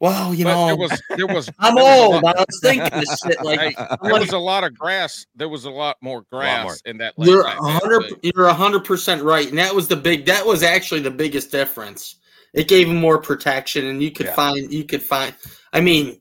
Well, 0.00 0.32
you 0.32 0.44
But 0.44 0.54
know, 0.54 0.66
there 0.66 0.76
was 0.76 1.02
there 1.16 1.26
was 1.26 1.50
I'm 1.58 1.74
there 1.74 1.84
was 1.84 2.14
old. 2.14 2.22
lot- 2.22 2.36
I 2.38 2.40
was 2.48 2.60
thinking 2.62 3.00
this 3.00 3.18
shit 3.26 3.40
like 3.44 3.58
Hey, 3.60 3.74
there 4.02 4.18
was 4.20 4.32
a 4.32 4.38
lot 4.38 4.62
of 4.64 4.76
grass. 4.78 5.26
There 5.34 5.48
was 5.48 5.64
a 5.64 5.70
lot 5.70 5.96
more 6.00 6.24
grass 6.30 6.64
more. 6.64 6.76
in 6.84 6.98
that. 6.98 7.14
You're 7.18 7.46
a 7.46 7.50
hundred. 7.50 8.14
You're 8.22 8.46
a 8.46 8.54
hundred 8.54 8.84
percent 8.84 9.22
right, 9.22 9.48
and 9.48 9.58
that 9.58 9.74
was 9.74 9.88
the 9.88 9.96
big. 9.96 10.24
That 10.26 10.46
was 10.46 10.62
actually 10.62 11.00
the 11.00 11.10
biggest 11.10 11.50
difference. 11.50 12.16
It 12.54 12.68
gave 12.68 12.88
him 12.88 12.96
more 12.96 13.18
protection, 13.20 13.86
and 13.86 14.02
you 14.02 14.10
could 14.12 14.26
Yeah. 14.26 14.34
find. 14.34 14.72
You 14.72 14.84
could 14.84 15.02
find. 15.02 15.34
I 15.72 15.80
mean, 15.80 16.20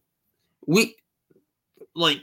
we 0.66 0.96
like. 1.96 2.20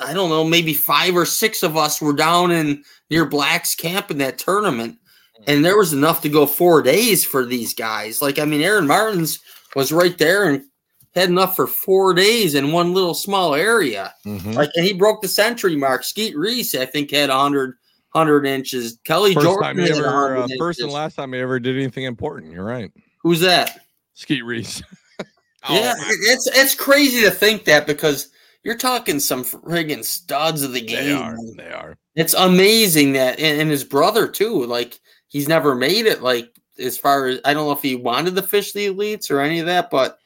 I 0.00 0.12
don't 0.14 0.30
know. 0.30 0.44
Maybe 0.44 0.72
five 0.74 1.14
or 1.14 1.26
six 1.26 1.62
of 1.62 1.76
us 1.76 2.00
were 2.00 2.14
down 2.14 2.50
in 2.50 2.82
near 3.10 3.26
Black's 3.26 3.74
camp 3.74 4.10
in 4.10 4.18
that 4.18 4.38
tournament, 4.38 4.98
hmm. 5.36 5.44
and 5.46 5.64
there 5.64 5.76
was 5.78 5.92
enough 5.92 6.20
to 6.22 6.28
go 6.28 6.46
four 6.46 6.82
days 6.82 7.24
for 7.24 7.44
these 7.46 7.74
guys. 7.74 8.20
Like, 8.22 8.38
I 8.40 8.44
mean, 8.44 8.62
Aaron 8.62 8.86
Martens 8.88 9.38
was 9.76 9.92
right 9.92 10.16
there 10.18 10.48
and 10.48 10.64
had 11.14 11.28
enough 11.28 11.56
for 11.56 11.66
four 11.66 12.14
days 12.14 12.54
in 12.54 12.72
one 12.72 12.94
little 12.94 13.14
small 13.14 13.54
area. 13.54 14.14
Mhm. 14.24 14.54
Like, 14.54 14.70
and 14.76 14.84
he 14.84 14.92
broke 14.92 15.22
the 15.22 15.28
century 15.28 15.76
mark. 15.76 16.04
Skeet 16.04 16.36
Reese, 16.36 16.74
I 16.74 16.86
think, 16.86 17.10
had 17.10 17.30
100, 17.30 17.74
100 18.12 18.46
inches. 18.46 18.98
Kelly 19.04 19.34
First 19.34 19.46
Jordon 19.46 19.60
time 19.62 19.80
ever, 19.80 20.02
100 20.02 20.36
uh, 20.42 20.48
first 20.58 20.80
and 20.80 20.90
last 20.90 21.16
time 21.16 21.32
he 21.32 21.40
ever 21.40 21.58
did 21.58 21.76
anything 21.76 22.04
important. 22.04 22.52
You're 22.52 22.64
right. 22.64 22.92
Who's 23.22 23.40
that? 23.40 23.80
Skeet 24.14 24.44
Reese. 24.44 24.82
Oh, 25.68 25.74
yeah, 25.74 25.94
it's 25.98 26.48
it's 26.54 26.74
crazy 26.74 27.20
to 27.20 27.30
think 27.30 27.66
that 27.66 27.86
because 27.86 28.30
you're 28.62 28.78
talking 28.78 29.20
some 29.20 29.44
friggin' 29.44 30.02
studs 30.02 30.62
of 30.62 30.72
the 30.72 30.80
game. 30.80 31.04
They 31.04 31.12
are. 31.12 31.36
They 31.56 31.70
are. 31.70 31.98
It's 32.14 32.32
amazing 32.32 33.12
that, 33.12 33.38
and, 33.38 33.60
and 33.60 33.70
his 33.70 33.84
brother 33.84 34.26
too. 34.26 34.64
Like 34.64 34.98
he's 35.28 35.48
never 35.48 35.74
made 35.74 36.06
it. 36.06 36.22
Like 36.22 36.50
as 36.78 36.96
far 36.96 37.26
as 37.26 37.40
I 37.44 37.52
don't 37.52 37.66
know 37.66 37.72
if 37.72 37.82
he 37.82 37.94
wanted 37.94 38.36
to 38.36 38.42
fish 38.42 38.72
the 38.72 38.86
elites 38.86 39.30
or 39.30 39.40
any 39.40 39.58
of 39.60 39.66
that, 39.66 39.90
but 39.90 40.18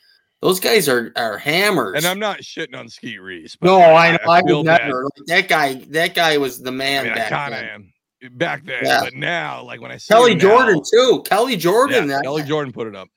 those 0.44 0.60
guys 0.60 0.88
are 0.88 1.10
are 1.16 1.38
hammers. 1.38 1.94
And 1.96 2.06
I'm 2.06 2.18
not 2.20 2.38
shitting 2.40 2.78
on 2.78 2.88
Skeet 2.88 3.18
Reese. 3.18 3.56
but 3.56 3.66
no, 3.66 3.80
I 3.80 4.12
know. 4.12 4.18
I, 4.30 4.42
feel 4.42 4.58
would 4.58 4.66
never. 4.66 5.04
Like, 5.04 5.26
that 5.26 5.48
guy. 5.48 5.74
That 5.88 6.14
guy 6.14 6.36
was 6.38 6.60
the 6.62 6.68
I 6.70 6.74
man 6.74 7.04
mean, 7.06 7.14
back 7.14 7.30
kind 7.30 7.54
of 7.54 7.60
then. 7.60 7.70
am 7.70 8.38
back 8.38 8.64
then, 8.64 8.80
Yeah. 8.84 9.00
but 9.04 9.14
now, 9.14 9.62
like 9.64 9.80
when 9.80 9.90
I 9.90 9.96
see 9.96 10.14
Kelly 10.14 10.34
Jordon 10.36 10.74
now- 10.76 10.82
too. 10.92 11.22
Kelly 11.26 11.56
Jordon. 11.56 11.90
yeah, 11.92 12.06
that- 12.06 12.22
Kelly 12.22 12.42
Jordon 12.42 12.72
put 12.72 12.86
it 12.86 12.94
up. 12.94 13.08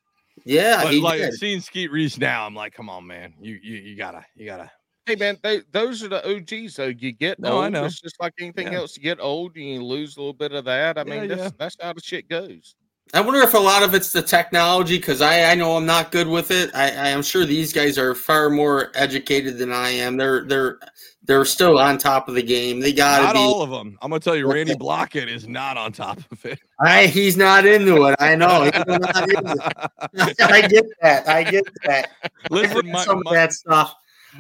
yeah, 0.46 0.84
But 0.84 0.94
he 0.94 1.02
like 1.02 1.20
did. 1.20 1.34
seeing 1.34 1.60
Skeet 1.62 1.92
Reese 1.92 2.18
now, 2.18 2.46
I'm 2.46 2.56
like, 2.56 2.74
come 2.74 2.90
on, 2.90 3.06
man, 3.06 3.34
you 3.40 3.60
you 3.62 3.76
you 3.78 3.96
gotta 3.98 4.26
you 4.36 4.46
gotta. 4.46 4.72
Hey 5.06 5.16
man, 5.16 5.38
they, 5.44 5.62
those 5.72 6.04
are 6.04 6.10
the 6.10 6.22
OGs. 6.30 6.76
So 6.76 6.88
you 6.88 7.14
get 7.14 7.40
No, 7.40 7.60
I 7.60 7.64
old. 7.66 7.74
know. 7.74 7.86
It's 7.86 8.02
just 8.02 8.20
like 8.20 8.34
anything 8.42 8.68
Yeah. 8.74 8.80
else. 8.80 8.98
You 8.98 9.04
get 9.04 9.20
old 9.22 9.56
and 9.56 9.64
you 9.66 9.82
lose 9.84 10.18
a 10.18 10.20
little 10.20 10.34
bit 10.34 10.52
of 10.52 10.66
that. 10.66 10.98
I 10.98 11.04
Yeah, 11.08 11.20
mean, 11.22 11.30
that's, 11.30 11.42
yeah. 11.44 11.50
that's 11.58 11.78
how 11.82 11.94
the 11.94 12.02
shit 12.02 12.28
goes. 12.28 12.76
I 13.14 13.22
wonder 13.22 13.42
if 13.42 13.54
a 13.54 13.58
lot 13.60 13.84
of 13.84 13.94
it's 13.94 14.12
the 14.12 14.22
technology 14.22 14.98
because 14.98 15.22
I, 15.22 15.52
I 15.52 15.56
know 15.56 15.78
I'm 15.78 15.86
not 15.86 16.12
good 16.12 16.28
with 16.28 16.52
it. 16.52 16.70
I, 16.76 16.86
I 16.92 17.08
am 17.10 17.22
sure 17.24 17.46
these 17.46 17.72
guys 17.74 17.98
are 17.98 18.14
far 18.14 18.50
more 18.50 18.92
educated 18.96 19.58
than 19.58 19.72
I 19.72 19.90
am. 19.90 20.18
They're 20.18 20.44
they're 20.46 20.80
they're 21.24 21.46
still 21.46 21.78
on 21.80 21.98
top 21.98 22.28
of 22.30 22.36
the 22.36 22.44
game. 22.44 22.80
They 22.80 22.94
got 22.94 23.22
Not 23.22 23.34
to 23.34 23.40
be. 23.40 23.40
all 23.44 23.62
of 23.62 23.70
them. 23.70 23.98
I'm 24.02 24.10
gonna 24.12 24.20
tell 24.20 24.36
you, 24.36 24.52
Randy 24.52 24.76
Blaukat 24.76 25.28
is 25.28 25.48
not 25.48 25.78
on 25.78 25.92
top 25.92 26.20
of 26.32 26.46
it. 26.46 26.60
I, 26.80 27.08
he's 27.08 27.38
not 27.38 27.66
into 27.66 28.06
it. 28.08 28.16
I 28.20 28.36
know. 28.36 28.64
He's 28.64 28.74
not 28.86 29.30
into 29.30 29.72
it. 30.14 30.36
I 30.42 30.62
get 30.68 30.86
that. 31.02 31.28
I 31.28 31.44
get 31.44 31.64
that. 31.86 32.10
Listen, 32.50 32.92
my, 32.92 33.04
Some 33.06 33.22
of 33.26 33.34
that 33.34 33.54
stuff. 33.54 33.96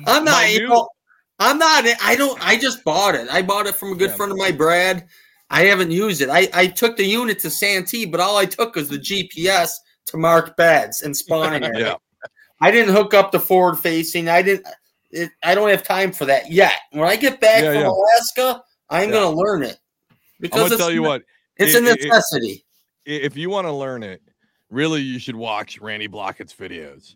I'm 0.05 0.25
my 0.25 0.31
not. 0.31 0.51
You 0.51 0.59
new- 0.59 0.67
know, 0.69 0.89
I'm 1.39 1.57
not. 1.57 1.85
I 2.03 2.15
don't. 2.15 2.37
I 2.45 2.57
just 2.57 2.83
bought 2.83 3.15
it. 3.15 3.27
I 3.31 3.41
bought 3.41 3.65
it 3.67 3.75
from 3.75 3.91
a 3.93 3.95
good 3.95 4.09
Yeah. 4.11 4.15
friend 4.15 4.31
of 4.31 4.37
my 4.37 4.51
Brad. 4.51 5.07
I 5.49 5.63
haven't 5.63 5.91
used 5.91 6.21
it. 6.21 6.29
I, 6.29 6.49
I 6.53 6.67
took 6.67 6.97
the 6.97 7.05
unit 7.05 7.39
to 7.39 7.49
Santee, 7.49 8.05
but 8.05 8.19
all 8.19 8.37
I 8.37 8.45
took 8.45 8.75
was 8.75 8.89
the 8.89 8.97
GPS 8.97 9.71
to 10.07 10.17
mark 10.17 10.57
beds 10.57 11.01
and 11.01 11.15
spawning 11.15 11.63
yeah, 11.75 11.95
I 12.61 12.71
didn't 12.71 12.93
hook 12.93 13.13
up 13.13 13.31
the 13.31 13.39
forward 13.39 13.75
facing. 13.77 14.27
I 14.29 14.41
didn't. 14.41 14.67
It, 15.11 15.29
I 15.43 15.55
don't 15.55 15.69
have 15.69 15.83
time 15.83 16.11
for 16.11 16.25
that 16.25 16.51
yet. 16.51 16.73
When 16.91 17.07
I 17.07 17.15
get 17.15 17.39
back 17.39 17.63
Yeah, 17.63 17.71
from 17.73 17.81
yeah. 17.81 17.87
Alaska, 17.89 18.63
I'm 18.89 19.09
Yeah. 19.09 19.15
going 19.15 19.35
to 19.35 19.41
learn 19.41 19.63
it 19.63 19.77
I'm 20.11 20.17
because 20.41 20.69
gonna 20.69 20.77
tell 20.77 20.91
you 20.91 21.01
what. 21.01 21.23
it's 21.55 21.73
it- 21.75 21.83
a 21.83 21.87
it- 21.87 21.99
it- 22.01 22.07
necessity. 22.07 22.65
If 23.05 23.37
you 23.37 23.49
want 23.49 23.67
to 23.67 23.71
learn 23.71 24.03
it, 24.03 24.21
really, 24.69 24.99
you 25.01 25.17
should 25.17 25.37
watch 25.37 25.79
Randy 25.79 26.09
Blaukat's 26.09 26.53
videos 26.53 27.15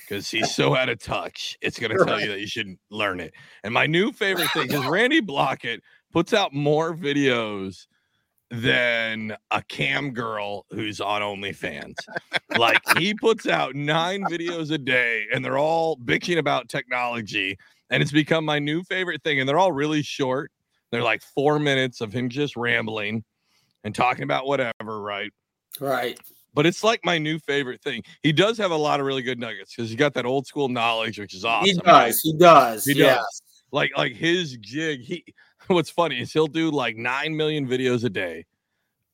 because 0.00 0.30
he's 0.30 0.54
so 0.54 0.74
out 0.74 0.88
of 0.88 0.98
touch. 0.98 1.58
It's 1.60 1.78
gonna 1.78 2.02
tell 2.06 2.18
you 2.18 2.28
that 2.28 2.40
you 2.40 2.46
should 2.46 2.74
learn 2.88 3.20
it. 3.20 3.34
And 3.62 3.74
my 3.74 3.86
new 3.86 4.12
favorite 4.12 4.50
thing 4.52 4.72
is 4.72 4.82
Randy 4.86 5.20
Blaukat 5.20 5.80
puts 6.16 6.32
out 6.32 6.54
more 6.54 6.96
videos 6.96 7.86
than 8.50 9.36
a 9.50 9.62
cam 9.64 10.12
girl 10.12 10.64
who's 10.70 10.98
on 10.98 11.20
OnlyFans. 11.20 11.92
like 12.56 12.80
he 12.96 13.12
puts 13.12 13.46
out 13.46 13.74
nine 13.74 14.24
videos 14.24 14.70
a 14.70 14.78
day, 14.78 15.26
and 15.34 15.44
they're 15.44 15.58
all 15.58 15.98
bitching 15.98 16.38
about 16.38 16.70
technology, 16.70 17.58
and 17.90 18.02
it's 18.02 18.12
become 18.12 18.46
my 18.46 18.58
new 18.58 18.82
favorite 18.84 19.22
thing. 19.24 19.40
And 19.40 19.46
they're 19.46 19.58
all 19.58 19.72
really 19.72 20.00
short. 20.00 20.50
They're 20.90 21.02
like 21.02 21.20
four 21.20 21.58
minutes 21.58 22.00
of 22.00 22.14
him 22.14 22.30
just 22.30 22.56
rambling 22.56 23.22
and 23.84 23.94
talking 23.94 24.24
about 24.24 24.46
whatever, 24.46 25.02
right? 25.02 25.30
right. 25.80 26.18
But 26.54 26.64
it's 26.64 26.82
like 26.82 27.00
my 27.04 27.18
new 27.18 27.38
favorite 27.40 27.82
thing. 27.82 28.02
He 28.22 28.32
does 28.32 28.56
have 28.56 28.70
a 28.70 28.76
lot 28.76 29.00
of 29.00 29.06
really 29.06 29.20
good 29.20 29.38
nuggets 29.38 29.74
because 29.76 29.90
he's 29.90 29.98
got 29.98 30.14
that 30.14 30.24
old 30.24 30.46
school 30.46 30.70
knowledge, 30.70 31.18
which 31.18 31.34
is 31.34 31.44
awesome. 31.44 31.66
He 31.66 31.74
right? 31.84 32.06
does. 32.06 32.20
He 32.22 32.32
does. 32.32 32.84
He 32.86 32.94
yeah. 32.94 33.16
does. 33.16 33.42
like 33.70 33.90
like 33.98 34.14
his 34.14 34.56
jig 34.56 35.02
he 35.02 35.22
what's 35.74 35.90
funny 35.90 36.20
is 36.20 36.32
he'll 36.32 36.46
do 36.46 36.70
like 36.70 36.96
9 36.96 37.36
million 37.36 37.66
videos 37.66 38.04
a 38.04 38.10
day 38.10 38.44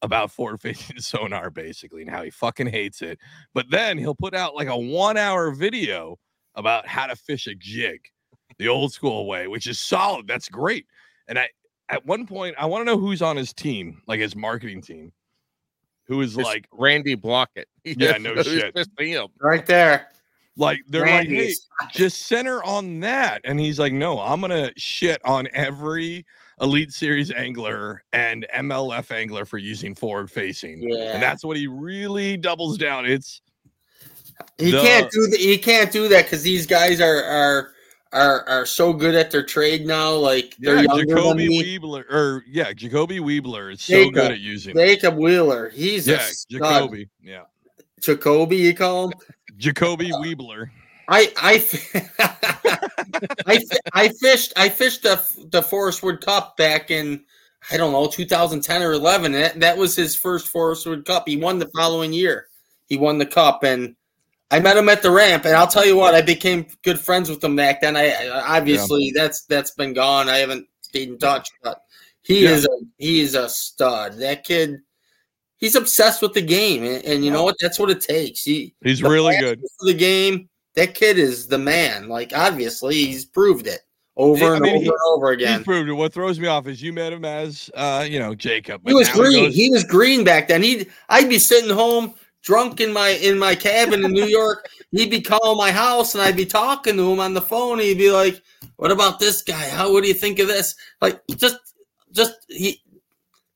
about 0.03 0.31
forward 0.31 0.61
facing 0.61 0.99
sonar 0.99 1.51
basically 1.51 2.03
and 2.03 2.11
how 2.11 2.23
he 2.23 2.31
fucking 2.31 2.67
hates 2.67 3.03
it 3.03 3.19
but 3.55 3.67
then 3.71 3.97
he'll 3.99 4.15
put 4.15 4.35
out 4.35 4.55
like 4.55 4.69
a 4.69 4.77
one 4.77 5.17
hour 5.17 5.53
video 5.53 6.19
about 6.55 6.87
how 6.87 7.07
to 7.07 7.17
fish 7.17 7.47
a 7.47 7.55
jig 7.55 8.01
the 8.59 8.69
old 8.69 8.93
school 8.93 9.27
way 9.27 9.47
which 9.47 9.67
is 9.67 9.81
solid 9.81 10.27
that's 10.27 10.49
great 10.49 10.87
and 11.29 11.39
i 11.39 11.49
at 11.89 12.05
one 12.07 12.27
point 12.27 12.55
i 12.59 12.67
want 12.67 12.81
to 12.81 12.85
know 12.85 12.99
who's 12.99 13.23
on 13.23 13.37
his 13.37 13.53
team 13.53 14.03
like 14.07 14.21
his 14.21 14.35
marketing 14.37 14.83
team 14.83 15.13
who 16.13 16.21
is 16.21 16.37
It's 16.37 16.45
like 16.45 16.69
Randy 16.73 17.17
Blaukat. 17.17 17.65
Yeah, 17.85 18.17
no 18.19 18.41
shit. 18.43 18.77
him. 18.99 19.29
Right 19.41 19.67
there. 19.67 20.09
like 20.57 20.81
they're 20.87 21.07
like 21.07 21.29
hey 21.29 21.53
just 21.91 22.27
center 22.27 22.63
on 22.63 23.01
that. 23.01 23.41
And 23.45 23.59
he's 23.59 23.81
like, 23.81 23.93
no, 23.93 24.21
I'm 24.21 24.41
gonna 24.41 24.71
shit 24.77 25.21
on 25.25 25.49
every 25.53 26.25
Elite 26.61 26.93
Series 26.93 27.31
angler 27.33 28.05
and 28.13 28.47
MLF 28.55 29.11
angler 29.11 29.45
for 29.45 29.59
using 29.59 29.95
forward 29.95 30.31
facing. 30.31 30.83
Yeah. 30.83 31.15
And 31.15 31.23
that's 31.23 31.45
what 31.45 31.57
he 31.57 31.67
really 31.67 32.37
doubles 32.37 32.79
down. 32.79 33.07
It's 33.07 33.41
He 34.59 34.71
The- 34.71 34.81
can't 34.81 35.11
do 35.11 35.27
that. 35.29 35.41
He 35.41 35.59
can't 35.59 35.91
do 35.93 36.09
that 36.09 36.25
because 36.25 36.43
these 36.43 36.67
guys 36.67 37.01
are 37.01 37.23
are 37.25 37.73
are 38.13 38.47
are 38.49 38.67
so 38.67 38.93
good 38.93 39.15
at 39.15 39.31
their 39.31 39.43
trade 39.43 39.87
now. 39.87 40.13
Like 40.15 40.55
they're 40.59 40.77
yeah, 40.77 40.83
younger 40.83 41.07
than 41.07 41.17
Jacoby 41.17 41.49
me. 41.49 41.79
Weebler 41.79 42.05
or 42.11 42.45
yeah, 42.49 42.73
Jacoby 42.73 43.19
Weebler 43.21 43.73
is 43.73 43.81
so 43.83 43.95
Jacob. 43.95 44.15
good 44.15 44.31
at 44.33 44.41
using 44.41 44.77
it. 44.77 44.87
Jacob 44.87 45.17
Wheeler. 45.17 45.71
He's 45.71 46.09
a 46.09 46.13
Yeah. 46.13 46.29
Jacoby. 46.51 47.09
Yeah. 47.23 47.43
Jacoby, 48.01 48.57
you 48.57 48.75
call 48.75 49.09
him? 49.11 49.19
Jacoby 49.57 50.13
uh, 50.13 50.19
Weebler. 50.19 50.71
I 51.09 51.33
I 51.37 51.65
I, 53.47 53.61
I 53.93 54.09
fished 54.09 54.53
I 54.57 54.69
fished 54.69 55.03
the 55.03 55.23
the 55.51 55.63
Forrest 55.63 56.03
Wood 56.03 56.21
Cup 56.25 56.57
back 56.57 56.91
in 56.91 57.25
I 57.71 57.77
don't 57.77 57.93
know 57.93 58.09
2010 58.09 58.83
or 58.83 58.93
11. 58.93 59.33
That, 59.33 59.61
that 59.61 59.77
was 59.79 59.95
his 59.95 60.17
first 60.17 60.49
Forrest 60.49 60.87
Wood 60.87 61.05
Cup. 61.05 61.29
He 61.29 61.37
won 61.37 61.59
the 61.59 61.71
following 61.77 62.13
year. 62.13 62.49
He 62.87 62.97
won 62.97 63.19
the 63.19 63.27
cup 63.27 63.63
and 63.63 63.95
I 64.51 64.61
met 64.61 64.77
him 64.77 64.89
at 64.89 65.01
the 65.03 65.11
ramp 65.11 65.45
and 65.47 65.55
I'll 65.57 65.67
tell 65.67 65.87
you 65.87 65.97
what 65.97 66.15
I 66.15 66.21
became 66.23 66.67
good 66.83 66.99
friends 66.99 67.31
with 67.31 67.43
him 67.43 67.57
back 67.57 67.81
then. 67.81 67.97
I, 67.97 68.11
I 68.11 68.59
obviously 68.59 69.13
that's 69.15 69.45
that's 69.47 69.71
been 69.73 69.93
gone. 69.95 70.29
I 70.29 70.39
haven't 70.39 70.67
stayed 70.83 71.09
in 71.09 71.19
touch, 71.19 71.49
but 71.63 71.83
he 72.23 72.45
Yeah. 72.45 72.51
is 72.51 72.65
a 72.67 72.79
he 72.99 73.21
is 73.21 73.35
a 73.35 73.49
stud. 73.49 74.15
That 74.19 74.45
kid 74.45 74.79
he's 75.57 75.77
obsessed 75.77 76.21
with 76.23 76.33
the 76.35 76.43
game 76.43 76.83
and, 76.83 77.05
and 77.05 77.25
you 77.25 77.31
know 77.31 77.45
what 77.45 77.57
that's 77.61 77.79
what 77.79 77.91
it 77.91 78.01
takes. 78.01 78.43
He 78.43 78.75
He's 78.83 79.03
really 79.03 79.39
good. 79.39 79.63
the 79.81 79.95
game. 79.95 80.49
That 80.75 80.95
kid 80.95 81.19
is 81.19 81.47
the 81.47 81.59
man. 81.59 82.09
Like 82.09 82.33
obviously, 82.35 82.95
he's 82.95 83.25
proved 83.25 83.67
it 83.67 83.81
over 84.17 84.45
Yeah, 84.45 84.51
I 84.51 84.55
and 84.57 84.63
mean, 84.63 84.75
over 84.77 84.83
he- 84.85 84.89
and 84.89 84.99
over 85.09 85.31
again. 85.31 85.59
He's 85.59 85.65
proved 85.67 85.89
it. 85.89 85.93
What 85.95 86.13
throws 86.13 86.39
me 86.41 86.47
off 86.49 86.67
is 86.67 86.83
you 86.83 86.93
met 86.93 87.13
him 87.13 87.25
as 87.25 87.71
uh, 87.75 88.07
you 88.09 88.19
know, 88.19 88.35
Jacob. 88.35 88.83
He 88.87 88.95
was 88.95 89.09
green. 89.11 89.45
goes- 89.47 89.55
He 89.55 89.71
was 89.71 89.85
green 89.85 90.25
back 90.25 90.49
then. 90.49 90.63
He, 90.63 90.87
I'd 91.09 91.29
be 91.29 91.39
sitting 91.39 91.71
home 91.71 92.15
drunk 92.43 92.81
in 92.81 92.93
my 92.93 93.11
in 93.11 93.39
my 93.39 93.55
cabin 93.55 94.05
in 94.05 94.13
New 94.13 94.25
York. 94.27 94.69
He'd 94.93 95.11
be 95.11 95.21
calling 95.21 95.57
my 95.57 95.71
house, 95.71 96.15
and 96.15 96.23
I'd 96.23 96.37
be 96.37 96.45
talking 96.47 96.97
to 96.97 97.13
him 97.13 97.21
on 97.21 97.35
the 97.35 97.41
phone. 97.43 97.79
He'd 97.79 97.99
be 97.99 98.11
like, 98.11 98.43
"What 98.77 98.91
about 98.91 99.19
this 99.21 99.43
guy? 99.43 99.69
How? 99.69 99.93
What 99.93 100.03
do 100.03 100.09
you 100.09 100.15
think 100.15 100.39
of 100.39 100.49
this?" 100.49 100.75
Like 101.01 101.21
just, 101.37 101.57
just 102.13 102.35
he. 102.49 102.83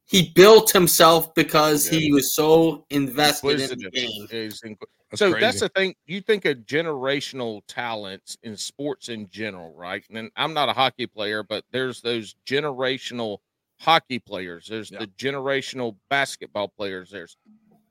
He 0.09 0.31
built 0.35 0.71
himself 0.71 1.35
because 1.35 1.87
he 1.87 2.13
was 2.13 2.35
so 2.35 2.85
invested 2.91 3.49
in 3.49 3.57
the 3.59 3.65
Inquisitive. 3.87 3.93
game. 3.93 4.27
Is 4.31 4.61
inqu- 4.65 4.77
That's 5.11 5.19
so 5.19 5.31
crazy. 5.33 5.41
that's 5.45 5.61
the 5.61 5.69
thing. 5.71 5.95
You 6.07 6.21
think 6.21 6.45
of 6.45 6.59
generational 6.59 7.63
talents 7.67 8.37
in 8.45 8.57
sports 8.57 9.09
in 9.09 9.29
general, 9.31 9.75
right? 9.75 10.05
And 10.11 10.31
I'm 10.37 10.55
not 10.55 10.69
a 10.69 10.73
hockey 10.73 11.07
player, 11.09 11.43
but 11.43 11.65
there's 11.73 12.01
those 12.03 12.37
generational 12.47 13.39
hockey 13.81 14.21
players. 14.21 14.69
There's 14.69 14.91
Yeah. 14.93 15.01
the 15.01 15.07
generational 15.09 15.97
basketball 16.09 16.69
players. 16.69 17.11
There's 17.11 17.37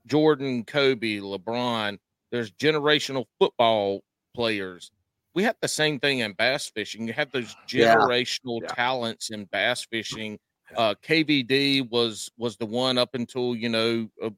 Jordan, 0.06 0.64
Kobe, 0.64 1.16
LeBron. 1.18 1.98
There's 2.30 2.50
generational 2.52 3.26
football 3.38 4.02
players. 4.34 4.90
We 5.34 5.42
have 5.42 5.56
the 5.60 5.68
same 5.68 6.00
thing 6.00 6.20
in 6.20 6.32
bass 6.32 6.70
fishing. 6.70 7.06
You 7.06 7.12
have 7.12 7.30
those 7.30 7.54
Yeah. 7.70 7.94
generational 7.96 8.62
Yeah. 8.62 8.68
talents 8.68 9.30
in 9.30 9.44
bass 9.44 9.84
fishing. 9.84 10.38
Uh, 10.76 10.94
KVD 11.06 11.88
was 11.90 12.30
was 12.38 12.56
the 12.56 12.66
one 12.66 12.98
up 12.98 13.14
until 13.14 13.54
you 13.54 13.68
know 13.68 14.08
uh, 14.22 14.30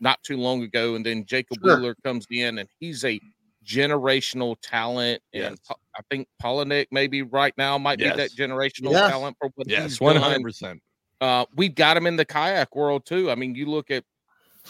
not 0.00 0.22
too 0.22 0.36
long 0.36 0.62
ago, 0.62 0.96
and 0.96 1.06
then 1.06 1.24
Jacob 1.24 1.58
Sure. 1.64 1.76
Wheeler 1.76 1.94
comes 2.04 2.26
in, 2.30 2.58
and 2.58 2.68
he's 2.80 3.04
a 3.04 3.20
generational 3.64 4.56
talent. 4.62 5.22
And 5.32 5.42
Yes. 5.52 5.58
Pa- 5.66 5.76
I 5.96 6.00
think 6.10 6.26
Palaniuk 6.42 6.88
maybe 6.90 7.22
right 7.22 7.54
now 7.56 7.78
might 7.78 7.98
be 7.98 8.04
that 8.08 8.32
generational 8.32 8.92
Yes. 8.92 9.10
talent 9.10 9.36
for 9.40 9.50
what 9.54 9.68
yes, 9.68 9.82
he's 9.84 10.00
one 10.00 10.16
hundred 10.16 10.42
percent. 10.42 10.82
Uh, 11.20 11.46
we've 11.54 11.74
got 11.74 11.96
him 11.96 12.06
in 12.06 12.16
the 12.16 12.24
kayak 12.24 12.74
world 12.74 13.06
too. 13.06 13.30
I 13.30 13.34
mean, 13.36 13.54
you 13.54 13.66
look 13.66 13.90
at 13.90 14.04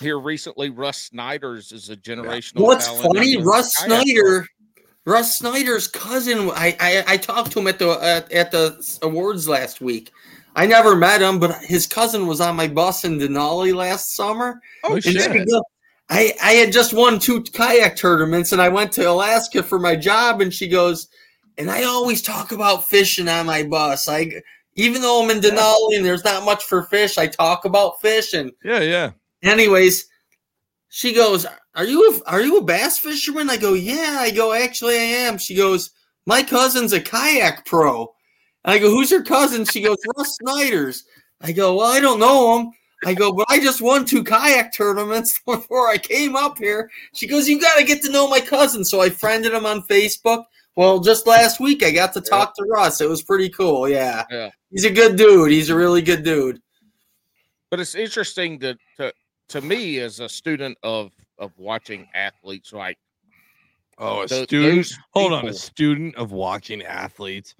here 0.00 0.18
recently, 0.20 0.70
Russ 0.70 0.98
Snyder's 0.98 1.72
is 1.72 1.90
a 1.90 1.96
generational. 1.96 2.60
What's 2.60 2.86
talent 2.86 3.02
funny, 3.14 3.36
Russ 3.38 3.74
kayak 3.78 3.90
world. 3.90 4.02
Snyder, 4.04 4.46
Russ 5.06 5.38
Snyder's 5.38 5.88
cousin. 5.88 6.50
I, 6.50 6.76
I 6.78 7.04
I 7.08 7.16
talked 7.16 7.52
to 7.52 7.60
him 7.60 7.66
at 7.68 7.78
the 7.78 7.90
at, 8.02 8.30
at 8.30 8.50
the 8.50 8.98
awards 9.02 9.48
last 9.48 9.80
week. 9.80 10.12
I 10.54 10.66
never 10.66 10.94
met 10.94 11.22
him, 11.22 11.38
but 11.38 11.62
his 11.62 11.86
cousin 11.86 12.26
was 12.26 12.40
on 12.40 12.56
my 12.56 12.68
bus 12.68 13.04
in 13.04 13.18
Denali 13.18 13.74
last 13.74 14.14
summer. 14.14 14.60
Oh 14.84 14.94
And 14.94 15.04
shit! 15.04 15.32
we 15.32 15.60
I 16.10 16.34
I 16.42 16.52
had 16.52 16.72
just 16.72 16.92
won 16.92 17.18
two 17.18 17.42
kayak 17.42 17.96
tournaments, 17.96 18.52
and 18.52 18.60
I 18.60 18.68
went 18.68 18.92
to 18.92 19.08
Alaska 19.08 19.62
for 19.62 19.78
my 19.78 19.96
job, 19.96 20.40
and 20.40 20.52
she 20.52 20.68
goes, 20.68 21.08
and 21.56 21.70
I 21.70 21.84
always 21.84 22.20
talk 22.22 22.52
about 22.52 22.88
fishing 22.88 23.28
on 23.28 23.46
my 23.46 23.62
bus. 23.62 24.08
I 24.08 24.42
even 24.74 25.02
though 25.02 25.22
I'm 25.22 25.30
in 25.30 25.40
Denali 25.40 25.96
and 25.96 26.04
there's 26.04 26.24
not 26.24 26.44
much 26.44 26.64
for 26.64 26.84
fish, 26.84 27.18
I 27.18 27.26
talk 27.26 27.64
about 27.64 28.00
fish. 28.00 28.32
And 28.34 28.52
Yeah, 28.64 28.80
yeah. 28.80 29.10
anyways, 29.42 30.06
she 30.88 31.12
goes, 31.14 31.46
"Are 31.74 31.84
you 31.84 32.12
a, 32.12 32.30
are 32.30 32.42
you 32.42 32.58
a 32.58 32.64
bass 32.64 32.98
fisherman?" 32.98 33.48
I 33.50 33.56
go, 33.56 33.74
"Yeah." 33.74 34.18
I 34.20 34.30
go, 34.30 34.52
"Actually, 34.52 34.96
I 34.96 35.26
am." 35.28 35.38
She 35.38 35.54
goes, 35.54 35.90
"My 36.26 36.42
cousin's 36.42 36.92
a 36.92 37.00
kayak 37.00 37.64
pro." 37.64 38.14
I 38.64 38.78
go, 38.78 38.90
"Who's 38.90 39.10
your 39.10 39.22
cousin?" 39.24 39.64
She 39.64 39.80
goes, 39.82 39.98
"Russ 40.16 40.36
Snyder's." 40.40 41.04
I 41.40 41.52
go, 41.52 41.76
"Well, 41.76 41.86
I 41.90 42.00
don't 42.00 42.20
know 42.20 42.58
him." 42.58 42.70
I 43.04 43.14
go, 43.14 43.32
"But 43.32 43.46
I 43.48 43.58
just 43.58 43.82
won 43.82 44.04
two 44.04 44.22
kayak 44.22 44.72
tournaments 44.72 45.40
before 45.46 45.88
I 45.88 45.98
came 45.98 46.36
up 46.36 46.58
here." 46.58 46.90
She 47.14 47.26
goes, 47.26 47.48
"You 47.48 47.60
got 47.60 47.78
to 47.78 47.84
get 47.84 48.02
to 48.02 48.10
know 48.12 48.28
my 48.28 48.40
cousin." 48.40 48.84
So 48.84 49.00
I 49.00 49.10
friended 49.10 49.52
him 49.52 49.66
on 49.66 49.82
Facebook. 49.82 50.44
Well, 50.76 51.00
just 51.00 51.26
last 51.26 51.60
week 51.60 51.82
I 51.82 51.90
got 51.90 52.12
to 52.14 52.20
talk 52.20 52.54
to 52.56 52.64
Russ. 52.64 53.00
It 53.00 53.08
was 53.08 53.22
pretty 53.22 53.50
cool. 53.50 53.88
Yeah. 53.88 54.24
Yeah. 54.30 54.50
He's 54.70 54.84
a 54.86 54.90
good 54.90 55.16
dude. 55.16 55.50
He's 55.50 55.68
a 55.68 55.74
really 55.76 56.00
good 56.00 56.22
dude. 56.22 56.62
But 57.70 57.80
it's 57.80 57.94
interesting 57.94 58.58
that 58.60 58.78
to 58.98 59.12
to 59.48 59.60
me 59.60 59.98
as 59.98 60.20
a 60.20 60.28
student 60.28 60.78
of 60.82 61.10
of 61.38 61.52
watching 61.58 62.08
athletes, 62.14 62.72
like 62.72 62.96
Oh, 63.98 64.22
a 64.22 64.26
Tho- 64.26 64.44
student. 64.44 64.90
Hold 65.10 65.32
on, 65.34 65.46
a 65.48 65.52
student 65.52 66.14
of 66.16 66.32
watching 66.32 66.82
athletes. 66.82 67.54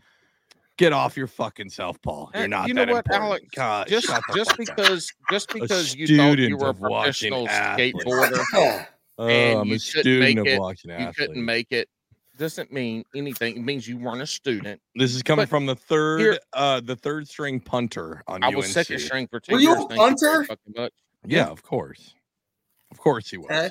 Get 0.79 0.93
off 0.93 1.17
your 1.17 1.27
fucking 1.27 1.69
self, 1.71 2.01
Paul. 2.03 2.31
You're 2.35 2.45
Uh, 2.45 2.47
not 2.47 2.69
you 2.69 2.75
know 2.75 2.87
that 2.87 2.93
what, 2.93 3.07
important. 3.07 3.25
Alex? 3.25 3.45
God, 3.55 3.89
just 3.89 4.07
shut 4.07 4.23
just 4.35 4.51
fuck 4.57 4.61
up. 4.71 4.77
because 4.77 5.13
just 5.31 5.53
because 5.53 5.95
you 5.95 6.17
thought 6.17 6.39
you 6.39 6.57
were 6.57 6.67
a 6.67 6.71
of 6.71 6.81
watching 6.81 7.33
professional 7.33 7.49
athletes. 7.49 8.05
skateboarder, 8.05 8.87
Oh, 9.19 9.27
and 9.29 9.59
I'm 9.61 9.67
you 9.69 9.75
a 9.75 9.79
couldn't 9.79 9.81
student 9.81 10.21
make 10.37 10.47
it, 10.47 10.53
you 10.55 10.91
athletes. 10.95 11.19
couldn't 11.19 11.45
make 11.45 11.67
it 11.71 11.89
doesn't 12.39 12.73
mean 12.73 13.05
anything. 13.15 13.57
It 13.57 13.63
means 13.63 13.87
you 13.87 13.99
weren't 13.99 14.23
a 14.23 14.27
student. 14.27 14.81
This 14.95 15.15
is 15.15 15.23
coming 15.23 15.43
but 15.43 15.51
from 15.51 15.67
the 15.67 15.77
third, 15.77 16.21
here- 16.21 16.39
uh, 16.55 16.81
the 16.81 16.97
third 16.97 17.29
string 17.29 17.61
punter 17.61 18.23
on 18.27 18.43
I 18.43 18.47
UNC. 18.49 18.57
was 18.57 18.73
second 18.73 18.99
string 19.01 19.29
for 19.29 19.39
two 19.39 19.53
Were 19.53 19.61
you 19.61 19.75
a 19.75 19.77
thank 19.89 19.93
you 19.93 20.17
very 20.21 20.47
punter? 20.47 20.91
Yeah, 21.27 21.49
of 21.49 21.63
course, 21.63 22.15
of 22.91 22.99
course 22.99 23.29
he 23.29 23.37
was. 23.37 23.47
Okay. 23.51 23.71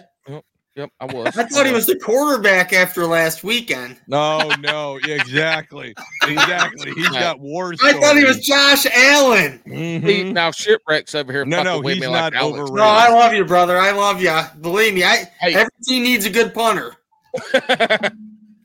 Yep, 0.75 0.89
I 1.01 1.05
was. 1.13 1.37
I 1.37 1.43
thought 1.45 1.65
he 1.65 1.73
was 1.73 1.85
the 1.85 1.97
quarterback 1.99 2.71
after 2.73 3.05
last 3.05 3.43
weekend. 3.43 3.97
No, 4.07 4.49
no, 4.61 4.97
exactly, 5.03 5.93
exactly. 6.23 6.91
He's 6.95 7.09
got 7.09 7.39
war. 7.39 7.73
I 7.83 7.93
thought 7.99 8.15
he 8.17 8.23
was. 8.23 8.39
Josh 8.39 8.85
Allen. 8.85 9.61
Mhm. 9.67 10.05
See, 10.05 10.31
now 10.31 10.51
shipwrecks 10.51 11.13
over 11.13 11.31
here. 11.33 11.43
No, 11.45 11.61
no, 11.63 11.81
he's 11.81 11.99
not 12.01 12.11
like 12.11 12.33
Alex. 12.35 12.53
overrated. 12.59 12.75
No, 12.75 12.83
I 12.83 13.09
love 13.09 13.33
you, 13.33 13.43
brother. 13.45 13.77
I 13.77 13.91
love 13.91 14.21
you. 14.21 14.39
Believe 14.61 14.93
me, 14.93 15.03
I 15.03 15.25
Hey. 15.41 15.55
every 15.55 15.71
team 15.83 16.03
needs 16.03 16.25
a 16.25 16.29
good 16.29 16.53
punter. 16.53 16.95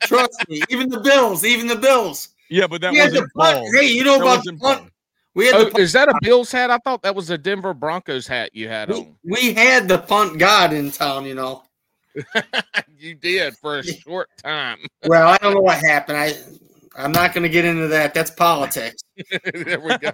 Trust 0.03 0.45
me. 0.49 0.62
Even 0.70 0.89
the 0.89 1.01
Bills. 1.01 1.45
Even 1.45 1.66
the 1.66 1.77
Bills. 1.77 2.28
Yeah, 2.51 2.66
but 2.66 2.81
that 2.83 2.93
we 2.93 3.01
wasn't 3.01 3.33
punt. 3.35 3.66
Hey, 3.74 3.89
you 3.89 4.05
know 4.05 4.19
That 4.19 4.23
about 4.23 4.45
the 4.45 4.53
punt? 4.55 4.93
We 5.35 5.47
had 5.47 5.55
oh, 5.57 5.65
the 5.65 5.70
punt. 5.73 5.83
is 5.83 5.93
that 5.93 6.09
a 6.09 6.15
Bills 6.23 6.53
hat? 6.53 6.70
I 6.70 6.78
thought 6.78 7.03
that 7.03 7.15
was 7.15 7.31
a 7.31 7.39
Denver 7.39 7.74
Broncos 7.74 8.27
hat 8.27 8.51
you 8.55 8.69
had 8.69 8.89
We, 8.89 8.95
on. 8.97 9.16
we 9.24 9.53
had 9.53 9.89
the 9.89 9.99
punt 9.99 10.39
god 10.39 10.73
in 10.73 10.91
town. 10.93 11.24
You 11.27 11.35
know. 11.35 11.62
you 12.98 13.14
did 13.14 13.56
for 13.56 13.78
a 13.78 13.82
short 13.84 14.28
time. 14.43 14.78
Well, 15.06 15.28
I 15.28 15.36
don't 15.38 15.55
know 15.55 15.60
what 15.60 15.78
happened. 15.78 16.18
I 16.18 16.34
I'm 16.97 17.12
not 17.12 17.34
going 17.34 17.43
to 17.43 17.48
get 17.48 17.64
into 17.64 17.88
that. 17.88 18.14
That's 18.14 18.30
politics. 18.30 19.02
there 19.52 19.80
we 19.80 19.98
go. 19.98 20.10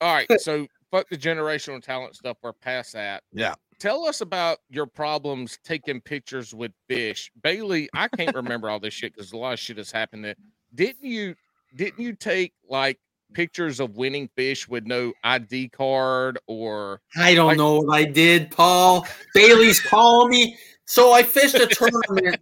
All 0.00 0.14
right, 0.14 0.40
so 0.40 0.66
fuck 0.90 1.08
the 1.10 1.18
generational 1.18 1.82
talent 1.82 2.16
stuff. 2.16 2.38
We're 2.42 2.54
past 2.54 2.94
that. 2.94 3.22
Yeah. 3.32 3.54
Tell 3.78 4.06
us 4.06 4.22
about 4.22 4.58
your 4.68 4.86
problems 4.86 5.58
taking 5.64 6.00
pictures 6.00 6.54
with 6.54 6.72
fish, 6.88 7.30
Bailey. 7.42 7.88
I 7.94 8.08
can't 8.08 8.34
remember 8.34 8.70
all 8.70 8.80
this 8.80 8.94
shit 8.94 9.14
because 9.14 9.32
a 9.32 9.36
lot 9.36 9.52
of 9.52 9.58
shit 9.58 9.78
has 9.78 9.90
happened. 9.90 10.24
There, 10.24 10.34
didn't 10.74 11.04
you? 11.04 11.34
Didn't 11.76 12.00
you 12.00 12.14
take 12.14 12.52
like 12.68 12.98
pictures 13.32 13.80
of 13.80 13.96
winning 13.96 14.28
fish 14.36 14.68
with 14.68 14.86
no 14.86 15.12
ID 15.24 15.68
card 15.70 16.38
or? 16.46 17.00
I 17.16 17.34
don't 17.34 17.48
Like- 17.48 17.56
know 17.58 17.80
what 17.80 17.94
I 17.94 18.04
did, 18.04 18.50
Paul. 18.50 19.06
Bailey's 19.34 19.80
calling 19.80 20.30
me. 20.30 20.56
So 20.84 21.12
I 21.12 21.22
fished 21.22 21.54
a 21.54 21.66
tournament. 21.68 22.40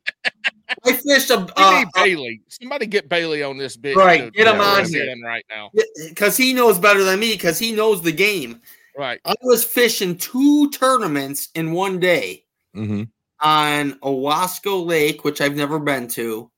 I 0.85 0.93
fished 0.94 1.31
a 1.31 1.36
We 1.56 1.62
uh, 1.62 1.78
need 1.81 1.89
Bailey. 1.94 2.40
Somebody 2.48 2.86
get 2.86 3.09
Bailey 3.09 3.43
on 3.43 3.59
this 3.59 3.77
bitch. 3.77 3.94
Right, 3.94 4.24
dude. 4.24 4.35
get 4.35 4.47
him 4.47 4.56
Yeah, 4.56 4.62
on 4.62 4.89
here. 4.89 5.15
right 5.23 5.44
now. 5.51 5.70
because 6.09 6.36
he 6.36 6.55
knows 6.55 6.78
better 6.78 7.05
than 7.05 7.20
me 7.20 7.32
because 7.32 7.59
he 7.59 7.73
knows 7.73 8.01
the 8.02 8.12
game. 8.12 8.60
Right. 8.97 9.20
I 9.27 9.35
was 9.43 9.65
fishing 9.65 10.16
two 10.16 10.70
tournaments 10.70 11.51
in 11.55 11.73
one 11.73 12.01
day 12.01 12.44
hmm 12.74 13.05
on 13.40 13.93
Owasco 14.01 14.85
Lake, 14.85 15.24
which 15.24 15.40
I've 15.40 15.55
never 15.55 15.78
been 15.78 16.09
to. 16.09 16.51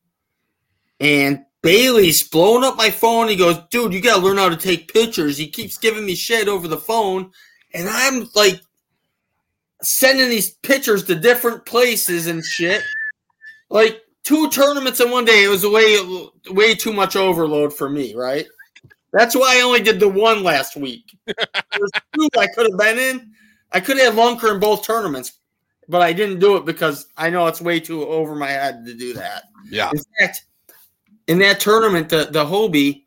And 0.98 1.44
Bailey's 1.62 2.26
blowing 2.26 2.64
up 2.64 2.76
my 2.76 2.90
phone. 2.90 3.28
He 3.28 3.36
goes, 3.36 3.58
dude, 3.70 3.92
you 3.92 4.00
got 4.00 4.16
to 4.16 4.22
learn 4.22 4.38
how 4.38 4.48
to 4.48 4.56
take 4.56 4.92
pictures. 4.92 5.36
He 5.36 5.48
keeps 5.48 5.78
giving 5.78 6.06
me 6.06 6.14
shit 6.14 6.48
over 6.48 6.68
the 6.68 6.78
phone. 6.78 7.30
And 7.74 7.88
I'm 7.88 8.28
like 8.34 8.60
sending 9.82 10.30
these 10.30 10.50
pictures 10.50 11.04
to 11.04 11.14
different 11.14 11.66
places 11.66 12.26
and 12.26 12.44
shit. 12.44 12.82
Like 13.68 14.00
two 14.24 14.48
tournaments 14.50 15.00
in 15.00 15.10
one 15.10 15.24
day. 15.24 15.44
It 15.44 15.48
was 15.48 15.66
way, 15.66 16.30
way 16.50 16.74
too 16.74 16.92
much 16.92 17.14
overload 17.14 17.72
for 17.72 17.90
me, 17.90 18.14
right? 18.14 18.46
That's 19.12 19.34
why 19.34 19.58
I 19.58 19.62
only 19.62 19.82
did 19.82 20.00
the 20.00 20.08
one 20.08 20.42
last 20.42 20.76
week. 20.76 21.16
There's 21.26 21.90
two 22.14 22.28
I 22.38 22.46
could 22.54 22.70
have 22.70 22.78
been 22.78 22.98
in. 22.98 23.32
I 23.72 23.80
could 23.80 23.98
have 23.98 24.14
Lunker 24.14 24.54
in 24.54 24.60
both 24.60 24.84
tournaments, 24.84 25.38
but 25.88 26.00
I 26.00 26.12
didn't 26.12 26.38
do 26.38 26.56
it 26.56 26.64
because 26.64 27.06
I 27.16 27.30
know 27.30 27.46
it's 27.46 27.60
way 27.60 27.80
too 27.80 28.04
over 28.06 28.34
my 28.34 28.48
head 28.48 28.84
to 28.86 28.94
do 28.94 29.12
that. 29.14 29.44
Yeah. 29.68 29.90
In 29.90 30.00
fact, 30.18 30.44
in 31.30 31.38
that 31.38 31.60
tournament, 31.60 32.08
the 32.08 32.28
the 32.28 32.44
Hobie, 32.44 33.04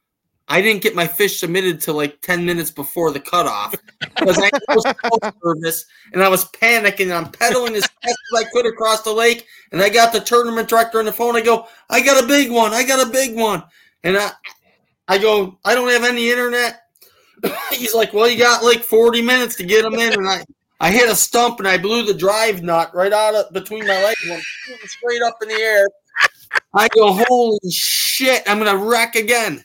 I 0.48 0.62
didn't 0.62 0.82
get 0.82 0.96
my 0.96 1.06
fish 1.06 1.42
submitted 1.42 1.82
till 1.82 1.96
like 1.96 2.22
ten 2.22 2.46
minutes 2.46 2.72
before 2.72 3.12
the 3.12 3.20
cutoff 3.20 3.76
because 4.18 4.38
I 4.38 4.50
was 4.74 5.34
nervous 5.44 5.86
and 6.14 6.24
I 6.24 6.30
was 6.30 6.46
panicking. 6.52 7.14
I'm 7.14 7.30
pedaling 7.34 7.76
as 7.76 7.86
fast 7.86 8.18
as 8.34 8.40
I 8.40 8.44
could 8.54 8.66
across 8.66 9.02
the 9.02 9.12
lake, 9.12 9.46
and 9.74 9.82
I 9.82 9.90
got 9.90 10.14
the 10.14 10.22
tournament 10.22 10.70
director 10.70 11.00
on 11.00 11.06
the 11.06 11.12
phone. 11.12 11.36
I 11.36 11.42
go, 11.42 11.68
"I 11.90 12.02
got 12.02 12.24
a 12.24 12.26
big 12.26 12.50
one. 12.50 12.74
I 12.74 12.86
got 12.86 13.06
a 13.06 13.12
big 13.12 13.36
one," 13.36 13.62
and 14.06 14.18
I, 14.18 14.32
I 15.10 15.18
go, 15.18 15.60
"I 15.66 15.76
don't 15.76 15.90
have 15.90 16.06
any 16.06 16.32
internet." 16.32 16.80
He's 17.72 17.94
like, 17.94 18.14
"Well, 18.14 18.30
you 18.30 18.38
got 18.38 18.64
like 18.64 18.84
40 18.84 19.22
minutes 19.22 19.58
to 19.58 19.66
get 19.66 19.82
them 19.82 19.96
in," 19.96 20.14
and 20.14 20.30
I. 20.30 20.46
I 20.80 20.92
hit 20.92 21.10
a 21.10 21.16
stump 21.16 21.60
and 21.60 21.68
I 21.68 21.78
blew 21.78 22.04
the 22.04 22.14
drive 22.14 22.62
nut 22.62 22.94
right 22.94 23.14
out 23.14 23.36
of 23.36 23.54
between 23.54 23.88
my 23.88 24.04
legs, 24.04 24.20
straight 24.86 25.22
up 25.22 25.38
in 25.42 25.48
the 25.48 25.54
air. 25.54 25.88
I 26.74 26.88
go, 26.90 27.14
holy 27.14 27.60
shit! 27.72 28.44
I'm 28.48 28.60
gonna 28.60 28.78
wreck 28.78 29.16
again. 29.16 29.64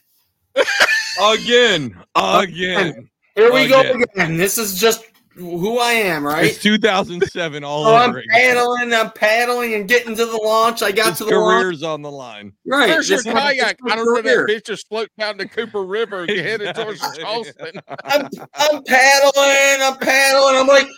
Again, 1.20 1.96
again. 2.14 3.08
Here 3.34 3.52
we 3.52 3.68
go 3.68 3.80
Again. 3.80 4.02
again. 4.14 4.36
This 4.36 4.58
is 4.58 4.78
just 4.80 5.04
who 5.34 5.78
I 5.78 5.92
am, 5.92 6.24
right? 6.26 6.46
It's 6.46 6.58
2007 6.62 7.62
all 7.62 7.84
So 7.84 7.94
I'm 7.94 8.10
over 8.10 8.18
again. 8.18 8.28
paddling, 8.56 8.92
I'm 8.92 9.12
paddling 9.12 9.74
and 9.74 9.88
getting 9.88 10.16
to 10.16 10.26
the 10.26 10.36
launch. 10.36 10.82
I 10.82 10.90
got 10.90 11.10
His 11.10 11.18
to 11.18 11.24
the 11.26 11.38
launch. 11.38 11.62
career's 11.62 11.82
on 11.84 12.02
the 12.02 12.10
line. 12.10 12.52
Right. 12.66 12.88
Where's 12.88 13.08
your 13.08 13.22
kayak? 13.22 13.78
I 13.88 13.94
don't 13.96 14.04
know 14.06 14.16
that 14.20 14.24
career. 14.24 14.46
bitch 14.48 14.64
just 14.66 14.88
float 14.88 15.08
down 15.18 15.36
the 15.36 15.46
Cooper 15.46 15.84
River 15.84 16.22
and 16.22 16.30
headed 16.30 16.74
towards 16.74 17.00
Charleston. 17.16 17.80
I'm, 18.04 18.28
I'm 18.54 18.82
paddling, 18.84 19.82
I'm 19.82 19.96
paddling. 19.98 20.56
I'm 20.56 20.66
like, 20.66 20.88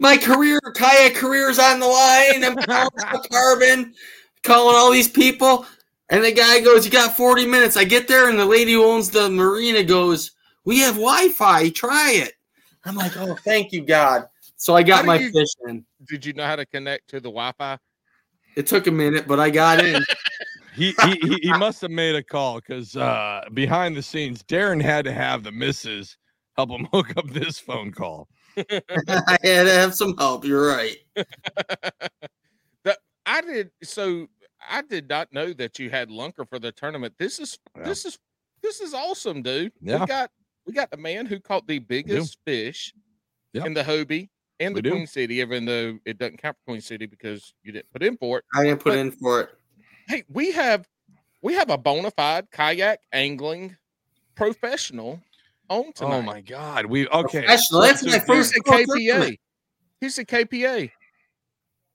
my 0.00 0.16
career, 0.16 0.58
kayak 0.74 1.14
career 1.14 1.50
is 1.50 1.58
on 1.58 1.78
the 1.80 1.86
line. 1.86 2.42
I'm 2.44 2.56
calling 2.66 2.90
the 2.96 3.28
carbon, 3.30 3.94
calling 4.42 4.76
all 4.76 4.90
these 4.90 5.08
people. 5.08 5.66
And 6.10 6.22
the 6.22 6.32
guy 6.32 6.60
goes, 6.60 6.84
You 6.84 6.90
got 6.90 7.16
40 7.16 7.46
minutes. 7.46 7.76
I 7.76 7.84
get 7.84 8.06
there, 8.08 8.28
and 8.28 8.38
the 8.38 8.44
lady 8.44 8.72
who 8.72 8.84
owns 8.84 9.10
the 9.10 9.30
marina 9.30 9.82
goes, 9.82 10.32
We 10.64 10.80
have 10.80 10.94
Wi 10.94 11.28
Fi. 11.30 11.70
Try 11.70 12.12
it. 12.12 12.34
I'm 12.84 12.96
like, 12.96 13.16
Oh, 13.16 13.34
thank 13.44 13.72
you, 13.72 13.82
God. 13.84 14.26
So 14.56 14.74
I 14.76 14.82
got 14.82 15.04
my 15.04 15.18
you- 15.18 15.32
fish 15.32 15.48
in. 15.68 15.84
Did 16.06 16.24
you 16.26 16.32
know 16.34 16.46
how 16.46 16.56
to 16.56 16.66
connect 16.66 17.08
to 17.10 17.16
the 17.16 17.28
Wi-Fi? 17.30 17.78
It 18.56 18.66
took 18.66 18.86
a 18.86 18.90
minute, 18.90 19.26
but 19.26 19.40
I 19.40 19.50
got 19.50 19.84
in. 19.84 20.02
He 20.74 20.94
he, 21.04 21.18
he, 21.20 21.34
he 21.42 21.52
must 21.58 21.82
have 21.82 21.90
made 21.90 22.14
a 22.14 22.22
call 22.22 22.56
because 22.58 22.96
uh, 22.96 23.42
behind 23.52 23.94
the 23.94 24.00
scenes, 24.02 24.42
Darrin 24.42 24.80
had 24.80 25.04
to 25.04 25.12
have 25.12 25.42
the 25.42 25.52
missus 25.52 26.16
help 26.56 26.70
him 26.70 26.88
hook 26.94 27.14
up 27.18 27.28
this 27.28 27.58
phone 27.58 27.92
call. 27.92 28.26
I 28.56 29.36
had 29.42 29.64
to 29.64 29.70
have 29.70 29.94
some 29.94 30.16
help. 30.16 30.46
You're 30.46 30.66
right. 30.66 30.96
That 33.32 33.44
I 33.44 33.52
did. 33.52 33.70
So 33.82 34.28
I 34.68 34.82
did 34.82 35.08
not 35.08 35.32
know 35.32 35.52
that 35.54 35.78
you 35.78 35.90
had 35.90 36.08
Lunker 36.08 36.48
for 36.48 36.58
the 36.58 36.72
tournament. 36.72 37.14
This 37.18 37.38
is 37.38 37.58
Yeah. 37.76 37.84
this 37.84 38.04
is 38.04 38.18
this 38.62 38.80
is 38.80 38.94
awesome, 38.94 39.42
dude. 39.42 39.72
Yeah. 39.80 40.00
We 40.00 40.06
got 40.06 40.30
we 40.66 40.72
got 40.72 40.90
the 40.90 40.96
man 40.96 41.26
who 41.26 41.40
caught 41.40 41.66
the 41.66 41.78
biggest 41.80 42.38
fish 42.44 42.92
Yeah. 43.52 43.64
in 43.66 43.74
the 43.74 43.82
Hobie 43.82 44.28
and 44.60 44.74
We 44.74 44.78
the 44.80 44.82
do. 44.82 44.90
Queen 44.92 45.06
City, 45.06 45.36
even 45.36 45.64
though 45.64 45.98
it 46.04 46.18
doesn't 46.18 46.38
count 46.38 46.56
for 46.58 46.72
Queen 46.72 46.80
City 46.80 47.06
because 47.06 47.54
you 47.64 47.72
didn't 47.72 47.90
put 47.92 48.02
in 48.02 48.16
for 48.16 48.38
it. 48.38 48.44
I 48.54 48.64
didn't 48.64 48.80
put 48.80 48.90
But- 48.90 48.98
in 48.98 49.10
for 49.12 49.40
it. 49.42 49.50
Hey, 50.08 50.24
we 50.28 50.52
have 50.52 50.88
we 51.42 51.54
have 51.54 51.70
a 51.70 51.78
bona 51.78 52.10
fide 52.12 52.50
kayak 52.52 53.00
angling 53.12 53.76
professional 54.36 55.20
on 55.68 55.86
oh 55.86 55.92
tonight. 55.94 56.16
Oh 56.18 56.22
my 56.22 56.40
God, 56.40 56.86
we 56.86 57.08
okay. 57.08 57.40
Professional. 57.40 57.80
That's 57.80 58.04
my 58.04 58.18
so 58.18 58.26
first 58.26 58.52
He's 58.54 58.60
a 58.60 58.62
KPA. 58.70 58.86
tournament. 58.86 59.40
He's 60.00 60.18
a 60.18 60.24
KPA. 60.24 60.90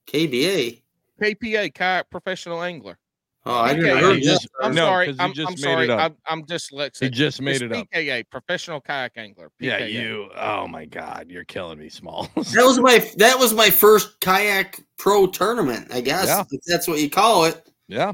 KBA. 0.08 0.84
KPA, 1.22 1.74
kayak 1.74 2.10
professional 2.10 2.64
angler. 2.64 2.98
Oh, 3.46 3.62
I 3.62 3.74
PKA. 3.74 3.76
didn't 3.76 3.86
He 3.98 4.04
heard 4.04 4.16
I'm, 4.18 4.22
just- 4.22 4.48
I'm 4.62 4.76
no, 4.76 4.86
sorry. 4.86 5.06
'cause 5.08 5.16
he 5.16 5.22
I'm, 5.22 5.34
just 5.34 5.48
I'm 5.48 5.54
made 5.54 5.60
sorry. 5.62 5.84
it 5.86 5.90
up. 5.90 6.00
I'm, 6.28 6.40
I'm 6.40 6.46
dyslexic. 6.46 7.00
He 7.04 7.10
just 7.10 7.42
made 7.42 7.62
It's 7.62 7.64
it 7.64 7.72
up. 7.74 7.88
PKA, 7.94 8.24
professional 8.30 8.82
kayak 8.82 9.14
angler. 9.18 9.50
Yeah, 9.60 9.86
you. 9.86 10.30
Oh 10.36 10.68
my 10.68 10.86
God, 10.86 11.28
you're 11.30 11.46
killing 11.46 11.80
me, 11.80 11.88
Small. 11.90 12.30
That 12.36 12.64
was 12.66 12.80
my 12.80 13.10
that 13.18 13.40
was 13.40 13.54
my 13.54 13.70
first 13.70 14.20
kayak 14.20 14.82
pro 14.98 15.28
tournament, 15.28 15.88
I 15.94 16.02
guess. 16.02 16.28
Yeah. 16.28 16.44
If 16.52 16.62
that's 16.68 16.88
what 16.90 17.00
you 17.00 17.10
call 17.10 17.46
it. 17.46 17.66
yeah. 17.88 18.14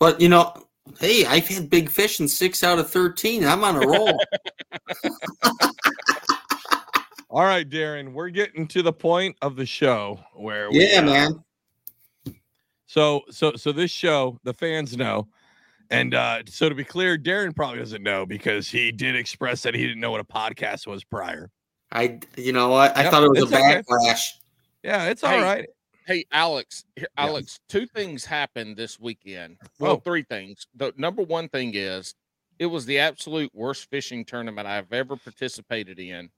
But 0.00 0.20
you 0.20 0.28
know, 0.28 0.52
hey, 1.00 1.24
I've 1.24 1.48
had 1.48 1.70
big 1.70 1.88
fish 1.88 2.20
in 2.20 2.28
six 2.28 2.62
out 2.62 2.78
of 2.78 2.90
thirteen. 2.90 3.46
I'm 3.46 3.64
on 3.64 3.82
a 3.82 3.86
roll. 3.86 4.18
All 7.30 7.44
right, 7.44 7.68
Darrin, 7.68 8.14
we're 8.14 8.30
getting 8.30 8.66
to 8.68 8.82
the 8.82 8.92
point 8.92 9.36
of 9.42 9.54
the 9.56 9.66
show 9.66 10.18
where 10.34 10.70
we, 10.70 10.90
yeah, 10.90 11.02
man. 11.02 11.44
So 12.88 13.20
so 13.30 13.52
so 13.54 13.70
this 13.70 13.90
show, 13.90 14.40
the 14.44 14.54
fans 14.54 14.96
know. 14.96 15.28
And 15.90 16.14
uh 16.14 16.42
so 16.48 16.68
to 16.68 16.74
be 16.74 16.84
clear, 16.84 17.16
Darrin 17.18 17.52
probably 17.52 17.78
doesn't 17.78 18.02
know 18.02 18.26
because 18.26 18.68
he 18.68 18.90
did 18.90 19.14
express 19.14 19.62
that 19.62 19.74
he 19.74 19.86
didn't 19.86 20.00
know 20.00 20.10
what 20.10 20.20
a 20.20 20.24
podcast 20.24 20.86
was 20.86 21.04
prior. 21.04 21.50
I 21.92 22.18
you 22.36 22.52
know 22.52 22.70
what? 22.70 22.96
I 22.96 23.04
Yep, 23.04 23.10
thought 23.12 23.22
it 23.24 23.30
was 23.30 23.38
a 23.40 23.42
it's 23.42 23.52
okay. 23.54 23.82
backlash. 23.82 24.30
Yeah, 24.82 25.04
it's 25.06 25.22
Hey, 25.22 25.36
all 25.36 25.42
right. 25.42 25.68
Hey, 26.06 26.24
Alex, 26.32 26.84
here, 26.96 27.08
Yeah. 27.18 27.24
Alex, 27.26 27.60
two 27.68 27.86
things 27.86 28.24
happened 28.24 28.78
this 28.78 28.98
weekend. 28.98 29.58
Well, 29.78 29.92
Oh. 29.92 29.96
three 29.96 30.22
things. 30.22 30.66
The 30.74 30.94
number 30.96 31.22
one 31.22 31.50
thing 31.50 31.72
is 31.74 32.14
it 32.58 32.66
was 32.66 32.86
the 32.86 32.98
absolute 32.98 33.50
worst 33.54 33.90
fishing 33.90 34.24
tournament 34.24 34.66
I've 34.66 34.90
ever 34.94 35.16
participated 35.16 35.98
in. 35.98 36.30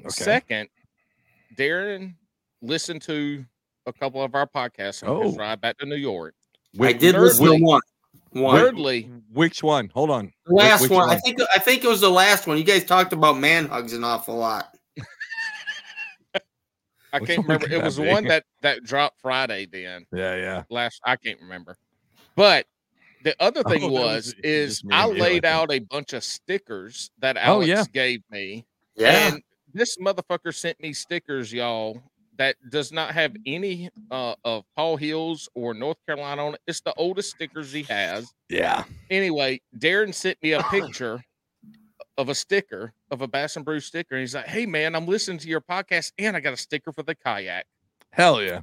Okay. 0.00 0.08
Second, 0.10 0.68
Darrin 1.56 2.16
listened 2.60 3.02
to 3.02 3.44
a 3.88 3.92
couple 3.92 4.22
of 4.22 4.34
our 4.34 4.46
podcasts 4.46 5.06
on 5.06 5.22
his 5.24 5.34
Oh. 5.34 5.38
ride 5.38 5.60
back 5.60 5.78
to 5.78 5.86
New 5.86 5.96
York. 5.96 6.34
I 6.74 6.78
Wait, 6.78 7.00
did 7.00 7.14
listen 7.16 7.46
to 7.46 7.56
one. 7.64 7.80
One. 8.32 8.56
Thirdly, 8.56 9.10
which 9.32 9.62
one? 9.62 9.90
Hold 9.94 10.10
on. 10.10 10.32
The 10.46 10.54
last 10.54 10.82
Which 10.82 10.90
one. 10.90 11.08
I 11.08 11.16
think 11.16 11.38
I 11.54 11.58
think 11.58 11.82
it 11.82 11.88
was 11.88 12.02
the 12.02 12.10
last 12.10 12.46
one. 12.46 12.58
You 12.58 12.64
guys 12.64 12.84
talked 12.84 13.12
about 13.14 13.38
man 13.38 13.66
hugs 13.68 13.94
an 13.94 14.04
awful 14.04 14.36
lot. 14.36 14.76
I 17.10 17.20
Which 17.20 17.28
can't 17.30 17.42
remember. 17.42 17.66
could 17.66 17.72
It 17.72 17.82
was 17.82 17.96
the 17.96 18.02
be? 18.02 18.08
one 18.10 18.24
that 18.24 18.44
that 18.60 18.84
dropped 18.84 19.18
Friday. 19.20 19.64
Then 19.66 20.04
Yeah, 20.12 20.36
yeah. 20.36 20.62
last 20.68 21.00
I 21.04 21.16
can't 21.16 21.40
remember. 21.40 21.76
But 22.36 22.66
the 23.24 23.34
other 23.40 23.62
Oh, 23.64 23.70
thing 23.70 23.80
that 23.80 23.90
was, 23.90 24.02
was 24.02 24.34
is 24.44 24.82
I 24.90 25.04
and 25.08 25.16
I 25.18 25.20
laid 25.20 25.32
think. 25.42 25.44
out 25.46 25.72
a 25.72 25.78
bunch 25.78 26.12
of 26.12 26.22
stickers 26.22 27.10
that 27.20 27.36
Oh, 27.38 27.40
Alex 27.40 27.68
yeah. 27.68 27.84
gave 27.94 28.20
me. 28.30 28.66
Yeah. 28.94 29.28
And 29.32 29.42
this 29.72 29.96
motherfucker 29.96 30.54
sent 30.54 30.78
me 30.82 30.92
stickers, 30.92 31.50
y'all, 31.52 32.02
that 32.38 32.56
does 32.70 32.92
not 32.92 33.12
have 33.12 33.36
any 33.46 33.90
uh, 34.10 34.34
of 34.44 34.64
Paul 34.76 34.96
Hills 34.96 35.48
or 35.54 35.74
North 35.74 35.98
Carolina 36.06 36.46
on 36.46 36.54
it. 36.54 36.60
It's 36.66 36.80
the 36.80 36.94
oldest 36.96 37.30
stickers 37.30 37.72
he 37.72 37.82
has. 37.84 38.32
Yeah. 38.48 38.84
Anyway, 39.10 39.60
Darrin 39.78 40.12
sent 40.12 40.38
me 40.42 40.52
a 40.52 40.62
picture 40.70 41.22
of 42.16 42.28
a 42.28 42.34
sticker 42.34 42.92
of 43.10 43.22
a 43.22 43.28
Bass 43.28 43.56
and 43.56 43.64
Brew 43.64 43.80
sticker. 43.80 44.14
And 44.14 44.20
he's 44.20 44.34
like, 44.34 44.46
"Hey 44.46 44.66
man, 44.66 44.94
I'm 44.94 45.06
listening 45.06 45.38
to 45.38 45.48
your 45.48 45.60
podcast, 45.60 46.12
and 46.18 46.36
I 46.36 46.40
got 46.40 46.52
a 46.52 46.56
sticker 46.56 46.92
for 46.92 47.02
the 47.02 47.14
kayak." 47.14 47.66
Hell 48.10 48.42
yeah. 48.42 48.62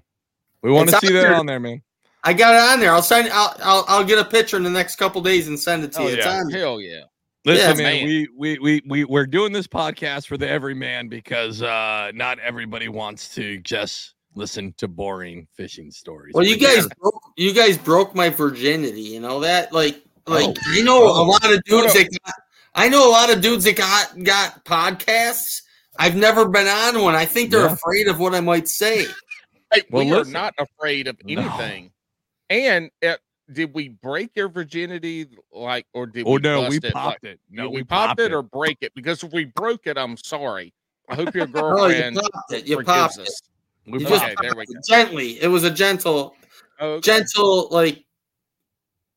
We 0.61 0.72
want 0.72 0.89
to 0.89 0.97
see 0.97 1.07
that 1.14 1.22
there. 1.22 1.35
on 1.35 1.45
there, 1.45 1.60
man. 1.60 1.81
I 2.23 2.34
got 2.34 2.56
it 2.56 2.73
on 2.73 2.80
there. 2.80 2.91
I'll 2.91 3.03
send. 3.03 3.30
I'll, 3.31 3.56
I'll 3.64 3.85
I'll 3.88 4.03
get 4.03 4.18
a 4.18 4.26
picture 4.26 4.57
in 4.57 4.64
the 4.64 4.69
next 4.69 4.95
couple 4.95 5.22
days 5.22 5.47
and 5.47 5.60
send 5.60 5.84
it 5.84 5.91
to 5.93 5.99
Oh, 5.99 6.07
you. 6.07 6.15
It's 6.15 6.26
yeah. 6.26 6.39
on. 6.39 6.49
Hell 6.49 6.81
yeah! 6.81 7.02
Listen, 7.46 7.78
Yeah, 7.78 7.84
man, 7.84 7.96
man. 7.96 8.06
we 8.06 8.28
we 8.36 8.60
we 8.60 8.82
we 8.88 9.04
we're 9.06 9.28
doing 9.28 9.52
this 9.54 9.68
podcast 9.68 10.26
for 10.28 10.38
the 10.38 10.50
everyman 10.50 11.08
because 11.08 11.62
uh 11.62 12.12
not 12.16 12.40
everybody 12.40 12.88
wants 12.90 13.34
to 13.36 13.60
just 13.60 14.16
listen 14.34 14.74
to 14.78 14.88
boring 14.88 15.48
fishing 15.56 15.92
stories. 15.92 16.34
Well, 16.34 16.44
you 16.46 16.58
guys 16.58 16.76
just- 16.78 16.98
broke. 16.98 17.22
You 17.38 17.54
guys 17.54 17.78
broke 17.78 18.16
my 18.16 18.30
virginity. 18.30 19.02
You 19.02 19.20
know 19.20 19.40
that. 19.42 19.72
Like 19.72 20.02
like 20.28 20.48
Oh. 20.48 20.54
I 20.70 20.82
know 20.82 21.04
a 21.08 21.22
Oh. 21.22 21.24
lot 21.26 21.54
of 21.54 21.64
dudes 21.66 21.94
that 21.94 22.10
got, 22.26 22.34
I 22.74 22.90
know 22.90 23.08
a 23.08 23.12
lot 23.12 23.32
of 23.32 23.42
dudes 23.42 23.64
that 23.66 23.76
got 23.78 24.24
got 24.24 24.66
podcasts. 24.66 25.62
I've 26.00 26.16
never 26.16 26.48
been 26.50 26.68
on 26.68 27.00
one. 27.02 27.16
I 27.16 27.26
think 27.26 27.52
they're 27.52 27.66
Yeah. 27.68 27.74
afraid 27.74 28.08
of 28.08 28.20
what 28.20 28.34
I 28.34 28.40
might 28.42 28.68
say. 28.68 29.06
Hey, 29.72 29.84
Well, 29.92 30.04
we 30.04 30.12
listen. 30.12 30.36
are 30.36 30.40
not 30.40 30.54
afraid 30.58 31.08
of 31.08 31.18
No. 31.24 31.42
anything. 31.42 31.92
And 32.50 32.90
uh, 33.06 33.16
did 33.52 33.74
we 33.74 33.90
break 33.90 34.32
your 34.36 34.50
virginity? 34.50 35.28
Like, 35.52 35.86
or 35.94 36.06
did 36.08 36.26
Oh 36.28 36.34
we 36.34 36.38
no, 36.40 36.62
bust 36.62 36.72
we 36.72 36.78
it? 36.78 36.84
Like, 36.86 36.94
popped 36.94 37.24
it. 37.26 37.40
No, 37.50 37.70
we, 37.70 37.78
we 37.78 37.84
popped 37.84 38.20
it 38.20 38.34
or 38.34 38.42
break 38.42 38.78
it? 38.82 38.94
Because 38.96 39.24
if 39.24 39.32
we 39.34 39.46
broke 39.46 39.88
it, 39.88 39.98
I'm 39.98 40.18
sorry. 40.18 40.74
I 41.10 41.16
hope 41.16 41.36
your 41.36 41.46
you 41.48 41.54
girlfriend 41.54 42.16
popped 42.18 42.54
it. 42.54 42.68
You 42.68 42.78
forgives 42.78 42.88
popped 42.98 43.18
it. 43.18 43.22
us. 43.28 43.42
we 43.88 44.00
You 44.00 44.06
popped 44.06 44.20
just 44.20 44.26
Okay, 44.26 44.36
there 44.42 44.56
we 44.56 44.66
go. 44.66 44.74
gently. 44.88 45.42
It 45.42 45.48
was 45.48 45.64
a 45.64 45.72
gentle, 45.72 46.36
Okay. 46.82 47.02
gentle 47.02 47.68
like. 47.72 48.04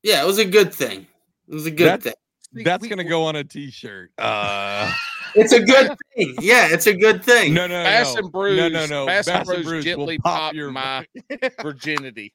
Yeah, 0.03 0.23
it 0.23 0.25
was 0.25 0.37
a 0.37 0.45
good 0.45 0.73
thing. 0.73 1.07
It 1.47 1.53
was 1.53 1.65
a 1.65 1.71
good 1.71 1.87
That's- 1.87 2.03
thing. 2.03 2.63
That's 2.63 2.81
we- 2.81 2.87
gonna 2.89 3.03
go 3.03 3.25
on 3.25 3.35
a 3.35 3.43
t-shirt. 3.43 4.11
Uh 4.17 4.91
It's 5.35 5.53
a 5.53 5.61
good 5.63 5.91
thing. 6.15 6.35
Yeah, 6.41 6.69
it's 6.71 6.87
a 6.87 6.93
good 6.95 7.23
thing. 7.23 7.53
no 7.53 7.67
no 7.67 7.83
Bass 7.83 8.15
no. 8.15 8.19
and 8.21 8.31
Brews. 8.31 8.57
No, 8.57 8.67
no, 8.69 8.85
no. 8.87 9.05
Bass, 9.05 9.27
and 9.27 9.39
Bass 9.45 9.49
and 9.49 9.63
Brews 9.63 9.65
Brews 9.65 9.85
will 9.85 9.91
gently 9.91 10.17
pop 10.17 10.39
pop 10.39 10.53
your- 10.55 10.71
my 10.71 11.05
virginity. 11.61 12.33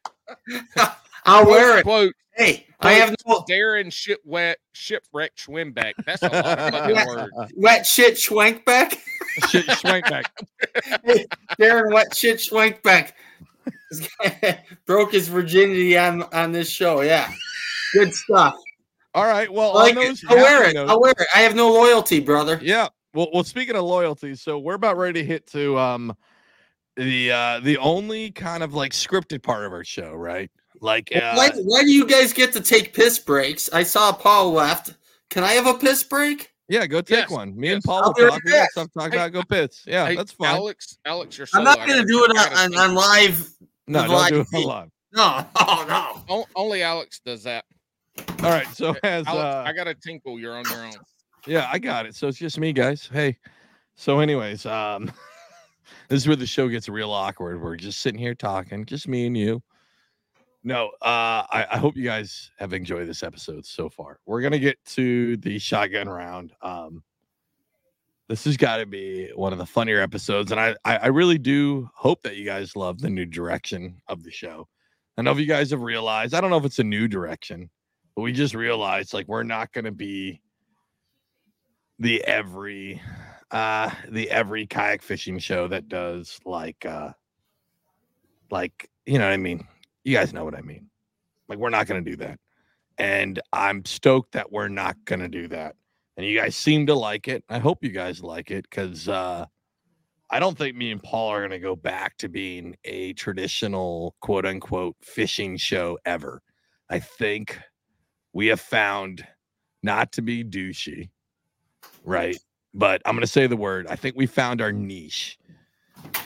I'll 1.25 1.47
wear 1.47 1.79
it. 1.79 1.83
Quote, 1.85 2.13
Hey, 2.37 2.67
I 2.81 2.95
have 2.95 3.15
no 3.27 3.45
Darrin 3.47 3.91
ship 3.91 4.21
wet 4.25 4.59
shipwreck 4.73 5.37
Schwimbeck. 5.37 5.93
That's 6.05 6.23
a 6.23 6.29
lot 6.29 6.59
of 6.59 6.71
fucking 6.75 7.07
words. 7.07 7.53
wet 7.57 7.87
shit 7.87 8.15
schwankback. 8.17 8.99
Shit, 9.51 9.67
schwank 9.67 10.09
back. 10.09 10.33
Darrin 11.59 11.93
wet 11.93 12.15
shit 12.15 12.39
schwankback. 12.39 13.13
Broke 14.87 15.13
his 15.13 15.29
virginity 15.29 15.97
on 15.99 16.23
on 16.33 16.53
this 16.53 16.69
show. 16.71 17.01
Yeah, 17.01 17.33
good 17.95 18.15
stuff. 18.15 18.55
All 19.15 19.25
right. 19.27 19.53
Well, 19.53 19.77
I 19.77 19.83
like 19.85 19.97
on 19.97 20.05
those 20.05 20.25
I'll 20.29 20.37
wear 20.37 20.69
it. 20.69 20.75
notes- 20.75 20.91
I'll 20.91 21.01
wear 21.01 21.13
it. 21.19 21.27
I 21.35 21.41
have 21.41 21.55
no 21.57 21.73
loyalty, 21.73 22.21
brother. 22.21 22.61
Yeah. 22.63 22.89
Well, 23.13 23.29
well, 23.33 23.45
speaking 23.45 23.77
of 23.77 23.85
loyalty, 23.85 24.35
so 24.37 24.59
we're 24.59 24.75
about 24.75 24.97
ready 24.99 25.21
to 25.23 25.27
hit 25.27 25.47
to 25.49 25.79
um 25.79 26.17
the 26.97 27.33
uh 27.33 27.61
the 27.61 27.79
only 27.79 28.31
kind 28.33 28.63
of 28.63 28.75
like 28.75 28.93
scripted 28.93 29.43
part 29.43 29.65
of 29.65 29.73
our 29.73 29.85
show, 29.85 30.13
right? 30.15 30.51
Like 30.85 31.11
uh, 31.17 31.33
why, 31.35 31.51
why 31.63 31.83
do 31.83 31.91
you 31.91 32.07
guys 32.07 32.35
get 32.35 32.53
to 32.53 32.61
take 32.61 32.93
piss 32.93 33.19
breaks? 33.19 33.71
I 33.73 33.83
saw 33.85 34.13
Paul 34.13 34.53
left. 34.53 34.95
Can 35.31 35.43
I 35.43 35.53
have 35.53 35.67
a 35.67 35.73
piss 35.73 36.05
break? 36.05 36.53
yeah, 36.69 36.87
go 36.87 37.01
take 37.01 37.21
Yes, 37.21 37.31
one. 37.31 37.57
Me 37.57 37.69
yes. 37.69 37.77
and 37.77 37.85
Paul 37.85 38.03
I'll 38.03 38.09
will 38.09 38.15
be 38.15 38.23
right 38.25 38.33
talk. 38.33 38.43
We 38.45 38.51
got 38.53 38.71
stuff 38.71 38.87
to 38.93 38.99
talk 38.99 39.11
Hey, 39.13 39.17
about. 39.17 39.33
Go 39.33 39.43
pits. 39.43 39.83
Yeah, 39.87 40.07
Hey, 40.07 40.17
that's 40.17 40.33
fine. 40.33 40.49
Alex, 40.49 40.99
Alex, 41.07 41.39
you're 41.39 41.47
I'm 41.55 41.65
not 41.65 41.79
going 41.87 41.99
to 42.01 42.05
do 42.05 42.23
it 42.25 42.33
I 42.33 42.35
gotta 42.35 42.57
on, 42.77 42.91
on 42.91 42.95
live. 42.95 43.49
no, 43.87 44.01
don't 44.01 44.09
do 44.09 44.15
live 44.15 44.33
it 44.35 44.47
feed. 44.49 44.67
live. 44.67 44.91
No, 45.15 45.47
oh 45.57 45.85
no. 46.29 46.35
O- 46.35 46.47
Only 46.55 46.83
Alex 46.83 47.21
does 47.25 47.43
that. 47.45 47.65
All 48.43 48.51
right. 48.51 48.67
So 48.69 48.95
as 49.03 49.27
Alex, 49.27 49.31
uh, 49.31 49.65
I 49.67 49.73
got 49.73 49.89
a 49.89 49.95
tinkle. 49.95 50.39
You're 50.39 50.55
on 50.55 50.65
your 50.69 50.85
own. 50.85 50.93
Yeah, 51.47 51.67
I 51.73 51.79
got 51.79 52.05
it. 52.05 52.15
So 52.15 52.29
it's 52.29 52.37
just 52.39 52.59
me, 52.59 52.75
guys. 52.75 53.09
Hey. 53.11 53.39
So, 53.97 54.21
anyways, 54.21 54.67
um, 54.67 55.07
this 56.09 56.19
is 56.23 56.27
where 56.27 56.37
the 56.37 56.47
show 56.47 56.69
gets 56.69 56.91
real 56.91 57.11
awkward. 57.11 57.63
We're 57.63 57.77
just 57.77 58.01
sitting 58.01 58.21
here 58.21 58.35
talking, 58.35 58.85
just 58.85 59.09
me 59.09 59.27
and 59.27 59.37
you. 59.37 59.63
No, 60.67 60.87
uh, 61.03 61.45
I, 61.53 61.67
I 61.73 61.77
hope 61.77 61.95
you 61.95 62.05
guys 62.05 62.51
have 62.59 62.73
enjoyed 62.73 63.07
this 63.07 63.23
episode 63.23 63.67
so 63.67 63.91
far. 63.91 64.19
We're 64.25 64.41
gonna 64.41 64.59
get 64.59 64.83
to 64.87 65.37
the 65.37 65.59
shotgun 65.59 66.09
round. 66.09 66.55
Um, 66.63 67.03
this 68.29 68.45
has 68.45 68.57
got 68.57 68.79
to 68.79 68.87
be 68.87 69.31
one 69.35 69.53
of 69.53 69.59
the 69.59 69.67
funnier 69.67 70.01
episodes, 70.01 70.51
and 70.53 70.59
I, 70.59 70.75
I 70.87 70.97
I 70.97 71.07
really 71.09 71.37
do 71.37 71.91
hope 71.95 72.23
that 72.23 72.37
you 72.37 72.47
guys 72.47 72.77
love 72.77 72.99
the 72.99 73.11
new 73.11 73.27
direction 73.27 74.01
of 74.09 74.23
the 74.23 74.31
show. 74.31 74.67
I 75.19 75.23
know 75.23 75.33
if 75.33 75.39
you 75.39 75.47
guys 75.47 75.71
have 75.71 75.83
realized, 75.83 76.33
I 76.33 76.41
don't 76.41 76.49
know 76.49 76.57
if 76.57 76.65
it's 76.65 76.79
a 76.79 76.85
new 76.85 77.09
direction, 77.09 77.69
but 78.17 78.23
we 78.23 78.33
just 78.33 78.55
realized 78.55 79.13
like 79.13 79.29
we're 79.29 79.43
not 79.43 79.71
gonna 79.71 79.93
be 79.93 80.41
the 81.99 82.25
every 82.25 83.03
uh 83.51 83.91
the 84.09 84.31
every 84.31 84.67
kayak 84.67 85.03
fishing 85.03 85.39
show 85.39 85.69
that 85.69 85.89
does 85.91 86.41
like 86.47 86.87
uh 86.87 87.11
like 88.51 88.89
you 89.05 89.19
know 89.19 89.27
what 89.27 89.35
I 89.35 89.37
mean. 89.37 89.69
You 90.05 90.15
guys 90.15 90.33
know 90.33 90.45
what 90.45 90.55
I 90.55 90.61
mean. 90.61 90.89
Like 91.49 91.59
we're 91.59 91.71
not 91.71 91.87
going 91.87 92.05
to 92.05 92.11
do 92.11 92.17
that. 92.19 92.39
And 92.99 93.41
I'm 93.53 93.85
stoked 93.85 94.33
that 94.33 94.53
we're 94.53 94.69
not 94.69 94.97
going 95.05 95.21
to 95.21 95.29
do 95.29 95.49
that. 95.49 95.75
And 96.17 96.25
you 96.25 96.39
guys 96.39 96.57
seem 96.57 96.87
to 96.87 96.95
like 96.95 97.27
it. 97.27 97.43
I 97.49 97.59
hope 97.59 97.83
you 97.83 97.91
guys 97.91 98.23
like 98.23 98.51
it 98.51 98.71
cuz 98.71 99.09
uh 99.09 99.47
I 100.31 100.41
don't 100.41 100.57
think 100.57 100.77
me 100.77 100.91
and 100.91 101.03
Paul 101.03 101.31
are 101.31 101.41
going 101.41 101.51
to 101.51 101.59
go 101.59 101.77
back 101.77 102.17
to 102.19 102.29
being 102.29 102.77
a 102.85 103.13
traditional 103.13 104.17
quote 104.21 104.47
unquote 104.47 104.97
fishing 105.03 105.57
show 105.57 105.99
ever. 106.05 106.43
I 106.89 106.99
think 106.99 107.59
we 108.33 108.47
have 108.49 108.61
found 108.61 109.27
not 109.83 110.13
to 110.13 110.23
be 110.23 110.45
douchey 110.45 111.11
right? 112.05 112.39
But 112.73 113.03
I'm 113.05 113.15
going 113.15 113.23
to 113.23 113.27
say 113.27 113.47
the 113.47 113.57
word. 113.57 113.87
I 113.89 113.97
think 113.97 114.17
we 114.17 114.27
found 114.27 114.61
our 114.61 114.73
niche. 114.73 115.39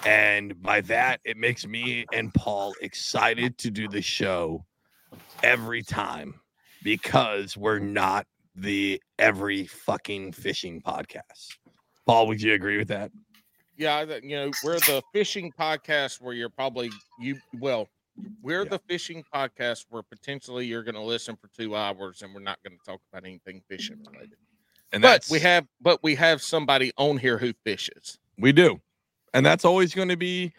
And 0.07 0.61
by 0.63 0.81
that, 0.83 1.21
it 1.25 1.37
makes 1.37 1.67
me 1.67 2.07
and 2.13 2.33
Paul 2.35 2.75
excited 2.81 3.59
to 3.59 3.71
do 3.71 3.89
the 3.89 4.03
show 4.03 4.65
every 5.43 5.83
time 5.83 6.41
because 6.83 7.57
we're 7.57 7.79
not 7.79 8.27
the 8.55 9.03
every 9.19 9.67
fucking 9.67 10.33
fishing 10.33 10.81
podcast. 10.81 11.49
Paul, 12.07 12.27
would 12.29 12.41
you 12.41 12.55
agree 12.55 12.79
with 12.79 12.89
that? 12.89 13.11
yeah, 13.77 14.03
you 14.25 14.35
know, 14.37 14.51
we're 14.65 14.81
the 14.81 15.01
fishing 15.13 15.53
podcast 15.57 16.21
where 16.21 16.35
you're 16.35 16.49
probably 16.49 16.91
you 17.21 17.39
well, 17.61 17.87
we're 18.43 18.65
Yeah. 18.65 18.71
the 18.71 18.79
fishing 18.89 19.23
podcast 19.33 19.85
where 19.91 20.03
potentially 20.03 20.67
you're 20.67 20.83
going 20.83 20.97
to 20.97 21.01
listen 21.03 21.37
for 21.37 21.49
two 21.57 21.77
hours 21.77 22.23
and 22.23 22.35
we're 22.35 22.41
not 22.41 22.59
going 22.65 22.77
to 22.77 22.85
talk 22.85 23.01
about 23.13 23.25
anything 23.25 23.63
fishing 23.69 23.99
related. 24.11 24.37
And 24.93 25.03
But 25.03 25.09
that's 25.09 25.31
we 25.31 25.39
have, 25.41 25.67
but 25.81 26.03
we 26.03 26.17
have 26.17 26.43
somebody 26.43 26.93
on 26.97 27.19
here 27.19 27.39
who 27.39 27.53
fishes. 27.65 28.19
we 28.37 28.51
do, 28.53 28.81
and 29.39 29.47
that's 29.47 29.65
always 29.65 29.95
going 29.95 30.09
to 30.09 30.17
be 30.17 30.53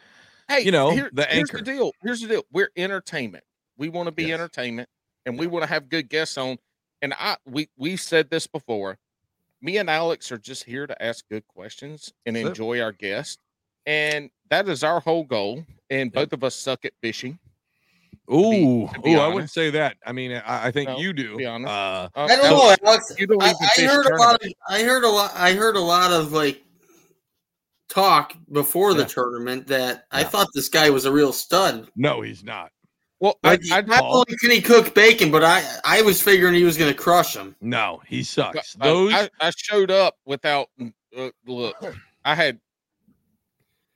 Hey, 0.47 0.61
You 0.61 0.71
know, 0.71 0.89
here- 0.89 1.11
the 1.13 1.25
here's 1.25 1.49
anchor. 1.51 1.57
the 1.57 1.63
deal. 1.63 1.91
Here's 2.01 2.21
the 2.21 2.27
deal. 2.27 2.43
We're 2.51 2.71
entertainment. 2.75 3.43
We 3.77 3.89
want 3.89 4.07
to 4.07 4.11
be 4.11 4.23
Yes. 4.23 4.33
entertainment, 4.39 4.89
and 5.27 5.37
we 5.37 5.45
want 5.45 5.61
to 5.61 5.67
have 5.69 5.89
good 5.89 6.09
guests 6.09 6.39
on. 6.39 6.57
And 7.03 7.13
I, 7.19 7.37
we, 7.45 7.69
we 7.77 7.95
said 7.97 8.29
this 8.31 8.47
before. 8.47 8.97
Me 9.61 9.77
and 9.77 9.89
Alex 9.91 10.31
are 10.31 10.39
just 10.39 10.63
here 10.63 10.87
to 10.87 11.03
ask 11.03 11.23
good 11.29 11.47
questions 11.47 12.11
and 12.25 12.35
That's 12.35 12.45
it. 12.45 12.49
enjoy 12.49 12.81
our 12.81 12.91
guests, 12.91 13.37
and 13.85 14.31
that 14.49 14.67
is 14.67 14.83
our 14.83 14.99
whole 14.99 15.23
goal. 15.23 15.63
And 15.91 16.11
both 16.11 16.33
of 16.33 16.43
us 16.43 16.55
suck 16.55 16.83
at 16.83 16.93
fishing. 17.01 17.37
ooh, 18.31 18.87
to 18.93 19.01
be 19.01 19.13
ooh. 19.15 19.19
I 19.19 19.27
wouldn't 19.27 19.51
say 19.51 19.69
that. 19.71 19.97
I 20.05 20.11
mean, 20.13 20.31
I, 20.33 20.67
I 20.67 20.71
think 20.71 20.89
No, 20.89 20.97
you 20.97 21.13
do. 21.13 21.37
be 21.37 21.45
honest. 21.45 21.69
Uh, 21.71 22.09
Uh, 22.15 22.25
I 22.25 22.35
don't 22.35 22.43
know, 22.49 22.75
Alex. 22.85 23.13
You 23.19 23.27
don't 23.27 23.41
I, 23.43 23.49
I 23.51 23.67
fish 23.75 23.85
heard 23.85 24.05
a 24.07 24.15
lot. 24.15 24.43
Of. 24.43 24.51
I 24.67 24.81
heard 24.83 25.03
a 25.03 25.09
lot. 25.09 25.31
I 25.35 25.53
heard 25.53 25.75
a 25.75 25.79
lot 25.81 26.11
of 26.11 26.31
like 26.31 26.63
talk 27.89 28.33
before 28.51 28.93
the 28.93 29.05
tournament 29.05 29.67
that 29.67 30.05
I 30.11 30.23
thought 30.23 30.47
this 30.53 30.69
guy 30.69 30.89
was 30.89 31.05
a 31.05 31.11
real 31.11 31.33
stud. 31.33 31.89
no, 31.95 32.21
he's 32.21 32.43
not. 32.43 32.71
Well, 33.19 33.37
I, 33.43 33.49
Like, 33.49 33.61
I, 33.71 33.81
not 33.81 33.99
Paul. 33.99 34.17
only 34.19 34.37
can 34.39 34.51
he 34.51 34.61
cook 34.61 34.93
bacon, 34.95 35.29
but 35.31 35.43
I 35.43 35.61
I 35.83 36.01
was 36.03 36.21
figuring 36.21 36.53
he 36.53 36.63
was 36.63 36.77
going 36.77 36.89
to 36.91 36.97
crush 36.97 37.35
him. 37.35 37.53
No, 37.59 38.01
he 38.07 38.23
sucks. 38.23 38.77
I- 38.79 38.87
Those 38.87 39.13
I, 39.13 39.29
I 39.41 39.51
showed 39.57 39.91
up 39.91 40.15
without. 40.25 40.69
Uh, 41.17 41.29
look, 41.45 41.75
I 42.23 42.35
had. 42.35 42.59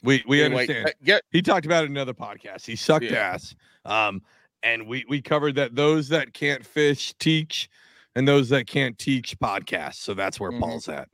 we 0.02 0.24
we 0.28 0.42
anyway, 0.44 0.64
understand. 0.64 0.88
uh, 0.88 0.92
Get 1.06 1.22
he 1.32 1.42
talked 1.42 1.66
about 1.66 1.84
it 1.84 1.88
in 1.88 1.94
another 1.94 2.14
podcast. 2.14 2.66
He 2.66 2.76
sucked 2.76 3.06
Yeah. 3.06 3.18
ass. 3.34 3.56
Um, 3.86 4.22
and 4.62 4.88
we 4.88 5.06
we 5.08 5.22
covered 5.22 5.56
that 5.56 5.76
those 5.76 6.10
that 6.10 6.34
can't 6.34 6.66
fish 6.66 7.14
teach, 7.20 7.70
and 8.16 8.28
those 8.28 8.50
that 8.50 8.68
can't 8.68 8.98
teach 8.98 9.38
podcast. 9.40 9.96
So 9.96 10.14
that's 10.14 10.40
where 10.40 10.52
Mhm. 10.52 10.60
Paul's 10.60 10.90
at. 10.90 11.08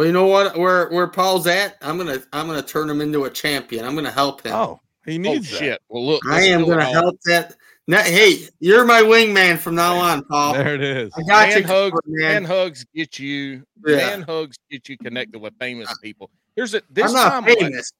Well, 0.00 0.06
you 0.06 0.14
know 0.14 0.28
what? 0.28 0.56
Where 0.56 0.88
where 0.88 1.06
Paul's 1.08 1.46
at, 1.46 1.76
I'm 1.82 1.98
gonna 1.98 2.22
I'm 2.32 2.46
gonna 2.46 2.62
turn 2.62 2.88
him 2.88 3.02
into 3.02 3.24
a 3.26 3.30
champion. 3.30 3.84
I'm 3.84 3.94
gonna 3.94 4.10
help 4.10 4.40
him. 4.42 4.54
Oh, 4.54 4.80
he 5.04 5.16
oh 5.16 5.18
needs 5.18 5.50
that. 5.50 5.58
shit! 5.58 5.82
Well, 5.90 6.06
look, 6.06 6.22
I 6.26 6.40
am 6.44 6.64
gonna 6.66 6.86
all. 6.86 6.92
help 6.94 7.20
that. 7.26 7.54
Now, 7.86 8.00
hey, 8.00 8.48
you're 8.60 8.86
my 8.86 9.02
wingman 9.02 9.58
from 9.58 9.74
now 9.74 9.96
on, 9.96 10.24
Paul. 10.24 10.54
There 10.54 10.74
it 10.74 10.80
is. 10.80 11.12
I 11.14 11.20
got 11.24 11.48
Man 11.50 11.58
you, 11.58 11.66
hugs, 11.66 12.00
man 12.06 12.32
man. 12.32 12.44
hugs 12.44 12.86
get 12.94 13.18
you. 13.18 13.62
Yeah. 13.86 13.96
Man 13.96 14.22
hugs 14.22 14.56
get 14.70 14.88
you 14.88 14.96
connected 14.96 15.38
with 15.38 15.52
famous 15.58 15.94
people. 16.02 16.30
Here's 16.56 16.72
a 16.72 16.80
this 16.88 17.08
I'm 17.08 17.12
not 17.12 17.28
time. 17.28 17.44
what- 17.44 17.58
famous. 17.58 17.92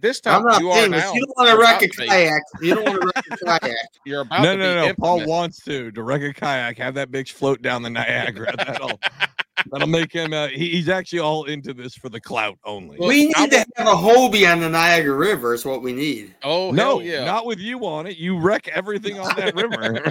This 0.00 0.20
time 0.20 0.40
I'm 0.40 0.44
not 0.46 0.60
you 0.60 0.70
are 0.70 0.82
famous. 0.82 1.00
now. 1.04 1.12
You 1.14 1.20
don't 1.26 1.36
want 1.36 1.46
to 1.48 1.52
You're 1.52 1.60
wreck 1.60 1.82
a 1.82 1.84
about 1.84 1.92
to 1.92 2.00
be. 2.00 2.06
kayak. 2.08 2.42
You 2.62 2.74
don't 2.74 2.84
want 2.88 3.00
to 3.02 3.12
wreck 3.14 3.24
a 3.30 3.60
kayak. 3.60 3.76
You're 4.06 4.20
about 4.22 4.42
No, 4.42 4.56
to 4.56 4.58
no, 4.58 4.82
be 4.82 4.88
no. 4.88 4.94
Paul 4.98 5.26
wants 5.26 5.62
to 5.64 5.90
to 5.92 6.02
wreck 6.02 6.22
a 6.22 6.32
kayak, 6.32 6.78
have 6.78 6.94
that 6.94 7.10
bitch 7.10 7.32
float 7.32 7.62
down 7.62 7.82
the 7.82 7.90
Niagara. 7.90 8.52
That'll 8.56 8.98
that'll 9.70 9.88
make 9.88 10.10
him. 10.10 10.32
Uh, 10.32 10.48
he, 10.48 10.70
he's 10.70 10.88
actually 10.88 11.18
all 11.18 11.44
into 11.44 11.74
this 11.74 11.94
for 11.94 12.08
the 12.08 12.20
clout 12.20 12.58
only. 12.64 12.96
Look, 12.96 13.08
we 13.08 13.30
I 13.36 13.42
need 13.42 13.50
to 13.52 13.58
have 13.76 13.86
a 13.88 13.90
Hobie 13.90 14.50
on 14.50 14.60
the 14.60 14.70
Niagara 14.70 15.14
River. 15.14 15.52
Is 15.52 15.64
what 15.66 15.82
we 15.82 15.92
need. 15.92 16.34
Oh 16.42 16.70
no, 16.70 17.00
yeah! 17.00 17.24
not 17.24 17.44
with 17.44 17.58
you 17.58 17.84
on 17.86 18.06
it. 18.06 18.16
You 18.16 18.38
wreck 18.38 18.68
everything 18.68 19.18
on 19.18 19.34
that 19.36 19.54
river. 19.54 20.02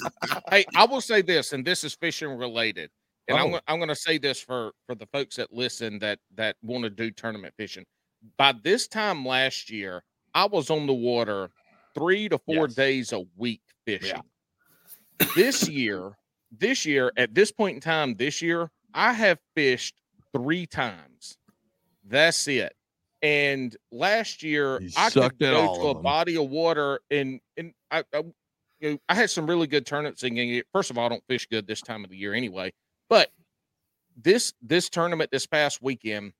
hey, 0.50 0.64
I 0.76 0.84
will 0.84 1.00
say 1.00 1.22
this, 1.22 1.52
and 1.54 1.64
this 1.64 1.82
is 1.82 1.94
fishing 1.94 2.28
related, 2.36 2.90
and 3.28 3.38
I'm 3.38 3.46
Oh. 3.46 3.50
gonna- 3.52 3.62
I'm 3.68 3.78
going 3.78 3.88
to 3.88 3.94
say 3.96 4.18
this 4.18 4.38
for 4.40 4.72
for 4.86 4.94
the 4.94 5.06
folks 5.06 5.36
that 5.36 5.50
listen 5.52 5.98
that 6.00 6.18
that 6.34 6.56
want 6.62 6.84
to 6.84 6.90
do 6.90 7.10
tournament 7.10 7.54
fishing. 7.56 7.84
By 8.36 8.52
this 8.52 8.88
time 8.88 9.24
last 9.24 9.70
year, 9.70 10.02
I 10.34 10.46
was 10.46 10.70
on 10.70 10.86
the 10.86 10.94
water 10.94 11.50
three 11.94 12.28
to 12.28 12.38
four 12.38 12.66
Yes. 12.66 12.74
days 12.74 13.12
a 13.12 13.20
week 13.36 13.62
fishing. 13.86 14.22
this 15.34 15.68
year, 15.68 16.16
this 16.50 16.84
year 16.86 17.12
at 17.16 17.34
this 17.34 17.52
point 17.52 17.76
in 17.76 17.80
time, 17.80 18.14
this 18.16 18.42
year 18.42 18.70
I 18.94 19.12
have 19.12 19.38
fished 19.54 20.00
three 20.34 20.66
times. 20.66 21.36
That's 22.04 22.46
it. 22.48 22.74
And 23.22 23.76
last 23.92 24.42
year, 24.42 24.80
You 24.80 24.90
I 24.96 25.10
could 25.10 25.38
go 25.38 25.68
to 25.68 25.86
a 25.88 25.94
them. 25.94 26.02
body 26.02 26.36
of 26.36 26.48
water 26.50 27.00
and 27.10 27.40
and 27.56 27.74
I, 27.90 28.04
I 28.14 28.24
you 28.80 28.92
know, 28.92 28.98
I 29.10 29.14
had 29.14 29.28
some 29.30 29.46
really 29.46 29.66
good 29.66 29.84
tournaments. 29.86 30.22
And 30.22 30.62
first 30.72 30.90
of 30.90 30.96
all, 30.98 31.06
I 31.06 31.08
don't 31.10 31.24
fish 31.28 31.46
good 31.46 31.66
this 31.66 31.82
time 31.82 32.02
of 32.02 32.10
the 32.10 32.16
year 32.16 32.32
anyway. 32.32 32.72
But 33.10 33.30
this 34.16 34.54
this 34.62 34.88
tournament 34.88 35.30
this 35.30 35.46
past 35.46 35.82
weekend, 35.82 36.32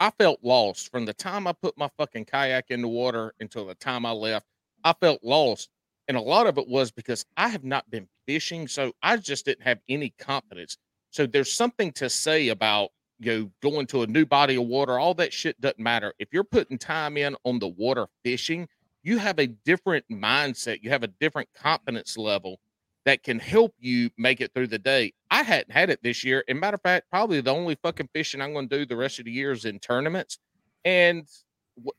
I 0.00 0.10
felt 0.10 0.40
lost 0.42 0.90
from 0.90 1.04
the 1.04 1.14
time 1.14 1.46
I 1.46 1.52
put 1.52 1.76
my 1.78 1.88
fucking 1.98 2.24
kayak 2.24 2.66
in 2.70 2.82
the 2.82 2.88
water 2.88 3.34
until 3.40 3.66
the 3.66 3.74
time 3.74 4.06
I 4.06 4.12
left. 4.12 4.46
I 4.82 4.94
felt 4.94 5.22
lost, 5.22 5.68
and 6.08 6.16
a 6.16 6.20
lot 6.20 6.46
of 6.46 6.58
it 6.58 6.66
was 6.66 6.90
because 6.90 7.24
I 7.36 7.48
have 7.48 7.64
not 7.64 7.90
been 7.90 8.08
fishing, 8.26 8.66
so 8.66 8.92
I 9.02 9.18
just 9.18 9.44
didn't 9.44 9.64
have 9.64 9.80
any 9.88 10.10
confidence. 10.18 10.78
So 11.10 11.26
there's 11.26 11.52
something 11.52 11.92
to 11.92 12.08
say 12.08 12.48
about 12.48 12.90
you 13.18 13.32
know 13.32 13.50
going 13.70 13.86
to 13.88 14.02
a 14.02 14.06
new 14.06 14.24
body 14.26 14.56
of 14.56 14.64
water. 14.64 14.98
All 14.98 15.14
that 15.14 15.32
shit 15.32 15.60
doesn't 15.60 15.78
matter 15.78 16.14
if 16.18 16.28
you're 16.32 16.44
putting 16.44 16.78
time 16.78 17.16
in 17.18 17.36
on 17.44 17.58
the 17.58 17.68
water 17.68 18.08
fishing 18.24 18.68
you 19.02 19.18
have 19.18 19.38
a 19.38 19.46
different 19.46 20.04
mindset. 20.10 20.82
You 20.82 20.90
have 20.90 21.02
a 21.02 21.08
different 21.08 21.48
confidence 21.54 22.16
level 22.16 22.60
that 23.04 23.22
can 23.22 23.38
help 23.38 23.74
you 23.78 24.10
make 24.18 24.40
it 24.40 24.52
through 24.54 24.66
the 24.66 24.78
day. 24.78 25.12
I 25.30 25.42
hadn't 25.42 25.72
had 25.72 25.90
it 25.90 26.00
this 26.02 26.22
year. 26.24 26.44
And 26.48 26.60
matter 26.60 26.74
of 26.74 26.82
fact, 26.82 27.06
probably 27.10 27.40
the 27.40 27.50
only 27.52 27.76
fucking 27.82 28.08
fishing 28.12 28.40
I'm 28.42 28.52
going 28.52 28.68
to 28.68 28.78
do 28.78 28.86
the 28.86 28.96
rest 28.96 29.18
of 29.18 29.24
the 29.24 29.30
year 29.32 29.52
is 29.52 29.64
in 29.64 29.78
tournaments. 29.78 30.38
And 30.84 31.26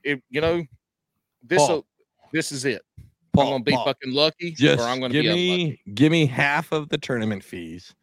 if, 0.04 0.20
you 0.30 0.42
know, 0.42 0.64
this 1.44 1.68
this 2.32 2.52
is 2.52 2.66
it. 2.66 2.82
Paul, 3.34 3.46
I'm 3.46 3.50
going 3.52 3.62
to 3.62 3.66
be 3.66 3.72
Paul, 3.72 3.86
fucking 3.86 4.14
lucky, 4.14 4.52
just 4.52 4.80
or 4.82 4.84
I'm 4.88 5.00
going 5.00 5.12
to 5.12 5.22
give 5.22 5.36
be 5.36 5.50
unlucky. 5.50 5.72
me 5.72 5.94
give 5.96 6.12
me 6.12 6.26
half 6.26 6.72
of 6.72 6.90
the 6.90 6.98
tournament 6.98 7.44
fees. 7.44 7.96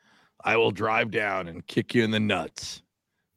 I 0.45 0.57
will 0.57 0.71
drive 0.71 1.11
down 1.11 1.49
and 1.49 1.67
kick 1.67 1.95
you 1.95 2.03
in 2.05 2.11
the 2.11 2.21
nuts 2.21 2.83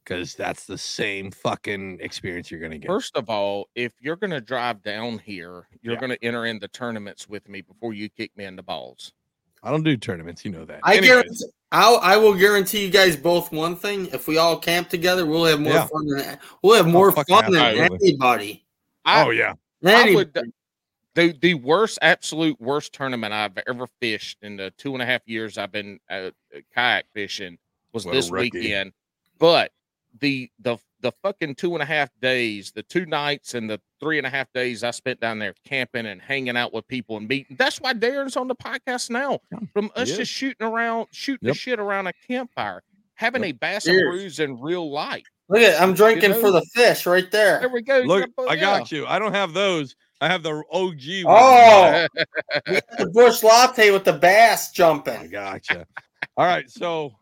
because 0.04 0.34
that's 0.34 0.66
the 0.66 0.78
same 0.78 1.30
fucking 1.30 1.98
experience 2.00 2.50
you're 2.50 2.60
gonna 2.60 2.78
get. 2.78 2.88
First 2.88 3.16
of 3.16 3.28
all, 3.28 3.68
if 3.74 3.92
you're 4.00 4.16
going 4.16 4.30
to 4.30 4.40
drive 4.40 4.82
down 4.82 5.18
here, 5.18 5.68
you're 5.82 5.94
Yeah. 5.94 6.00
going 6.00 6.10
to 6.10 6.24
enter 6.24 6.46
in 6.46 6.58
the 6.58 6.68
tournaments 6.68 7.28
with 7.28 7.48
me 7.48 7.60
before 7.60 7.92
you 7.92 8.08
kick 8.08 8.36
me 8.36 8.44
in 8.44 8.56
the 8.56 8.62
balls. 8.62 9.12
I 9.62 9.70
don't 9.70 9.82
do 9.82 9.96
tournaments, 9.96 10.44
you 10.44 10.50
know 10.50 10.64
that. 10.64 10.80
I 10.82 10.96
Anyways, 10.96 11.08
guarantee. 11.08 11.44
I'll, 11.70 11.98
I 11.98 12.16
will 12.16 12.34
guarantee 12.34 12.84
you 12.84 12.90
guys 12.90 13.16
both 13.16 13.52
one 13.52 13.76
thing: 13.76 14.08
if 14.08 14.26
we 14.26 14.38
all 14.38 14.58
camp 14.58 14.88
together, 14.88 15.24
we'll 15.24 15.44
have 15.44 15.60
more 15.60 15.72
Yeah. 15.72 15.86
fun 15.86 16.06
than 16.06 16.38
we'll 16.62 16.76
have 16.76 16.86
more 16.88 17.12
fucking 17.12 17.34
fun 17.34 17.52
than 17.52 17.62
absolutely. 17.62 18.08
anybody. 18.08 18.64
I, 19.04 19.24
oh 19.24 19.30
yeah, 19.30 19.54
I 19.84 20.14
would 20.14 20.36
the 21.14 21.32
the 21.40 21.54
worst, 21.54 21.98
absolute 22.02 22.60
worst 22.60 22.92
tournament 22.92 23.32
I've 23.32 23.58
ever 23.68 23.86
fished 24.00 24.38
in 24.42 24.56
the 24.56 24.70
two 24.78 24.94
and 24.94 25.02
a 25.02 25.06
half 25.06 25.22
years 25.26 25.58
I've 25.58 25.72
been 25.72 26.00
uh, 26.10 26.30
kayak 26.74 27.06
fishing 27.12 27.58
was 27.92 28.04
What 28.06 28.12
this 28.12 28.30
weekend. 28.30 28.92
But 29.38 29.72
the 30.20 30.50
the 30.60 30.76
the 31.00 31.12
fucking 31.22 31.54
two 31.56 31.74
and 31.74 31.82
a 31.82 31.86
half 31.86 32.10
days, 32.20 32.70
the 32.72 32.82
two 32.84 33.06
nights 33.06 33.54
and 33.54 33.68
the 33.68 33.80
three 34.00 34.18
and 34.18 34.26
a 34.26 34.30
half 34.30 34.52
days 34.52 34.84
I 34.84 34.92
spent 34.92 35.18
down 35.20 35.38
there 35.40 35.54
camping 35.66 36.06
and 36.06 36.20
hanging 36.22 36.56
out 36.56 36.72
with 36.72 36.86
people 36.86 37.16
and 37.16 37.26
meeting. 37.26 37.56
That's 37.58 37.80
why 37.80 37.92
Darrin's 37.94 38.36
on 38.36 38.46
the 38.48 38.54
podcast 38.54 39.10
now. 39.10 39.40
From 39.72 39.90
us 39.96 40.08
he 40.08 40.12
is. 40.12 40.18
just 40.18 40.32
shooting 40.32 40.66
around, 40.66 41.08
shooting 41.10 41.46
Yep. 41.48 41.54
the 41.54 41.58
shit 41.58 41.80
around 41.80 42.06
a 42.06 42.12
campfire, 42.28 42.82
having 43.14 43.42
a 43.44 43.52
Bass 43.52 43.86
and 43.86 43.98
Brews 44.10 44.38
in 44.38 44.60
real 44.60 44.90
life. 44.92 45.24
Look 45.48 45.60
at 45.62 45.80
I'm 45.82 45.92
drinking 45.92 46.30
know? 46.30 46.40
for 46.40 46.50
the 46.52 46.62
fish 46.74 47.04
right 47.04 47.28
There 47.30 47.60
there. 47.60 47.68
we 47.68 47.82
go. 47.82 47.98
look, 48.00 48.30
Yeah, 48.38 48.44
I 48.48 48.54
yeah. 48.54 48.60
got 48.60 48.92
you. 48.92 49.04
I 49.06 49.18
don't 49.18 49.34
have 49.34 49.52
those. 49.52 49.96
I 50.20 50.28
have 50.28 50.44
the 50.44 50.62
OG. 50.70 51.24
Oh, 51.26 52.06
one. 52.14 52.26
we 52.70 52.80
the 52.96 53.10
Busch 53.12 53.42
Latte 53.42 53.90
with 53.90 54.04
the 54.04 54.12
bass 54.12 54.70
jumping. 54.70 55.14
I 55.14 55.16
jumping. 55.26 55.30
gotcha. 55.32 55.86
All 56.36 56.46
right, 56.46 56.70
so 56.70 57.12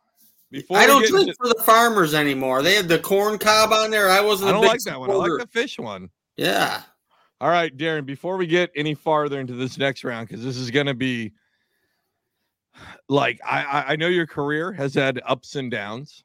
before 0.51 0.77
I 0.79 0.87
don't 0.87 1.07
drink 1.07 1.29
into- 1.29 1.37
for 1.37 1.49
the 1.49 1.63
farmers 1.65 2.15
anymore. 2.15 2.63
They 2.63 2.75
had 2.75 2.89
the 2.89 2.99
corn 2.99 3.39
cob 3.39 3.73
on 3.73 3.91
there. 3.91 4.11
I 4.11 4.21
wasn't. 4.21 4.51
I 4.51 4.53
don't 4.53 4.63
big 4.63 4.71
like 4.71 4.81
that 4.83 4.99
one. 5.01 5.11
I 5.11 5.15
like 5.15 5.39
the 5.41 5.47
fish 5.47 5.79
one. 5.79 6.11
Yeah. 6.37 6.83
All 7.41 7.49
right, 7.49 7.75
Darrin, 7.75 8.05
before 8.05 8.37
we 8.37 8.47
get 8.47 8.71
any 8.77 8.95
farther 8.95 9.41
into 9.41 9.55
this 9.55 9.79
next 9.79 10.05
round, 10.05 10.29
because 10.29 10.45
this 10.45 10.57
is 10.59 10.71
going 10.71 10.87
to 10.87 10.95
be 10.95 11.33
like, 13.09 13.41
I, 13.45 13.63
I 13.65 13.85
I 13.93 13.97
know 13.97 14.09
your 14.09 14.27
career 14.27 14.73
has 14.73 14.95
had 14.95 15.21
ups 15.27 15.57
and 15.57 15.71
downs. 15.71 16.25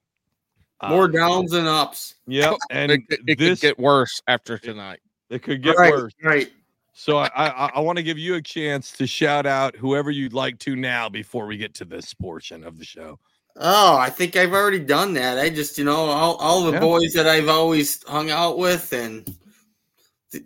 More 0.87 1.05
Um, 1.05 1.11
downs 1.13 1.51
than 1.51 1.67
ups. 1.67 2.15
Yep. 2.27 2.55
And 2.69 2.91
it, 2.91 3.07
could- 3.07 3.29
it 3.29 3.39
this, 3.39 3.61
could 3.61 3.67
get 3.67 3.79
worse 3.79 4.21
after 4.27 4.57
tonight. 4.57 4.99
it 5.29 5.41
could 5.41 5.63
get 5.63 5.77
right, 5.77 5.91
worse. 5.91 6.13
Right. 6.21 6.51
So 6.93 7.17
I, 7.17 7.27
I, 7.35 7.71
I 7.75 7.79
want 7.79 7.97
to 7.97 8.03
give 8.03 8.17
you 8.17 8.35
a 8.35 8.41
chance 8.41 8.91
to 8.93 9.07
shout 9.07 9.45
out 9.45 9.75
whoever 9.75 10.11
you'd 10.11 10.33
like 10.33 10.59
to 10.59 10.75
now 10.75 11.09
before 11.09 11.45
we 11.45 11.57
get 11.57 11.73
to 11.75 11.85
this 11.85 12.13
portion 12.13 12.63
of 12.63 12.77
the 12.77 12.85
show. 12.85 13.19
Oh, 13.57 13.95
I 13.97 14.09
think 14.09 14.35
I've 14.35 14.51
already 14.53 14.79
done 14.79 15.13
that. 15.13 15.37
I 15.39 15.49
just, 15.49 15.77
you 15.77 15.85
know, 15.85 15.95
all, 15.95 16.35
all 16.35 16.63
the 16.65 16.73
Yeah. 16.73 16.79
boys 16.79 17.13
that 17.13 17.27
I've 17.27 17.47
always 17.47 18.03
hung 18.03 18.29
out 18.29 18.57
with, 18.57 18.91
and 18.91 19.25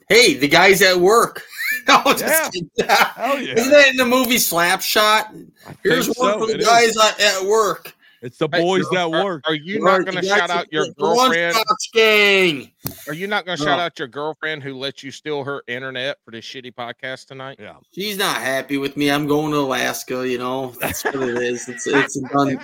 hey, 0.09 0.35
the 0.35 0.47
guys 0.47 0.81
at 0.81 0.97
work. 0.97 1.41
no, 1.87 2.01
just 2.05 2.23
Yeah. 2.23 2.49
kidding. 2.49 2.69
Hell 2.87 3.41
yeah. 3.41 3.53
Isn't 3.55 3.71
that 3.71 3.87
in 3.89 3.97
the 3.97 4.05
movie 4.05 4.35
Slapshot? 4.35 5.47
I 5.67 5.75
Here's 5.83 6.05
think 6.05 6.19
one 6.19 6.33
so. 6.33 6.39
for 6.41 6.45
the 6.47 6.53
It 6.55 6.59
is. 6.61 6.65
guys 6.67 6.97
at, 6.97 7.19
at 7.19 7.45
work. 7.45 7.95
It's 8.21 8.37
the 8.37 8.49
boys 8.49 8.85
are- 8.87 8.95
that 8.95 9.09
work. 9.11 9.43
Are 9.47 9.55
you 9.55 9.81
Right, 9.81 9.99
not 9.99 10.11
going 10.11 10.21
to 10.21 10.27
shout 10.27 10.49
out 10.49 10.71
your 10.73 10.85
the 10.87 10.93
girlfriend? 10.99 11.55
Lunchbox 11.55 11.91
gang. 11.93 12.71
Are 13.07 13.13
you 13.13 13.27
not 13.27 13.45
going 13.45 13.57
to 13.57 13.63
No. 13.63 13.69
shout 13.71 13.79
oh. 13.79 13.83
out 13.83 13.97
your 13.97 14.09
girlfriend 14.09 14.61
who 14.61 14.73
let 14.75 15.01
you 15.03 15.09
steal 15.09 15.43
her 15.45 15.63
internet 15.67 16.17
for 16.25 16.31
this 16.31 16.43
shitty 16.45 16.73
podcast 16.75 17.27
tonight? 17.27 17.57
Yeah. 17.59 17.77
She's 17.95 18.17
not 18.17 18.35
happy 18.37 18.77
with 18.77 18.97
me. 18.97 19.09
I'm 19.09 19.25
going 19.25 19.51
to 19.53 19.59
Alaska. 19.59 20.27
You 20.27 20.37
know, 20.37 20.73
that's 20.81 21.03
what 21.05 21.15
it 21.15 21.37
is. 21.41 21.69
It's 21.69 21.87
it's 21.87 22.19
done. 22.19 22.59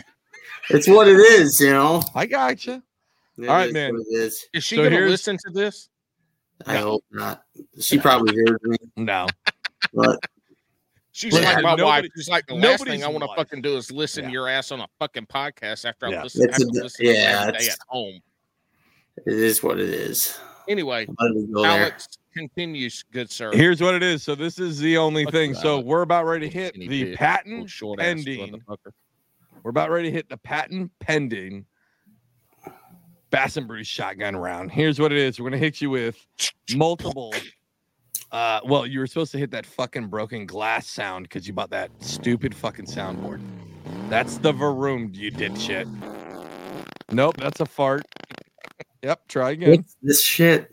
It's 0.69 0.87
what 0.87 1.07
it 1.07 1.17
is. 1.17 1.59
You 1.59 1.71
know. 1.71 2.03
I 2.13 2.25
got 2.25 2.65
you. 2.65 2.81
It 3.37 3.47
All 3.49 3.55
right, 3.55 3.67
is 3.67 3.73
man. 3.73 3.93
what 3.93 4.05
It 4.09 4.15
is. 4.15 4.45
Is 4.53 4.63
she 4.63 4.75
So 4.75 4.81
going 4.81 4.91
to 4.91 4.97
here's- 4.97 5.11
listen 5.11 5.37
to 5.45 5.51
this? 5.51 5.89
I 6.65 6.77
hope 6.77 7.03
not. 7.11 7.43
She 7.81 7.99
probably 7.99 8.35
heard 8.37 8.59
me, 8.63 8.77
No. 8.95 9.27
but 9.93 10.19
She's 11.11 11.33
Listen, 11.33 11.53
like 11.63 11.63
my 11.77 11.81
wife. 11.81 12.05
She's 12.15 12.27
like 12.27 12.45
the 12.47 12.55
last 12.55 12.83
thing 12.83 13.01
I 13.03 13.07
want 13.07 13.23
to 13.23 13.29
fucking 13.37 13.61
do 13.61 13.77
is 13.77 13.89
listen 13.89 14.23
Yeah. 14.23 14.29
to 14.29 14.33
your 14.33 14.49
ass 14.49 14.71
on 14.73 14.81
a 14.81 14.87
fucking 14.99 15.27
podcast 15.27 15.85
after 15.85 16.09
Yeah. 16.09 16.19
I 16.19 16.23
listen. 16.23 16.43
It's 16.49 16.59
a 16.59 16.63
After 16.63 16.65
d- 16.73 16.81
listen 16.81 17.05
to 17.05 17.11
it 17.11 17.15
yeah, 17.15 17.39
every 17.41 17.51
day 17.53 17.57
it's- 17.59 17.73
at 17.73 17.79
home. 17.87 18.19
it 19.25 19.33
is 19.33 19.63
what 19.63 19.79
it 19.79 19.87
is. 19.89 20.37
Anyway, 20.67 21.05
Let 21.19 21.31
me 21.31 21.47
go 21.53 21.61
there. 21.61 21.71
Alex 21.83 22.07
continues, 22.33 23.03
good 23.13 23.31
sir. 23.31 23.51
Here's 23.53 23.79
what 23.81 23.95
it 23.95 24.03
is. 24.03 24.23
So 24.23 24.35
this 24.35 24.59
is 24.59 24.79
the 24.79 24.97
only 24.97 25.23
Fuck 25.23 25.33
thing. 25.33 25.53
So 25.55 25.79
we're 25.79 26.01
about 26.01 26.25
ready 26.25 26.49
to 26.49 26.53
hit 26.53 26.73
the 26.73 27.15
patent 27.15 27.69
short 27.69 27.99
ass 28.01 28.05
pending. 28.05 28.61
motherfucker. 28.67 28.91
We're 29.65 29.71
about 29.71 29.89
ready 29.89 30.09
to 30.09 30.15
hit 30.15 30.29
the 30.29 30.37
patent 30.37 30.91
pending 30.99 31.65
Bass 33.31 33.57
and 33.57 33.67
Brews 33.67 33.87
shotgun 33.87 34.35
round. 34.35 34.71
Here's 34.71 34.99
what 34.99 35.11
it 35.11 35.17
is. 35.17 35.39
We're 35.39 35.49
gonna 35.49 35.57
hit 35.57 35.81
you 35.81 35.89
with 35.89 36.23
multiple. 36.75 37.33
Uh, 38.31 38.59
well, 38.63 38.85
you 38.85 38.99
were 38.99 39.07
supposed 39.07 39.31
to 39.31 39.39
hit 39.39 39.49
that 39.49 39.65
fucking 39.65 40.05
broken 40.05 40.45
glass 40.45 40.87
sound 40.87 41.23
because 41.23 41.47
you 41.47 41.53
bought 41.53 41.71
that 41.71 41.89
stupid 41.99 42.53
fucking 42.53 42.85
soundboard. 42.85 43.41
That's 44.07 44.37
the 44.37 44.53
Varoom, 44.53 45.15
you 45.15 45.31
did 45.31 45.59
shit. 45.59 45.87
Nope, 47.11 47.37
that's 47.37 47.59
a 47.59 47.65
fart. 47.65 48.03
Yep, 49.01 49.27
try 49.29 49.49
again. 49.49 49.77
What's 49.77 49.97
this 50.03 50.23
shit? 50.23 50.71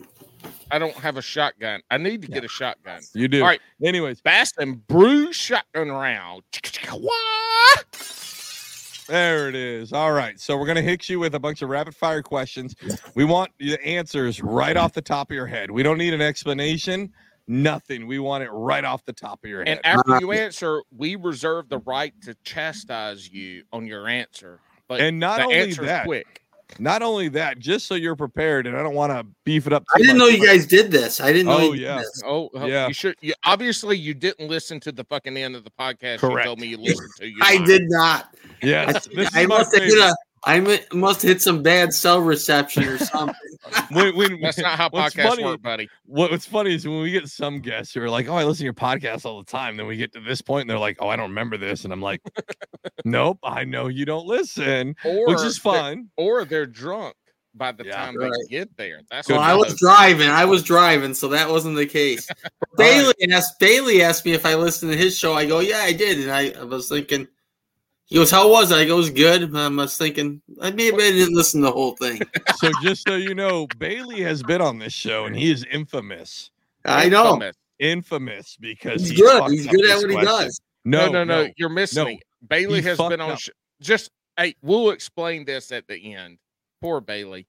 I 0.69 0.77
don't 0.77 0.93
have 0.97 1.17
a 1.17 1.21
shotgun. 1.23 1.81
I 1.89 1.97
need 1.97 2.21
to 2.21 2.27
get 2.27 2.43
a 2.43 2.47
shotgun. 2.47 3.01
You 3.15 3.27
do. 3.27 3.41
All 3.41 3.47
right. 3.47 3.61
Anyways, 3.83 4.21
Bass 4.21 4.53
and 4.59 4.85
Brews 4.85 5.35
shotgun 5.35 5.89
round. 5.89 6.43
What? 6.91 8.22
There 9.07 9.49
it 9.49 9.55
is. 9.55 9.93
All 9.93 10.11
right. 10.11 10.39
So 10.39 10.57
we're 10.57 10.65
going 10.65 10.77
to 10.77 10.81
hit 10.81 11.09
you 11.09 11.19
with 11.19 11.35
a 11.35 11.39
bunch 11.39 11.61
of 11.61 11.69
rapid 11.69 11.95
fire 11.95 12.21
questions. 12.21 12.75
We 13.15 13.25
want 13.25 13.51
the 13.59 13.77
answers 13.85 14.41
right 14.41 14.77
off 14.77 14.93
the 14.93 15.01
top 15.01 15.29
of 15.31 15.35
your 15.35 15.47
head. 15.47 15.71
We 15.71 15.83
don't 15.83 15.97
need 15.97 16.13
an 16.13 16.21
explanation, 16.21 17.11
nothing. 17.47 18.07
We 18.07 18.19
want 18.19 18.43
it 18.43 18.49
right 18.51 18.83
off 18.83 19.03
the 19.05 19.13
top 19.13 19.43
of 19.43 19.49
your 19.49 19.59
head. 19.59 19.69
And 19.69 19.85
after 19.85 20.19
you 20.19 20.31
answer, 20.31 20.83
we 20.95 21.15
reserve 21.15 21.69
the 21.69 21.79
right 21.79 22.13
to 22.21 22.35
chastise 22.43 23.29
you 23.29 23.63
on 23.73 23.85
your 23.87 24.07
answer. 24.07 24.59
But 24.87 25.01
And 25.01 25.19
not 25.19 25.37
the 25.37 25.43
only 25.45 25.55
answer's 25.55 25.85
that, 25.85 26.05
quick. 26.05 26.42
Not 26.79 27.01
only 27.01 27.29
that, 27.29 27.59
just 27.59 27.85
so 27.85 27.95
you're 27.95 28.15
prepared, 28.15 28.65
and 28.67 28.75
I 28.75 28.81
don't 28.83 28.95
want 28.95 29.11
to 29.11 29.25
beef 29.43 29.67
it 29.67 29.73
up. 29.73 29.83
I 29.93 29.99
didn't 29.99 30.17
know 30.17 30.27
you 30.27 30.39
but- 30.39 30.45
guys 30.47 30.65
did 30.65 30.91
this. 30.91 31.19
I 31.21 31.31
didn't 31.31 31.47
know. 31.47 31.57
Oh, 31.57 31.61
you 31.73 31.79
did 31.79 31.81
yeah. 31.81 31.97
this. 31.97 32.21
Oh, 32.25 32.49
oh, 32.55 32.65
Yeah. 32.65 32.87
you 32.87 32.93
should. 32.93 33.15
You, 33.21 33.33
obviously, 33.45 33.97
you 33.97 34.13
didn't 34.13 34.47
listen 34.49 34.79
to 34.81 34.91
the 34.91 35.03
fucking 35.03 35.37
end 35.37 35.55
of 35.55 35.63
the 35.63 35.71
podcast. 35.71 36.19
Correct. 36.19 36.39
You 36.39 36.43
told 36.45 36.59
me 36.59 36.67
you 36.67 36.77
listened 36.79 37.09
to. 37.19 37.27
You 37.27 37.37
I 37.41 37.55
lied. 37.57 37.65
did 37.65 37.83
not. 37.89 38.35
Yes, 38.61 39.07
this 39.13 39.33
I 39.35 39.41
is 39.41 39.47
my 39.47 39.57
must 39.57 39.75
have 39.75 39.83
hit 39.83 39.97
a. 39.97 40.15
I 40.45 40.59
must 40.91 41.21
have 41.21 41.29
hit 41.29 41.41
some 41.41 41.63
bad 41.63 41.93
cell 41.93 42.19
reception 42.19 42.83
or 42.83 42.97
something. 42.97 43.35
When- 43.91 44.15
when- 44.17 44.39
That's 44.41 44.57
not 44.57 44.77
how 44.77 44.89
what's 44.89 45.15
podcasts 45.15 45.27
funny- 45.29 45.43
work, 45.45 45.61
buddy. 45.61 45.89
What, 46.05 46.31
what's 46.31 46.45
funny 46.45 46.75
is 46.75 46.85
when 46.87 47.01
we 47.01 47.11
get 47.11 47.27
some 47.29 47.59
guests 47.59 47.93
who 47.93 48.01
are 48.01 48.09
like, 48.09 48.27
"Oh, 48.27 48.35
I 48.35 48.43
listen 48.43 48.59
to 48.59 48.63
your 48.65 48.73
podcast 48.73 49.25
all 49.25 49.39
the 49.41 49.49
time," 49.49 49.77
then 49.77 49.87
we 49.87 49.95
get 49.95 50.11
to 50.13 50.19
this 50.19 50.41
point 50.41 50.61
and 50.61 50.69
they're 50.69 50.77
like, 50.79 50.97
"Oh, 50.99 51.07
I 51.07 51.15
don't 51.15 51.29
remember 51.29 51.57
this," 51.57 51.85
and 51.85 51.93
I'm 51.93 52.01
like, 52.01 52.21
"Nope, 53.05 53.39
I 53.43 53.63
know 53.63 53.87
you 53.87 54.05
don't 54.05 54.27
listen," 54.27 54.95
Or 55.05 55.27
which 55.29 55.41
is 55.43 55.59
they're- 55.59 55.73
fun. 55.73 56.09
or 56.17 56.43
they're 56.45 56.65
drunk 56.65 57.15
by 57.55 57.71
the 57.71 57.85
Yeah. 57.85 57.95
time 57.95 58.17
Right. 58.17 58.31
they 58.49 58.57
get 58.57 58.75
there. 58.77 58.99
That's 59.09 59.29
well, 59.29 59.39
I 59.39 59.53
was 59.53 59.73
is. 59.73 59.79
driving. 59.79 60.27
I 60.29 60.43
was 60.45 60.61
driving, 60.63 61.13
so 61.13 61.27
that 61.29 61.49
wasn't 61.49 61.77
the 61.77 61.85
case. 61.85 62.27
Bailey 62.77 63.13
asked. 63.31 63.59
Bailey 63.59 64.01
asked 64.01 64.25
me 64.25 64.33
if 64.33 64.45
I 64.45 64.55
listened 64.55 64.91
to 64.91 64.97
his 64.97 65.17
show. 65.17 65.33
I 65.35 65.45
go, 65.45 65.59
yeah, 65.59 65.79
I 65.79 65.93
did, 65.93 66.19
and 66.19 66.31
I, 66.31 66.49
I 66.59 66.63
was 66.63 66.89
thinking. 66.89 67.27
He 68.13 68.19
goes, 68.19 68.29
how 68.29 68.47
was 68.47 68.69
it? 68.71 68.75
I 68.75 68.85
go, 68.85 68.93
it 68.93 68.97
was 68.97 69.09
good. 69.09 69.55
I 69.55 69.67
was 69.69 69.97
thinking, 69.97 70.39
I 70.61 70.69
maybe 70.69 70.97
I 70.97 71.09
didn't 71.11 71.33
listen 71.33 71.61
to 71.61 71.65
the 71.65 71.73
whole 71.73 71.95
thing. 71.95 72.21
So 72.57 72.69
just 72.83 73.07
so 73.07 73.15
you 73.15 73.33
know, 73.33 73.65
Bailey 73.79 74.21
has 74.21 74.43
been 74.43 74.61
on 74.61 74.77
this 74.77 74.93
show 74.93 75.25
and 75.25 75.35
he 75.35 75.51
is 75.51 75.65
infamous. 75.71 76.51
I 76.85 77.09
know. 77.09 77.33
Infamous. 77.33 77.55
Infamous 77.79 78.57
because 78.59 79.01
He's 79.01 79.09
he 79.09 79.15
good. 79.15 79.51
He's 79.51 79.65
good 79.65 79.83
at 79.89 79.95
this 79.95 80.03
what 80.03 80.11
he 80.11 80.25
does. 80.25 80.61
No, 80.85 81.07
No, 81.07 81.23
no, 81.23 81.43
no, 81.45 81.49
You're 81.57 81.69
missing 81.69 82.03
no. 82.03 82.09
it. 82.11 82.19
Bailey 82.47 82.81
He 82.81 82.87
has 82.89 82.99
been 82.99 83.19
on. 83.19 83.35
Sh- 83.35 83.49
just 83.81 84.11
hey, 84.37 84.53
we'll 84.61 84.91
explain 84.91 85.43
this 85.43 85.71
at 85.71 85.87
the 85.87 86.13
end. 86.13 86.37
Poor 86.81 87.01
Bailey. 87.01 87.47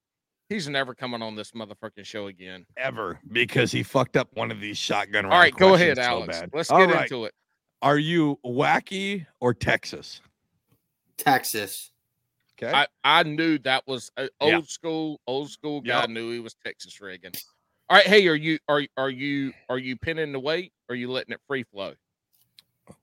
He's 0.49 0.67
never 0.67 0.95
coming 0.95 1.21
on 1.21 1.37
this 1.37 1.51
motherfucking 1.51 2.07
show 2.07 2.29
again. 2.29 2.65
ever 2.79 3.21
because 3.33 3.71
he 3.71 3.83
fucked 3.83 4.17
up 4.17 4.29
one 4.33 4.51
of 4.51 4.61
these 4.61 4.79
shotgun. 4.79 5.27
All 5.27 5.31
round 5.33 5.41
right, 5.43 5.55
go 5.57 5.75
ahead, 5.75 5.97
questions 5.99 6.07
so 6.07 6.11
Alex. 6.23 6.41
bad. 6.41 6.51
Let's 6.55 6.71
All 6.71 6.79
get 6.79 6.95
right. 6.95 7.03
into 7.03 7.27
it. 7.27 7.35
Are 7.83 7.99
you 7.99 8.39
wacky 8.45 9.27
or 9.41 9.53
Texas? 9.53 10.23
Texas. 11.17 11.91
Okay. 12.63 12.73
I, 12.73 12.87
I 13.03 13.23
knew 13.25 13.59
that 13.59 13.83
was 13.87 14.11
uh, 14.17 14.29
old 14.41 14.53
Yeah. 14.53 14.61
school, 14.67 15.21
old 15.27 15.51
school 15.51 15.81
guy 15.81 16.03
Yep. 16.03 16.11
knew 16.11 16.31
he 16.31 16.39
was 16.41 16.55
Texas 16.65 17.01
Reagan. 17.01 17.33
All 17.91 17.97
right, 17.99 18.07
hey, 18.07 18.27
are 18.29 18.35
you 18.35 18.59
are 18.69 18.83
are 18.97 19.11
you 19.11 19.53
are 19.69 19.79
you 19.79 19.97
pinning 19.97 20.33
the 20.33 20.41
weight 20.41 20.73
or 20.89 20.95
are 20.95 20.97
you 20.97 21.11
letting 21.11 21.33
it 21.35 21.41
free 21.47 21.65
flow? 21.65 21.95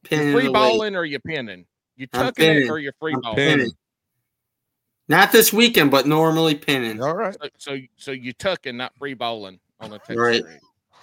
Pinning 0.04 0.34
free 0.34 0.46
the 0.46 0.52
weight. 0.52 0.54
balling 0.54 0.96
or 0.96 1.06
you 1.06 1.20
pinning? 1.20 1.66
You 1.98 2.08
tucking 2.08 2.28
it 2.28 2.36
pinning. 2.36 2.70
or 2.70 2.80
you 2.80 2.92
free 3.00 3.14
I'm 3.14 3.22
balling? 3.22 3.36
pinning. 3.38 3.58
pinning. 3.60 3.72
Not 5.08 5.32
this 5.32 5.52
weekend, 5.54 5.92
but 5.92 6.08
normally 6.08 6.56
pinning. 6.56 7.02
All 7.02 7.16
right. 7.16 7.36
So, 7.40 7.50
so 7.58 7.78
so 7.98 8.12
you 8.12 8.34
tucking, 8.34 8.78
not 8.78 8.94
free 8.98 9.14
balling 9.14 9.60
on 9.80 9.92
a 9.94 10.00
Texas 10.00 10.18
Right. 10.18 10.44
rig. 10.44 10.60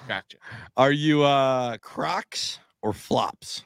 Gotcha. 0.09 0.39
Are 0.77 0.93
you 0.93 1.23
uh 1.23 1.77
Crocs 1.79 2.59
or 2.83 2.93
flops? 2.93 3.63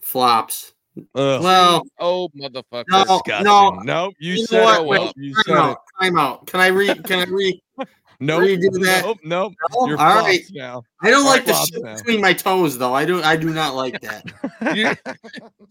Flops. 0.00 0.71
Ugh, 1.14 1.42
Well, 1.42 1.82
Oh 1.98 2.28
motherfucker! 2.36 2.84
No, 2.88 3.04
disgusting. 3.04 3.44
no. 3.44 3.70
Nope. 3.82 4.14
You, 4.18 4.34
You 4.34 4.40
know 4.40 4.46
said 4.46 4.64
what? 4.64 4.80
it. 4.80 4.86
Wait, 4.86 5.00
Nope. 5.00 5.14
You 5.16 5.34
time 5.34 5.42
said 5.46 5.70
it. 5.70 5.76
Time 6.00 6.18
out. 6.18 6.46
Can 6.46 6.60
I 6.60 6.66
read? 6.68 7.04
Can 7.04 7.18
I 7.20 7.24
read? 7.30 7.60
Nope. 8.20 8.42
redo 8.42 8.84
that? 8.84 9.02
Nope. 9.04 9.18
Nope. 9.24 9.52
No? 9.74 9.86
You're 9.88 9.98
All 9.98 10.12
flops 10.12 10.26
right. 10.28 10.40
now. 10.52 10.82
I 11.02 11.10
don't 11.10 11.22
All 11.24 11.28
like 11.28 11.44
the 11.44 11.54
shit 11.54 11.82
now. 11.82 11.96
between 11.96 12.20
my 12.20 12.32
toes, 12.32 12.78
though. 12.78 12.94
I 12.94 13.04
do. 13.04 13.20
I 13.20 13.34
do 13.36 13.50
not 13.50 13.74
like 13.74 14.00
that. 14.02 14.24
You- 14.76 14.94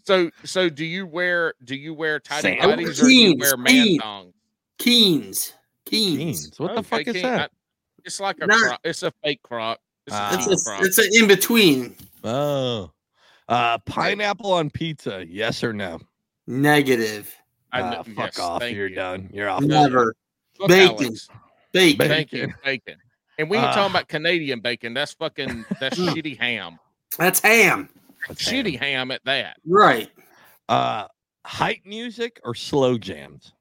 so 0.05 0.29
so 0.43 0.67
do 0.69 0.83
you 0.83 1.05
wear 1.07 1.53
do 1.63 1.75
you 1.77 1.93
wear 1.93 2.19
tidy 2.19 2.59
Sam. 2.59 2.69
whities 2.69 2.99
or 3.01 3.05
do 3.05 3.09
you 3.13 3.37
wear 3.37 3.55
man 3.55 3.71
jeans. 3.71 4.01
thongs? 4.01 4.33
Keens. 4.79 5.53
Keens. 5.85 6.17
Jeans. 6.17 6.59
What 6.59 6.73
the 6.73 6.79
Okay, 6.79 6.87
fuck 6.89 7.07
is 7.07 7.13
King, 7.13 7.23
that? 7.23 7.51
I- 7.51 7.55
it's 8.03 8.19
like 8.19 8.37
a 8.41 8.47
Not- 8.47 8.59
croc. 8.59 8.79
It's 8.83 9.03
a 9.03 9.13
fake 9.23 9.41
croc. 9.43 9.79
It's 10.07 10.15
Ah. 10.19 10.31
a 10.33 10.51
It's 10.51 10.67
a, 10.67 10.69
croc. 10.69 10.83
it's 10.85 10.97
an 10.97 11.09
in 11.13 11.27
between. 11.29 11.95
Oh. 12.25 12.91
Uh 13.51 13.77
pineapple 13.79 14.53
on 14.53 14.69
pizza, 14.69 15.25
yes 15.27 15.61
or 15.63 15.73
no? 15.73 15.99
Negative. 16.47 17.33
I 17.73 17.81
Ah, 17.81 18.03
kn- 18.03 18.15
fuck 18.15 18.25
yes, 18.37 18.39
off. 18.39 18.61
You're 18.63 18.87
you. 18.87 18.95
done. 18.95 19.29
You're 19.33 19.49
off. 19.49 19.61
Never. 19.61 20.15
Fuck 20.57 20.69
Bacon. 20.69 21.05
Alex. 21.07 21.27
Bacon. 21.73 21.97
Bacon. 21.97 22.07
Thank 22.07 22.31
you, 22.31 22.53
bacon. 22.63 22.95
And 23.37 23.49
we 23.49 23.57
ain't 23.57 23.65
Ah. 23.67 23.73
talking 23.73 23.91
about 23.91 24.07
Canadian 24.07 24.61
bacon. 24.61 24.93
That's 24.93 25.11
fucking 25.13 25.65
that's 25.81 25.99
Mm. 25.99 26.09
shitty 26.09 26.39
ham. 26.39 26.79
That's 27.17 27.41
ham. 27.41 27.89
That's 28.27 28.41
Shitty 28.41 28.79
ham 28.79 29.11
at 29.11 29.23
that. 29.25 29.57
Right. 29.65 30.09
Uh 30.69 31.07
hype 31.45 31.85
music 31.85 32.39
or 32.45 32.55
slow 32.55 32.97
jams? 32.97 33.51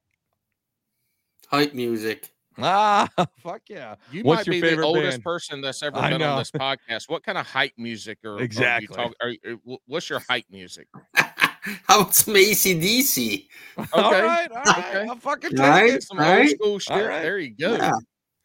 Hype 1.48 1.74
music. 1.74 2.30
Ah, 2.62 3.08
fuck 3.42 3.62
yeah. 3.68 3.94
You 4.12 4.22
What's 4.22 4.46
might 4.46 4.52
be 4.52 4.60
the 4.60 4.82
oldest 4.82 5.10
band? 5.18 5.24
person 5.24 5.60
that's 5.60 5.82
ever 5.82 6.00
been 6.00 6.20
on 6.22 6.38
this 6.38 6.50
podcast. 6.50 7.08
What 7.08 7.22
kind 7.22 7.38
of 7.38 7.46
hype 7.46 7.72
music 7.76 8.18
are, 8.24 8.40
Exactly. 8.40 8.88
Are 8.96 9.00
you 9.02 9.08
talk, 9.08 9.14
are, 9.22 9.28
you- 9.66 9.78
what's 9.86 10.08
your 10.10 10.20
hype 10.28 10.44
music? 10.50 10.86
How 11.14 12.00
about 12.00 12.14
some 12.14 12.34
ACDC? 12.34 13.46
Okay, 13.78 13.88
right, 13.94 14.50
all 14.50 14.62
right. 14.62 14.78
okay. 14.78 15.06
I'll 15.08 15.16
fucking 15.16 15.50
take 15.50 15.58
Right. 15.60 15.92
it. 15.94 16.02
Some 16.02 16.18
Right. 16.18 16.40
old 16.40 16.48
school 16.50 16.78
shit. 16.78 17.06
right. 17.06 17.22
There 17.22 17.38
you 17.38 17.50
go. 17.54 17.72
Yeah. 17.76 17.92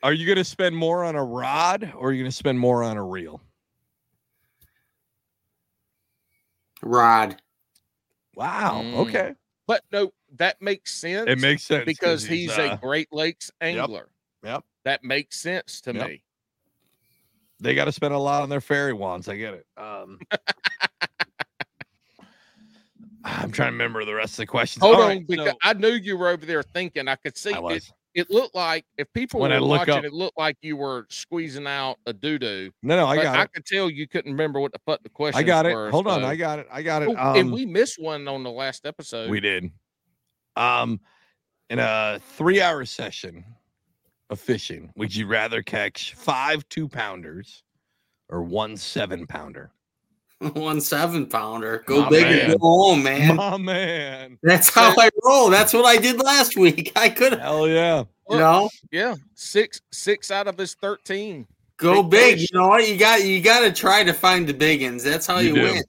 Are 0.04 0.12
you 0.14 0.28
gonna 0.28 0.44
spend 0.44 0.76
more 0.76 1.04
on 1.06 1.16
a 1.16 1.24
rod 1.24 1.92
or 1.96 2.10
are 2.10 2.12
you 2.12 2.22
gonna 2.24 2.32
spend 2.32 2.60
more 2.60 2.84
on 2.84 2.98
a 2.98 3.04
reel? 3.04 3.42
Rod. 6.84 7.42
Wow. 8.36 8.82
Mm. 8.84 8.96
Okay. 9.08 9.34
But 9.68 9.82
no, 9.92 10.12
that 10.38 10.62
makes 10.62 10.94
sense. 10.94 11.30
It 11.30 11.40
makes 11.40 11.64
sense 11.64 11.86
because 11.86 12.26
he's, 12.26 12.52
a 12.58 12.72
uh, 12.74 12.78
Great 12.78 13.12
Lakes 13.12 13.52
angler. 13.62 14.10
yep. 14.44 14.64
That 14.84 15.04
makes 15.04 15.40
sense 15.40 15.82
to 15.82 15.94
Yep. 15.94 16.08
me. 16.08 16.22
they 17.60 17.74
got 17.76 17.86
to 17.86 17.92
spend 17.92 18.14
a 18.14 18.18
lot 18.20 18.44
on 18.44 18.50
their 18.50 18.62
fairy 18.62 18.94
wands. 18.94 19.28
I 19.30 19.36
get 19.38 19.54
it. 19.56 19.66
Um, 19.78 20.20
I'm 23.24 23.52
trying 23.52 23.70
to 23.70 23.72
remember 23.74 24.06
the 24.06 24.14
rest 24.14 24.34
of 24.34 24.38
the 24.38 24.46
questions. 24.46 24.84
Hold 24.84 24.98
All 24.98 25.02
on, 25.04 25.08
right, 25.10 25.28
because 25.28 25.48
so- 25.50 25.58
I 25.64 25.74
knew 25.74 25.90
you 25.94 26.16
were 26.18 26.30
over 26.30 26.46
there 26.46 26.62
thinking. 26.62 27.08
I 27.08 27.16
could 27.16 27.36
see 27.38 27.52
it. 27.54 27.92
It 28.14 28.30
looked 28.32 28.56
like 28.56 28.86
if 28.98 29.12
people 29.12 29.42
When 29.42 29.52
were 29.52 29.68
watching, 29.68 29.94
up- 29.96 30.06
it 30.06 30.14
looked 30.14 30.38
like 30.38 30.56
you 30.62 30.78
were 30.78 31.06
squeezing 31.10 31.68
out 31.68 31.98
a 32.06 32.14
doo 32.14 32.40
doo. 32.40 32.72
No, 32.82 32.96
no, 32.96 33.08
I 33.08 33.16
got 33.18 33.38
I 33.38 33.44
it. 33.44 33.52
could 33.54 33.66
tell 33.66 33.90
you 33.90 34.08
couldn't 34.08 34.32
remember 34.32 34.62
what 34.62 34.72
the 34.72 34.80
fuck 34.86 35.04
the 35.04 35.10
question. 35.10 35.38
I 35.40 35.44
got 35.44 35.66
it. 35.66 35.74
Were, 35.76 35.90
Hold 35.92 36.08
on, 36.08 36.24
I 36.24 36.36
got 36.38 36.60
it. 36.60 36.68
I 36.72 36.82
got 36.82 37.02
it. 37.02 37.10
Oh, 37.10 37.18
Um, 37.32 37.36
and 37.36 37.52
we 37.52 37.66
missed 37.66 38.02
one 38.02 38.26
on 38.30 38.44
the 38.44 38.52
last 38.52 38.86
episode. 38.86 39.30
we 39.30 39.42
did. 39.42 39.70
Um, 40.56 41.00
in 41.70 41.80
a 41.80 42.20
three-hour 42.38 42.86
session, 42.86 43.44
of 44.30 44.40
fishing, 44.40 44.92
would 44.96 45.16
you 45.16 45.28
rather 45.28 45.62
catch 45.62 46.14
five 46.16 46.68
two 46.70 46.88
pounders 46.88 47.64
or 48.30 48.42
one 48.42 48.76
seven 48.78 49.28
pounder? 49.28 49.72
One 50.54 50.82
seven 50.82 51.28
pounder. 51.28 51.82
Go 51.88 52.02
My 52.04 52.10
big 52.10 52.24
man. 52.24 52.52
and 52.52 52.60
go 52.60 52.68
home, 52.68 53.04
man. 53.04 53.36
My 53.38 53.56
man. 53.58 54.38
That's 54.44 54.70
how 54.70 54.94
I 54.98 55.10
roll. 55.24 55.50
That's 55.50 55.74
what 55.74 55.86
I 55.86 55.96
did 55.96 56.18
last 56.22 56.58
week. 56.58 56.92
I 56.98 57.08
could, 57.08 57.40
Hell 57.40 57.70
yeah. 57.70 58.04
you 58.30 58.38
know, 58.38 58.70
Yeah, 58.92 59.16
six 59.36 59.80
six 59.94 60.32
out 60.32 60.48
of 60.48 60.58
his 60.58 60.74
thirteen. 60.76 61.48
go 61.78 62.04
Big 62.04 62.38
big. 62.38 62.40
You 62.42 62.48
know 62.60 62.68
what? 62.68 62.88
You 62.88 62.98
got 62.98 63.24
you 63.24 63.40
got 63.42 63.62
to 63.62 63.72
try 63.72 64.04
to 64.04 64.12
find 64.14 64.46
the 64.46 64.54
big 64.54 64.82
ones. 64.84 65.04
That's 65.06 65.26
how 65.26 65.38
You 65.40 65.56
you, 65.56 65.62
win. 65.62 65.84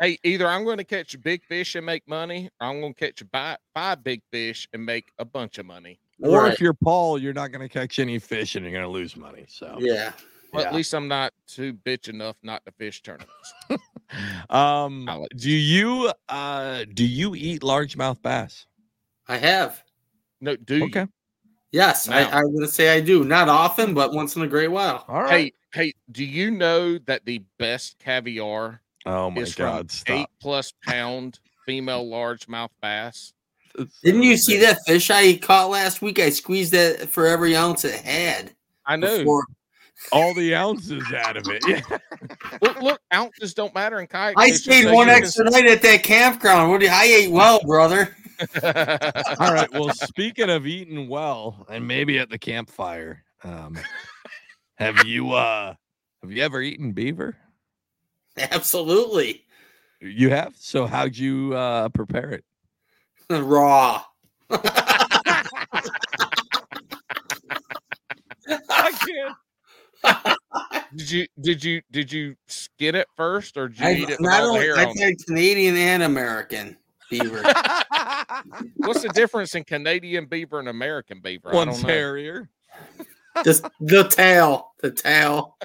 Hey, 0.00 0.18
either 0.24 0.48
I'm 0.48 0.64
going 0.64 0.78
to 0.78 0.84
catch 0.84 1.12
a 1.12 1.18
big 1.18 1.44
fish 1.44 1.74
and 1.74 1.84
make 1.84 2.08
money, 2.08 2.48
or 2.58 2.68
I'm 2.68 2.80
going 2.80 2.94
to 2.94 2.98
catch 2.98 3.22
five, 3.30 3.58
five 3.74 4.02
big 4.02 4.22
fish 4.32 4.66
and 4.72 4.84
make 4.84 5.12
a 5.18 5.26
bunch 5.26 5.58
of 5.58 5.66
money. 5.66 6.00
Or 6.22 6.44
Right. 6.44 6.54
if 6.54 6.60
you're 6.60 6.72
Paul, 6.72 7.18
you're 7.18 7.34
not 7.34 7.48
going 7.52 7.60
to 7.60 7.68
catch 7.68 7.98
any 7.98 8.18
fish 8.18 8.56
and 8.56 8.64
you're 8.64 8.72
going 8.72 8.84
to 8.84 8.88
lose 8.88 9.14
money. 9.14 9.44
So, 9.46 9.76
Yeah. 9.78 10.14
Well, 10.52 10.62
Yeah. 10.62 10.68
at 10.68 10.74
least 10.74 10.94
I'm 10.94 11.06
not 11.06 11.34
too 11.46 11.74
bitch 11.74 12.08
enough 12.08 12.36
not 12.42 12.64
to 12.64 12.72
fish 12.72 13.02
tournaments. 13.02 13.54
um, 14.50 15.06
do 15.36 15.50
you 15.50 16.10
uh 16.28 16.84
do 16.92 17.04
you 17.06 17.36
eat 17.36 17.62
largemouth 17.62 18.20
bass? 18.20 18.66
I 19.28 19.36
have. 19.36 19.84
No, 20.40 20.56
do 20.56 20.78
you? 20.78 20.84
Okay. 20.86 21.06
Yes, 21.70 22.08
I, 22.08 22.22
Now. 22.22 22.30
I'm 22.30 22.52
gonna 22.52 22.66
say 22.66 22.88
I 22.96 23.00
do. 23.00 23.22
Not 23.22 23.48
often, 23.48 23.94
but 23.94 24.12
once 24.12 24.34
in 24.34 24.42
a 24.42 24.48
great 24.48 24.68
while. 24.72 25.04
All 25.06 25.28
Hey, 25.28 25.52
hey, 25.72 25.92
do 26.10 26.24
you 26.24 26.50
know 26.50 26.98
that 26.98 27.24
the 27.26 27.44
best 27.58 28.00
caviar 28.00 28.82
Oh 29.06 29.30
my 29.30 29.42
is 29.42 29.54
God! 29.54 29.90
from 29.90 30.16
eight 30.16 30.26
plus 30.40 30.72
pound 30.84 31.40
female 31.66 32.04
largemouth 32.04 32.70
bass? 32.82 33.32
Didn't 34.02 34.24
you 34.24 34.36
see 34.36 34.58
that 34.58 34.78
fish 34.86 35.10
I 35.10 35.36
caught 35.36 35.70
last 35.70 36.02
week? 36.02 36.18
I 36.18 36.30
squeezed 36.30 36.72
that 36.72 37.08
for 37.08 37.26
every 37.26 37.56
ounce 37.56 37.84
it 37.84 38.00
had. 38.00 38.52
I 38.86 38.96
know. 38.96 39.18
before- 39.18 39.46
all 40.12 40.34
the 40.34 40.54
ounces 40.54 41.04
out 41.12 41.36
of 41.36 41.46
it? 41.48 41.62
Yeah. 41.68 41.82
Look, 42.62 42.80
look, 42.80 43.00
ounces 43.12 43.54
don't 43.54 43.74
matter 43.74 44.00
in 44.00 44.06
kayak. 44.06 44.34
I 44.36 44.46
fishing, 44.46 44.58
stayed 44.58 44.84
so 44.84 44.94
one 44.94 45.08
you 45.08 45.12
extra 45.14 45.44
night 45.44 45.66
at 45.66 45.82
that 45.82 46.02
campground. 46.02 46.70
What 46.70 46.80
do 46.80 46.86
you, 46.86 46.92
I 46.92 47.04
ate 47.04 47.30
well, 47.30 47.60
brother. 47.66 48.16
All 48.62 49.52
right. 49.52 49.68
Well, 49.72 49.90
speaking 49.90 50.48
of 50.50 50.66
eating 50.66 51.08
well, 51.08 51.66
and 51.68 51.86
maybe 51.86 52.18
at 52.18 52.30
the 52.30 52.38
campfire, 52.38 53.24
um, 53.44 53.78
have 54.76 55.06
you 55.06 55.32
uh 55.32 55.74
have 56.22 56.32
you 56.32 56.42
ever 56.42 56.62
eaten 56.62 56.92
beaver? 56.92 57.36
Absolutely 58.50 59.44
You 60.00 60.30
have. 60.30 60.54
So 60.56 60.86
how'd 60.86 61.16
you 61.16 61.54
uh 61.54 61.88
prepare 61.90 62.30
it? 62.30 62.44
raw. 63.30 64.02
I 68.68 68.92
can't. 69.06 69.36
Did 70.96 71.10
you 71.10 71.26
did 71.40 71.64
you 71.64 71.82
did 71.90 72.12
you 72.12 72.34
skin 72.48 72.94
it 72.94 73.06
first 73.16 73.56
or 73.56 73.68
did 73.68 73.78
you 73.78 73.86
I, 73.86 73.92
eat 73.92 74.10
it 74.10 74.18
with 74.20 74.28
not 74.28 74.42
only 74.42 74.60
hair 74.60 74.76
I 74.76 74.86
on 74.86 74.90
it? 74.90 74.96
said 74.96 75.14
Canadian 75.26 75.76
and 75.76 76.02
American 76.02 76.76
beaver. 77.10 77.42
What's 78.76 79.02
the 79.02 79.10
difference 79.14 79.54
in 79.54 79.64
Canadian 79.64 80.26
beaver 80.26 80.58
and 80.58 80.68
American 80.68 81.20
beaver? 81.20 81.50
One 81.50 81.68
One's 81.68 81.82
don't 81.82 81.90
hairier. 81.90 82.48
Just 83.44 83.66
the 83.80 84.04
tail, 84.04 84.72
the 84.80 84.90
tail. 84.90 85.56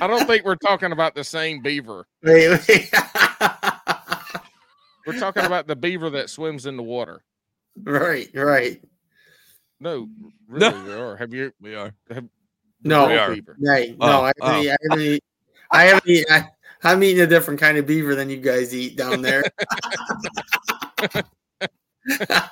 I 0.00 0.06
don't 0.06 0.26
think 0.26 0.44
we're 0.44 0.56
talking 0.56 0.92
about 0.92 1.14
the 1.14 1.24
same 1.24 1.60
beaver. 1.62 2.06
Wait, 2.22 2.48
wait. 2.68 2.90
We're 5.06 5.18
talking 5.18 5.44
about 5.44 5.66
the 5.66 5.76
beaver 5.76 6.10
that 6.10 6.30
swims 6.30 6.66
in 6.66 6.76
the 6.76 6.82
water. 6.82 7.22
right, 7.84 8.28
right. 8.34 8.82
No, 9.80 10.08
really, 10.48 10.70
No. 10.70 10.84
we 10.84 10.92
are. 10.94 11.16
Have 11.16 11.32
you? 11.32 11.52
We 11.60 11.74
are. 11.74 11.94
No, 12.82 13.06
We 13.08 13.16
are. 13.16 13.32
beaver. 13.34 13.56
right. 13.60 13.96
No, 13.98 14.06
Oh, 14.06 14.22
I 14.22 14.32
haven't, 14.40 14.40
oh. 14.42 15.18
I 15.70 15.80
I 15.80 15.84
haven't 15.84 16.08
eat- 16.08 16.26
I, 16.30 16.48
I'm 16.84 17.02
eating 17.02 17.22
a 17.22 17.26
different 17.26 17.58
kind 17.60 17.76
of 17.78 17.86
beaver 17.86 18.14
than 18.14 18.28
you 18.30 18.36
guys 18.38 18.74
eat 18.74 18.96
down 18.96 19.22
there. 19.22 19.42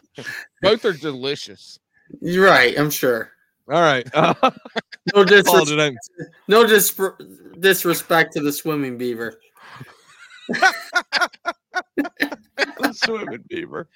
Both 0.62 0.84
are 0.84 0.92
delicious. 0.92 1.78
You're 2.20 2.46
right, 2.46 2.78
I'm 2.78 2.90
sure. 2.90 3.30
All 3.68 3.80
right. 3.80 4.06
Uh, 4.14 4.34
No, 5.14 5.24
Paul, 5.24 5.24
disres- 5.24 5.66
did 5.68 5.80
I? 5.80 5.94
no 6.48 6.66
dis- 6.66 6.98
disrespect 7.60 8.32
to 8.32 8.40
the 8.40 8.52
swimming 8.52 8.98
beaver. 8.98 9.38
swimming 12.92 13.44
beaver. 13.48 13.88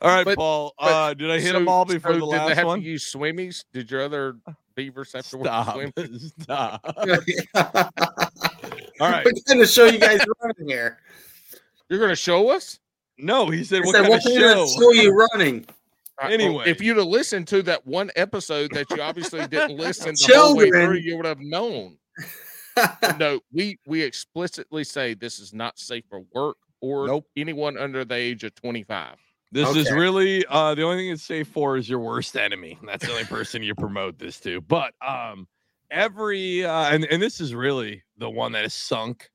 All 0.00 0.10
right, 0.14 0.24
But- 0.24 0.36
Paul. 0.38 0.74
but- 0.78 0.84
uh, 0.86 1.14
did 1.14 1.30
I 1.30 1.38
hit 1.40 1.52
them 1.52 1.68
all 1.68 1.84
before 1.84 2.14
so 2.14 2.20
the 2.20 2.24
did 2.26 2.32
they 2.34 2.38
last 2.46 2.54
have 2.56 2.66
one? 2.66 2.80
to 2.80 2.86
use 2.86 3.12
swimmies? 3.12 3.64
Did 3.72 3.90
your 3.90 4.02
other 4.02 4.36
beavers 4.74 5.12
have 5.12 5.24
to 5.28 5.38
Stop. 5.40 5.72
swim? 5.74 5.92
Stop. 6.40 6.80
All 6.84 6.94
All 9.00 9.10
right. 9.10 9.24
What 9.24 9.34
kind 9.46 9.60
of 9.60 9.68
show 9.68 9.84
you 9.86 9.98
guys 9.98 10.20
running 10.42 10.68
here? 10.68 10.98
You're 11.88 11.98
going 11.98 12.10
to 12.10 12.16
show 12.16 12.50
us? 12.50 12.78
No, 13.18 13.48
he 13.50 13.64
said 13.64 13.82
I 13.82 13.86
what 13.86 13.94
said, 13.94 14.00
kind 14.02 14.10
what 14.10 14.22
kind 14.24 14.36
of 14.42 14.68
show? 14.68 14.80
show 14.80 14.92
you 14.92 15.12
running? 15.32 15.66
Uh, 16.22 16.28
Anyway. 16.28 16.64
if 16.66 16.80
you'd 16.80 16.96
have 16.96 17.06
listened 17.06 17.46
to 17.48 17.62
that 17.62 17.86
one 17.86 18.10
episode 18.16 18.70
that 18.72 18.88
you 18.90 19.02
obviously 19.02 19.46
didn't 19.48 19.76
listen 19.78 20.14
the 20.16 20.32
whole 20.34 20.56
way 20.56 20.64
Children. 20.70 20.86
through, 20.86 20.98
you 20.98 21.16
would 21.16 21.26
have 21.26 21.40
known. 21.40 21.98
no, 23.18 23.40
we 23.52 23.78
we 23.86 24.02
explicitly 24.02 24.84
say 24.84 25.14
this 25.14 25.38
is 25.38 25.52
not 25.54 25.78
safe 25.78 26.04
for 26.08 26.22
work 26.34 26.56
or 26.80 27.06
Nope. 27.06 27.26
anyone 27.36 27.76
under 27.78 28.04
the 28.04 28.14
age 28.14 28.44
of 28.44 28.54
25. 28.54 29.16
This 29.52 29.74
is 29.76 29.90
really 29.90 30.44
uh 30.48 30.74
the 30.74 30.82
only 30.82 30.98
thing 31.04 31.10
it's 31.12 31.22
safe 31.22 31.48
for 31.48 31.76
is 31.76 31.88
your 31.88 32.00
worst 32.00 32.36
enemy. 32.36 32.78
That's 32.84 33.06
the 33.06 33.12
only 33.12 33.24
person 33.24 33.62
you 33.62 33.74
promote 33.74 34.18
this 34.18 34.38
to. 34.40 34.60
But 34.60 34.94
um 35.06 35.46
every 35.90 36.64
uh 36.64 36.90
and, 36.92 37.04
and 37.06 37.22
this 37.22 37.40
is 37.40 37.54
really 37.54 38.02
the 38.18 38.28
one 38.28 38.52
that 38.52 38.62
has 38.64 38.74
sunk 38.74 39.30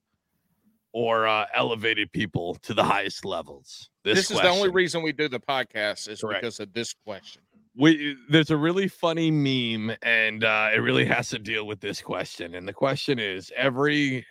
or 0.93 1.27
uh 1.27 1.45
elevated 1.53 2.11
people 2.11 2.55
to 2.63 2.73
the 2.73 2.84
highest 2.84 3.23
levels. 3.26 3.89
This, 4.03 4.27
This, 4.27 4.31
is 4.31 4.41
the 4.41 4.49
only 4.49 4.69
reason 4.69 5.01
we 5.03 5.11
do 5.11 5.27
the 5.30 5.39
podcast 5.39 6.09
is 6.09 6.22
Correct. 6.22 6.41
because 6.41 6.59
of 6.59 6.73
this 6.73 6.93
question. 7.05 7.41
we 7.76 8.18
there's 8.30 8.49
a 8.51 8.57
really 8.57 8.88
funny 8.89 9.31
meme 9.31 9.95
and 10.01 10.43
uh 10.43 10.69
it 10.73 10.80
really 10.80 11.05
has 11.05 11.30
to 11.30 11.39
deal 11.39 11.65
with 11.65 11.80
this 11.80 12.01
question 12.01 12.55
and 12.55 12.68
the 12.68 12.73
question 12.73 13.18
is 13.19 13.51
every 13.55 14.26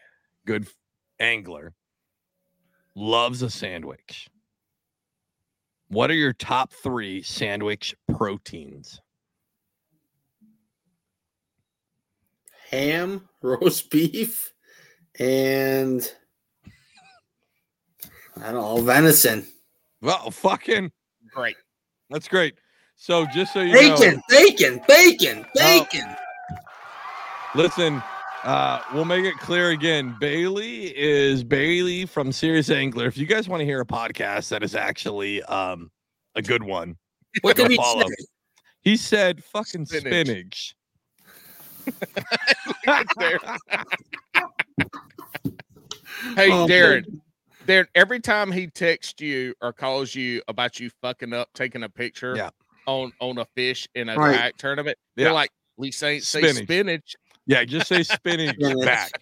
good 0.47 0.67
angler 1.19 1.73
loves 2.95 3.41
a 3.41 3.49
sandwich 3.49 4.29
what 5.89 6.11
are 6.11 6.15
your 6.15 6.35
top 6.35 6.71
three 6.73 7.23
sandwich 7.23 7.95
proteins 8.13 9.01
Ham, 12.71 13.29
roast 13.43 13.91
beef, 13.91 14.53
and 15.19 16.09
I 18.43 18.53
don't 18.53 18.55
know, 18.77 18.81
venison. 18.83 19.47
well 20.03 20.31
fucking 20.31 20.91
Great. 21.35 21.57
that's 22.09 22.27
great 22.29 22.55
so 22.97 23.27
just 23.33 23.53
so 23.53 23.61
you 23.61 23.73
know 23.73 23.97
Bacon, 23.99 24.23
bacon, 24.29 24.81
bacon, 24.89 25.47
bacon. 25.55 26.17
Listen, 27.55 28.03
uh, 28.45 28.81
we'll 28.95 29.05
make 29.05 29.25
it 29.25 29.35
clear 29.39 29.71
again. 29.71 30.15
Bailey 30.21 30.97
is 30.97 31.43
Bailey 31.43 32.07
from 32.07 32.31
Serious 32.31 32.71
Angler. 32.71 33.07
If 33.07 33.17
you 33.19 33.27
guys 33.27 33.49
want 33.49 33.61
to 33.61 33.65
hear 33.65 33.81
a 33.81 33.85
podcast 33.87 34.51
that 34.51 34.63
is 34.63 34.75
actually 34.77 35.43
um 35.45 35.91
a 36.37 36.43
good 36.43 36.63
one, 36.63 36.97
What 37.41 37.57
did 37.57 37.71
he 37.71 37.77
follow. 37.77 38.03
say? 38.07 38.25
he 38.83 38.97
said 38.97 39.43
fucking 39.43 39.87
Spinach. 39.87 40.75
spinach. 41.89 43.11
There. 43.19 43.39
Hey, 46.37 46.51
Oh, 46.53 46.69
Darrin. 46.69 47.21
Darrin, 47.71 47.87
every 47.95 48.19
time 48.19 48.51
he 48.51 48.67
texts 48.67 49.21
you 49.21 49.55
or 49.63 49.73
calls 49.73 50.13
you 50.15 50.43
about 50.49 50.81
you 50.81 50.91
fucking 51.01 51.33
up 51.33 51.49
taking 51.55 51.85
a 51.85 51.89
picture 51.89 52.35
Yeah. 52.37 52.51
on 52.87 53.13
on 53.21 53.39
a 53.39 53.45
fish 53.55 53.87
in 53.95 54.09
a 54.09 54.17
Right. 54.17 54.37
kayak 54.37 54.57
tournament, 54.57 54.99
Yeah. 55.17 55.27
you're 55.27 55.33
like, 55.35 55.51
at 55.79 55.83
least 55.83 56.03
ain't 56.03 56.25
say 56.25 56.41
Spinach. 56.41 56.65
spinach. 56.65 57.17
yeah, 57.47 57.65
just 57.65 57.87
say 57.87 58.03
spinach 58.03 58.57
Spinach. 58.61 58.85
back. 58.85 59.13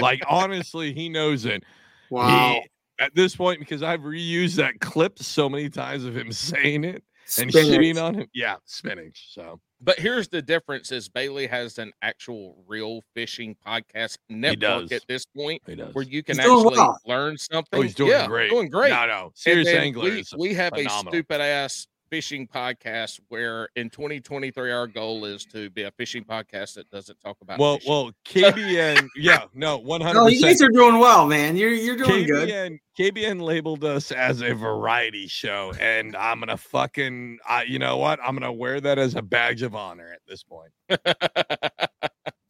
Like 0.00 0.22
honestly, 0.26 0.94
he 0.94 1.10
knows 1.10 1.44
it. 1.44 1.64
Wow. 2.08 2.60
He, 2.62 2.68
at 2.98 3.14
this 3.14 3.36
point, 3.36 3.58
because 3.60 3.82
I've 3.82 4.00
reused 4.00 4.56
that 4.56 4.80
clip 4.80 5.18
so 5.18 5.50
many 5.50 5.68
times 5.68 6.04
of 6.04 6.16
him 6.16 6.32
saying 6.32 6.84
it 6.84 7.04
and 7.38 7.50
Spinach. 7.52 7.54
shitting 7.66 8.02
on 8.02 8.14
him. 8.14 8.26
Yeah, 8.32 8.56
spinach. 8.64 9.26
So 9.34 9.60
But 9.80 9.98
here's 9.98 10.28
the 10.28 10.40
difference: 10.40 10.90
is 10.90 11.08
Bailey 11.08 11.46
has 11.46 11.78
an 11.78 11.92
actual 12.02 12.64
real 12.66 13.02
fishing 13.14 13.56
podcast 13.66 14.16
network 14.28 14.90
at 14.92 15.02
this 15.06 15.26
point 15.26 15.62
he 15.66 15.74
does. 15.74 15.94
where 15.94 16.04
you 16.04 16.22
can 16.22 16.36
He's 16.36 16.46
actually 16.46 16.76
well. 16.76 16.98
learn 17.06 17.36
something. 17.36 17.78
Oh, 17.78 17.82
he's 17.82 17.94
doing 17.94 18.10
yeah, 18.10 18.26
great. 18.26 18.50
Doing 18.50 18.70
great. 18.70 18.90
No, 18.90 19.06
no. 19.06 19.32
Serious 19.34 19.68
then 19.68 19.82
angler 19.82 20.04
we, 20.04 20.24
we 20.38 20.54
have 20.54 20.72
phenomenal. 20.72 21.08
a 21.12 21.16
stupid 21.16 21.40
ass 21.40 21.86
fishing 22.10 22.46
podcast 22.46 23.20
where 23.28 23.68
in 23.76 23.90
2023 23.90 24.70
our 24.70 24.86
goal 24.86 25.24
is 25.24 25.44
to 25.46 25.68
be 25.70 25.82
a 25.82 25.90
fishing 25.90 26.24
podcast 26.24 26.74
that 26.74 26.88
doesn't 26.90 27.18
talk 27.20 27.36
about 27.42 27.58
Well, 27.58 27.78
fishing. 27.78 27.90
well, 27.92 28.12
KBN, 28.24 29.08
yeah, 29.16 29.44
no, 29.54 29.78
one 29.78 30.00
hundred 30.00 30.20
No, 30.20 30.26
you 30.28 30.40
guys 30.40 30.62
are 30.62 30.68
doing 30.70 30.98
well, 30.98 31.26
man. 31.26 31.56
You're 31.56 31.70
you're 31.72 31.96
doing 31.96 32.26
good. 32.26 32.48
KBN, 32.48 32.78
KBN 32.98 33.40
labeled 33.42 33.84
us 33.84 34.12
as 34.12 34.40
a 34.42 34.54
variety 34.54 35.26
show, 35.26 35.72
and 35.80 36.14
I'm 36.16 36.40
gonna 36.40 36.56
fucking, 36.56 37.38
uh, 37.48 37.62
you 37.66 37.78
know 37.78 37.96
what? 37.96 38.18
I'm 38.22 38.34
gonna 38.34 38.52
wear 38.52 38.80
that 38.80 38.98
as 38.98 39.14
a 39.16 39.22
badge 39.22 39.62
of 39.62 39.74
honor 39.74 40.12
at 40.12 40.20
this 40.28 40.42
point. 40.42 40.72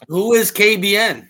Who 0.09 0.35
is 0.35 0.53
KBN? 0.53 1.29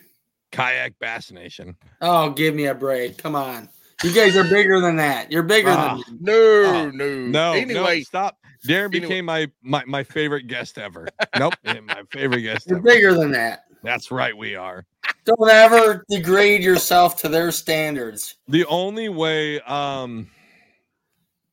Kayak 0.51 0.99
Bass 0.99 1.31
Nation. 1.31 1.75
Oh, 2.01 2.29
give 2.29 2.55
me 2.55 2.65
a 2.67 2.75
break. 2.75 3.17
Come 3.17 3.35
on. 3.35 3.69
You 4.03 4.13
guys 4.13 4.35
are 4.37 4.43
bigger 4.43 4.79
than 4.79 4.95
that. 4.97 5.31
You're 5.31 5.43
bigger 5.43 5.69
Ah, 5.69 5.95
than 5.95 5.97
me. 5.97 6.03
no, 6.21 6.33
Oh, 6.33 6.89
no, 6.91 7.17
No, 7.27 7.53
Anyway, 7.53 7.97
no, 7.99 8.03
stop. 8.03 8.37
Darrin 8.65 8.91
anyway. 8.93 8.99
became 9.07 9.25
my, 9.25 9.51
my 9.63 9.83
my 9.85 10.03
favorite 10.03 10.47
guest 10.47 10.77
ever. 10.77 11.07
Nope, 11.37 11.53
my 11.63 12.01
favorite 12.11 12.41
guest. 12.41 12.67
You're 12.67 12.77
Ever. 12.79 12.87
bigger 12.87 13.13
than 13.13 13.31
that. 13.31 13.63
That's 13.83 14.09
right, 14.11 14.35
we 14.35 14.55
are. 14.55 14.85
Don't 15.25 15.49
ever 15.49 16.03
degrade 16.09 16.63
yourself 16.63 17.17
to 17.21 17.27
their 17.29 17.51
standards. 17.51 18.35
The 18.47 18.65
only 18.65 19.09
way 19.09 19.59
um 19.61 20.29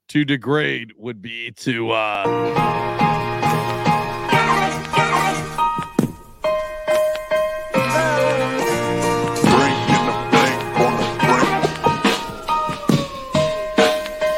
to 0.08 0.24
degrade 0.24 0.92
would 0.96 1.20
be 1.22 1.50
to 1.52 1.90
uh 1.90 3.23